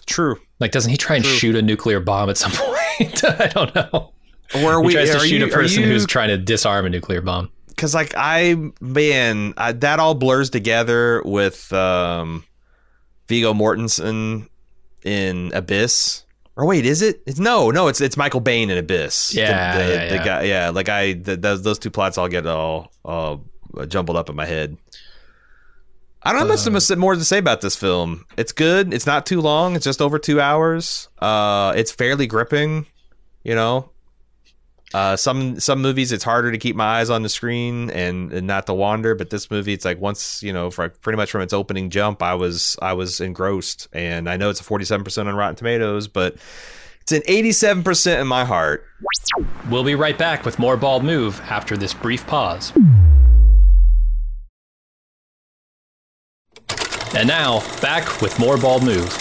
True. 0.07 0.38
Like, 0.61 0.70
doesn't 0.72 0.90
he 0.90 0.97
try 0.97 1.16
and 1.16 1.24
True. 1.24 1.34
shoot 1.34 1.57
a 1.57 1.62
nuclear 1.62 2.01
bomb 2.01 2.30
at 2.30 2.36
some 2.38 2.53
point? 2.55 3.24
I 3.40 3.49
don't 3.49 3.74
know. 3.74 4.12
Or 4.64 4.80
He 4.80 4.86
we 4.86 4.93
tries 4.93 5.11
to 5.11 5.18
shoot 5.18 5.40
you, 5.40 5.47
a 5.47 5.49
person 5.49 5.82
you, 5.82 5.88
who's 5.88 6.07
trying 6.07 6.28
to 6.28 6.38
disarm 6.38 6.86
a 6.86 6.90
nuclear 6.90 7.22
bomb. 7.22 7.51
because 7.68 7.95
like 7.95 8.12
I 8.16 8.55
man 8.80 9.55
I, 9.57 9.72
that 9.72 9.99
all 9.99 10.14
blurs 10.14 10.51
together 10.51 11.22
with 11.24 11.72
um, 11.72 12.45
Viggo 13.28 13.53
Mortensen 13.53 14.49
in 15.05 15.53
Abyss. 15.55 16.24
Or 16.57 16.66
wait, 16.66 16.84
is 16.84 17.00
it? 17.00 17.22
It's 17.26 17.38
no, 17.38 17.70
no. 17.70 17.88
It's 17.88 18.00
it's 18.00 18.16
Michael 18.16 18.40
Biehn 18.42 18.68
in 18.70 18.76
Abyss. 18.76 19.34
Yeah, 19.34 19.78
the, 19.78 19.84
the, 19.84 19.90
yeah, 19.90 20.09
the 20.09 20.14
yeah. 20.16 20.24
guy. 20.24 20.42
Yeah, 20.42 20.70
like 20.70 20.88
I 20.88 21.14
th 21.14 21.40
those 21.40 21.62
those 21.62 21.78
two 21.78 21.90
plots 21.90 22.18
all 22.18 22.28
get 22.28 22.46
all 22.46 22.92
all 23.05 23.44
jumbled 23.88 24.18
up 24.18 24.28
in 24.28 24.36
my 24.36 24.44
head. 24.44 24.76
I 26.22 26.30
don't 26.32 26.40
have 26.40 26.66
Uh, 26.66 26.70
much 26.70 26.96
more 26.96 27.14
to 27.14 27.24
say 27.24 27.38
about 27.38 27.62
this 27.62 27.74
film. 27.74 28.26
It's 28.36 28.53
good. 28.53 28.92
It's 28.92 29.07
not 29.07 29.24
too 29.26 29.40
long. 29.40 29.74
It's 29.76 29.84
just 29.84 30.00
over 30.03 30.18
two 30.18 30.40
hours. 30.40 31.09
Uh, 31.18 31.72
it's 31.74 31.90
fairly 31.90 32.26
gripping. 32.26 32.86
You 33.44 33.55
know, 33.57 33.90
uh, 34.95 35.16
some 35.16 35.59
some 35.61 35.80
movies 35.82 36.12
it's 36.12 36.24
harder 36.24 36.53
to 36.53 36.59
keep 36.59 36.76
my 36.76 37.01
eyes 37.01 37.11
on 37.11 37.22
the 37.22 37.28
screen 37.28 37.90
and, 37.90 38.32
and 38.32 38.47
not 38.47 38.66
to 38.66 38.74
wander. 38.74 39.14
But 39.14 39.30
this 39.30 39.51
movie, 39.51 39.72
it's 39.72 39.84
like 39.84 40.01
once 40.01 40.43
you 40.43 40.53
know, 40.53 40.70
for 40.70 40.88
pretty 40.88 41.16
much 41.16 41.30
from 41.30 41.43
its 41.43 41.53
opening 41.53 41.90
jump, 41.90 42.22
I 42.22 42.34
was 42.34 42.76
I 42.82 42.93
was 42.93 43.20
engrossed. 43.20 43.88
And 43.93 44.28
I 44.28 44.36
know 44.36 44.51
it's 44.51 44.61
a 44.61 44.64
forty 44.64 44.84
seven 44.84 45.05
percent 45.05 45.28
on 45.28 45.34
Rotten 45.34 45.57
Tomatoes, 45.57 46.09
but 46.09 46.36
it's 47.01 47.12
an 47.12 47.22
eighty 47.26 47.53
seven 47.53 47.82
percent 47.82 48.20
in 48.20 48.26
my 48.26 48.45
heart. 48.45 48.84
We'll 49.70 49.84
be 49.84 49.95
right 49.95 50.16
back 50.16 50.45
with 50.45 50.59
more 50.59 50.76
Bald 50.76 51.05
Move 51.05 51.40
after 51.49 51.76
this 51.76 51.95
brief 51.95 52.26
pause. 52.26 52.72
And 57.14 57.28
now, 57.28 57.61
back 57.82 58.22
with 58.22 58.38
more 58.38 58.57
Bald 58.57 58.84
Move. 58.84 59.12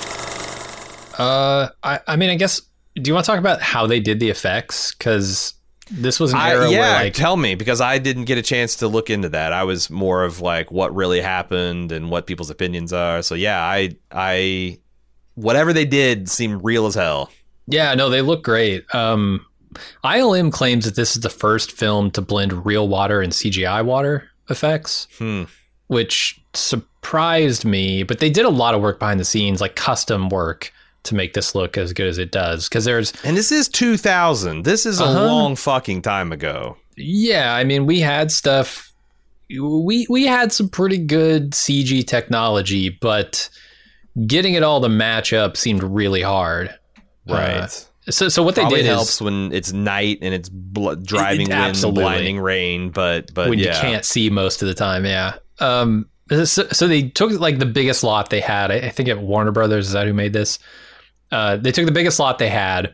Uh, 1.20 1.70
I, 1.84 2.00
I 2.08 2.16
mean, 2.16 2.30
I 2.30 2.36
guess, 2.36 2.62
do 2.96 3.10
you 3.10 3.14
want 3.14 3.26
to 3.26 3.32
talk 3.32 3.38
about 3.40 3.62
how 3.62 3.86
they 3.86 4.00
did 4.00 4.22
the 4.22 4.30
effects? 4.30 4.94
Because 4.94 5.56
this 5.92 6.20
was 6.20 6.32
an 6.34 6.39
I, 6.39 6.52
era 6.52 6.70
yeah, 6.70 6.80
where, 6.80 7.04
like, 7.04 7.14
tell 7.14 7.36
me 7.38 7.56
because 7.56 7.82
I 7.82 7.98
didn't 7.98 8.26
get 8.26 8.38
a 8.38 8.42
chance 8.42 8.78
to 8.78 8.88
look 8.88 9.10
into 9.10 9.30
that. 9.30 9.54
I 9.54 9.64
was 9.64 9.89
more 9.89 10.24
of 10.24 10.39
like 10.42 10.72
what 10.72 10.96
really 10.96 11.22
happened 11.22 11.92
and 11.92 12.10
what 12.10 12.26
people's 12.28 12.50
opinions 12.50 12.94
are. 12.94 13.22
So 13.22 13.36
yeah, 13.36 13.62
I 13.62 13.96
I 14.12 14.80
whatever 15.36 15.74
they 15.74 15.86
did 15.86 16.30
seemed 16.30 16.64
real 16.64 16.86
as 16.88 16.96
hell. 16.96 17.30
Yeah, 17.68 17.94
no, 17.94 18.10
they 18.10 18.22
look 18.22 18.44
great. 18.44 18.84
Um, 18.96 19.46
ILM 20.04 20.52
claims 20.52 20.86
that 20.86 20.96
this 20.96 21.16
is 21.16 21.22
the 21.22 21.30
first 21.30 21.72
film 21.72 22.12
to 22.12 22.22
blend 22.22 22.66
real 22.66 22.88
water 22.88 23.22
and 23.22 23.32
CGI 23.32 23.86
water 23.86 24.30
effects, 24.50 25.08
Hmm. 25.18 25.44
which 25.88 26.42
surprised 26.54 27.64
me. 27.66 28.04
But 28.04 28.20
they 28.20 28.30
did 28.30 28.46
a 28.46 28.50
lot 28.50 28.76
of 28.76 28.82
work 28.82 29.00
behind 29.00 29.20
the 29.20 29.26
scenes, 29.26 29.62
like 29.62 29.76
custom 29.76 30.30
work, 30.30 30.74
to 31.04 31.16
make 31.16 31.34
this 31.34 31.56
look 31.56 31.78
as 31.78 31.93
good 31.93 32.08
as 32.08 32.18
it 32.18 32.32
does. 32.32 32.70
Because 32.70 32.86
there's, 32.86 33.12
And 33.24 33.36
this 33.36 33.52
is 33.52 33.68
2000. 33.68 34.64
This 34.64 34.86
is 34.86 34.99
a 34.99 35.04
Uh-huh. 35.06 35.26
long 35.26 35.56
fucking 35.56 36.02
time 36.04 36.32
ago. 36.32 36.78
yeah, 36.97 37.56
I 37.56 37.64
mean, 37.64 37.86
we 37.86 37.99
had 37.99 38.32
stuff. 38.32 38.93
We 39.49 40.06
we 40.10 40.26
had 40.26 40.52
some 40.54 40.70
pretty 40.70 40.97
good 40.97 41.52
CG 41.52 42.06
technology, 42.08 42.89
but 42.89 43.49
getting 44.28 44.54
it 44.54 44.64
all 44.64 44.80
to 44.82 44.89
match 44.89 45.34
up 45.34 45.58
seemed 45.58 45.84
really 45.84 46.22
hard. 46.22 46.74
Right. 47.28 47.58
Uh, 47.62 47.68
so 48.12 48.30
so 48.30 48.43
what 48.43 48.56
they 48.56 48.68
did 48.70 48.86
helps 48.86 49.16
is 49.16 49.22
when 49.22 49.52
it's 49.54 49.74
night 49.74 50.20
and 50.22 50.34
it's 50.34 50.47
bl- 50.49 50.93
driving 50.93 51.49
wind, 51.49 51.78
blinding 51.93 52.39
rain, 52.39 52.91
but 52.91 53.34
but 53.34 53.49
when 53.49 53.60
yeah. 53.60 53.76
you 53.76 53.82
can't 53.82 54.06
see 54.06 54.30
most 54.30 54.62
of 54.62 54.68
the 54.68 54.74
time. 54.74 55.06
Yeah. 55.06 55.34
Um. 55.60 56.08
So, 56.30 56.45
so 56.72 56.88
they 56.88 57.10
took 57.10 57.32
like 57.34 57.60
the 57.60 57.66
biggest 57.66 58.06
lot 58.06 58.30
they 58.30 58.39
had. 58.39 58.72
I, 58.72 58.76
I 58.76 58.89
think 58.89 59.10
at 59.10 59.20
Warner 59.20 59.52
Brothers 59.52 59.88
is 59.88 59.93
that 59.93 60.08
who 60.08 60.14
made 60.14 60.32
this. 60.32 60.60
Uh, 61.32 61.58
they 61.58 61.72
took 61.72 61.86
the 61.86 61.92
biggest 61.92 62.20
lot 62.20 62.38
they 62.40 62.50
had, 62.50 62.94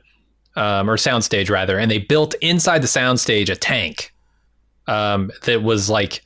um, 0.55 0.89
or 0.89 0.97
soundstage 0.97 1.49
rather, 1.49 1.77
and 1.77 1.89
they 1.89 1.99
built 1.99 2.33
inside 2.35 2.81
the 2.81 2.87
soundstage 2.87 3.49
a 3.49 3.55
tank. 3.55 4.13
Um, 4.87 5.31
that 5.43 5.63
was 5.63 5.89
like, 5.89 6.23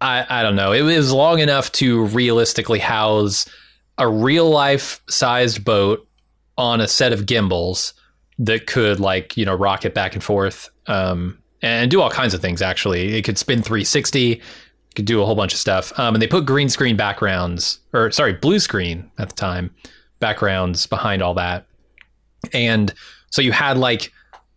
I 0.00 0.26
I 0.28 0.42
don't 0.42 0.56
know. 0.56 0.72
It 0.72 0.82
was 0.82 1.12
long 1.12 1.38
enough 1.38 1.70
to 1.72 2.04
realistically 2.06 2.78
house 2.78 3.46
a 3.98 4.08
real 4.08 4.50
life 4.50 5.00
sized 5.08 5.64
boat 5.64 6.06
on 6.58 6.80
a 6.80 6.88
set 6.88 7.12
of 7.12 7.26
gimbals 7.26 7.94
that 8.38 8.66
could 8.66 9.00
like 9.00 9.36
you 9.36 9.44
know 9.44 9.54
rocket 9.54 9.94
back 9.94 10.14
and 10.14 10.22
forth 10.22 10.70
um, 10.86 11.38
and 11.62 11.90
do 11.90 12.00
all 12.00 12.10
kinds 12.10 12.34
of 12.34 12.40
things. 12.40 12.62
Actually, 12.62 13.16
it 13.16 13.22
could 13.22 13.38
spin 13.38 13.62
360, 13.62 14.40
could 14.94 15.04
do 15.04 15.22
a 15.22 15.26
whole 15.26 15.34
bunch 15.34 15.52
of 15.52 15.58
stuff. 15.58 15.98
Um, 15.98 16.14
and 16.14 16.22
they 16.22 16.26
put 16.26 16.44
green 16.44 16.68
screen 16.68 16.96
backgrounds, 16.96 17.78
or 17.92 18.10
sorry, 18.10 18.34
blue 18.34 18.58
screen 18.58 19.10
at 19.18 19.28
the 19.28 19.34
time 19.34 19.70
backgrounds 20.18 20.86
behind 20.86 21.22
all 21.22 21.34
that. 21.34 21.66
And 22.52 22.92
so 23.30 23.42
you 23.42 23.52
had 23.52 23.78
like 23.78 24.12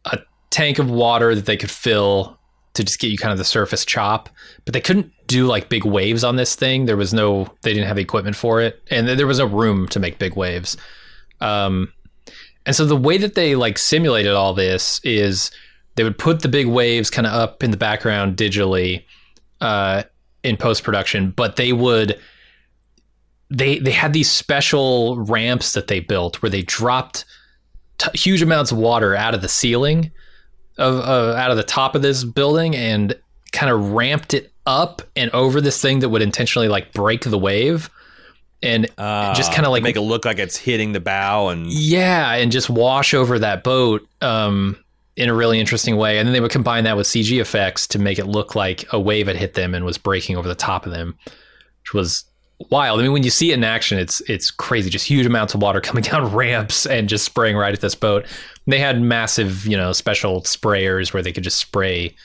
a 0.05 0.20
tank 0.49 0.80
of 0.80 0.89
water 0.89 1.36
that 1.36 1.45
they 1.45 1.57
could 1.57 1.72
fill 1.72 2.38
to 2.74 2.84
just 2.84 2.99
get 2.99 3.12
you 3.12 3.18
kind 3.18 3.32
of 3.32 3.38
the 3.38 3.45
surface 3.45 3.84
chop, 3.84 4.30
but 4.66 4.74
they 4.74 4.82
couldn't 4.82 5.12
do 5.28 5.45
like 5.47 5.70
big 5.70 5.86
waves 5.86 6.24
on 6.24 6.36
this 6.36 6.55
thing. 6.55 6.86
There 6.86 6.97
was 6.97 7.14
no, 7.14 7.47
they 7.62 7.74
didn't 7.74 7.88
have 7.88 7.97
equipment 7.97 8.36
for 8.36 8.62
it, 8.62 8.82
and 8.89 9.07
there 9.07 9.28
was 9.28 9.39
no 9.39 9.45
room 9.45 9.88
to 9.89 9.99
make 9.99 10.20
big 10.20 10.36
waves. 10.36 10.78
Um, 11.41 11.91
and 12.66 12.76
so 12.76 12.86
the 12.86 12.95
way 12.95 13.18
that 13.18 13.36
they 13.36 13.55
like 13.55 13.78
simulated 13.78 14.34
all 14.34 14.53
this 14.53 15.01
is 15.03 15.51
they 15.95 16.03
would 16.03 16.18
put 16.18 16.41
the 16.41 16.47
big 16.47 16.68
waves 16.68 17.10
kind 17.10 17.26
of 17.26 17.34
up 17.34 17.64
in 17.64 17.72
the 17.72 17.78
background 17.78 18.38
digitally 18.38 19.03
uh, 19.62 20.03
in 20.43 20.55
post 20.55 20.84
production, 20.84 21.32
but 21.32 21.55
they 21.55 21.74
would 21.74 22.20
they 23.50 23.80
they 23.80 23.91
had 23.91 24.14
these 24.14 24.30
special 24.30 25.18
ramps 25.26 25.74
that 25.74 25.88
they 25.88 26.00
built 26.00 26.41
where 26.41 26.50
they 26.50 26.62
dropped 26.62 27.26
t- 27.97 28.18
huge 28.18 28.41
amounts 28.41 28.72
of 28.72 28.78
water 28.78 29.16
out 29.16 29.34
of 29.34 29.41
the 29.41 29.50
ceiling 29.50 30.12
of 30.78 30.95
uh, 31.00 31.34
out 31.36 31.52
of 31.52 31.58
the 31.58 31.64
top 31.64 31.95
of 31.95 32.02
this 32.02 32.24
building 32.24 32.76
and 32.76 33.16
kind 33.52 33.72
of 33.72 33.91
ramped 33.91 34.34
it 34.34 34.52
up 34.66 35.02
and 35.16 35.32
over 35.32 35.60
this 35.62 35.82
thing 35.82 36.00
that 36.00 36.10
would 36.10 36.22
intentionally 36.22 36.68
like 36.68 36.93
break 36.93 37.22
the 37.24 37.38
wave 37.39 37.89
and 38.62 38.88
Uh, 38.97 39.34
just 39.34 39.52
kinda 39.54 39.70
like- 39.70 39.82
make 39.84 39.95
it 39.95 40.02
look 40.02 40.26
like 40.26 40.38
it's 40.38 40.58
hitting 40.58 40.91
the 40.91 41.00
bow 41.00 41.47
and 41.50 41.72
yeah, 41.72 42.34
and 42.34 42.52
just 42.52 42.70
wash 42.70 43.14
over 43.14 43.39
that 43.39 43.64
boat 43.64 44.06
um, 44.22 44.78
in 45.16 45.28
a 45.30 45.34
really 45.34 45.60
interesting 45.60 45.95
way. 45.97 46.18
And 46.20 46.28
then 46.28 46.34
they 46.34 46.39
would 46.41 46.52
combine 46.52 46.84
that 46.84 46.95
with 46.97 47.08
CG 47.08 47.39
effects 47.41 47.88
to 47.88 48.00
make 48.00 48.20
it 48.20 48.26
look 48.26 48.56
like 48.56 48.86
a 48.93 49.00
wave 49.00 49.28
had 49.28 49.38
hit 49.38 49.54
them 49.56 49.74
and 49.74 49.86
was 49.86 49.97
breaking 49.97 50.38
over 50.38 50.47
the 50.47 50.56
top 50.56 50.86
of 50.86 50.91
them, 50.91 51.18
which 51.82 51.93
was 51.93 52.26
wild. 52.70 52.99
I 52.99 53.03
mean, 53.03 53.14
when 53.14 53.24
you 53.24 53.30
see 53.30 53.51
it 53.51 53.55
in 53.55 53.64
action, 53.64 53.97
it's 53.97 54.22
it's 54.22 54.51
crazy. 54.51 54.89
Just 54.89 55.07
huge 55.07 55.26
amounts 55.26 55.53
of 55.53 55.62
water 55.62 55.82
coming 55.82 56.03
down 56.03 56.34
ramps 56.34 56.86
and 56.86 57.07
just 57.10 57.26
spraying 57.26 57.55
right 57.55 57.74
at 57.74 57.82
this 57.82 57.95
boat. 57.95 58.26
They 58.68 58.80
had 58.80 59.01
massive, 59.01 59.66
you 59.66 59.78
know, 59.78 59.91
special 59.93 60.41
sprayers 60.41 61.14
where 61.14 61.24
they 61.24 61.32
could 61.32 61.43
just 61.43 61.57
spray 61.57 62.16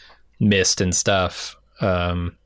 mist 0.40 0.80
and 0.80 0.94
stuff 0.94 1.56
um, 1.80 2.36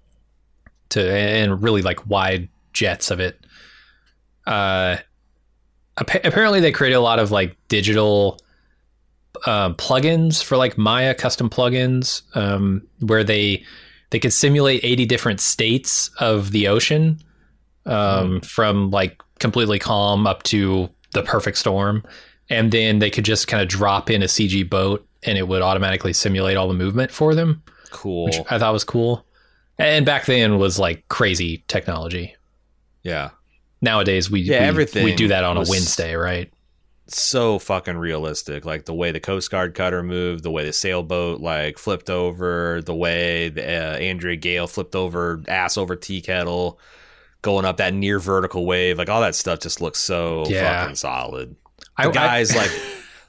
to 0.90 1.10
and 1.10 1.62
really 1.62 1.82
like 1.82 2.06
wide 2.08 2.48
jets 2.72 3.10
of 3.10 3.20
it. 3.20 3.40
Uh, 4.46 4.96
appa- 5.98 6.26
apparently 6.26 6.60
they 6.60 6.72
created 6.72 6.96
a 6.96 7.00
lot 7.00 7.18
of 7.18 7.30
like 7.30 7.56
digital 7.68 8.38
uh, 9.46 9.70
plugins 9.74 10.42
for 10.42 10.56
like 10.56 10.78
Maya 10.78 11.14
custom 11.14 11.50
plugins 11.50 12.22
um, 12.36 12.86
where 13.00 13.24
they 13.24 13.64
they 14.10 14.18
could 14.18 14.32
simulate 14.32 14.82
80 14.82 15.04
different 15.04 15.40
states 15.40 16.10
of 16.18 16.52
the 16.52 16.66
ocean 16.66 17.20
um, 17.88 18.40
from 18.42 18.90
like 18.90 19.20
completely 19.38 19.78
calm 19.78 20.26
up 20.26 20.42
to 20.44 20.88
the 21.14 21.22
perfect 21.22 21.58
storm. 21.58 22.04
And 22.50 22.70
then 22.72 22.98
they 22.98 23.10
could 23.10 23.24
just 23.24 23.46
kind 23.48 23.62
of 23.62 23.68
drop 23.68 24.10
in 24.10 24.22
a 24.22 24.26
CG 24.26 24.68
boat 24.68 25.06
and 25.22 25.36
it 25.36 25.48
would 25.48 25.62
automatically 25.62 26.12
simulate 26.12 26.56
all 26.56 26.68
the 26.68 26.74
movement 26.74 27.10
for 27.10 27.34
them, 27.34 27.62
Cool. 27.90 28.26
which 28.26 28.38
I 28.50 28.58
thought 28.58 28.72
was 28.72 28.84
cool. 28.84 29.24
And 29.78 30.06
back 30.06 30.24
then 30.26 30.58
was 30.58 30.78
like 30.78 31.06
crazy 31.08 31.64
technology. 31.68 32.34
yeah. 33.02 33.30
Nowadays 33.80 34.28
we 34.28 34.40
Yeah, 34.40 34.60
we, 34.62 34.66
everything 34.66 35.04
we 35.04 35.14
do 35.14 35.28
that 35.28 35.44
on 35.44 35.56
a 35.56 35.60
Wednesday, 35.68 36.14
right? 36.14 36.52
so 37.10 37.58
fucking 37.58 37.96
realistic. 37.96 38.64
Like 38.66 38.84
the 38.84 38.92
way 38.94 39.12
the 39.12 39.20
Coast 39.20 39.50
Guard 39.50 39.74
cutter 39.74 40.02
moved, 40.02 40.42
the 40.42 40.50
way 40.50 40.64
the 40.66 40.72
sailboat 40.74 41.40
like 41.40 41.78
flipped 41.78 42.10
over, 42.10 42.82
the 42.84 42.94
way 42.94 43.48
the, 43.48 43.62
uh, 43.64 43.96
Andrea 43.96 44.36
Gail 44.36 44.66
flipped 44.66 44.94
over 44.94 45.40
ass 45.48 45.78
over 45.78 45.96
tea 45.96 46.20
kettle, 46.20 46.78
going 47.42 47.64
up 47.64 47.76
that 47.78 47.94
near 47.94 48.18
vertical 48.18 48.66
wave. 48.66 48.98
Like 48.98 49.08
all 49.08 49.20
that 49.20 49.34
stuff 49.34 49.60
just 49.60 49.80
looks 49.80 50.00
so 50.00 50.44
Yeah. 50.48 50.80
fucking 50.82 50.96
solid. 50.96 51.56
The 51.96 52.08
I- 52.08 52.10
guys 52.10 52.54
like. 52.56 52.70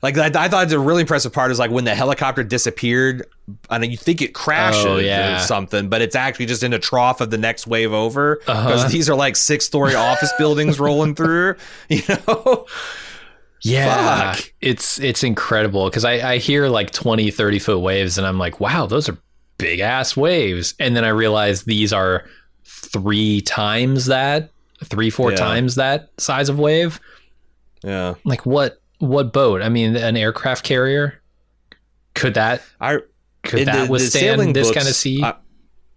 Like 0.02 0.18
I, 0.18 0.28
I 0.34 0.48
thought 0.48 0.70
the 0.70 0.80
really 0.80 1.02
impressive 1.02 1.34
part 1.34 1.52
is 1.52 1.60
like 1.60 1.72
when 1.72 1.84
the 1.84 1.94
helicopter 1.94 2.42
disappeared, 2.42 3.28
and 3.70 3.86
you 3.86 3.98
think 3.98 4.22
it 4.22 4.34
crashed 4.34 4.88
Oh, 4.88 4.96
yeah. 4.96 5.36
or 5.36 5.40
something, 5.42 5.90
but 5.90 6.02
it's 6.02 6.16
actually 6.16 6.46
just 6.46 6.64
in 6.64 6.72
a 6.72 6.80
trough 6.80 7.20
of 7.20 7.32
the 7.32 7.38
next 7.38 7.68
wave 7.68 7.92
over 7.92 8.38
because 8.38 8.80
Uh-huh. 8.80 8.88
these 8.88 9.10
are 9.10 9.16
like 9.16 9.36
six 9.36 9.66
story 9.66 9.96
office 9.96 10.32
buildings 10.38 10.80
rolling 10.80 11.16
through. 11.16 11.56
You 11.90 12.02
know, 12.30 12.66
Yeah, 13.62 14.36
Fuck. 14.36 14.54
it's 14.62 15.02
it's 15.02 15.22
incredible 15.24 15.90
because 15.90 16.06
I, 16.06 16.14
I 16.34 16.38
hear 16.38 16.70
like 16.70 16.92
20, 16.92 17.30
30 17.30 17.60
foot 17.60 17.80
waves 17.80 18.18
and 18.18 18.26
I'm 18.26 18.38
like, 18.40 18.62
wow, 18.62 18.86
those 18.86 19.10
are 19.10 19.18
big 19.58 19.82
ass 19.82 20.16
waves. 20.16 20.76
And 20.80 20.96
then 20.96 21.04
I 21.04 21.10
realize 21.10 21.64
these 21.64 21.92
are 21.92 22.24
three 22.70 23.42
times 23.42 24.06
that, 24.06 24.52
three, 24.84 25.10
four 25.10 25.32
Yeah. 25.32 25.38
times 25.38 25.76
that 25.76 26.10
size 26.18 26.50
of 26.50 26.60
wave. 26.60 27.00
yeah. 27.84 28.16
Like 28.24 28.46
what 28.46 28.82
what 29.00 29.32
boat? 29.32 29.62
I 29.62 29.70
mean, 29.70 29.96
an 29.96 30.18
aircraft 30.18 30.64
carrier? 30.66 31.22
Could 32.16 32.34
that 32.34 32.62
I 32.82 32.98
could 33.44 33.68
that 33.68 33.76
the- 33.78 33.86
the 33.86 33.92
withstand 33.92 34.22
sailing 34.40 34.54
this 34.54 34.68
books, 34.68 34.78
kind 34.78 34.88
of 34.90 34.96
sea? 34.96 35.24
I, 35.24 35.36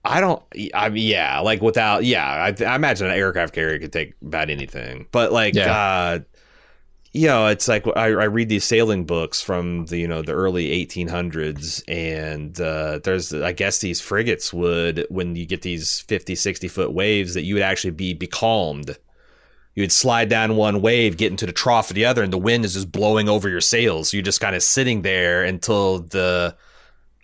I 0.05 0.21
don't. 0.21 0.43
I 0.75 0.89
mean, 0.89 1.09
yeah, 1.09 1.41
like 1.41 1.61
without, 1.63 2.05
yeah, 2.05 2.25
I, 2.27 2.65
I 2.65 2.75
imagine 2.77 3.07
an 3.09 3.13
aircraft 3.13 3.55
carrier 3.55 3.79
could 3.79 3.93
take 3.93 4.15
about 4.21 4.51
anything, 4.51 5.07
but 5.13 5.33
like, 5.33 5.55
Yeah. 5.55 5.73
uh, 5.73 6.19
you 7.13 7.27
know, 7.27 7.47
it's 7.49 7.69
like 7.69 7.87
I, 7.95 8.07
I 8.07 8.25
read 8.25 8.49
these 8.49 8.65
sailing 8.65 9.05
books 9.05 9.43
from 9.43 9.85
the 9.87 9.99
you 9.99 10.09
know 10.09 10.23
the 10.23 10.33
early 10.33 10.69
1800s, 10.87 11.83
and 11.87 12.59
uh, 12.59 13.01
there's 13.05 13.35
I 13.35 13.53
guess 13.53 13.79
these 13.79 14.01
frigates 14.01 14.53
would 14.53 15.07
when 15.11 15.37
you 15.37 15.45
get 15.45 15.63
these 15.63 16.01
50, 16.01 16.35
60 16.35 16.69
foot 16.69 16.93
waves 16.93 17.35
that 17.35 17.43
you 17.43 17.55
would 17.55 17.63
actually 17.63 17.91
be 17.91 18.15
becalmed. 18.15 18.97
You 19.75 19.83
would 19.83 19.93
slide 19.93 20.29
down 20.29 20.57
one 20.57 20.83
wave, 20.83 21.17
get 21.17 21.31
into 21.31 21.47
the 21.47 21.53
trough 21.53 21.91
of 21.91 21.95
the 21.95 22.05
other, 22.05 22.23
and 22.23 22.33
the 22.33 22.39
wind 22.39 22.65
is 22.65 22.75
just 22.75 22.93
blowing 22.93 23.29
over 23.29 23.49
your 23.49 23.61
sails. 23.61 24.13
You're 24.13 24.23
just 24.23 24.41
kind 24.41 24.57
of 24.57 24.63
sitting 24.63 25.03
there 25.03 25.45
until 25.45 26.01
the 26.01 26.57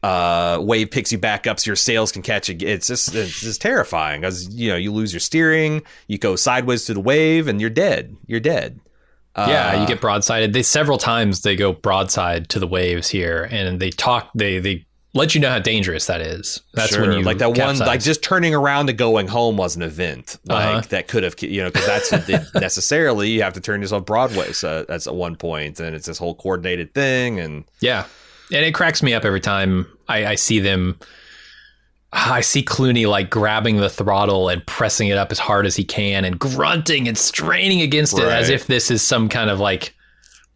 uh, 0.03 0.59
wave 0.61 0.91
picks 0.91 1.13
you 1.13 1.19
back 1.19 1.47
up 1.47 1.61
so 1.61 1.71
your 1.71 1.77
sails 1.77 2.13
can 2.13 2.23
catch 2.23 2.51
it. 2.51 2.63
It's 2.63 2.89
just 2.89 3.15
it's 3.15 3.41
just 3.41 3.63
terrifying 3.63 4.21
because 4.21 4.55
you 4.55 4.69
know 4.71 4.77
you 4.77 4.93
lose 4.93 5.15
your 5.15 5.21
steering, 5.21 5.83
you 6.09 6.19
go 6.19 6.37
sideways 6.37 6.85
to 6.87 6.95
the 6.95 7.01
wave, 7.01 7.49
and 7.49 7.59
you're 7.59 7.71
dead. 7.71 8.15
You're 8.27 8.41
dead. 8.41 8.81
Yeah, 9.49 9.73
Uh, 9.77 9.81
you 9.81 9.87
get 9.87 10.01
broadsided. 10.01 10.53
They 10.53 10.63
several 10.63 10.99
times 10.99 11.43
they 11.43 11.57
go 11.57 11.73
broadside 11.73 12.49
to 12.51 12.59
the 12.59 12.67
waves 12.67 13.09
here, 13.09 13.49
and 13.51 13.79
they 13.81 13.91
talk. 13.91 14.31
They 14.35 14.59
they 14.59 14.85
let 15.15 15.35
you 15.35 15.41
know 15.41 15.49
how 15.49 15.59
dangerous 15.59 16.07
that 16.07 16.21
is. 16.21 16.61
That's 16.75 16.91
sure. 16.95 17.01
when 17.09 17.13
you 17.19 17.25
like 17.25 17.39
that 17.39 17.57
one, 17.57 17.79
like 17.79 18.01
just 18.01 18.23
turning 18.23 18.55
around 18.55 18.89
and 18.91 18.99
going 18.99 19.27
home 19.27 19.57
was 19.57 19.75
an 19.75 19.83
event. 19.83 20.37
Like 20.45 20.65
Uh-huh. 20.67 20.81
that 20.91 21.09
could 21.09 21.23
have, 21.23 21.35
you 21.43 21.63
know, 21.63 21.71
because 21.71 21.87
that's 21.87 22.55
necessarily 22.55 23.31
you 23.31 23.43
have 23.43 23.55
to 23.55 23.61
turn 23.61 23.81
yourself 23.81 24.05
Broadway. 24.05 24.53
So 24.53 24.85
that's 24.87 25.07
at 25.07 25.15
one 25.15 25.35
point, 25.37 25.81
and 25.81 25.97
it's 25.97 26.07
this 26.07 26.19
whole 26.19 26.35
coordinated 26.35 26.95
thing, 26.95 27.41
and 27.41 27.65
Yeah. 27.81 28.05
And 28.53 28.65
it 28.65 28.73
cracks 28.75 29.03
me 29.03 29.13
up 29.15 29.25
every 29.25 29.41
time 29.41 29.87
I, 30.09 30.27
I 30.27 30.35
see 30.37 30.59
them. 30.61 30.99
I 32.13 32.41
see 32.41 32.63
Clooney 32.63 33.07
like 33.07 33.29
grabbing 33.31 33.77
the 33.77 33.91
throttle 33.91 34.49
and 34.49 34.65
pressing 34.67 35.09
it 35.09 35.19
up 35.19 35.31
as 35.31 35.39
hard 35.39 35.67
as 35.67 35.77
he 35.77 35.85
can 35.85 36.25
and 36.25 36.39
grunting 36.39 37.07
and 37.07 37.19
straining 37.19 37.83
against 37.83 38.19
it 38.19 38.25
as 38.25 38.49
if 38.49 38.67
this 38.67 38.91
is 38.91 39.03
some 39.03 39.29
kind 39.29 39.51
of 39.51 39.61
like, 39.61 39.95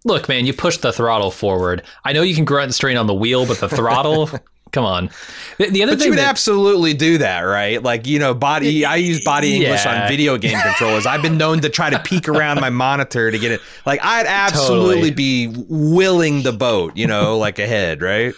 look, 0.05 0.29
man, 0.29 0.47
you 0.47 0.55
push 0.55 0.79
the 0.79 0.93
throttle 0.93 1.31
forward. 1.31 1.83
I 2.05 2.13
know 2.15 2.23
you 2.23 2.35
can 2.35 2.45
grunt 2.47 2.65
and 2.65 2.75
strain 2.75 2.97
on 2.97 3.07
the 3.07 3.15
wheel, 3.15 3.47
but 3.47 3.59
the 3.61 3.69
throttle, 3.69 4.31
come 4.73 4.85
on. 4.87 5.11
The, 5.59 5.69
the 5.69 5.83
other 5.83 5.93
But 5.93 5.99
thing 5.99 6.07
you 6.07 6.11
would 6.13 6.19
that- 6.21 6.29
absolutely 6.31 6.95
do 6.95 7.19
that, 7.19 7.41
right? 7.41 7.83
Like, 7.83 8.07
you 8.07 8.19
know, 8.19 8.33
body, 8.33 8.87
I 8.87 8.97
use 8.97 9.23
body 9.23 9.57
English 9.57 9.85
Yeah. 9.85 10.05
on 10.05 10.09
video 10.09 10.39
game 10.39 10.59
controllers. 10.59 11.05
I've 11.05 11.21
been 11.23 11.37
known 11.37 11.61
to 11.61 11.69
try 11.69 11.91
to 11.91 11.99
peek 11.99 12.29
around 12.31 12.61
my 12.63 12.71
monitor 12.71 13.31
to 13.31 13.39
get 13.39 13.53
it. 13.53 13.61
Like, 13.85 14.01
I'd 14.03 14.25
absolutely 14.27 15.11
Totally. 15.11 15.11
be 15.11 15.49
willing 15.69 16.43
the 16.45 16.53
boat, 16.53 16.97
you 16.97 17.07
know, 17.07 17.37
like 17.37 17.59
ahead, 17.59 18.01
right? 18.01 18.33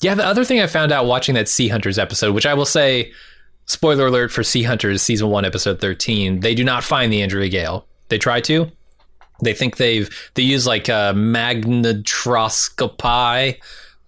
Yeah, 0.00 0.14
the 0.14 0.24
other 0.26 0.44
thing 0.44 0.60
I 0.60 0.66
found 0.66 0.92
out 0.92 1.06
watching 1.06 1.34
that 1.34 1.48
Sea 1.48 1.68
Hunters 1.68 1.98
episode, 1.98 2.34
which 2.34 2.46
I 2.46 2.54
will 2.54 2.64
say, 2.64 3.12
spoiler 3.66 4.06
alert 4.06 4.30
for 4.30 4.42
Sea 4.44 4.62
Hunters 4.62 5.02
season 5.02 5.28
one, 5.28 5.44
episode 5.44 5.80
thirteen, 5.80 6.40
they 6.40 6.54
do 6.54 6.62
not 6.64 6.84
find 6.84 7.12
the 7.12 7.22
Andrea 7.22 7.48
Gail. 7.48 7.86
They 8.08 8.18
try 8.18 8.40
to. 8.42 8.70
They 9.42 9.52
think 9.54 9.76
they've 9.76 10.08
they 10.34 10.42
use 10.42 10.66
like 10.66 10.88
a 10.88 11.12
magnetroscopy. 11.16 13.58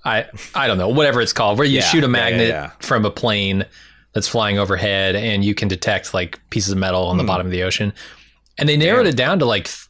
I 0.05 0.27
I 0.55 0.67
don't 0.67 0.79
know 0.79 0.89
whatever 0.89 1.21
it's 1.21 1.33
called, 1.33 1.59
where 1.59 1.67
you 1.67 1.79
Yeah, 1.79 1.85
shoot 1.85 2.05
a 2.05 2.09
magnet 2.09 2.49
yeah, 2.49 2.63
yeah. 2.63 2.71
from 2.81 3.05
a 3.05 3.11
plane 3.11 3.65
that's 4.13 4.27
flying 4.29 4.59
overhead, 4.59 5.15
and 5.15 5.45
you 5.45 5.55
can 5.55 5.69
detect 5.69 6.15
like 6.15 6.41
pieces 6.51 6.73
of 6.73 6.79
metal 6.79 7.05
on 7.07 7.17
the 7.17 7.25
bottom 7.25 7.47
of 7.47 7.53
the 7.53 7.63
ocean. 7.63 7.93
And 8.59 8.69
they 8.69 8.77
narrowed 8.77 9.01
Hmm. 9.01 9.05
Damn. 9.05 9.15
it 9.15 9.17
down 9.17 9.39
to 9.41 9.45
like 9.45 9.65
th- 9.67 9.87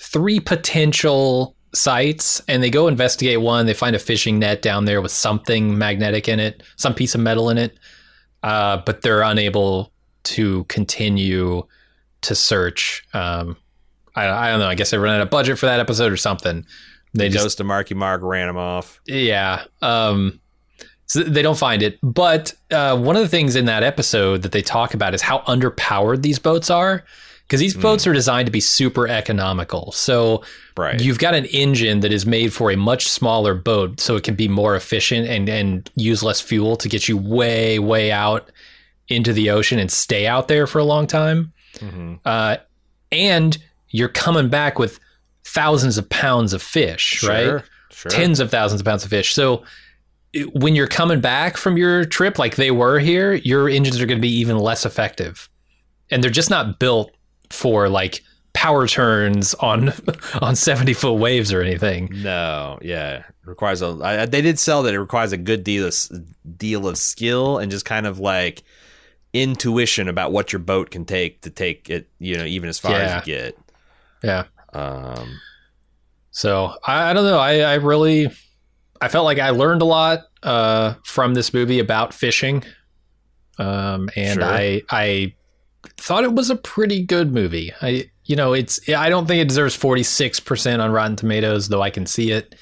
three 0.00 0.40
potential 0.40 1.55
sites 1.76 2.40
and 2.48 2.62
they 2.62 2.70
go 2.70 2.88
investigate 2.88 3.40
one 3.40 3.66
they 3.66 3.74
find 3.74 3.94
a 3.94 3.98
fishing 3.98 4.38
net 4.38 4.62
down 4.62 4.84
there 4.84 5.00
with 5.00 5.12
something 5.12 5.76
magnetic 5.76 6.28
in 6.28 6.40
it 6.40 6.62
some 6.76 6.94
piece 6.94 7.14
of 7.14 7.20
metal 7.20 7.50
in 7.50 7.58
it 7.58 7.78
uh, 8.42 8.76
but 8.86 9.02
they're 9.02 9.22
unable 9.22 9.92
to 10.22 10.64
continue 10.64 11.62
to 12.22 12.34
search 12.34 13.06
um, 13.14 13.56
I, 14.14 14.28
I 14.28 14.50
don't 14.50 14.60
know 14.60 14.68
i 14.68 14.74
guess 14.74 14.90
they 14.90 14.98
ran 14.98 15.16
out 15.16 15.20
of 15.20 15.30
budget 15.30 15.58
for 15.58 15.66
that 15.66 15.80
episode 15.80 16.12
or 16.12 16.16
something 16.16 16.64
they 17.16 17.28
just 17.28 17.44
Ghost 17.44 17.60
of 17.60 17.66
Marky 17.66 17.94
Mark 17.94 18.22
ran 18.22 18.48
him 18.48 18.56
off. 18.56 19.00
yeah. 19.06 19.64
Um, 19.82 20.40
so 21.06 21.22
they 21.22 21.42
don't 21.42 21.58
find 21.58 21.82
it. 21.82 21.98
But 22.02 22.52
uh, 22.70 22.98
one 22.98 23.16
of 23.16 23.22
the 23.22 23.28
things 23.28 23.56
in 23.56 23.66
that 23.66 23.82
episode 23.82 24.42
that 24.42 24.52
they 24.52 24.62
talk 24.62 24.92
about 24.94 25.14
is 25.14 25.22
how 25.22 25.38
underpowered 25.40 26.22
these 26.22 26.38
boats 26.38 26.68
are. 26.68 27.04
Because 27.46 27.60
these 27.60 27.74
boats 27.74 28.06
are 28.08 28.12
designed 28.12 28.46
to 28.46 28.52
be 28.52 28.58
super 28.60 29.06
economical. 29.06 29.92
So 29.92 30.42
Right. 30.76 31.00
you've 31.00 31.18
got 31.20 31.34
an 31.34 31.44
engine 31.46 32.00
that 32.00 32.12
is 32.12 32.26
made 32.26 32.52
for 32.52 32.72
a 32.72 32.76
much 32.76 33.06
smaller 33.08 33.54
boat 33.54 34.00
so 34.00 34.16
it 34.16 34.24
can 34.24 34.34
be 34.34 34.48
more 34.48 34.74
efficient 34.74 35.28
and, 35.28 35.48
and 35.48 35.88
use 35.94 36.24
less 36.24 36.40
fuel 36.40 36.74
to 36.76 36.88
get 36.88 37.08
you 37.08 37.16
way, 37.16 37.78
way 37.78 38.10
out 38.10 38.50
into 39.08 39.32
the 39.32 39.50
ocean 39.50 39.78
and 39.78 39.92
stay 39.92 40.26
out 40.26 40.48
there 40.48 40.66
for 40.66 40.80
a 40.80 40.84
long 40.84 41.06
time. 41.06 41.52
Mhm. 41.78 42.18
Uh, 42.24 42.56
and 43.12 43.58
you're 43.90 44.08
coming 44.08 44.48
back 44.48 44.76
with 44.78 44.98
thousands 45.44 45.96
of 45.98 46.08
pounds 46.08 46.52
of 46.52 46.60
fish, 46.62 47.22
right? 47.22 47.44
Sure. 47.44 47.64
Sure. 47.92 48.10
tens 48.10 48.40
of 48.40 48.50
thousands 48.50 48.80
of 48.82 48.84
pounds 48.84 49.04
of 49.04 49.10
fish. 49.10 49.32
So 49.32 49.62
when 50.52 50.74
you're 50.74 50.86
coming 50.88 51.20
back 51.20 51.56
from 51.56 51.78
your 51.78 52.04
trip, 52.04 52.38
like 52.38 52.56
they 52.56 52.70
were 52.70 52.98
here, 52.98 53.32
your 53.34 53.68
engines 53.70 53.98
are 54.00 54.04
going 54.06 54.18
to 54.18 54.22
be 54.22 54.36
even 54.36 54.58
less 54.58 54.84
effective, 54.84 55.48
and 56.10 56.22
they're 56.22 56.30
just 56.30 56.50
not 56.50 56.78
built 56.78 57.10
for 57.50 57.88
like 57.88 58.22
power 58.52 58.86
turns 58.86 59.52
on 59.54 59.92
on 60.40 60.56
70 60.56 60.92
foot 60.94 61.14
waves 61.14 61.52
or 61.52 61.60
anything. 61.62 62.08
No, 62.12 62.78
yeah, 62.82 63.18
it 63.18 63.24
requires 63.44 63.82
a. 63.82 63.98
I, 64.02 64.26
they 64.26 64.40
did 64.42 64.58
sell 64.58 64.82
that 64.84 64.94
it 64.94 65.00
requires 65.00 65.32
a 65.32 65.36
good 65.36 65.62
deal 65.64 65.86
of 65.86 65.94
deal 66.58 66.88
of 66.88 66.96
skill 66.98 67.58
and 67.58 67.70
just 67.70 67.84
kind 67.84 68.06
of 68.06 68.18
like 68.18 68.62
intuition 69.32 70.08
about 70.08 70.32
what 70.32 70.52
your 70.52 70.60
boat 70.60 70.90
can 70.90 71.04
take 71.04 71.42
to 71.42 71.50
take 71.50 71.90
it. 71.90 72.08
You 72.18 72.36
know, 72.38 72.44
even 72.44 72.68
as 72.68 72.78
far 72.78 72.92
Yeah. 72.92 72.98
as 72.98 73.26
you 73.26 73.32
get. 73.34 73.58
Yeah. 74.24 74.44
Um, 74.72 75.38
So 76.30 76.74
I, 76.86 77.10
I 77.10 77.12
don't 77.12 77.24
know. 77.24 77.38
I, 77.38 77.60
I 77.60 77.74
really 77.74 78.28
I 79.00 79.08
felt 79.08 79.24
like 79.26 79.38
I 79.38 79.50
learned 79.50 79.82
a 79.82 79.86
lot 79.86 80.24
uh, 80.42 80.94
from 81.04 81.34
this 81.34 81.52
movie 81.52 81.78
about 81.78 82.14
fishing, 82.14 82.64
um, 83.58 84.08
and 84.16 84.40
Sure. 84.40 84.44
I 84.44 84.82
I 84.90 85.34
thought 85.96 86.24
it 86.24 86.32
was 86.34 86.50
a 86.50 86.56
pretty 86.56 87.02
good 87.02 87.32
movie. 87.32 87.72
I 87.82 88.10
you 88.24 88.36
know 88.36 88.52
it's 88.52 88.80
I 88.88 89.08
don't 89.08 89.26
think 89.26 89.40
it 89.42 89.48
deserves 89.48 89.74
forty 89.74 90.02
six 90.02 90.40
percent 90.40 90.82
on 90.82 90.90
Rotten 90.92 91.16
Tomatoes, 91.16 91.68
though 91.68 91.82
I 91.82 91.90
can 91.90 92.06
see 92.06 92.30
it. 92.32 92.54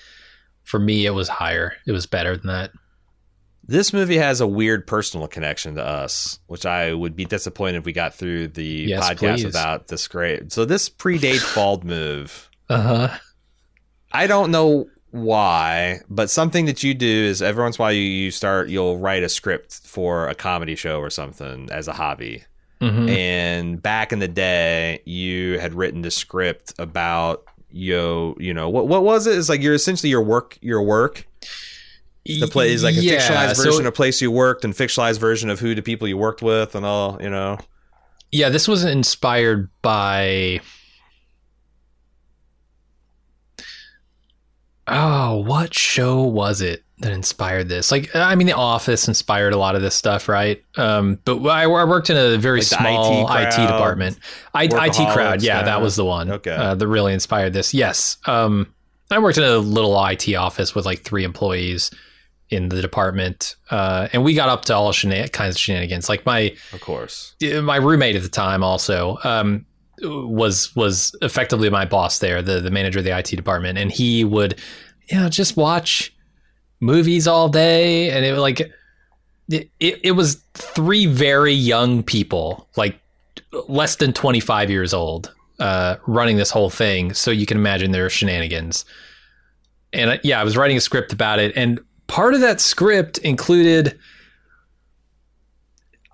For 0.62 0.78
me, 0.78 1.04
it 1.06 1.10
was 1.10 1.28
higher. 1.28 1.74
It 1.86 1.92
was 1.92 2.06
better 2.06 2.36
than 2.36 2.46
that. 2.48 2.70
this 3.66 3.92
movie 3.92 4.16
has 4.18 4.40
a 4.40 4.46
weird 4.46 4.86
personal 4.86 5.26
connection 5.28 5.74
to 5.76 5.84
us, 5.84 6.38
which 6.46 6.64
I 6.66 6.92
would 6.94 7.14
be 7.16 7.24
disappointed 7.24 7.78
if 7.78 7.84
we 7.84 7.92
got 7.92 8.14
through 8.14 8.48
the 8.48 8.64
Yes, 8.64 9.08
podcast 9.08 9.18
please. 9.18 9.44
without 9.44 9.88
this 9.88 10.08
great. 10.08 10.52
So 10.52 10.64
this 10.64 10.88
predates 10.88 11.54
Bald 11.54 11.84
Move. 11.84 12.48
Uh 12.68 12.80
huh. 12.82 13.18
I 14.12 14.26
don't 14.26 14.50
know 14.50 14.86
why, 15.10 16.00
but 16.08 16.28
something 16.30 16.64
that 16.66 16.82
you 16.82 16.92
do 16.94 17.06
is 17.06 17.40
every 17.42 17.62
once 17.62 17.76
in 17.76 17.82
a 17.82 17.84
while 17.84 17.92
you, 17.92 18.00
you 18.00 18.30
start 18.30 18.68
you'll 18.68 18.98
write 18.98 19.22
a 19.22 19.28
script 19.28 19.80
for 19.84 20.28
a 20.28 20.34
comedy 20.34 20.74
show 20.76 20.98
or 20.98 21.10
something 21.10 21.68
as 21.70 21.88
a 21.88 21.92
hobby. 21.92 22.44
Mhm. 22.80 23.08
And 23.08 23.82
back 23.82 24.12
in 24.12 24.18
the 24.18 24.28
day, 24.28 25.00
you 25.04 25.58
had 25.58 25.74
written 25.74 26.02
the 26.02 26.10
script 26.10 26.74
about 26.78 27.44
yo, 27.70 28.36
you 28.38 28.54
know 28.54 28.68
what? 28.68 28.86
What 28.86 29.02
was 29.02 29.26
it? 29.26 29.36
It's 29.36 29.48
like 29.48 29.60
you're 29.62 29.74
essentially 29.74 30.10
your 30.10 30.22
work, 30.22 30.58
your 30.60 30.82
work. 30.82 31.26
The 32.26 32.46
play 32.46 32.72
is 32.72 32.82
like 32.84 32.94
a 32.96 33.00
Yeah, 33.02 33.18
fictionalized 33.18 33.56
so- 33.56 33.64
version 33.64 33.86
of 33.86 33.94
place 33.94 34.22
you 34.22 34.30
worked, 34.30 34.64
and 34.64 34.72
fictionalized 34.74 35.18
version 35.18 35.50
of 35.50 35.60
who 35.60 35.74
the 35.74 35.82
people 35.82 36.06
you 36.08 36.16
worked 36.16 36.40
with, 36.42 36.74
and 36.74 36.86
all. 36.86 37.18
You 37.20 37.30
know, 37.30 37.58
Yeah, 38.32 38.48
this 38.48 38.66
was 38.68 38.84
inspired 38.84 39.68
by. 39.82 40.60
Oh, 44.86 45.36
what 45.38 45.74
show 45.74 46.22
was 46.22 46.60
it 46.60 46.83
that 46.98 47.12
inspired 47.12 47.68
this? 47.68 47.90
Like, 47.90 48.14
I 48.14 48.34
mean, 48.34 48.46
The 48.46 48.54
Office 48.54 49.08
inspired 49.08 49.52
a 49.52 49.56
lot 49.58 49.74
of 49.74 49.82
this 49.82 49.94
stuff, 49.94 50.28
right? 50.28 50.62
Um, 50.76 51.18
but 51.24 51.44
I, 51.46 51.64
I 51.64 51.84
worked 51.84 52.08
in 52.10 52.16
a 52.16 52.36
very 52.38 52.60
Like 52.60 52.66
small 52.66 53.28
IT 53.28 53.48
IT, 53.54 53.66
department. 53.66 54.18
I, 54.54 54.64
IT 54.64 55.12
crowd, 55.12 55.42
yeah, 55.42 55.62
that 55.62 55.80
was 55.82 55.96
the 55.96 56.04
one 56.04 56.30
Okay. 56.30 56.52
uh, 56.54 56.74
that 56.74 56.86
really 56.86 57.12
inspired 57.12 57.52
this. 57.52 57.74
Yes, 57.74 58.16
um, 58.26 58.72
I 59.10 59.18
worked 59.18 59.38
in 59.38 59.44
a 59.44 59.58
little 59.58 60.02
IT 60.06 60.32
office 60.34 60.74
with 60.74 60.86
like 60.86 61.02
three 61.02 61.24
employees 61.24 61.90
in 62.50 62.68
the 62.68 62.80
department, 62.80 63.56
uh, 63.70 64.08
and 64.12 64.22
we 64.22 64.34
got 64.34 64.48
up 64.48 64.64
to 64.66 64.74
all 64.74 64.92
kinds 64.92 65.56
of 65.56 65.58
shenanigans. 65.58 66.08
Like 66.08 66.24
my 66.24 66.54
of 66.72 66.80
course. 66.80 67.34
my 67.42 67.76
roommate 67.76 68.16
at 68.16 68.22
the 68.22 68.28
time 68.28 68.62
also 68.62 69.18
um, 69.24 69.66
was 70.02 70.74
was 70.76 71.14
effectively 71.22 71.70
my 71.70 71.84
boss 71.84 72.18
there, 72.20 72.40
the 72.42 72.60
the 72.60 72.70
manager 72.70 73.00
of 73.00 73.04
the 73.04 73.16
IT 73.16 73.26
department, 73.26 73.78
and 73.78 73.90
he 73.90 74.24
would 74.24 74.60
you 75.08 75.18
know 75.18 75.28
just 75.28 75.56
watch 75.56 76.13
movies 76.84 77.26
all 77.26 77.48
day, 77.48 78.10
and 78.10 78.24
it 78.24 78.32
was 78.32 78.40
like 78.40 78.60
it, 79.48 79.70
it, 79.80 80.12
was 80.12 80.36
three 80.54 81.06
very 81.06 81.52
young 81.52 82.02
people, 82.02 82.68
like 82.76 83.00
less 83.68 83.96
than 83.96 84.12
twenty 84.12 84.40
five 84.40 84.70
years 84.70 84.94
old, 84.94 85.34
uh, 85.58 85.96
running 86.06 86.36
this 86.36 86.50
whole 86.50 86.70
thing. 86.70 87.12
So 87.14 87.30
you 87.30 87.46
can 87.46 87.56
imagine 87.56 87.90
their 87.90 88.08
shenanigans. 88.10 88.84
And 89.92 90.10
uh, 90.10 90.18
yeah, 90.22 90.40
I 90.40 90.44
was 90.44 90.56
writing 90.56 90.76
a 90.76 90.80
script 90.80 91.12
about 91.12 91.38
it, 91.38 91.56
and 91.56 91.80
part 92.06 92.34
of 92.34 92.40
that 92.40 92.60
script 92.60 93.18
included 93.18 93.98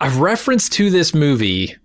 a 0.01 0.11
reference 0.11 0.69
to 0.71 0.89
this 0.91 1.15
movie 1.15 1.77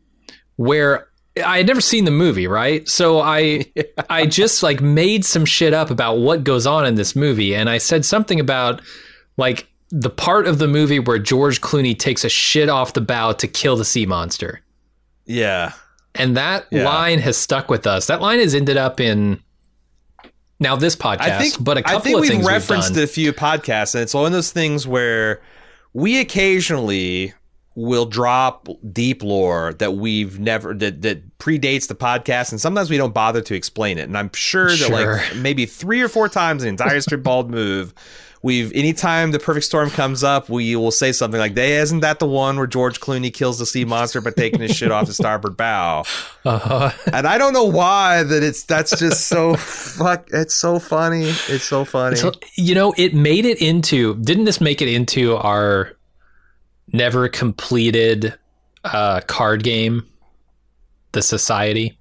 where 0.56 1.10
I 1.44 1.58
had 1.58 1.68
never 1.68 1.82
seen 1.82 2.06
the 2.06 2.12
movie, 2.12 2.48
right? 2.48 2.88
So 2.88 3.20
I 3.20 3.66
I 4.10 4.26
just 4.26 4.64
like 4.64 4.82
made 4.82 5.26
some 5.26 5.46
shit 5.46 5.74
up 5.74 5.90
about 5.90 6.16
what 6.20 6.44
goes 6.44 6.66
on 6.68 6.86
in 6.86 6.96
this 6.96 7.16
movie 7.16 7.56
and 7.56 7.70
I 7.70 7.78
said 7.78 8.06
something 8.06 8.40
about 8.40 8.82
like 9.38 9.68
the 9.90 10.10
part 10.10 10.48
of 10.48 10.60
the 10.60 10.68
movie 10.68 11.00
where 11.00 11.20
George 11.20 11.62
Clooney 11.62 11.98
takes 11.98 12.24
a 12.24 12.30
shit 12.30 12.70
off 12.70 12.94
the 12.94 13.02
bow 13.02 13.34
to 13.34 13.48
kill 13.48 13.76
the 13.76 13.86
sea 13.86 14.06
monster. 14.06 14.62
Yeah, 15.26 15.74
And 16.16 16.38
that 16.38 16.66
Yeah. 16.72 16.86
line 16.86 17.20
has 17.20 17.36
stuck 17.38 17.70
with 17.70 17.86
us. 17.88 18.08
That 18.08 18.22
line 18.22 18.40
has 18.40 18.56
ended 18.56 18.78
up 18.78 19.00
in 19.00 19.40
now 20.60 20.76
this 20.78 20.96
podcast, 20.96 21.20
I 21.22 21.42
think, 21.42 21.62
but 21.64 21.78
a 21.78 21.82
couple 21.84 21.98
I 21.98 22.02
think 22.02 22.16
of 22.16 22.22
we've 22.22 22.30
things 22.32 22.48
referenced 22.48 22.90
we've 22.92 22.96
done. 22.96 23.04
a 23.04 23.08
few 23.08 23.34
podcasts, 23.34 23.94
and 23.94 24.02
it's 24.02 24.14
one 24.14 24.26
of 24.26 24.32
those 24.32 24.52
things 24.52 24.88
where 24.88 25.42
we 25.94 26.20
occasionally 26.20 27.34
will 27.76 28.06
drop 28.06 28.68
deep 28.94 29.22
lore 29.22 29.74
that 29.80 29.96
we've 29.96 30.40
never 30.40 30.74
that 30.74 31.02
that 31.02 31.38
predates 31.40 31.88
the 31.88 31.96
podcast, 31.96 32.52
and 32.52 32.60
sometimes 32.62 32.90
we 32.90 32.98
don't 32.98 33.14
bother 33.14 33.42
to 33.42 33.54
explain 33.56 33.98
it. 33.98 34.04
And 34.04 34.18
I'm 34.18 34.32
sure 34.34 34.70
that 34.70 34.78
Sure. 34.78 35.18
like 35.18 35.36
maybe 35.36 35.66
three 35.66 36.02
or 36.02 36.08
four 36.08 36.30
times 36.30 36.64
in 36.64 36.68
the 36.76 36.84
entire 36.84 37.02
strip 37.02 37.22
bald 37.24 37.50
move. 37.52 37.94
We've 38.42 38.72
anytime 38.76 39.32
the 39.32 39.40
perfect 39.40 39.66
storm 39.66 39.90
comes 39.90 40.24
up, 40.24 40.50
we 40.50 40.76
will 40.76 40.92
say 40.92 41.12
something 41.12 41.40
like, 41.40 41.58
"Hey, 41.58 41.78
isn't 41.78 42.02
that 42.02 42.20
the 42.20 42.28
one 42.28 42.58
where 42.58 42.68
George 42.68 43.00
Clooney 43.00 43.34
kills 43.34 43.58
the 43.58 43.66
sea 43.66 43.86
monster 43.86 44.22
by 44.22 44.30
taking 44.30 44.60
his 44.62 44.76
shit 44.76 44.92
off 44.92 45.08
the 45.08 45.14
starboard 45.14 45.58
bow?" 45.58 46.04
Uh-huh. 46.46 46.92
And 47.12 47.26
I 47.28 47.40
don't 47.40 47.54
know 47.54 47.64
why 47.64 48.22
that 48.22 48.44
it's 48.44 48.62
that's 48.64 48.98
just 49.00 49.26
so 49.28 49.56
fuck. 49.56 50.28
It's 50.32 50.54
so 50.54 50.78
funny. 50.78 51.24
It's 51.50 51.64
so 51.64 51.84
funny. 51.86 52.18
So, 52.18 52.34
you 52.56 52.76
know, 52.76 52.94
it 52.98 53.16
made 53.16 53.46
it 53.48 53.60
into. 53.64 54.14
Didn't 54.18 54.44
this 54.46 54.62
make 54.62 54.80
it 54.80 54.90
into 54.90 55.36
our 55.38 55.94
never 56.92 57.28
completed 57.28 58.34
uh, 58.84 59.22
card 59.22 59.64
game, 59.64 60.06
the 61.12 61.22
Society? 61.22 61.98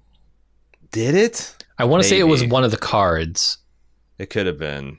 Did 0.91 1.15
it? 1.15 1.63
I 1.77 1.85
want 1.85 2.03
to 2.03 2.09
say 2.09 2.19
it 2.19 2.23
was 2.23 2.43
one 2.43 2.63
of 2.63 2.71
the 2.71 2.77
cards. 2.77 3.57
It 4.17 4.29
could 4.29 4.45
have 4.47 4.57
been. 4.57 4.97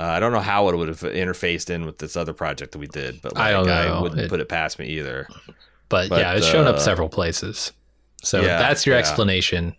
Uh, 0.00 0.04
I 0.04 0.20
don't 0.20 0.32
know 0.32 0.40
how 0.40 0.68
it 0.70 0.76
would 0.76 0.88
have 0.88 1.00
interfaced 1.00 1.70
in 1.70 1.84
with 1.86 1.98
this 1.98 2.16
other 2.16 2.32
project 2.32 2.72
that 2.72 2.78
we 2.78 2.86
did, 2.86 3.20
but 3.22 3.34
like, 3.34 3.44
I 3.44 3.50
don't 3.52 3.66
know. 3.66 4.00
wouldn't 4.02 4.20
It- 4.22 4.30
put 4.30 4.40
it 4.40 4.48
past 4.48 4.78
me 4.78 4.86
either. 4.86 5.28
But, 5.90 6.08
But, 6.08 6.20
yeah, 6.20 6.32
it's 6.32 6.46
shown 6.46 6.66
up 6.66 6.76
uh, 6.76 6.80
several 6.80 7.08
places. 7.08 7.72
So 8.22 8.40
yeah, 8.40 8.58
that's 8.58 8.86
your 8.86 8.96
yeah. 8.96 9.00
explanation. 9.00 9.76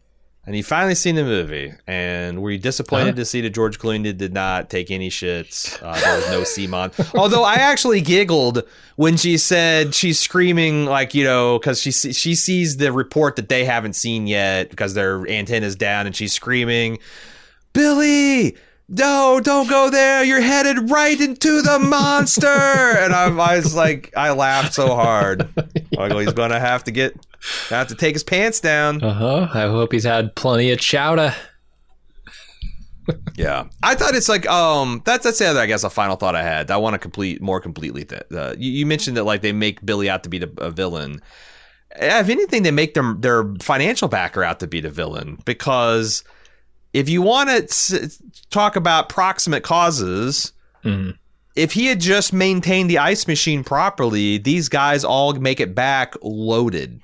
And 0.48 0.56
you 0.56 0.64
finally 0.64 0.94
seen 0.94 1.16
the 1.16 1.24
movie, 1.24 1.74
and 1.88 2.40
were 2.40 2.52
you 2.52 2.60
disappointed 2.60 3.08
Uh-huh. 3.10 3.16
to 3.16 3.26
see 3.26 3.42
that 3.42 3.50
George 3.50 3.80
Clooney 3.80 4.16
did 4.16 4.32
not 4.32 4.70
take 4.70 4.92
any 4.92 5.10
shits? 5.10 5.82
Uh, 5.82 6.00
there 6.00 6.16
was 6.18 6.30
no 6.30 6.44
Simon. 6.44 6.92
Although 7.16 7.44
I 7.44 7.56
actually 7.56 8.00
giggled 8.02 8.62
when 8.96 9.18
she 9.18 9.40
said 9.40 9.96
she's 9.96 10.20
screaming 10.20 10.86
like 10.86 11.16
you 11.16 11.24
know 11.24 11.58
because 11.58 11.82
she 11.82 11.92
she 11.92 12.36
sees 12.36 12.78
the 12.78 12.92
report 12.92 13.38
that 13.38 13.50
they 13.50 13.66
haven't 13.66 13.94
seen 13.94 14.28
yet 14.28 14.70
because 14.70 14.94
their 14.94 15.28
antenna's 15.28 15.76
down, 15.76 16.06
and 16.06 16.16
she's 16.16 16.32
screaming, 16.34 17.00
"Billy!" 17.74 18.56
No, 18.88 19.40
don't 19.44 19.68
go 19.68 19.90
there. 19.90 20.24
You're 20.24 20.42
headed 20.42 20.92
right 20.92 21.20
into 21.20 21.62
the 21.62 21.80
monster. 21.80 22.48
and 22.48 23.14
I'm, 23.14 23.40
I 23.40 23.56
was 23.56 23.76
like, 23.76 24.14
I 24.16 24.32
laughed 24.32 24.74
so 24.76 24.96
hard. 24.96 25.50
I 25.98 26.10
go, 26.10 26.20
he's 26.20 26.34
going 26.34 26.52
to 26.52 26.60
have 26.60 26.84
to 26.84 26.92
get, 26.92 27.16
have 27.70 27.88
to 27.88 27.96
take 27.96 28.14
his 28.14 28.24
pants 28.24 28.60
down. 28.60 29.04
Uh 29.04 29.14
huh. 29.14 29.48
I 29.54 29.68
hope 29.68 29.92
he's 29.92 30.04
had 30.04 30.36
plenty 30.36 30.72
of 30.72 30.80
chowder. 30.80 31.34
Yeah, 33.38 33.66
I 33.84 33.94
thought 33.94 34.16
it's 34.16 34.30
like 34.30 34.48
um 34.48 35.02
that's 35.06 35.26
that's 35.26 35.38
the 35.38 35.46
other 35.46 35.60
I 35.60 35.68
guess 35.68 35.84
a 35.84 35.92
final 35.92 36.16
thought 36.16 36.36
I 36.36 36.42
had. 36.42 36.72
I 36.72 36.78
want 36.78 36.96
to 36.96 36.98
complete 36.98 37.40
more 37.40 37.62
completely. 37.62 38.04
That 38.06 38.32
uh, 38.32 38.56
you, 38.58 38.72
you 38.72 38.86
mentioned 38.88 39.16
that 39.18 39.26
like 39.26 39.42
they 39.42 39.52
make 39.52 39.86
Billy 39.86 40.10
out 40.10 40.24
to 40.24 40.30
be 40.30 40.40
the, 40.40 40.52
a 40.58 40.72
villain. 40.72 41.22
If 41.98 42.30
anything, 42.30 42.64
they 42.64 42.72
make 42.72 42.96
them 42.96 43.22
their 43.22 43.54
financial 43.62 44.08
backer 44.08 44.44
out 44.44 44.60
to 44.62 44.68
be 44.68 44.82
the 44.82 44.90
villain 44.90 45.38
because 45.46 46.24
if 46.96 47.10
you 47.10 47.22
want 47.22 47.50
to 47.50 47.64
s- 47.64 48.20
talk 48.50 48.76
about 48.78 49.10
proximate 49.10 49.64
causes, 49.64 50.54
Mhm. 50.86 51.18
if 51.56 51.74
he 51.74 51.88
had 51.88 52.00
just 52.00 52.32
maintained 52.32 52.90
the 52.90 52.98
ice 53.00 53.28
machine 53.28 53.64
properly, 53.64 54.38
these 54.38 54.70
guys 54.70 55.04
all 55.04 55.34
make 55.34 55.60
it 55.60 55.76
back 55.76 56.14
loaded. 56.22 57.02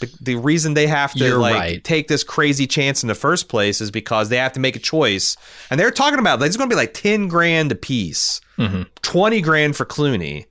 The, 0.00 0.10
the 0.20 0.34
reason 0.34 0.74
they 0.74 0.88
have 0.88 1.12
to 1.12 1.18
You're 1.24 1.38
like 1.38 1.54
right. 1.54 1.84
take 1.84 2.08
this 2.08 2.24
crazy 2.24 2.66
chance 2.66 3.02
in 3.02 3.06
the 3.06 3.14
first 3.14 3.48
place 3.48 3.80
is 3.80 3.90
because 3.90 4.28
they 4.28 4.36
have 4.36 4.52
to 4.52 4.60
make 4.60 4.74
a 4.76 4.80
choice, 4.80 5.36
and 5.70 5.78
they're 5.78 5.90
talking 5.92 6.18
about 6.18 6.40
like, 6.40 6.48
it's 6.48 6.56
going 6.56 6.68
to 6.68 6.74
be 6.74 6.78
like 6.78 6.92
ten 6.92 7.28
grand 7.28 7.70
a 7.72 7.76
piece, 7.76 8.40
Mhm. 8.58 8.86
twenty 9.02 9.40
grand 9.40 9.76
for 9.76 9.84
Clooney. 9.86 10.46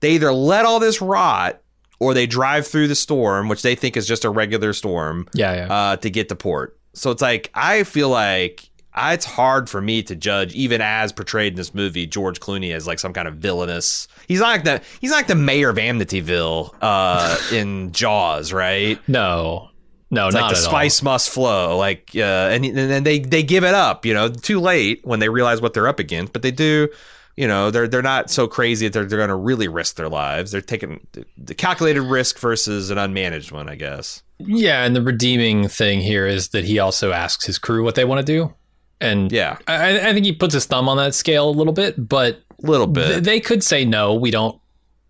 They 0.00 0.10
either 0.12 0.32
let 0.32 0.64
all 0.66 0.80
this 0.80 1.00
rot 1.00 1.60
or 2.00 2.12
they 2.12 2.26
drive 2.26 2.66
through 2.66 2.88
the 2.88 2.94
storm, 2.96 3.48
which 3.48 3.62
they 3.62 3.74
think 3.76 3.96
is 3.96 4.06
just 4.06 4.24
a 4.24 4.30
regular 4.30 4.72
storm, 4.74 5.26
Yeah, 5.32 5.54
yeah. 5.54 5.72
uh, 5.72 5.96
to 5.96 6.10
get 6.10 6.28
to 6.28 6.34
port. 6.36 6.75
So 6.96 7.10
it's 7.10 7.22
like 7.22 7.50
I 7.54 7.84
feel 7.84 8.08
like 8.08 8.68
I, 8.94 9.12
it's 9.12 9.26
hard 9.26 9.68
for 9.68 9.80
me 9.80 10.02
to 10.04 10.16
judge, 10.16 10.54
even 10.54 10.80
as 10.80 11.12
portrayed 11.12 11.52
in 11.52 11.56
this 11.56 11.74
movie, 11.74 12.06
George 12.06 12.40
Clooney 12.40 12.74
as 12.74 12.86
like 12.86 12.98
some 12.98 13.12
kind 13.12 13.28
of 13.28 13.36
villainous. 13.36 14.08
He's 14.26 14.40
not 14.40 14.48
like 14.48 14.64
the 14.64 14.82
he's 15.00 15.10
not 15.10 15.16
like 15.18 15.26
the 15.26 15.34
mayor 15.34 15.68
of 15.68 15.76
Amityville 15.76 16.74
uh, 16.80 17.38
in 17.52 17.92
Jaws, 17.92 18.52
right? 18.52 18.98
no, 19.06 19.68
no, 20.10 20.26
It's 20.26 20.34
not 20.34 20.42
like 20.42 20.50
the 20.54 20.56
spice 20.60 21.02
must 21.02 21.28
flow, 21.30 21.76
like 21.76 22.10
uh, 22.16 22.20
and 22.50 22.64
and 22.64 22.76
then 22.76 23.04
they 23.04 23.18
they 23.18 23.42
give 23.42 23.64
it 23.64 23.74
up, 23.74 24.06
you 24.06 24.14
know, 24.14 24.28
too 24.30 24.60
late 24.60 25.00
when 25.04 25.20
they 25.20 25.28
realize 25.28 25.60
what 25.60 25.74
they're 25.74 25.88
up 25.88 25.98
against, 25.98 26.32
but 26.32 26.42
they 26.42 26.50
do. 26.50 26.88
You 27.36 27.46
know, 27.46 27.70
they're 27.70 27.86
they're 27.86 28.00
not 28.00 28.30
so 28.30 28.48
crazy 28.48 28.86
that 28.86 28.94
they're, 28.94 29.04
they're 29.04 29.18
going 29.18 29.28
to 29.28 29.34
really 29.36 29.68
risk 29.68 29.96
their 29.96 30.08
lives. 30.08 30.52
They're 30.52 30.62
taking 30.62 31.06
the 31.36 31.54
calculated 31.54 32.00
risk 32.00 32.38
versus 32.38 32.88
an 32.88 32.96
unmanaged 32.96 33.52
one, 33.52 33.68
I 33.68 33.74
guess. 33.74 34.22
Yeah, 34.38 34.84
and 34.84 34.94
the 34.94 35.02
redeeming 35.02 35.66
thing 35.68 36.00
here 36.00 36.26
is 36.26 36.48
that 36.48 36.64
he 36.64 36.78
also 36.78 37.12
asks 37.12 37.46
his 37.46 37.58
crew 37.58 37.82
what 37.82 37.94
they 37.94 38.04
want 38.04 38.26
to 38.26 38.32
do, 38.32 38.54
and 39.00 39.32
Yeah, 39.32 39.56
I, 39.66 40.08
I 40.08 40.12
think 40.12 40.26
he 40.26 40.32
puts 40.32 40.52
his 40.54 40.66
thumb 40.66 40.88
on 40.88 40.96
that 40.98 41.14
scale 41.14 41.48
a 41.48 41.50
little 41.50 41.72
bit. 41.72 42.08
But 42.08 42.40
a 42.62 42.66
little 42.70 42.86
bit. 42.86 43.06
th- 43.08 43.22
they 43.24 43.40
could 43.40 43.62
say 43.64 43.84
no, 43.84 44.14
we 44.14 44.30
don't. 44.30 44.60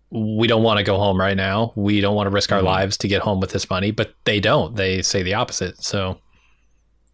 We 0.09 0.47
don't 0.47 0.63
want 0.63 0.77
to 0.77 0.83
go 0.83 0.97
home 0.97 1.19
right 1.19 1.35
now. 1.35 1.73
We 1.75 1.99
don't 1.99 2.15
want 2.15 2.27
to 2.27 2.31
risk 2.33 2.53
our 2.53 2.61
Mhm. 2.61 2.65
lives 2.65 2.97
to 2.99 3.09
get 3.09 3.21
home 3.21 3.41
with 3.41 3.49
this 3.51 3.69
money, 3.69 3.91
but 3.91 4.13
they 4.23 4.39
don't. 4.39 4.73
They 4.77 5.01
say 5.01 5.21
the 5.21 5.33
opposite. 5.33 5.83
So, 5.83 6.17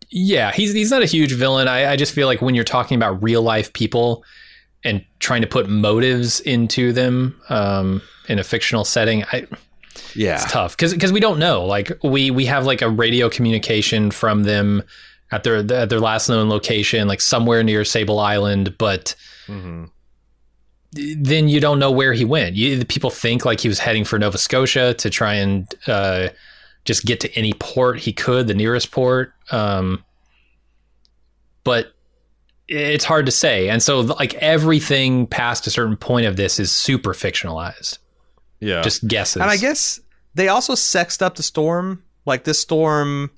yeah, 0.10 0.52
he's 0.52 0.74
he's 0.74 0.92
not 0.92 1.02
a 1.02 1.08
huge 1.08 1.34
villain. 1.34 1.68
I, 1.68 1.94
I 1.94 1.96
just 1.96 2.14
feel 2.14 2.28
like 2.28 2.42
when 2.42 2.54
you're 2.54 2.64
talking 2.64 2.96
about 2.96 3.24
real 3.24 3.42
life 3.42 3.74
people 3.74 4.24
and 4.84 5.04
trying 5.20 5.42
to 5.42 5.48
put 5.48 5.68
motives 5.70 6.40
into 6.42 6.94
them 6.94 7.40
um, 7.50 8.02
in 8.30 8.38
a 8.38 8.44
fictional 8.44 8.86
setting, 8.86 9.24
I, 9.32 9.48
yeah, 10.16 10.36
it's 10.36 10.52
tough 10.52 10.76
because 10.76 10.94
because 10.94 11.12
we 11.12 11.20
don't 11.20 11.40
know. 11.40 11.66
Like 11.66 11.92
we 12.04 12.32
we 12.32 12.46
have 12.46 12.66
like 12.66 12.82
a 12.82 12.90
radio 12.90 13.30
communication 13.30 14.12
from 14.12 14.44
them 14.44 14.84
at 15.32 15.44
their 15.44 15.58
at 15.58 15.90
their 15.90 16.00
last 16.00 16.30
known 16.30 16.50
location, 16.50 17.08
like 17.08 17.22
somewhere 17.22 17.64
near 17.64 17.84
Sable 17.86 18.20
Island, 18.20 18.78
but 18.78 19.16
Mm-hmm. 19.48 19.86
then 20.94 21.50
you 21.50 21.60
don't 21.60 21.80
know 21.80 21.92
where 21.92 22.14
he 22.14 22.24
went. 22.24 22.56
You, 22.56 22.78
the 22.78 22.86
people 22.86 23.10
think 23.10 23.44
like 23.44 23.60
he 23.60 23.68
was 23.68 23.80
heading 23.80 24.06
for 24.06 24.18
Nova 24.18 24.38
Scotia 24.38 24.94
to 24.94 25.10
try 25.10 25.34
and 25.34 25.68
uh, 25.88 26.30
just 26.86 27.04
get 27.06 27.20
to 27.22 27.34
any 27.36 27.52
port 27.54 28.00
he 28.00 28.14
could, 28.14 28.48
the 28.48 28.54
nearest 28.54 28.92
port. 28.92 29.34
Um, 29.52 30.04
but 31.66 31.94
it's 32.68 33.04
hard 33.04 33.26
to 33.26 33.32
say, 33.32 33.70
and 33.70 33.84
so 33.84 34.00
like 34.02 34.34
everything 34.36 35.28
past 35.28 35.68
a 35.68 35.70
certain 35.70 35.98
point 35.98 36.26
of 36.26 36.38
this 36.38 36.60
is 36.60 36.72
super 36.72 37.14
fictionalized, 37.14 37.98
Yeah. 38.64 38.82
just 38.82 39.08
guesses. 39.08 39.42
And 39.42 39.50
I 39.50 39.58
guess 39.58 40.00
they 40.36 40.48
also 40.48 40.76
sexed 40.76 41.22
up 41.22 41.36
the 41.36 41.44
storm. 41.44 42.04
Like 42.26 42.46
this 42.46 42.60
storm 42.60 43.32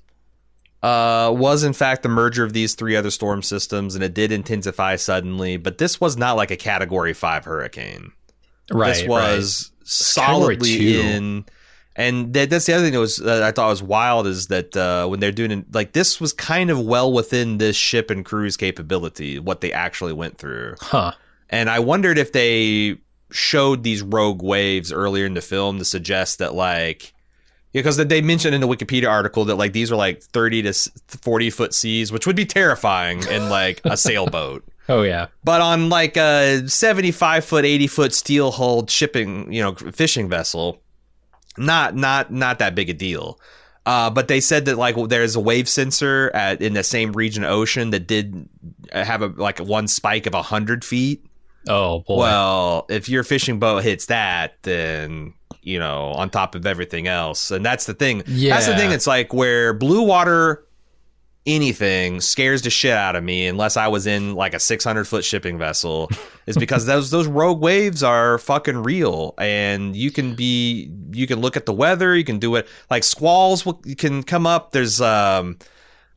uh, 0.82 1.32
was 1.36 1.64
in 1.64 1.72
fact 1.72 2.02
the 2.02 2.08
merger 2.08 2.44
of 2.44 2.52
these 2.52 2.74
three 2.74 2.96
other 2.96 3.10
storm 3.10 3.42
systems, 3.42 3.94
and 3.94 4.04
it 4.04 4.14
did 4.14 4.30
intensify 4.32 4.96
suddenly. 4.96 5.56
But 5.56 5.78
this 5.78 6.00
was 6.00 6.16
not 6.16 6.36
like 6.36 6.50
a 6.50 6.56
Category 6.56 7.12
Five 7.12 7.44
hurricane. 7.44 8.12
right, 8.70 8.94
this 8.94 9.08
was 9.08 9.72
Category 10.14 10.56
solidly 10.56 11.00
in. 11.00 11.44
And 11.98 12.34
that, 12.34 12.50
that's 12.50 12.66
the 12.66 12.74
other 12.74 12.84
thing 12.84 12.92
that 12.92 13.00
was 13.00 13.16
that 13.16 13.42
I 13.42 13.52
thought 13.52 13.68
was 13.68 13.82
wild 13.82 14.26
is 14.26 14.48
that 14.48 14.76
uh, 14.76 15.06
when 15.06 15.18
they're 15.18 15.32
doing 15.32 15.64
like 15.72 15.92
this 15.92 16.20
was 16.20 16.32
kind 16.34 16.70
of 16.70 16.78
well 16.78 17.10
within 17.10 17.56
this 17.56 17.74
ship 17.74 18.10
and 18.10 18.22
cruise 18.22 18.56
capability 18.56 19.38
what 19.38 19.62
they 19.62 19.72
actually 19.72 20.12
went 20.12 20.36
through. 20.36 20.74
huh? 20.80 21.12
And 21.48 21.70
I 21.70 21.78
wondered 21.78 22.18
if 22.18 22.32
they 22.32 22.98
showed 23.30 23.82
these 23.82 24.02
rogue 24.02 24.42
waves 24.42 24.92
earlier 24.92 25.26
in 25.26 25.34
the 25.34 25.40
film 25.40 25.78
to 25.78 25.84
suggest 25.84 26.38
that 26.38 26.54
like 26.54 27.12
because 27.72 27.98
they 27.98 28.22
mentioned 28.22 28.54
in 28.54 28.62
the 28.62 28.68
Wikipedia 28.68 29.08
article 29.08 29.44
that 29.44 29.56
like 29.56 29.72
these 29.72 29.92
are 29.92 29.96
like 29.96 30.22
30 30.22 30.62
to 30.62 30.72
40 31.08 31.50
foot 31.50 31.74
seas, 31.74 32.10
which 32.10 32.26
would 32.26 32.36
be 32.36 32.46
terrifying 32.46 33.22
in 33.28 33.50
like 33.50 33.82
a 33.84 33.96
sailboat. 33.98 34.64
Oh 34.88 35.02
yeah, 35.02 35.26
But 35.44 35.60
on 35.60 35.88
like 35.88 36.16
a 36.16 36.66
75 36.68 37.44
foot, 37.44 37.64
80 37.64 37.86
foot 37.88 38.14
steel 38.14 38.52
hulled 38.52 38.90
shipping, 38.90 39.52
you 39.52 39.60
know, 39.60 39.74
fishing 39.74 40.28
vessel, 40.28 40.80
not 41.58 41.94
not 41.96 42.32
not 42.32 42.60
that 42.60 42.74
big 42.74 42.88
a 42.88 42.94
deal. 42.94 43.38
Uh, 43.84 44.10
but 44.10 44.26
they 44.28 44.40
said 44.40 44.64
that 44.64 44.76
like 44.78 44.96
there's 45.08 45.36
a 45.36 45.40
wave 45.40 45.68
sensor 45.68 46.30
at 46.34 46.62
in 46.62 46.72
the 46.72 46.82
same 46.82 47.12
region 47.12 47.44
of 47.44 47.50
ocean 47.50 47.90
that 47.90 48.06
did 48.06 48.48
have 48.92 49.22
a 49.22 49.26
like 49.26 49.58
one 49.58 49.86
spike 49.86 50.26
of 50.26 50.34
hundred 50.34 50.84
feet. 50.84 51.24
Oh 51.68 52.00
boy. 52.00 52.18
Well, 52.18 52.86
if 52.88 53.08
your 53.08 53.24
fishing 53.24 53.58
boat 53.58 53.82
hits 53.82 54.06
that, 54.06 54.62
then 54.62 55.34
you 55.62 55.78
know, 55.78 56.12
on 56.12 56.30
top 56.30 56.54
of 56.54 56.66
everything 56.66 57.08
else, 57.08 57.50
and 57.50 57.64
that's 57.64 57.86
the 57.86 57.94
thing. 57.94 58.22
That's 58.26 58.66
the 58.66 58.76
thing. 58.76 58.92
It's 58.92 59.06
like 59.06 59.32
where 59.32 59.72
blue 59.74 60.02
water 60.02 60.66
anything 61.46 62.20
scares 62.20 62.62
the 62.62 62.70
shit 62.70 62.92
out 62.92 63.14
of 63.14 63.22
me 63.22 63.46
unless 63.46 63.76
I 63.76 63.86
was 63.86 64.06
in 64.06 64.34
like 64.34 64.52
a 64.52 64.58
600 64.58 65.04
foot 65.06 65.24
shipping 65.24 65.58
vessel 65.58 66.10
is 66.46 66.56
because 66.56 66.86
those 66.86 67.10
those 67.10 67.28
rogue 67.28 67.60
waves 67.60 68.02
are 68.02 68.38
fucking 68.38 68.82
real 68.82 69.34
and 69.38 69.94
you 69.94 70.10
can 70.10 70.34
be 70.34 70.90
you 71.12 71.26
can 71.26 71.40
look 71.40 71.56
at 71.56 71.64
the 71.64 71.72
weather 71.72 72.16
you 72.16 72.24
can 72.24 72.40
do 72.40 72.56
it 72.56 72.66
like 72.90 73.04
squalls 73.04 73.64
will, 73.64 73.80
can 73.96 74.24
come 74.24 74.46
up 74.46 74.72
there's 74.72 75.00
um 75.00 75.56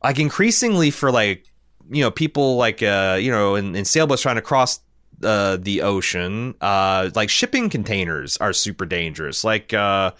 like 0.02 0.18
increasingly 0.18 0.90
for 0.90 1.12
like 1.12 1.46
you 1.90 2.02
know 2.02 2.10
people 2.10 2.56
like 2.56 2.82
uh 2.82 3.16
you 3.20 3.30
know 3.30 3.54
in, 3.54 3.76
in 3.76 3.84
sailboats 3.84 4.22
trying 4.22 4.34
to 4.34 4.42
cross 4.42 4.80
uh 5.22 5.56
the 5.60 5.82
ocean 5.82 6.54
uh 6.60 7.10
like 7.14 7.28
shipping 7.30 7.68
containers 7.70 8.36
are 8.38 8.52
super 8.52 8.86
dangerous 8.86 9.44
like 9.44 9.72
uh 9.74 10.10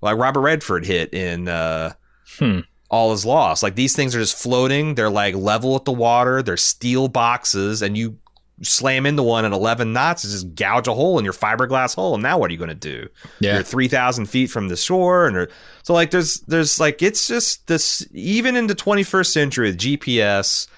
like 0.00 0.16
Robert 0.16 0.40
Redford 0.40 0.84
hit 0.86 1.12
in 1.14 1.48
uh 1.48 1.92
Hmm. 2.38 2.60
all 2.90 3.12
is 3.12 3.24
lost. 3.24 3.62
Like 3.62 3.74
these 3.74 3.96
things 3.96 4.14
are 4.14 4.20
just 4.20 4.36
floating. 4.36 4.94
They're 4.94 5.10
like 5.10 5.34
level 5.34 5.74
with 5.74 5.84
the 5.86 5.92
water. 5.92 6.42
They're 6.42 6.56
steel 6.56 7.08
boxes, 7.08 7.82
and 7.82 7.96
you 7.96 8.18
slam 8.62 9.06
into 9.06 9.22
one 9.22 9.44
at 9.44 9.52
11 9.52 9.92
knots, 9.92 10.24
it 10.24 10.28
just 10.28 10.54
gouge 10.54 10.88
a 10.88 10.92
hole 10.94 11.18
in 11.18 11.24
your 11.24 11.32
fiberglass 11.32 11.94
hull. 11.94 12.14
And 12.14 12.22
now 12.22 12.38
what 12.38 12.50
are 12.50 12.52
you 12.52 12.58
going 12.58 12.68
to 12.68 12.74
do? 12.74 13.08
Yeah. 13.40 13.54
You're 13.54 13.62
3,000 13.62 14.26
feet 14.26 14.48
from 14.50 14.68
the 14.68 14.76
shore, 14.76 15.26
and 15.26 15.48
so 15.82 15.94
like 15.94 16.10
there's 16.10 16.40
there's 16.40 16.78
like 16.78 17.02
it's 17.02 17.26
just 17.26 17.66
this 17.66 18.06
even 18.12 18.56
in 18.56 18.66
the 18.66 18.74
21st 18.74 19.26
century 19.32 19.68
with 19.70 19.78
GPS 19.78 20.68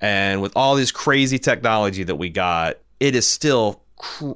and 0.00 0.40
with 0.40 0.52
all 0.54 0.76
this 0.76 0.92
crazy 0.92 1.38
technology 1.38 2.04
that 2.04 2.16
we 2.16 2.28
got, 2.30 2.76
it 3.00 3.14
is 3.14 3.26
still 3.26 3.82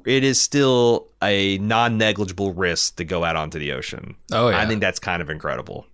it 0.05 0.25
is 0.25 0.39
still 0.41 1.09
a 1.23 1.57
non-negligible 1.59 2.53
risk 2.53 2.97
to 2.97 3.05
go 3.05 3.25
out 3.25 3.37
onto 3.37 3.59
the 3.59 3.73
ocean. 3.73 4.15
Oh 4.33 4.49
yeah. 4.51 4.59
I 4.61 4.67
think 4.67 4.81
that's 4.81 4.99
kind 4.99 5.23
of 5.23 5.31
incredible. 5.31 5.87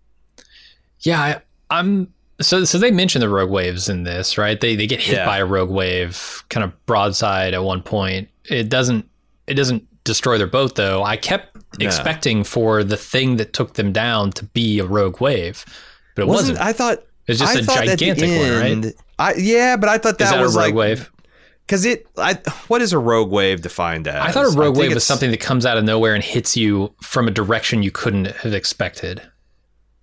Yeah, 1.00 1.20
I, 1.20 1.40
I'm. 1.70 2.12
So, 2.40 2.64
so 2.64 2.78
they 2.78 2.90
mention 2.90 3.20
the 3.20 3.28
rogue 3.28 3.50
waves 3.50 3.88
in 3.88 4.04
this, 4.04 4.38
right? 4.38 4.58
They 4.60 4.74
they 4.74 4.86
get 4.86 5.00
hit 5.00 5.16
Yeah. 5.16 5.26
by 5.26 5.38
a 5.38 5.46
rogue 5.46 5.70
wave, 5.70 6.42
kind 6.48 6.64
of 6.64 6.86
broadside 6.86 7.54
at 7.54 7.62
one 7.62 7.82
point. 7.82 8.28
It 8.48 8.68
doesn't 8.70 9.08
it 9.46 9.54
doesn't 9.54 9.86
destroy 10.04 10.38
their 10.38 10.46
boat 10.46 10.74
though. 10.76 11.02
I 11.04 11.16
kept 11.16 11.54
No. 11.78 11.86
expecting 11.86 12.42
for 12.44 12.82
the 12.82 12.96
thing 12.96 13.36
that 13.36 13.52
took 13.52 13.74
them 13.74 13.92
down 13.92 14.32
to 14.32 14.44
be 14.46 14.78
a 14.78 14.84
rogue 14.86 15.20
wave, 15.20 15.64
but 16.16 16.22
it 16.22 16.28
wasn't. 16.28 16.58
I 16.58 16.72
thought 16.72 17.04
It's 17.26 17.38
just 17.38 17.56
I 17.56 17.60
a 17.60 17.62
thought 17.62 17.86
at 17.88 17.98
the 17.98 18.06
gigantic 18.06 18.40
one, 18.40 18.82
right? 18.82 18.94
I, 19.18 19.34
yeah, 19.34 19.76
but 19.76 19.88
I 19.90 19.98
thought 19.98 20.18
that, 20.18 20.24
Is 20.24 20.30
that 20.30 20.40
a 20.40 20.42
was 20.42 20.56
rogue 20.56 20.64
like 20.66 20.74
wave? 20.74 21.10
Because 21.70 21.84
it. 21.84 22.04
I, 22.18 22.34
what 22.66 22.82
is 22.82 22.92
a 22.92 22.98
rogue 22.98 23.30
wave 23.30 23.62
defined 23.62 24.08
as? 24.08 24.16
I 24.16 24.32
thought 24.32 24.52
a 24.52 24.58
rogue 24.58 24.76
wave 24.76 24.92
was 24.92 25.04
something 25.04 25.30
that 25.30 25.38
comes 25.38 25.64
out 25.64 25.78
of 25.78 25.84
nowhere 25.84 26.16
and 26.16 26.24
hits 26.24 26.56
you 26.56 26.92
from 27.00 27.28
a 27.28 27.30
direction 27.30 27.84
you 27.84 27.92
couldn't 27.92 28.26
have 28.38 28.52
expected. 28.54 29.22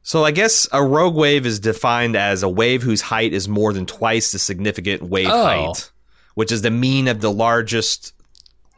So 0.02 0.23
I 0.23 0.31
guess 0.31 0.65
a 0.72 0.81
rogue 0.81 1.15
wave 1.15 1.45
is 1.45 1.60
defined 1.60 2.15
as 2.15 2.41
a 2.41 2.48
wave 2.48 2.84
whose 2.84 3.02
height 3.02 3.34
is 3.34 3.49
more 3.49 3.73
than 3.73 3.85
twice 3.85 4.31
the 4.31 4.39
significant 4.39 5.03
wave 5.03 5.27
Oh. 5.30 5.44
height, 5.44 5.91
which 6.35 6.53
is 6.53 6.61
the 6.61 6.72
mean 6.72 7.10
of 7.10 7.19
the 7.19 7.31
largest 7.34 8.14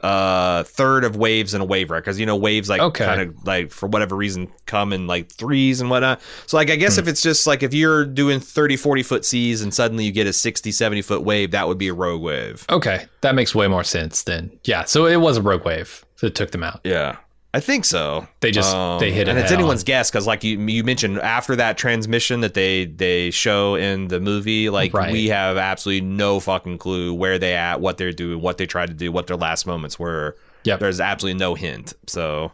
uh 0.02 0.64
third 0.64 1.04
of 1.04 1.16
waves 1.18 1.54
in 1.54 1.62
a 1.62 1.66
wave 1.66 1.92
record 1.92 2.04
because 2.06 2.20
you 2.20 2.26
know 2.26 2.36
waves 2.36 2.70
like 2.70 2.80
Okay. 2.82 3.06
kind 3.06 3.20
of 3.22 3.36
like 3.46 3.72
for 3.72 3.88
whatever 3.88 4.16
reason 4.16 4.50
come 4.66 4.94
in 4.94 5.08
like 5.08 5.30
threes 5.32 5.82
and 5.82 5.90
whatnot 5.90 6.22
so 6.46 6.56
like 6.56 6.70
i 6.70 6.76
guess 6.78 6.96
Hmm. 6.96 7.02
if 7.02 7.08
it's 7.10 7.22
just 7.22 7.46
like 7.46 7.64
if 7.64 7.74
you're 7.74 8.06
doing 8.06 8.40
30 8.40 8.78
40 8.78 9.04
foot 9.04 9.26
seas 9.26 9.62
and 9.62 9.74
suddenly 9.74 10.06
you 10.06 10.12
get 10.12 10.26
a 10.28 10.32
60 10.34 10.72
70 10.72 11.02
foot 11.02 11.24
wave 11.24 11.52
that 11.52 11.68
would 11.68 11.78
be 11.78 11.90
a 11.90 11.94
rogue 11.94 12.22
wave 12.22 12.66
Okay, 12.70 13.06
that 13.22 13.36
makes 13.36 13.54
way 13.54 13.68
more 13.68 13.84
sense 13.84 14.24
then. 14.24 14.52
Yeah, 14.64 14.86
so 14.86 15.06
it 15.06 15.18
was 15.18 15.36
a 15.38 15.42
rogue 15.42 15.66
wave 15.66 16.06
that 16.22 16.36
took 16.36 16.52
them 16.52 16.64
out. 16.64 16.80
Yeah, 16.84 17.18
I 17.52 17.60
think 17.60 17.84
so. 17.84 18.28
They 18.42 18.52
just- 18.52 18.76
they 19.00 19.12
hit 19.12 19.28
it 19.28 19.32
and 19.32 19.40
it's 19.40 19.52
anyone's 19.52 19.82
on. 19.82 19.86
guess 19.86 20.12
because, 20.12 20.28
like 20.28 20.44
you 20.44 20.60
you 20.68 20.84
mentioned, 20.84 21.20
after 21.20 21.56
that 21.56 21.78
transmission 21.80 22.42
that 22.42 22.54
they 22.54 22.86
they 22.86 23.32
show 23.32 23.74
in 23.76 24.08
the 24.10 24.20
movie, 24.20 24.70
like 24.70 24.94
Right. 24.94 25.12
we 25.12 25.30
have 25.30 25.58
absolutely 25.58 26.02
no 26.08 26.40
fucking 26.40 26.78
clue 26.78 27.12
where 27.14 27.40
they 27.40 27.56
at, 27.56 27.82
what 27.82 27.98
they're 27.98 28.12
doing, 28.12 28.40
what 28.42 28.58
they 28.60 28.68
tried 28.68 28.88
to 28.90 28.94
do, 28.94 29.12
what 29.12 29.26
their 29.28 29.36
last 29.38 29.66
moments 29.66 29.98
were. 29.98 30.36
Yeah, 30.64 30.76
There's 30.76 31.00
absolutely 31.00 31.40
no 31.40 31.56
hint. 31.56 31.94
So, 32.06 32.52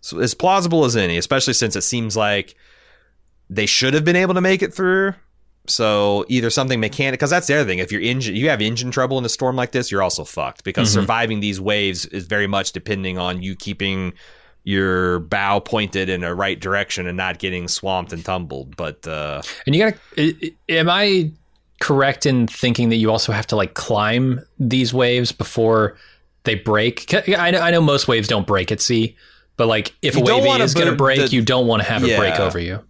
so 0.00 0.20
as 0.20 0.34
plausible 0.34 0.84
as 0.84 0.94
any, 0.96 1.16
especially 1.18 1.54
since 1.54 1.74
it 1.74 1.82
seems 1.82 2.16
like 2.16 2.54
they 3.50 3.66
should 3.66 3.94
have 3.94 4.04
been 4.04 4.14
able 4.16 4.34
to 4.34 4.40
make 4.40 4.62
it 4.62 4.72
through. 4.72 5.14
So 5.68 6.24
either 6.28 6.50
something 6.50 6.78
mechanic, 6.78 7.18
because 7.18 7.30
that's 7.30 7.48
the 7.48 7.54
other 7.54 7.64
thing. 7.68 7.80
If 7.80 7.90
your 7.90 8.00
engine, 8.00 8.36
you 8.36 8.48
have 8.50 8.60
engine 8.62 8.92
trouble 8.92 9.18
in 9.18 9.24
a 9.24 9.28
storm 9.28 9.56
like 9.56 9.72
this, 9.72 9.90
you're 9.90 10.02
also 10.02 10.22
fucked 10.22 10.62
because 10.62 10.88
Mhm. 10.90 10.92
surviving 10.92 11.40
these 11.40 11.60
waves 11.60 12.04
is 12.06 12.26
very 12.26 12.46
much 12.46 12.70
depending 12.70 13.18
on 13.18 13.42
you 13.42 13.56
keeping 13.56 14.12
your 14.68 15.20
bow 15.20 15.60
pointed 15.60 16.08
in 16.08 16.24
a 16.24 16.34
right 16.34 16.58
direction 16.58 17.06
and 17.06 17.16
not 17.16 17.38
getting 17.38 17.68
swamped 17.68 18.12
and 18.12 18.24
tumbled. 18.24 18.76
But 18.76 19.06
uh, 19.06 19.40
And 19.64 19.76
you 19.76 19.84
gotta. 19.84 19.96
i- 20.18 20.34
i- 20.42 20.52
Am 20.72 20.90
I 20.90 21.30
correct 21.80 22.26
in 22.26 22.48
thinking 22.48 22.88
that 22.88 22.96
you 22.96 23.10
also 23.10 23.30
have 23.32 23.46
to 23.46 23.54
like 23.56 23.74
climb 23.74 24.40
these 24.58 24.92
waves 24.92 25.30
before 25.30 25.96
they 26.42 26.56
break? 26.56 27.14
I 27.14 27.52
know, 27.52 27.60
I 27.60 27.70
know 27.70 27.80
most 27.80 28.08
waves 28.08 28.26
don't 28.26 28.44
break 28.46 28.72
at 28.72 28.80
sea, 28.80 29.16
but 29.56 29.68
like 29.68 29.94
if 30.02 30.16
a 30.16 30.20
wave 30.20 30.60
is 30.60 30.74
going 30.74 30.88
to 30.88 30.96
break, 30.96 31.20
the- 31.20 31.28
you 31.28 31.42
don't 31.42 31.68
want 31.68 31.82
to 31.82 31.88
have 31.88 32.02
it 32.02 32.18
break 32.18 32.40
over 32.40 32.58
you. 32.58 32.82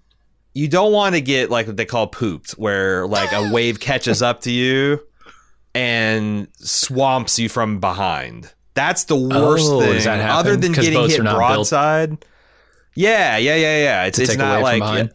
you 0.55 0.69
don't 0.69 0.93
want 0.93 1.15
to 1.15 1.21
get 1.21 1.51
like 1.51 1.67
what 1.67 1.77
they 1.77 1.85
call 1.85 2.07
pooped, 2.07 2.53
where 2.53 3.07
like 3.07 3.31
a 3.33 3.53
wave 3.53 3.81
catches 3.89 4.23
up 4.23 4.41
to 4.41 4.51
you 4.51 4.99
and 5.75 6.49
swamps 6.55 7.39
you 7.39 7.51
from 7.51 7.81
behind. 7.81 8.53
That's 8.77 9.05
the 9.05 9.17
worst 9.17 9.67
Oh, 9.69 9.81
thing. 9.81 10.07
Other 10.07 10.55
than 10.55 10.71
getting 10.73 11.09
hit 11.09 11.19
not 11.25 11.33
built- 11.33 11.37
broadside. 11.37 12.25
Yeah, 12.95 13.37
yeah, 13.39 13.57
yeah, 13.57 13.79
yeah. 13.83 14.05
It's 14.05 14.19
it's 14.19 14.37
not 14.37 14.63
like 14.63 14.81
behind? 14.81 15.11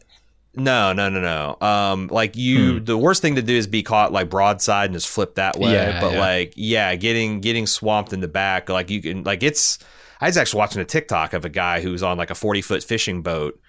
no, 0.55 0.93
no, 0.93 1.09
no, 1.09 1.21
no. 1.21 1.65
Um, 1.67 2.07
like 2.11 2.35
you, 2.35 2.79
Hmm. 2.79 2.83
the 2.85 2.97
worst 2.97 3.21
thing 3.21 3.35
to 3.35 3.41
do 3.41 3.55
is 3.55 3.67
be 3.67 3.81
caught 3.83 4.11
like 4.11 4.29
broadside 4.29 4.85
and 4.85 4.93
just 4.93 5.07
flip 5.07 5.35
that 5.35 5.57
way. 5.57 5.71
Yeah, 5.73 6.01
but 6.01 6.13
yeah. 6.13 6.19
like, 6.19 6.53
yeah, 6.57 6.95
getting 6.95 7.39
getting 7.39 7.65
swamped 7.67 8.13
in 8.13 8.19
the 8.19 8.27
back, 8.27 8.67
like 8.69 8.89
you 8.89 9.01
can, 9.01 9.23
like 9.23 9.41
it's. 9.43 9.79
I 10.19 10.27
was 10.27 10.38
actually 10.38 10.59
watching 10.59 10.81
a 10.81 10.85
TikTok 10.85 11.33
of 11.33 11.45
a 11.45 11.49
guy 11.49 11.81
who's 11.81 12.03
on 12.03 12.17
like 12.17 12.29
a 12.29 12.35
forty 12.35 12.61
foot 12.61 12.83
fishing 12.83 13.21
boat 13.23 13.59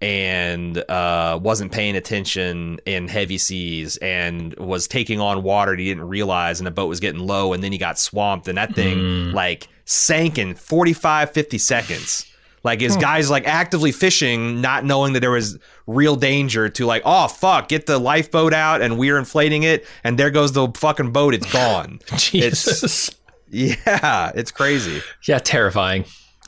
and 0.00 0.78
uh, 0.88 1.38
wasn't 1.42 1.70
paying 1.72 1.94
attention 1.96 2.78
in 2.86 3.06
heavy 3.08 3.38
seas 3.38 3.96
and 3.98 4.54
was 4.56 4.88
taking 4.88 5.20
on 5.20 5.42
water 5.42 5.72
and 5.72 5.80
he 5.80 5.86
didn't 5.86 6.08
realize 6.08 6.58
and 6.60 6.66
the 6.66 6.70
boat 6.70 6.86
was 6.86 7.00
getting 7.00 7.20
low 7.20 7.52
and 7.52 7.62
then 7.62 7.70
he 7.72 7.78
got 7.78 7.98
swamped 7.98 8.48
and 8.48 8.56
that 8.58 8.74
thing 8.74 8.98
Mm. 8.98 9.34
like 9.34 9.68
sank 9.84 10.38
in 10.38 10.54
45 10.54 11.30
50 11.32 11.58
seconds 11.58 12.26
Like 12.62 12.82
is 12.82 12.96
guys 12.96 13.30
like 13.30 13.46
actively 13.46 13.90
fishing, 13.92 14.60
not 14.60 14.84
knowing 14.84 15.14
that 15.14 15.20
there 15.20 15.30
was 15.30 15.58
real 15.86 16.14
danger 16.16 16.68
to 16.68 16.84
like, 16.86 17.00
oh 17.06 17.26
fuck, 17.28 17.68
get 17.68 17.86
the 17.86 17.98
lifeboat 17.98 18.52
out 18.52 18.82
and 18.82 18.98
we're 18.98 19.16
inflating 19.18 19.62
it, 19.62 19.86
and 20.04 20.18
there 20.18 20.30
goes 20.30 20.52
the 20.52 20.68
fucking 20.76 21.10
boat, 21.12 21.32
it's 21.34 21.50
gone. 21.50 22.00
Jesus. 22.16 23.10
yeah, 23.50 24.30
it's 24.34 24.50
crazy. 24.50 25.00
yeah, 25.26 25.38
terrifying. 25.38 26.04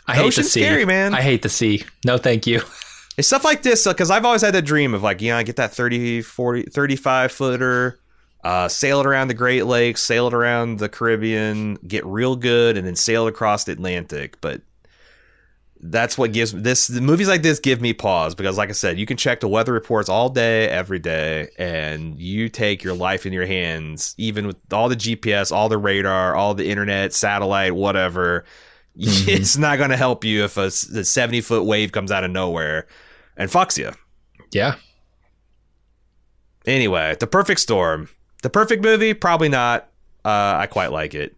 I 0.06 0.16
The 0.16 0.22
hate 0.24 0.34
the 0.36 0.42
sea. 0.44 0.60
scary, 0.62 0.84
man. 0.84 1.14
I 1.14 1.22
hate 1.22 1.40
the 1.42 1.48
sea. 1.48 1.84
No, 2.04 2.18
thank 2.18 2.46
you. 2.46 2.60
It's 3.16 3.28
stuff 3.28 3.44
like 3.44 3.62
this 3.62 3.86
because 3.86 4.10
I've 4.10 4.24
always 4.24 4.42
had 4.42 4.54
that 4.54 4.62
dream 4.62 4.94
of 4.94 5.02
like, 5.02 5.20
you 5.20 5.30
know, 5.30 5.36
I 5.36 5.42
get 5.42 5.56
that 5.56 5.72
30, 5.72 6.22
40, 6.22 6.62
35 6.64 7.32
footer, 7.32 8.00
uh, 8.42 8.68
sail 8.68 9.00
it 9.00 9.06
around 9.06 9.28
the 9.28 9.34
Great 9.34 9.66
Lakes, 9.66 10.02
sail 10.02 10.28
it 10.28 10.34
around 10.34 10.78
the 10.78 10.88
Caribbean, 10.88 11.74
get 11.86 12.06
real 12.06 12.36
good, 12.36 12.78
and 12.78 12.86
then 12.86 12.96
sail 12.96 13.26
it 13.26 13.30
across 13.30 13.64
the 13.64 13.72
Atlantic. 13.72 14.40
But 14.40 14.62
that's 15.84 16.16
what 16.16 16.32
gives 16.32 16.52
this 16.52 16.86
the 16.86 17.00
movies 17.00 17.26
like 17.26 17.42
this 17.42 17.58
give 17.58 17.80
me 17.80 17.92
pause 17.92 18.36
because 18.36 18.56
like 18.56 18.68
I 18.68 18.72
said, 18.72 18.98
you 18.98 19.04
can 19.04 19.16
check 19.16 19.40
the 19.40 19.48
weather 19.48 19.72
reports 19.72 20.08
all 20.08 20.28
day, 20.28 20.68
every 20.68 21.00
day, 21.00 21.48
and 21.58 22.18
you 22.18 22.48
take 22.48 22.82
your 22.82 22.94
life 22.94 23.26
in 23.26 23.32
your 23.32 23.46
hands, 23.46 24.14
even 24.16 24.46
with 24.46 24.56
all 24.72 24.88
the 24.88 24.96
GPS, 24.96 25.52
all 25.52 25.68
the 25.68 25.78
radar, 25.78 26.34
all 26.34 26.54
the 26.54 26.70
internet, 26.70 27.12
satellite, 27.12 27.74
whatever. 27.74 28.44
It's 28.94 29.56
not 29.56 29.78
going 29.78 29.88
to 29.88 29.96
help 29.96 30.22
you 30.22 30.44
if 30.44 30.58
a 30.58 30.70
70 30.70 31.40
foot 31.40 31.64
wave 31.64 31.92
comes 31.92 32.12
out 32.12 32.24
of 32.24 32.30
nowhere 32.30 32.86
and 33.36 33.50
Foxia. 33.50 33.96
Yeah. 34.52 34.76
Anyway, 36.66 37.16
The 37.18 37.26
Perfect 37.26 37.60
Storm. 37.60 38.08
The 38.42 38.50
perfect 38.50 38.82
movie? 38.82 39.14
Probably 39.14 39.48
not. 39.48 39.88
Uh, 40.24 40.56
I 40.58 40.66
quite 40.66 40.92
like 40.92 41.14
it. 41.14 41.36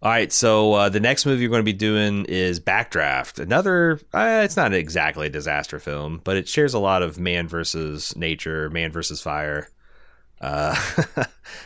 All 0.00 0.10
right, 0.12 0.32
so 0.32 0.74
uh, 0.74 0.88
the 0.88 1.00
next 1.00 1.26
movie 1.26 1.46
we're 1.46 1.50
going 1.50 1.60
to 1.60 1.64
be 1.64 1.72
doing 1.72 2.24
is 2.26 2.60
Backdraft. 2.60 3.40
Another, 3.40 4.00
uh, 4.14 4.42
it's 4.44 4.56
not 4.56 4.72
exactly 4.72 5.26
a 5.26 5.30
disaster 5.30 5.80
film, 5.80 6.20
but 6.22 6.36
it 6.36 6.46
shares 6.46 6.72
a 6.72 6.78
lot 6.78 7.02
of 7.02 7.18
man 7.18 7.48
versus 7.48 8.14
nature, 8.14 8.70
man 8.70 8.92
versus 8.92 9.20
fire. 9.20 9.68
Uh, 10.40 10.74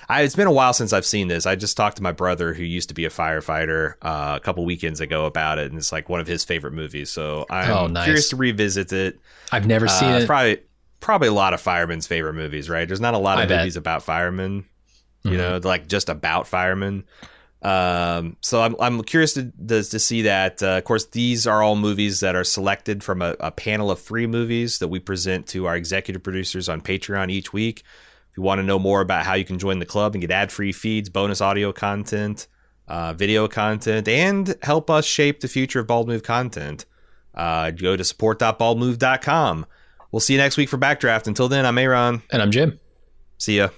I, 0.09 0.23
it's 0.23 0.37
been 0.37 0.47
a 0.47 0.53
while 0.53 0.73
since 0.73 0.93
I've 0.93 1.07
seen 1.07 1.29
this. 1.29 1.47
I 1.47 1.57
just 1.57 1.77
talked 1.77 1.97
to 1.99 2.03
my 2.03 2.13
brother 2.13 2.55
who 2.55 2.63
used 2.63 2.89
to 2.89 2.95
be 2.95 3.05
a 3.05 3.11
firefighter 3.11 3.95
uh, 4.03 4.35
a 4.37 4.41
couple 4.41 4.65
weekends 4.65 5.01
ago 5.01 5.27
about 5.27 5.59
it, 5.59 5.71
and 5.71 5.79
it's 5.79 5.93
like 5.93 6.09
one 6.09 6.21
of 6.21 6.27
his 6.27 6.45
favorite 6.45 6.73
movies. 6.73 7.11
So 7.11 7.47
I'm 7.51 7.71
Oh, 7.71 7.87
nice. 7.87 8.05
curious 8.05 8.29
to 8.31 8.37
revisit 8.37 8.93
it. 8.93 9.19
I've 9.51 9.67
never 9.67 9.89
seen 9.89 10.09
Uh, 10.11 10.17
it's 10.17 10.25
it. 10.25 10.27
Probably, 10.29 10.59
probably 11.01 11.29
a 11.29 11.33
lot 11.33 11.55
of 11.55 11.61
firemen's 11.61 12.07
favorite 12.07 12.35
movies, 12.35 12.71
right? 12.71 12.87
There's 12.87 13.01
not 13.01 13.15
a 13.15 13.19
lot 13.19 13.39
I 13.39 13.43
of 13.43 13.49
bet. 13.49 13.61
movies 13.61 13.77
about 13.77 14.03
firemen, 14.03 14.65
you 15.25 15.33
Mhm. 15.33 15.37
know, 15.37 15.61
like 15.63 15.89
just 15.89 16.09
about 16.09 16.47
firemen. 16.49 17.05
Um, 17.63 18.37
so 18.41 18.61
I'm 18.61 18.75
I'm 18.81 19.03
curious 19.05 19.35
to 19.35 19.45
to, 19.69 19.83
to 19.85 19.99
see 20.01 20.23
that. 20.23 20.63
Uh, 20.63 20.79
of 20.79 20.85
course, 20.85 21.07
these 21.07 21.47
are 21.47 21.63
all 21.63 21.77
movies 21.77 22.19
that 22.21 22.35
are 22.35 22.43
selected 22.43 23.05
from 23.05 23.23
a, 23.23 23.37
a 23.39 23.53
panel 23.53 23.91
of 23.91 24.01
three 24.01 24.27
movies 24.27 24.81
that 24.81 24.89
we 24.89 24.99
present 24.99 25.47
to 25.49 25.67
our 25.67 25.77
executive 25.77 26.25
producers 26.25 26.69
on 26.69 26.81
Patreon 26.81 27.31
each 27.31 27.53
week. 27.53 27.85
If 28.33 28.39
you 28.39 28.43
want 28.43 28.61
to 28.61 28.63
know 28.63 28.79
more 28.79 29.03
about 29.03 29.27
how 29.27 29.35
you 29.35 29.45
can 29.45 29.59
join 29.59 29.79
the 29.79 29.87
club 29.87 30.15
and 30.15 30.23
get 30.23 30.31
ad 30.31 30.51
free 30.51 30.73
feeds, 30.73 31.11
bonus 31.11 31.43
audio 31.43 31.71
content, 31.71 32.47
uh, 32.89 33.13
video 33.13 33.47
content, 33.47 34.09
and 34.09 34.55
help 34.63 34.89
us 34.91 35.05
shape 35.05 35.41
the 35.41 35.49
future 35.49 35.81
of 35.81 35.87
Bald 35.87 36.09
Move 36.09 36.23
content, 36.23 36.87
uh, 37.35 37.71
go 37.71 37.95
to 37.95 38.03
support.baldmove.com. 38.03 39.67
We'll 40.11 40.21
see 40.21 40.33
you 40.33 40.39
next 40.39 40.57
week 40.57 40.69
for 40.71 40.79
Backdraft. 40.79 41.27
Until 41.27 41.49
then, 41.49 41.67
I'm 41.67 41.77
Aaron. 41.77 42.23
and 42.31 42.41
I'm 42.43 42.51
Jim. 42.51 42.81
See 43.37 43.59
ya. 43.59 43.69